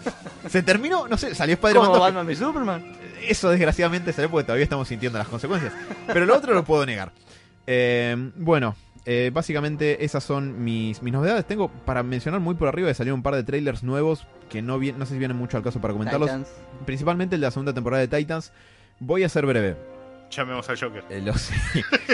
Se 0.49 0.63
terminó, 0.63 1.09
no 1.09 1.17
sé, 1.17 1.35
salió 1.35 1.55
Spider-Man 1.55 1.87
Como 1.87 1.97
2, 1.99 2.07
Batman 2.15 2.31
y 2.31 2.37
Superman. 2.37 2.97
Eso 3.27 3.49
desgraciadamente 3.51 4.13
salió 4.13 4.31
porque 4.31 4.45
todavía 4.45 4.65
estamos 4.65 4.89
sintiendo 4.89 5.19
las 5.19 5.29
consecuencias. 5.29 5.73
Pero 6.07 6.27
lo 6.27 6.37
otro 6.37 6.53
lo 6.53 6.65
puedo 6.65 6.85
negar. 6.85 7.13
Eh, 7.67 8.15
bueno, 8.37 8.77
eh, 9.07 9.31
básicamente 9.33 10.05
esas 10.05 10.25
son 10.25 10.65
mis, 10.65 11.03
mis 11.03 11.13
novedades. 11.13 11.45
Tengo 11.47 11.69
para 11.69 12.03
mencionar 12.03 12.41
muy 12.41 12.55
por 12.55 12.69
arriba 12.69 12.89
de 12.89 12.95
salir 12.95 13.13
un 13.13 13.23
par 13.23 13.35
de 13.35 13.43
trailers 13.45 13.83
nuevos 13.83 14.27
que 14.49 14.63
no, 14.63 14.79
vi- 14.79 14.93
no 14.93 15.07
sé 15.07 15.13
si 15.15 15.19
vienen 15.19 15.37
mucho 15.37 15.57
al 15.57 15.63
caso 15.63 15.81
para 15.81 15.93
comentarlos. 15.93 16.29
Titans. 16.31 16.49
Principalmente 16.87 17.35
el 17.37 17.41
de 17.41 17.47
la 17.47 17.51
segunda 17.51 17.73
temporada 17.75 18.05
de 18.07 18.09
Titans. 18.17 18.53
Voy 19.01 19.23
a 19.25 19.29
ser 19.29 19.47
breve. 19.47 19.77
Llamemos 20.31 20.69
al 20.69 20.79
Joker. 20.81 21.05
Eh, 21.11 21.21
lo, 21.21 21.35
sé. 21.39 21.55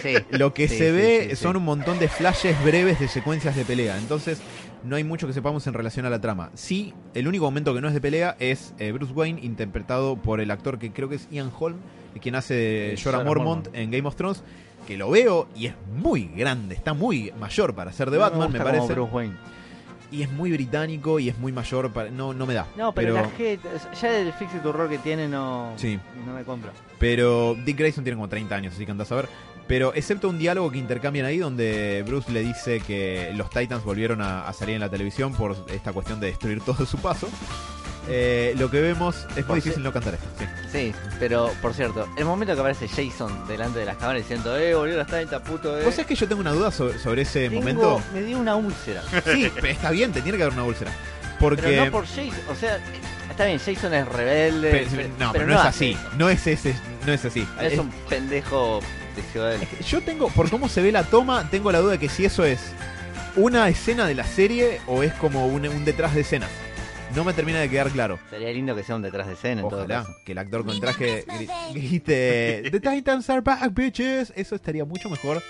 Sí. 0.02 0.14
Lo 0.30 0.52
que 0.52 0.68
Sí, 0.68 0.76
se 0.78 0.86
sí, 0.90 0.96
ve 0.96 1.20
sí, 1.22 1.30
sí. 1.30 1.36
son 1.36 1.56
un 1.56 1.64
montón 1.64 1.98
de 1.98 2.08
flashes 2.08 2.56
breves 2.64 2.98
de 3.00 3.08
secuencias 3.08 3.54
de 3.56 3.64
pelea. 3.64 3.96
Entonces, 3.98 4.40
no 4.84 4.96
hay 4.96 5.04
mucho 5.04 5.26
que 5.26 5.32
sepamos 5.32 5.66
en 5.66 5.74
relación 5.74 6.06
a 6.06 6.10
la 6.10 6.20
trama. 6.20 6.50
Sí, 6.54 6.92
el 7.14 7.28
único 7.28 7.44
momento 7.44 7.72
que 7.74 7.80
no 7.80 7.88
es 7.88 7.94
de 7.94 8.00
pelea 8.00 8.36
es 8.40 8.74
eh, 8.78 8.92
Bruce 8.92 9.12
Wayne, 9.12 9.40
interpretado 9.42 10.16
por 10.16 10.40
el 10.40 10.50
actor 10.50 10.78
que 10.78 10.90
creo 10.92 11.08
que 11.08 11.14
es 11.16 11.28
Ian 11.30 11.50
Holm, 11.58 11.76
quien 12.20 12.34
hace 12.34 12.94
Jorah 13.02 13.18
Jorah 13.18 13.24
Mormont 13.28 13.68
en 13.74 13.90
Game 13.90 14.06
of 14.08 14.16
Thrones. 14.16 14.42
Que 14.90 14.96
lo 14.96 15.08
veo 15.08 15.46
y 15.54 15.66
es 15.66 15.74
muy 15.94 16.24
grande, 16.34 16.74
está 16.74 16.94
muy 16.94 17.32
mayor 17.38 17.76
para 17.76 17.92
ser 17.92 18.10
de 18.10 18.16
No 18.16 18.24
Batman, 18.24 18.50
me, 18.50 18.58
parece. 18.58 18.92
Bruce 18.92 19.12
Wayne. 19.14 19.36
Y 20.10 20.22
es 20.22 20.32
muy 20.32 20.50
británico 20.50 21.20
y 21.20 21.28
es 21.28 21.38
muy 21.38 21.52
mayor, 21.52 21.92
para, 21.92 22.10
no, 22.10 22.34
no 22.34 22.44
me 22.44 22.54
da. 22.54 22.66
No, 22.76 22.92
pero, 22.92 23.14
la 23.14 23.30
gente. 23.30 23.68
Ya 24.02 24.18
el 24.18 24.32
Fix 24.32 24.52
It 24.52 24.66
Horror 24.66 24.90
que 24.90 24.98
tiene 24.98 25.28
no. 25.28 25.74
Sí. 25.76 25.96
No 26.26 26.32
me 26.32 26.42
compra. 26.42 26.72
Pero 26.98 27.54
Dick 27.64 27.78
Grayson 27.78 28.02
tiene 28.02 28.16
como 28.16 28.28
30 28.28 28.52
años, 28.52 28.74
así 28.74 28.84
que 28.84 28.90
andás 28.90 29.12
a 29.12 29.14
ver. 29.14 29.28
Pero 29.68 29.94
excepto 29.94 30.28
un 30.28 30.40
diálogo 30.40 30.72
que 30.72 30.78
intercambian 30.78 31.24
ahí 31.24 31.38
donde 31.38 32.02
Bruce 32.04 32.32
le 32.32 32.42
dice 32.42 32.80
que 32.80 33.30
los 33.36 33.48
Titans 33.48 33.84
volvieron 33.84 34.20
a, 34.20 34.48
a 34.48 34.52
salir 34.52 34.74
en 34.74 34.80
la 34.80 34.90
televisión 34.90 35.32
por 35.34 35.54
esta 35.72 35.92
cuestión 35.92 36.18
de 36.18 36.26
destruir 36.26 36.62
todo 36.62 36.84
su 36.84 36.98
paso. 36.98 37.28
Eh, 38.10 38.54
lo 38.58 38.70
que 38.70 38.80
vemos 38.80 39.26
es 39.36 39.46
muy 39.46 39.56
difícil 39.56 39.82
no 39.82 39.92
cantar 39.92 40.14
esto. 40.14 40.26
Sí. 40.38 40.44
Sí, 40.72 40.94
pero 41.18 41.50
por 41.62 41.74
cierto, 41.74 42.08
el 42.16 42.24
momento 42.24 42.54
que 42.54 42.60
aparece 42.60 42.86
Jason 42.88 43.46
delante 43.48 43.78
de 43.80 43.86
las 43.86 43.96
cámaras 43.96 44.22
diciendo, 44.22 44.56
eh, 44.58 44.74
volvió 44.74 44.96
las 44.96 45.06
30, 45.06 45.42
puto, 45.42 45.78
eh. 45.78 45.84
¿Vos 45.84 45.94
sabés 45.94 46.06
que 46.08 46.14
yo 46.14 46.28
tengo 46.28 46.40
una 46.40 46.52
duda 46.52 46.70
sobre, 46.70 46.98
sobre 46.98 47.22
ese 47.22 47.48
Tengo- 47.48 47.60
momento? 47.60 48.02
Me 48.14 48.22
dio 48.22 48.38
una 48.38 48.54
úlcera. 48.56 49.02
Sí, 49.32 49.50
está 49.64 49.90
bien, 49.90 50.12
te 50.12 50.22
tiene 50.22 50.38
que 50.38 50.44
dar 50.44 50.52
una 50.52 50.64
úlcera. 50.64 50.92
Porque. 51.38 51.62
Pero 51.62 51.84
no 51.86 51.90
por 51.90 52.06
Jason, 52.06 52.32
o 52.50 52.54
sea, 52.54 52.78
está 53.30 53.46
bien, 53.46 53.58
Jason 53.58 53.94
es 53.94 54.06
rebelde. 54.08 54.70
Pe- 54.70 55.10
no, 55.18 55.32
pero 55.32 55.46
no, 55.46 55.54
es 55.54 55.60
hace 55.60 55.68
así. 55.68 55.90
eso. 55.92 56.00
No 56.18 56.28
es 56.30 56.46
ese, 56.46 56.74
no 57.06 57.12
es 57.12 57.24
así. 57.24 57.46
Es 57.60 57.78
un 57.78 57.90
pendejo 58.08 58.80
de 59.16 59.22
Ciudadela. 59.32 59.64
Yo 59.86 60.00
tengo, 60.02 60.28
por 60.28 60.50
cómo 60.50 60.68
se 60.68 60.82
ve 60.82 60.92
la 60.92 61.02
toma, 61.04 61.48
tengo 61.50 61.72
la 61.72 61.80
duda 61.80 61.92
de 61.92 61.98
que 61.98 62.08
si 62.08 62.24
eso 62.24 62.44
es 62.44 62.60
una 63.36 63.68
escena 63.68 64.06
de 64.06 64.14
la 64.14 64.24
serie 64.24 64.80
o 64.86 65.02
es 65.02 65.12
como 65.14 65.46
un, 65.46 65.66
un 65.66 65.84
detrás 65.84 66.14
de 66.14 66.20
escena. 66.20 66.46
No 67.14 67.24
me 67.24 67.32
termina 67.32 67.58
de 67.60 67.68
quedar 67.68 67.90
claro. 67.90 68.18
Sería 68.30 68.50
lindo 68.52 68.74
que 68.76 68.84
sea 68.84 68.94
un 68.96 69.02
detrás 69.02 69.26
de 69.26 69.32
escena 69.34 69.62
en 69.62 69.68
todo 69.68 69.80
Ojalá 69.80 70.02
caso. 70.04 70.16
que 70.24 70.32
el 70.32 70.38
actor 70.38 70.64
con 70.64 70.78
traje 70.80 71.24
gri- 71.26 71.72
grite 71.74 72.62
The 72.70 72.80
Titans 72.80 73.28
are 73.30 73.40
back, 73.40 73.74
bitches. 73.74 74.32
Eso 74.36 74.54
estaría 74.54 74.84
mucho 74.84 75.10
mejor 75.10 75.42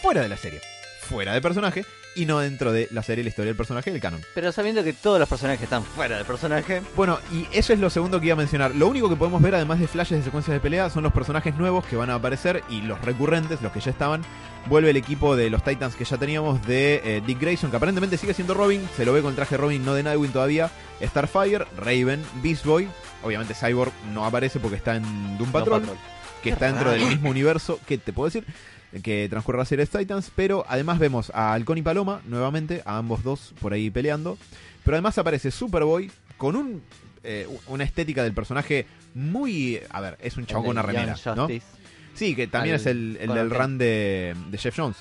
fuera 0.00 0.22
de 0.22 0.28
la 0.28 0.36
serie. 0.36 0.60
Fuera 1.00 1.34
de 1.34 1.40
personaje 1.40 1.84
y 2.18 2.26
no 2.26 2.40
dentro 2.40 2.72
de 2.72 2.88
la 2.90 3.02
serie, 3.04 3.22
la 3.22 3.30
historia 3.30 3.50
del 3.50 3.56
personaje 3.56 3.90
y 3.90 3.94
el 3.94 4.00
canon. 4.00 4.20
Pero 4.34 4.50
sabiendo 4.50 4.82
que 4.82 4.92
todos 4.92 5.20
los 5.20 5.28
personajes 5.28 5.62
están 5.62 5.84
fuera 5.84 6.16
del 6.16 6.26
personaje, 6.26 6.82
Bueno, 6.96 7.18
y 7.32 7.46
eso 7.52 7.72
es 7.72 7.78
lo 7.78 7.90
segundo 7.90 8.18
que 8.18 8.26
iba 8.26 8.32
a 8.34 8.36
mencionar. 8.36 8.74
Lo 8.74 8.88
único 8.88 9.08
que 9.08 9.14
podemos 9.14 9.40
ver, 9.40 9.54
además 9.54 9.78
de 9.78 9.86
flashes 9.86 10.18
de 10.18 10.24
secuencias 10.24 10.52
de 10.52 10.60
pelea, 10.60 10.90
son 10.90 11.04
los 11.04 11.12
personajes 11.12 11.54
nuevos 11.56 11.86
que 11.86 11.94
van 11.96 12.10
a 12.10 12.16
aparecer 12.16 12.64
y 12.68 12.80
los 12.82 13.00
recurrentes, 13.02 13.62
los 13.62 13.70
que 13.70 13.80
ya 13.80 13.92
estaban. 13.92 14.22
Vuelve 14.66 14.90
el 14.90 14.96
equipo 14.96 15.36
de 15.36 15.48
los 15.48 15.62
Titans 15.62 15.94
que 15.94 16.04
ya 16.04 16.16
teníamos 16.16 16.66
de 16.66 17.00
eh, 17.04 17.22
Dick 17.24 17.40
Grayson, 17.40 17.70
que 17.70 17.76
aparentemente 17.76 18.16
sigue 18.18 18.34
siendo 18.34 18.54
Robin. 18.54 18.86
Se 18.96 19.04
lo 19.04 19.12
ve 19.12 19.22
con 19.22 19.30
el 19.30 19.36
traje 19.36 19.56
Robin, 19.56 19.84
no 19.84 19.94
de 19.94 20.02
Nightwing 20.02 20.32
todavía. 20.32 20.70
Starfire, 21.00 21.66
Raven, 21.76 22.24
Beast 22.42 22.64
Boy. 22.64 22.88
Obviamente 23.22 23.54
Cyborg 23.54 23.92
no 24.12 24.24
aparece 24.24 24.58
porque 24.58 24.76
está 24.76 24.96
en 24.96 25.38
Doom 25.38 25.52
Patrol, 25.52 25.80
Patrol. 25.80 25.98
Que 26.42 26.50
está 26.50 26.66
dentro 26.66 26.90
del 26.90 27.02
mismo 27.04 27.30
universo. 27.30 27.78
que 27.86 27.98
te 27.98 28.12
puedo 28.12 28.26
decir? 28.28 28.44
que 29.02 29.26
transcurre 29.28 29.58
la 29.58 29.66
serie 29.66 29.84
de 29.84 29.98
Titans, 29.98 30.32
pero 30.34 30.64
además 30.66 30.98
vemos 30.98 31.30
a 31.34 31.52
Halcón 31.52 31.76
y 31.76 31.82
Paloma 31.82 32.22
nuevamente, 32.24 32.80
a 32.86 32.96
ambos 32.96 33.22
dos 33.22 33.52
por 33.60 33.74
ahí 33.74 33.90
peleando. 33.90 34.38
Pero 34.82 34.96
además 34.96 35.18
aparece 35.18 35.50
Superboy 35.50 36.10
con 36.38 36.56
un 36.56 36.82
eh, 37.22 37.46
una 37.66 37.84
estética 37.84 38.22
del 38.22 38.32
personaje 38.32 38.86
muy. 39.14 39.78
A 39.90 40.00
ver, 40.00 40.16
es 40.22 40.38
un 40.38 40.46
chabón 40.46 40.64
con 40.64 40.70
una 40.70 40.82
remera, 40.82 41.14
¿no? 41.36 41.48
Sí, 42.14 42.34
que 42.34 42.46
también 42.46 42.76
Al- 42.76 42.80
es 42.80 42.86
el, 42.86 43.18
el 43.20 43.28
del 43.28 43.38
el- 43.38 43.50
run 43.50 43.76
de, 43.76 44.34
de 44.50 44.56
Jeff 44.58 44.74
Jones. 44.74 44.96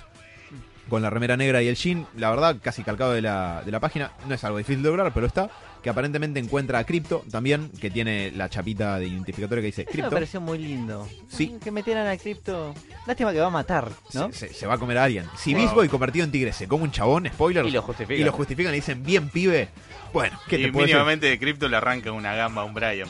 Con 0.90 1.02
la 1.02 1.10
remera 1.10 1.36
negra 1.38 1.62
y 1.62 1.68
el 1.70 1.76
jean, 1.76 2.08
la 2.18 2.30
verdad, 2.30 2.58
casi 2.62 2.84
calcado 2.84 3.12
de 3.14 3.22
la, 3.22 3.62
de 3.66 3.72
la 3.72 3.80
página. 3.80 4.12
No 4.28 4.34
es 4.36 4.44
algo 4.44 4.58
difícil 4.58 4.84
de 4.84 4.90
lograr, 4.90 5.14
pero 5.14 5.26
está. 5.28 5.50
Que 5.88 5.92
aparentemente 5.92 6.38
encuentra 6.42 6.80
a 6.80 6.84
Crypto 6.84 7.24
también, 7.32 7.70
que 7.80 7.90
tiene 7.90 8.34
la 8.36 8.50
chapita 8.50 9.00
de 9.00 9.08
identificatorio 9.08 9.62
que 9.62 9.68
dice 9.68 9.84
Eso 9.84 9.88
me 9.88 9.94
Crypto. 9.94 10.10
pareció 10.12 10.42
muy 10.42 10.58
lindo. 10.58 11.08
Sí. 11.30 11.56
Que 11.64 11.72
metieran 11.72 12.06
a 12.08 12.18
Crypto. 12.18 12.74
Lástima 13.06 13.32
que 13.32 13.40
va 13.40 13.48
a 13.48 13.52
matar, 13.52 13.90
¿no? 14.14 14.34
Se, 14.34 14.50
se- 14.50 14.54
se 14.54 14.68
va 14.68 14.74
a 14.74 14.78
comer 14.78 14.98
a 14.98 15.06
alguien. 15.06 15.24
Si 15.38 15.54
Wow. 15.54 15.62
Beast 15.62 15.76
Boy 15.76 15.88
convertido 15.88 16.26
en 16.26 16.32
tigre 16.34 16.52
se 16.52 16.68
come 16.68 16.84
un 16.84 16.92
chabón, 16.92 17.26
spoiler. 17.28 17.66
Y 17.66 17.72
lo 17.72 17.82
justifican. 17.82 18.20
y 18.22 18.24
lo 18.26 18.34
justifican 18.34 18.74
y 18.74 18.76
dicen, 18.76 19.02
bien 19.02 19.30
pibe. 19.30 19.70
Bueno, 20.12 20.38
¿qué 20.50 20.58
y 20.60 20.64
te 20.64 20.72
mínimamente 20.74 21.28
de 21.28 21.40
cripto 21.40 21.70
le 21.70 21.78
arranca 21.78 22.12
una 22.12 22.36
gamba 22.36 22.64
a 22.64 22.66
un 22.66 22.74
Brian. 22.74 23.08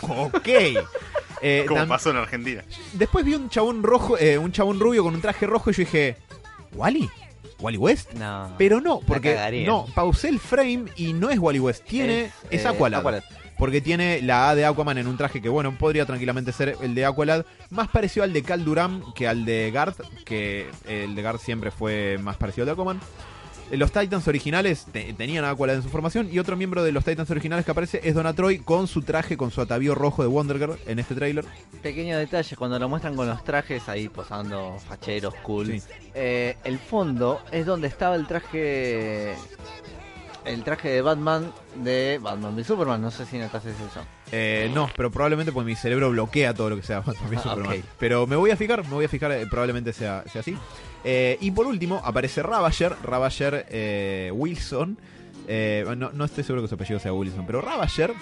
Por. 0.00 0.08
Ok. 0.34 0.48
Eh, 1.42 1.64
Como 1.68 1.82
tam- 1.82 1.88
pasó 1.88 2.12
en 2.12 2.16
Argentina. 2.16 2.64
Después 2.94 3.26
vi 3.26 3.34
un 3.34 3.50
chabón 3.50 3.82
rojo, 3.82 4.16
eh, 4.16 4.38
un 4.38 4.52
chabón 4.52 4.80
rubio 4.80 5.02
con 5.04 5.14
un 5.14 5.20
traje 5.20 5.46
rojo 5.46 5.68
y 5.70 5.74
yo 5.74 5.80
dije, 5.80 6.16
¿Wally? 6.72 7.10
¿Wally 7.64 7.78
West? 7.78 8.12
No. 8.12 8.54
Pero 8.58 8.80
no, 8.80 9.00
porque 9.00 9.64
no, 9.66 9.86
pausé 9.94 10.28
el 10.28 10.38
frame 10.38 10.84
y 10.96 11.14
no 11.14 11.30
es 11.30 11.38
Wally 11.38 11.60
West, 11.60 11.84
tiene 11.84 12.30
es, 12.50 12.64
eh, 12.64 12.68
Aqualad. 12.68 13.00
Aqualad. 13.00 13.22
Porque 13.56 13.80
tiene 13.80 14.20
la 14.20 14.50
A 14.50 14.54
de 14.54 14.66
Aquaman 14.66 14.98
en 14.98 15.06
un 15.06 15.16
traje 15.16 15.40
que, 15.40 15.48
bueno, 15.48 15.78
podría 15.78 16.04
tranquilamente 16.04 16.52
ser 16.52 16.76
el 16.82 16.94
de 16.94 17.06
Aqualad. 17.06 17.46
Más 17.70 17.88
parecido 17.88 18.24
al 18.24 18.32
de 18.32 18.42
Cal 18.42 18.64
Duram 18.64 19.14
que 19.14 19.28
al 19.28 19.44
de 19.44 19.70
Garth, 19.70 20.00
que 20.24 20.66
el 20.86 21.14
de 21.14 21.22
Garth 21.22 21.40
siempre 21.40 21.70
fue 21.70 22.18
más 22.20 22.36
parecido 22.36 22.64
al 22.64 22.66
de 22.66 22.72
Aquaman. 22.72 23.00
Eh, 23.74 23.76
Los 23.76 23.90
Titans 23.92 24.26
originales 24.28 24.86
te- 24.92 25.12
tenían 25.14 25.44
a 25.44 25.50
Aqualad 25.50 25.74
en 25.76 25.82
su 25.82 25.88
formación 25.88 26.28
y 26.30 26.38
otro 26.38 26.56
miembro 26.56 26.82
de 26.84 26.92
los 26.92 27.04
Titans 27.04 27.28
originales 27.30 27.64
que 27.64 27.72
aparece 27.72 28.00
es 28.04 28.14
Donna 28.14 28.32
Troy 28.32 28.58
con 28.58 28.86
su 28.86 29.02
traje, 29.02 29.36
con 29.36 29.50
su 29.50 29.60
atavío 29.60 29.94
rojo 29.96 30.22
de 30.22 30.28
Wonder 30.28 30.58
Girl 30.58 30.78
en 30.86 30.98
este 31.00 31.14
tráiler. 31.14 31.44
Pequeño 31.82 32.16
detalle, 32.16 32.54
cuando 32.56 32.78
lo 32.78 32.88
muestran 32.88 33.16
con 33.16 33.26
los 33.28 33.42
trajes 33.42 33.88
ahí 33.88 34.08
posando 34.08 34.78
facheros, 34.88 35.34
cool. 35.42 35.66
Sí. 35.66 35.82
eh, 36.14 36.56
el 36.64 36.78
fondo 36.78 37.40
es 37.50 37.66
donde 37.66 37.88
estaba 37.88 38.14
el 38.14 38.26
traje. 38.26 39.34
El 40.44 40.62
traje 40.62 40.90
de 40.90 41.00
Batman 41.00 41.50
de 41.76 42.18
Batman 42.22 42.54
de 42.54 42.64
Superman. 42.64 43.00
No 43.00 43.10
sé 43.10 43.24
si 43.24 43.38
notaste 43.38 43.70
eso. 43.70 44.02
Eh, 44.30 44.70
no, 44.74 44.90
pero 44.94 45.10
probablemente 45.10 45.52
porque 45.52 45.70
mi 45.70 45.74
cerebro 45.74 46.10
bloquea 46.10 46.52
todo 46.52 46.68
lo 46.70 46.76
que 46.76 46.82
sea 46.82 47.00
Batman 47.00 47.30
v 47.30 47.36
Ah, 47.38 47.42
Superman. 47.42 47.82
Pero 47.98 48.26
me 48.26 48.36
voy 48.36 48.50
a 48.50 48.56
fijar, 48.56 48.82
me 48.84 48.90
voy 48.90 49.06
a 49.06 49.08
fijar, 49.08 49.32
eh, 49.32 49.46
probablemente 49.50 49.92
sea, 49.94 50.22
sea 50.30 50.42
así. 50.42 50.54
Eh, 51.04 51.36
y 51.40 51.50
por 51.50 51.66
último 51.66 52.00
aparece 52.04 52.42
Ravager, 52.42 52.94
Ravager 53.02 53.66
eh, 53.68 54.30
Wilson. 54.34 54.98
Eh, 55.46 55.84
no, 55.96 56.10
no 56.12 56.24
estoy 56.24 56.44
seguro 56.44 56.62
que 56.62 56.68
su 56.68 56.74
apellido 56.74 56.98
sea 56.98 57.12
Wilson, 57.12 57.46
pero 57.46 57.60
Ravager 57.60 58.12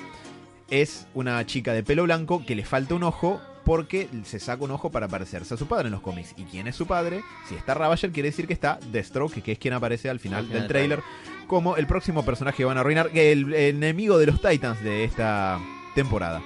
es 0.70 1.07
una 1.14 1.45
chica 1.47 1.72
de 1.72 1.83
pelo 1.83 2.03
blanco 2.05 2.45
que 2.45 2.57
le 2.57 2.64
falta 2.64 2.95
un 2.95 3.05
ojo 3.05 3.41
porque 3.64 4.09
se 4.24 4.41
saca 4.41 4.64
un 4.64 4.72
ojo 4.72 4.91
para 4.91 5.07
parecerse 5.07 5.55
a 5.55 5.57
su 5.57 5.66
padre 5.66 5.87
en 5.87 5.93
los 5.93 6.01
cómics. 6.01 6.35
¿Y 6.37 6.45
quién 6.45 6.66
es 6.66 6.74
su 6.74 6.87
padre? 6.87 7.22
Si 7.49 7.55
está 7.55 7.74
Ravager, 7.74 8.11
quiere 8.11 8.30
decir 8.30 8.47
que 8.49 8.53
está 8.53 8.80
Deathstroke, 8.91 9.43
que 9.43 9.53
es 9.53 9.59
quien 9.59 9.74
aparece 9.74 10.11
al 10.11 10.18
final 10.18 10.41
Al 10.41 10.47
final 10.47 10.61
del 10.61 10.68
trailer 10.68 11.03
como 11.47 11.76
el 11.76 11.87
próximo 11.87 12.24
personaje 12.24 12.59
que 12.59 12.64
van 12.64 12.78
a 12.78 12.80
arruinar, 12.80 13.11
que 13.11 13.30
el, 13.30 13.53
el 13.53 13.76
enemigo 13.76 14.18
de 14.18 14.26
los 14.26 14.41
Titans 14.41 14.83
de 14.83 15.05
esta 15.05 15.61
temporada. 15.95 16.43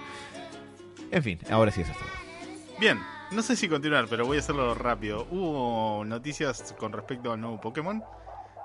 En 1.11 1.23
fin, 1.23 1.39
ahora 1.49 1.71
sí 1.71 1.83
eso 1.83 1.93
es 1.93 1.99
todo. 1.99 2.09
Bien, 2.81 2.99
no 3.31 3.43
sé 3.43 3.57
si 3.57 3.69
continuar, 3.69 4.07
pero 4.09 4.27
voy 4.27 4.37
a 4.37 4.41
hacerlo 4.41 4.75
rápido. 4.75 5.27
Hubo 5.31 6.05
noticias 6.05 6.75
con 6.79 6.93
respecto 6.93 7.33
al 7.33 7.41
nuevo 7.41 7.61
Pokémon. 7.61 8.03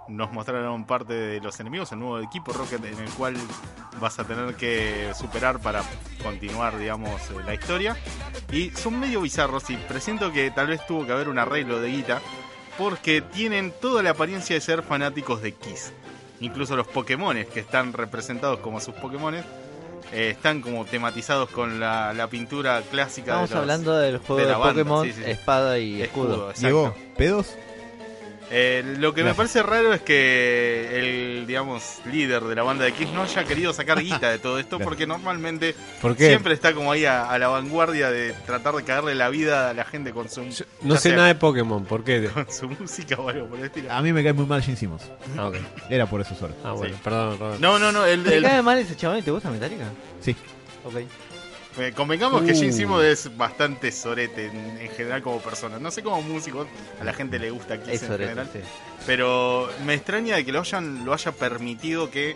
Nos 0.07 0.31
mostraron 0.31 0.85
parte 0.85 1.13
de 1.13 1.41
los 1.41 1.59
enemigos, 1.59 1.91
el 1.91 1.99
nuevo 1.99 2.19
equipo 2.19 2.51
Rocket 2.53 2.83
en 2.83 2.99
el 2.99 3.09
cual 3.11 3.35
vas 3.99 4.19
a 4.19 4.25
tener 4.25 4.55
que 4.55 5.11
superar 5.15 5.59
para 5.59 5.83
continuar, 6.21 6.77
digamos, 6.77 7.21
eh, 7.31 7.35
la 7.45 7.53
historia. 7.53 7.95
Y 8.51 8.71
son 8.71 8.99
medio 8.99 9.21
bizarros 9.21 9.69
y 9.69 9.77
presiento 9.77 10.31
que 10.31 10.51
tal 10.51 10.67
vez 10.67 10.85
tuvo 10.85 11.05
que 11.05 11.11
haber 11.11 11.29
un 11.29 11.39
arreglo 11.39 11.79
de 11.79 11.89
guita 11.89 12.21
porque 12.77 13.21
tienen 13.21 13.73
toda 13.79 14.03
la 14.03 14.11
apariencia 14.11 14.55
de 14.55 14.61
ser 14.61 14.83
fanáticos 14.83 15.41
de 15.41 15.53
Kiss. 15.53 15.93
Incluso 16.39 16.75
los 16.75 16.87
Pokémones 16.87 17.47
que 17.47 17.59
están 17.59 17.93
representados 17.93 18.59
como 18.59 18.79
sus 18.79 18.95
Pokémones 18.95 19.45
eh, 20.11 20.29
están 20.31 20.61
como 20.61 20.85
tematizados 20.85 21.49
con 21.49 21.79
la, 21.79 22.13
la 22.13 22.27
pintura 22.27 22.81
clásica 22.89 23.31
Estamos 23.31 23.49
de 23.49 23.55
los, 23.55 23.61
hablando 23.61 23.97
del 23.97 24.17
juego 24.17 24.41
de 24.41 24.47
de, 24.47 24.51
banda, 24.53 24.69
Pokémon, 24.69 25.05
sí, 25.05 25.13
sí, 25.13 25.21
sí. 25.23 25.31
espada 25.31 25.79
y 25.79 26.01
escudo. 26.01 26.49
exacto. 26.49 26.59
Diego, 26.61 26.95
¿pedos? 27.17 27.55
Eh, 28.53 28.95
lo 28.99 29.13
que 29.13 29.23
me 29.23 29.33
parece 29.33 29.63
raro 29.63 29.93
es 29.93 30.01
que 30.01 30.99
el, 30.99 31.47
digamos, 31.47 31.99
líder 32.11 32.43
de 32.43 32.53
la 32.55 32.63
banda 32.63 32.83
de 32.83 32.91
Kiss 32.91 33.09
no 33.11 33.23
haya 33.23 33.45
querido 33.45 33.71
sacar 33.71 34.01
guita 34.01 34.29
de 34.29 34.39
todo 34.39 34.59
esto, 34.59 34.77
porque 34.79 35.07
normalmente 35.07 35.73
siempre 36.17 36.53
está 36.53 36.73
como 36.73 36.91
ahí 36.91 37.05
a, 37.05 37.29
a 37.29 37.39
la 37.39 37.47
vanguardia 37.47 38.11
de 38.11 38.33
tratar 38.45 38.75
de 38.75 38.83
cagarle 38.83 39.15
la 39.15 39.29
vida 39.29 39.69
a 39.69 39.73
la 39.73 39.85
gente 39.85 40.11
con 40.11 40.27
su, 40.29 40.43
Yo 40.49 40.65
no 40.81 40.95
sé 40.97 41.01
sea 41.09 41.15
nada 41.15 41.27
de 41.29 41.35
Pokémon, 41.35 41.85
¿por 41.85 42.03
qué? 42.03 42.27
con 42.33 42.51
su 42.51 42.67
música 42.67 43.15
o 43.19 43.29
algo 43.29 43.47
por 43.47 43.59
el 43.59 43.65
estilo. 43.65 43.91
A 43.91 44.01
mí 44.01 44.11
me 44.11 44.21
cae 44.21 44.33
muy 44.33 44.45
mal 44.45 44.61
Simmons. 44.61 45.03
Ah, 45.37 45.47
ok. 45.47 45.55
Era 45.89 46.05
por 46.07 46.19
eso 46.19 46.35
solo. 46.35 46.53
Ah, 46.63 46.73
bueno, 46.73 46.93
Sí. 46.95 47.01
perdón, 47.03 47.37
perdón. 47.37 47.61
No, 47.61 47.79
no, 47.79 47.91
no, 47.93 48.05
el, 48.05 48.23
¿Te 48.23 48.35
el- 48.37 48.43
cae 48.43 48.61
mal 48.61 48.77
ese 48.77 48.95
chabón 48.97 49.19
y 49.19 49.21
te 49.21 49.31
gusta 49.31 49.49
Metallica? 49.49 49.85
Sí. 50.19 50.35
Ok. 50.83 50.95
Eh, 51.77 51.93
convengamos 51.95 52.41
que 52.43 52.51
Uh. 52.51 52.55
Gene 52.55 52.71
Simmons 52.73 53.03
es 53.03 53.37
bastante 53.37 53.91
sorete 53.91 54.47
en, 54.47 54.77
en 54.79 54.89
general 54.91 55.21
como 55.21 55.39
persona. 55.39 55.79
No 55.79 55.91
sé 55.91 56.03
como 56.03 56.21
músico, 56.21 56.67
a 56.99 57.03
la 57.03 57.13
gente 57.13 57.39
le 57.39 57.49
gusta 57.51 57.81
Kiss 57.81 58.03
en 58.03 58.09
general. 58.17 58.49
sí. 58.51 58.59
Pero 59.05 59.69
me 59.85 59.93
extraña 59.95 60.35
de 60.35 60.45
que 60.45 60.51
lo 60.51 60.59
hayan 60.59 61.05
lo 61.05 61.13
haya 61.13 61.31
permitido 61.31 62.11
que 62.11 62.35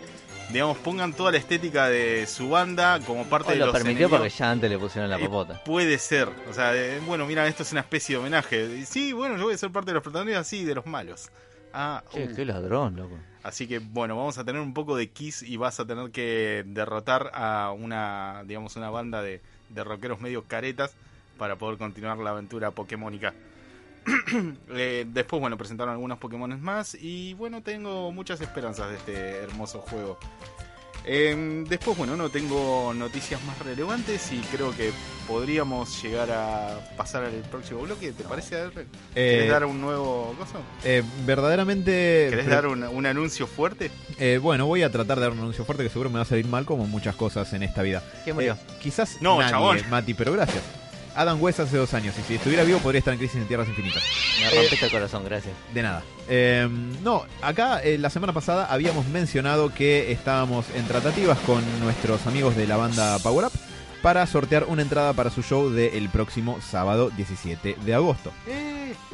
digamos 0.50 0.78
pongan 0.78 1.12
toda 1.12 1.32
la 1.32 1.38
estética 1.38 1.88
de 1.88 2.26
su 2.26 2.48
banda 2.50 3.00
como 3.06 3.24
parte 3.24 3.48
O 3.50 3.52
de 3.52 3.58
lo 3.58 3.66
los 3.66 3.72
permitió 3.74 4.06
enemigos. 4.06 4.20
porque 4.20 4.34
ya 4.36 4.50
antes 4.50 4.70
le 4.70 4.78
pusieron 4.78 5.10
la 5.10 5.16
Eh, 5.18 5.24
popota. 5.24 5.62
Puede 5.64 5.98
ser, 5.98 6.28
o 6.48 6.52
sea, 6.52 6.72
de- 6.72 7.00
bueno, 7.00 7.26
mira, 7.26 7.46
esto 7.46 7.62
es 7.62 7.72
una 7.72 7.80
especie 7.82 8.14
de 8.14 8.20
homenaje. 8.20 8.84
Sí, 8.86 9.12
bueno, 9.12 9.36
yo 9.36 9.44
voy 9.44 9.54
a 9.54 9.58
ser 9.58 9.70
parte 9.70 9.90
de 9.90 9.94
los 9.94 10.02
protagonistas, 10.02 10.46
sí, 10.46 10.64
de 10.64 10.74
los 10.74 10.86
malos. 10.86 11.28
Ah, 11.72 12.02
Che, 12.12 12.24
uh. 12.24 12.34
qué 12.34 12.44
ladrón, 12.44 12.96
loco. 12.96 13.18
Así 13.46 13.66
que 13.66 13.78
bueno, 13.78 14.16
vamos 14.16 14.38
a 14.38 14.44
tener 14.44 14.60
un 14.60 14.74
poco 14.74 14.96
de 14.96 15.08
Kiss 15.08 15.42
y 15.42 15.56
vas 15.56 15.78
a 15.80 15.86
tener 15.86 16.10
que 16.10 16.64
derrotar 16.66 17.30
a 17.34 17.72
una, 17.72 18.42
digamos, 18.46 18.76
una 18.76 18.90
banda 18.90 19.22
de, 19.22 19.40
de 19.70 19.84
rockeros 19.84 20.20
medio 20.20 20.44
caretas 20.44 20.94
para 21.38 21.56
poder 21.56 21.78
continuar 21.78 22.18
la 22.18 22.30
aventura 22.30 22.70
pokémónica. 22.70 23.34
Eh, 24.68 25.06
después, 25.08 25.40
bueno, 25.40 25.56
presentaron 25.56 25.92
algunos 25.92 26.18
Pokémon 26.18 26.60
más 26.60 26.94
y 26.94 27.34
bueno, 27.34 27.62
tengo 27.62 28.12
muchas 28.12 28.40
esperanzas 28.40 28.90
de 28.90 28.96
este 28.96 29.36
hermoso 29.38 29.80
juego. 29.80 30.18
Eh, 31.08 31.64
después, 31.68 31.96
bueno, 31.96 32.16
no 32.16 32.30
tengo 32.30 32.92
noticias 32.92 33.40
más 33.44 33.56
relevantes 33.60 34.32
y 34.32 34.38
creo 34.40 34.76
que 34.76 34.90
podríamos 35.28 36.02
llegar 36.02 36.30
a 36.32 36.80
pasar 36.96 37.22
al 37.24 37.32
próximo 37.50 37.80
bloque. 37.82 38.10
¿Te 38.12 38.24
parece? 38.24 38.56
¿Querés 38.74 38.86
Eh, 39.14 39.48
dar 39.48 39.64
un 39.66 39.80
nuevo 39.80 40.34
cosa? 40.38 40.58
eh, 40.84 41.02
verdaderamente. 41.24 42.26
¿Querés 42.30 42.46
dar 42.48 42.66
un, 42.66 42.82
un 42.82 43.06
anuncio 43.06 43.46
fuerte? 43.46 43.90
eh, 44.18 44.38
bueno, 44.42 44.66
voy 44.66 44.82
a 44.82 44.90
tratar 44.90 45.18
de 45.18 45.22
dar 45.22 45.32
un 45.32 45.38
anuncio 45.38 45.64
fuerte 45.64 45.84
que 45.84 45.90
seguro 45.90 46.10
me 46.10 46.16
va 46.16 46.22
a 46.22 46.26
salir 46.26 46.46
mal 46.46 46.64
como 46.64 46.86
muchas 46.86 47.14
cosas 47.14 47.52
en 47.52 47.62
esta 47.62 47.82
vida. 47.82 48.02
¿Quién 48.24 48.34
murió? 48.34 48.54
Eh, 48.54 48.72
quizás 48.82 49.18
No, 49.20 49.38
nadie, 49.38 49.50
chabón. 49.52 49.78
Mati, 49.90 50.14
pero 50.14 50.32
gracias. 50.32 50.62
Adam 51.16 51.42
West 51.42 51.60
hace 51.60 51.76
dos 51.76 51.92
años 51.94 52.14
y 52.18 52.22
si 52.22 52.34
estuviera 52.34 52.62
vivo 52.62 52.78
podría 52.78 52.98
estar 52.98 53.14
en 53.14 53.18
Crisis 53.18 53.36
en 53.36 53.46
Tierras 53.48 53.68
Infinitas. 53.68 54.02
Me 54.40 54.50
rompiste 54.50 54.84
el 54.84 54.90
corazón, 54.90 55.24
gracias. 55.24 55.54
De 55.72 55.82
nada. 55.82 56.02
Eh, 56.28 56.68
no, 57.02 57.24
acá 57.42 57.80
eh, 57.82 57.98
la 57.98 58.10
semana 58.10 58.32
pasada 58.32 58.66
habíamos 58.66 59.06
mencionado 59.08 59.72
que 59.72 60.12
estábamos 60.12 60.66
en 60.74 60.86
tratativas 60.86 61.38
con 61.40 61.62
nuestros 61.80 62.26
amigos 62.26 62.56
de 62.56 62.66
la 62.66 62.76
banda 62.76 63.18
Power 63.20 63.46
Up 63.46 63.52
para 64.02 64.26
sortear 64.26 64.64
una 64.68 64.82
entrada 64.82 65.14
para 65.14 65.30
su 65.30 65.42
show 65.42 65.70
del 65.70 66.08
próximo 66.10 66.60
sábado 66.60 67.10
17 67.10 67.76
de 67.84 67.94
agosto. 67.94 68.32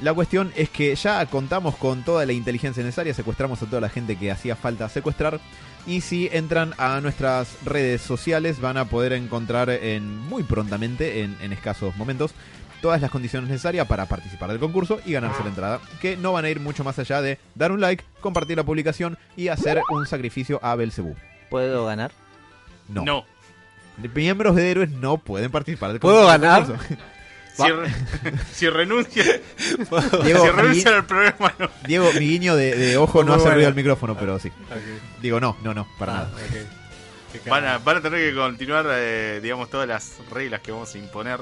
La 0.01 0.13
cuestión 0.15 0.53
es 0.57 0.69
que 0.71 0.95
ya 0.95 1.25
contamos 1.27 1.77
con 1.77 2.03
toda 2.05 2.27
la 2.27 2.33
inteligencia 2.33 2.83
necesaria, 2.83 3.15
secuestramos 3.15 3.63
a 3.63 3.67
toda 3.67 3.81
la 3.81 3.89
gente 3.89 4.17
que 4.17 4.31
hacía 4.31 4.57
falta 4.57 4.89
secuestrar. 4.89 5.41
Y 5.87 6.01
si 6.01 6.29
entran 6.33 6.75
a 6.79 7.01
nuestras 7.01 7.57
redes 7.65 8.03
sociales 8.03 8.61
van 8.61 8.77
a 8.77 8.85
poder 8.85 9.13
encontrar 9.13 9.69
en, 9.71 10.17
muy 10.17 10.43
prontamente, 10.45 11.23
en, 11.23 11.37
en 11.41 11.53
escasos 11.53 11.97
momentos, 11.97 12.33
todas 12.81 13.01
las 13.01 13.11
condiciones 13.11 13.49
necesarias 13.49 13.87
para 13.87 14.07
participar 14.07 14.51
del 14.51 14.59
concurso 14.59 15.01
y 15.07 15.13
ganarse 15.13 15.43
la 15.43 15.49
entrada. 15.49 15.81
Que 16.01 16.17
no 16.17 16.33
van 16.33 16.45
a 16.45 16.51
ir 16.51 16.61
mucho 16.61 16.85
más 16.85 16.99
allá 16.99 17.23
de 17.23 17.39
dar 17.55 17.73
un 17.73 17.81
like, 17.81 18.05
compartir 18.21 18.57
la 18.57 18.65
publicación 18.65 19.19
y 19.37 19.49
hacer 19.49 19.81
un 19.91 20.07
sacrificio 20.07 20.61
a 20.63 20.75
Belcebú. 20.77 21.17
¿Puedo 21.51 21.87
ganar? 21.87 22.13
No. 22.89 23.05
No. 23.05 23.25
Miembros 24.15 24.57
de 24.57 24.71
héroes 24.71 24.91
no 24.91 25.19
pueden 25.19 25.51
participar 25.51 25.91
del 25.93 26.01
¿Puedo 26.01 26.27
concurso. 26.27 26.73
ganar? 26.73 26.99
Si, 27.57 27.69
re- 27.71 27.91
si 28.53 28.69
renuncia, 28.71 29.25
Diego, 30.25 30.41
si 30.47 30.51
mi, 30.53 30.57
renuncia 30.63 30.97
al 30.97 31.05
programa, 31.05 31.55
no. 31.59 31.69
Diego, 31.87 32.11
mi 32.15 32.21
guiño 32.21 32.57
de, 32.57 32.75
de 32.77 32.97
ojo 32.97 33.25
no 33.25 33.33
hace 33.35 33.43
bueno. 33.43 33.55
ruido 33.57 33.69
al 33.69 33.75
micrófono, 33.75 34.17
pero 34.19 34.39
sí. 34.39 34.51
Digo, 35.21 35.39
no, 35.41 35.57
no, 35.63 35.75
no, 35.75 35.87
para 35.99 36.13
Ah, 36.21 36.29
nada. 36.33 36.41
Van 37.47 37.65
a, 37.67 37.79
van 37.79 37.97
a 37.97 38.01
tener 38.03 38.21
que 38.31 38.35
continuar, 38.37 38.87
eh, 38.91 39.41
digamos, 39.43 39.69
todas 39.71 39.89
las 39.89 40.13
reglas 40.31 40.61
que 40.61 40.71
vamos 40.73 40.95
a 40.95 40.99
imponer. 40.99 41.41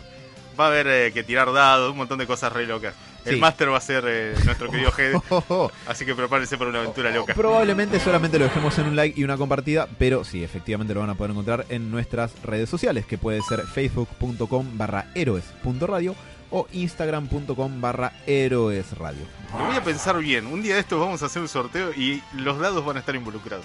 Va 0.59 0.65
a 0.65 0.69
haber 0.69 0.87
eh, 0.89 1.13
que 1.13 1.23
tirar 1.25 1.53
dados, 1.53 1.91
un 1.93 1.97
montón 1.99 2.19
de 2.19 2.27
cosas 2.27 2.53
re 2.53 2.67
locas. 2.67 2.95
El 3.25 3.35
Sí. 3.35 3.41
máster 3.41 3.71
va 3.71 3.77
a 3.77 3.81
ser 3.81 4.05
eh, 4.07 4.35
nuestro 4.45 4.71
querido 4.71 4.91
G, 4.97 5.23
Oh, 5.31 5.45
oh. 5.49 5.71
así 5.87 6.05
que 6.07 6.15
prepárense 6.15 6.57
para 6.57 6.71
una 6.71 6.81
aventura 6.81 7.11
loca. 7.11 7.35
Probablemente 7.35 8.01
solamente 8.01 8.39
lo 8.39 8.45
dejemos 8.47 8.79
en 8.79 8.87
un 8.87 8.97
like 8.97 9.21
y 9.21 9.25
una 9.25 9.37
compartida, 9.37 9.89
pero 9.99 10.25
sí, 10.25 10.43
efectivamente 10.43 10.95
lo 10.95 11.01
van 11.01 11.11
a 11.11 11.15
poder 11.15 11.33
encontrar 11.33 11.67
en 11.69 11.91
nuestras 11.91 12.33
redes 12.43 12.69
sociales, 12.71 13.05
que 13.07 13.19
puede 13.19 13.43
ser 13.43 13.61
facebook.com 13.67 14.79
barra 14.79 15.07
héroes.radio 15.15 16.15
o 16.53 16.67
instagram.com 16.73 17.81
barra 17.81 18.13
héroesradio. 18.27 19.23
Lo 19.57 19.67
voy 19.67 19.77
a 19.77 19.85
pensar 19.85 20.19
bien. 20.19 20.47
Un 20.47 20.63
día 20.63 20.75
de 20.75 20.81
estos 20.81 20.99
vamos 20.99 21.23
a 21.23 21.27
hacer 21.27 21.43
un 21.43 21.49
sorteo 21.49 21.93
y 21.93 22.23
los 22.35 22.59
dados 22.59 22.85
van 22.85 22.97
a 22.97 23.01
estar 23.01 23.15
involucrados. 23.15 23.65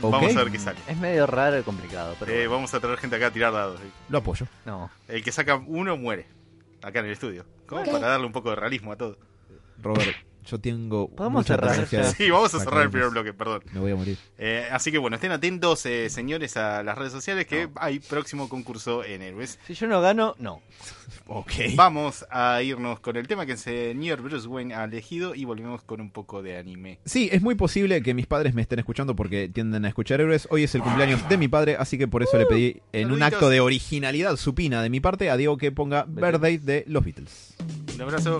Vamos 0.00 0.34
a 0.36 0.42
ver 0.42 0.50
qué 0.52 0.58
sale. 0.58 0.78
Es 0.88 0.96
medio 0.96 1.26
raro 1.26 1.58
y 1.58 1.62
complicado, 1.62 2.16
pero 2.18 2.32
Eh, 2.32 2.34
bueno. 2.46 2.50
vamos 2.52 2.74
a 2.74 2.80
traer 2.80 2.98
gente 2.98 3.16
acá 3.16 3.28
a 3.28 3.30
tirar 3.30 3.52
dados. 3.52 3.80
Lo 4.08 4.18
apoyo. 4.18 4.46
no. 4.64 4.90
El 5.08 5.22
que 5.24 5.32
saca 5.32 5.56
uno 5.66 5.96
muere. 5.96 6.26
Acá 6.84 7.00
en 7.00 7.06
el 7.06 7.12
estudio. 7.12 7.46
Como 7.66 7.82
para 7.84 8.08
darle 8.08 8.26
un 8.26 8.32
poco 8.32 8.50
de 8.50 8.56
realismo 8.56 8.92
a 8.92 8.96
todo. 8.96 9.16
Robert, 9.80 10.14
yo 10.44 10.58
tengo 10.58 11.08
Podemos 11.08 11.46
cerrar 11.46 11.86
Sí, 12.16 12.30
vamos 12.30 12.54
a 12.54 12.60
cerrar 12.60 12.82
el 12.82 12.90
primer 12.90 13.10
bloque, 13.10 13.32
perdón. 13.32 13.62
Me 13.72 13.80
voy 13.80 13.92
a 13.92 13.96
morir. 13.96 14.18
Eh, 14.38 14.66
así 14.70 14.90
que 14.90 14.98
bueno, 14.98 15.16
estén 15.16 15.32
atentos, 15.32 15.84
eh, 15.86 16.10
señores, 16.10 16.56
a 16.56 16.82
las 16.82 16.96
redes 16.96 17.12
sociales 17.12 17.46
que 17.46 17.68
hay 17.76 17.98
próximo 17.98 18.48
concurso 18.48 19.04
en 19.04 19.22
Héroes. 19.22 19.58
Si 19.66 19.74
yo 19.74 19.86
no 19.86 20.00
gano, 20.00 20.34
no. 20.38 20.60
Ok. 21.26 21.52
Vamos 21.74 22.26
a 22.30 22.60
irnos 22.62 23.00
con 23.00 23.16
el 23.16 23.26
tema 23.26 23.46
que 23.46 23.52
el 23.52 23.58
señor 23.58 24.20
Bruce 24.20 24.46
Wayne 24.46 24.74
ha 24.74 24.84
elegido 24.84 25.34
y 25.34 25.44
volvemos 25.44 25.82
con 25.82 26.00
un 26.00 26.10
poco 26.10 26.42
de 26.42 26.58
anime. 26.58 26.98
Sí, 27.04 27.28
es 27.32 27.40
muy 27.40 27.54
posible 27.54 28.02
que 28.02 28.12
mis 28.14 28.26
padres 28.26 28.54
me 28.54 28.62
estén 28.62 28.78
escuchando 28.78 29.16
porque 29.16 29.48
tienden 29.48 29.84
a 29.84 29.88
escuchar 29.88 30.20
héroes. 30.20 30.46
Hoy 30.50 30.64
es 30.64 30.74
el 30.74 30.82
cumpleaños 30.82 31.26
de 31.28 31.38
mi 31.38 31.48
padre, 31.48 31.76
así 31.78 31.96
que 31.96 32.08
por 32.08 32.22
eso 32.22 32.36
le 32.36 32.46
pedí 32.46 32.82
en 32.92 33.10
un 33.10 33.22
acto 33.22 33.48
de 33.48 33.60
originalidad 33.60 34.36
supina 34.36 34.82
de 34.82 34.90
mi 34.90 35.00
parte 35.00 35.30
a 35.30 35.36
Diego 35.36 35.56
que 35.56 35.72
ponga 35.72 36.04
Birthday 36.06 36.58
de 36.58 36.84
los 36.86 37.04
Beatles. 37.04 37.54
Un 37.94 38.02
abrazo. 38.02 38.38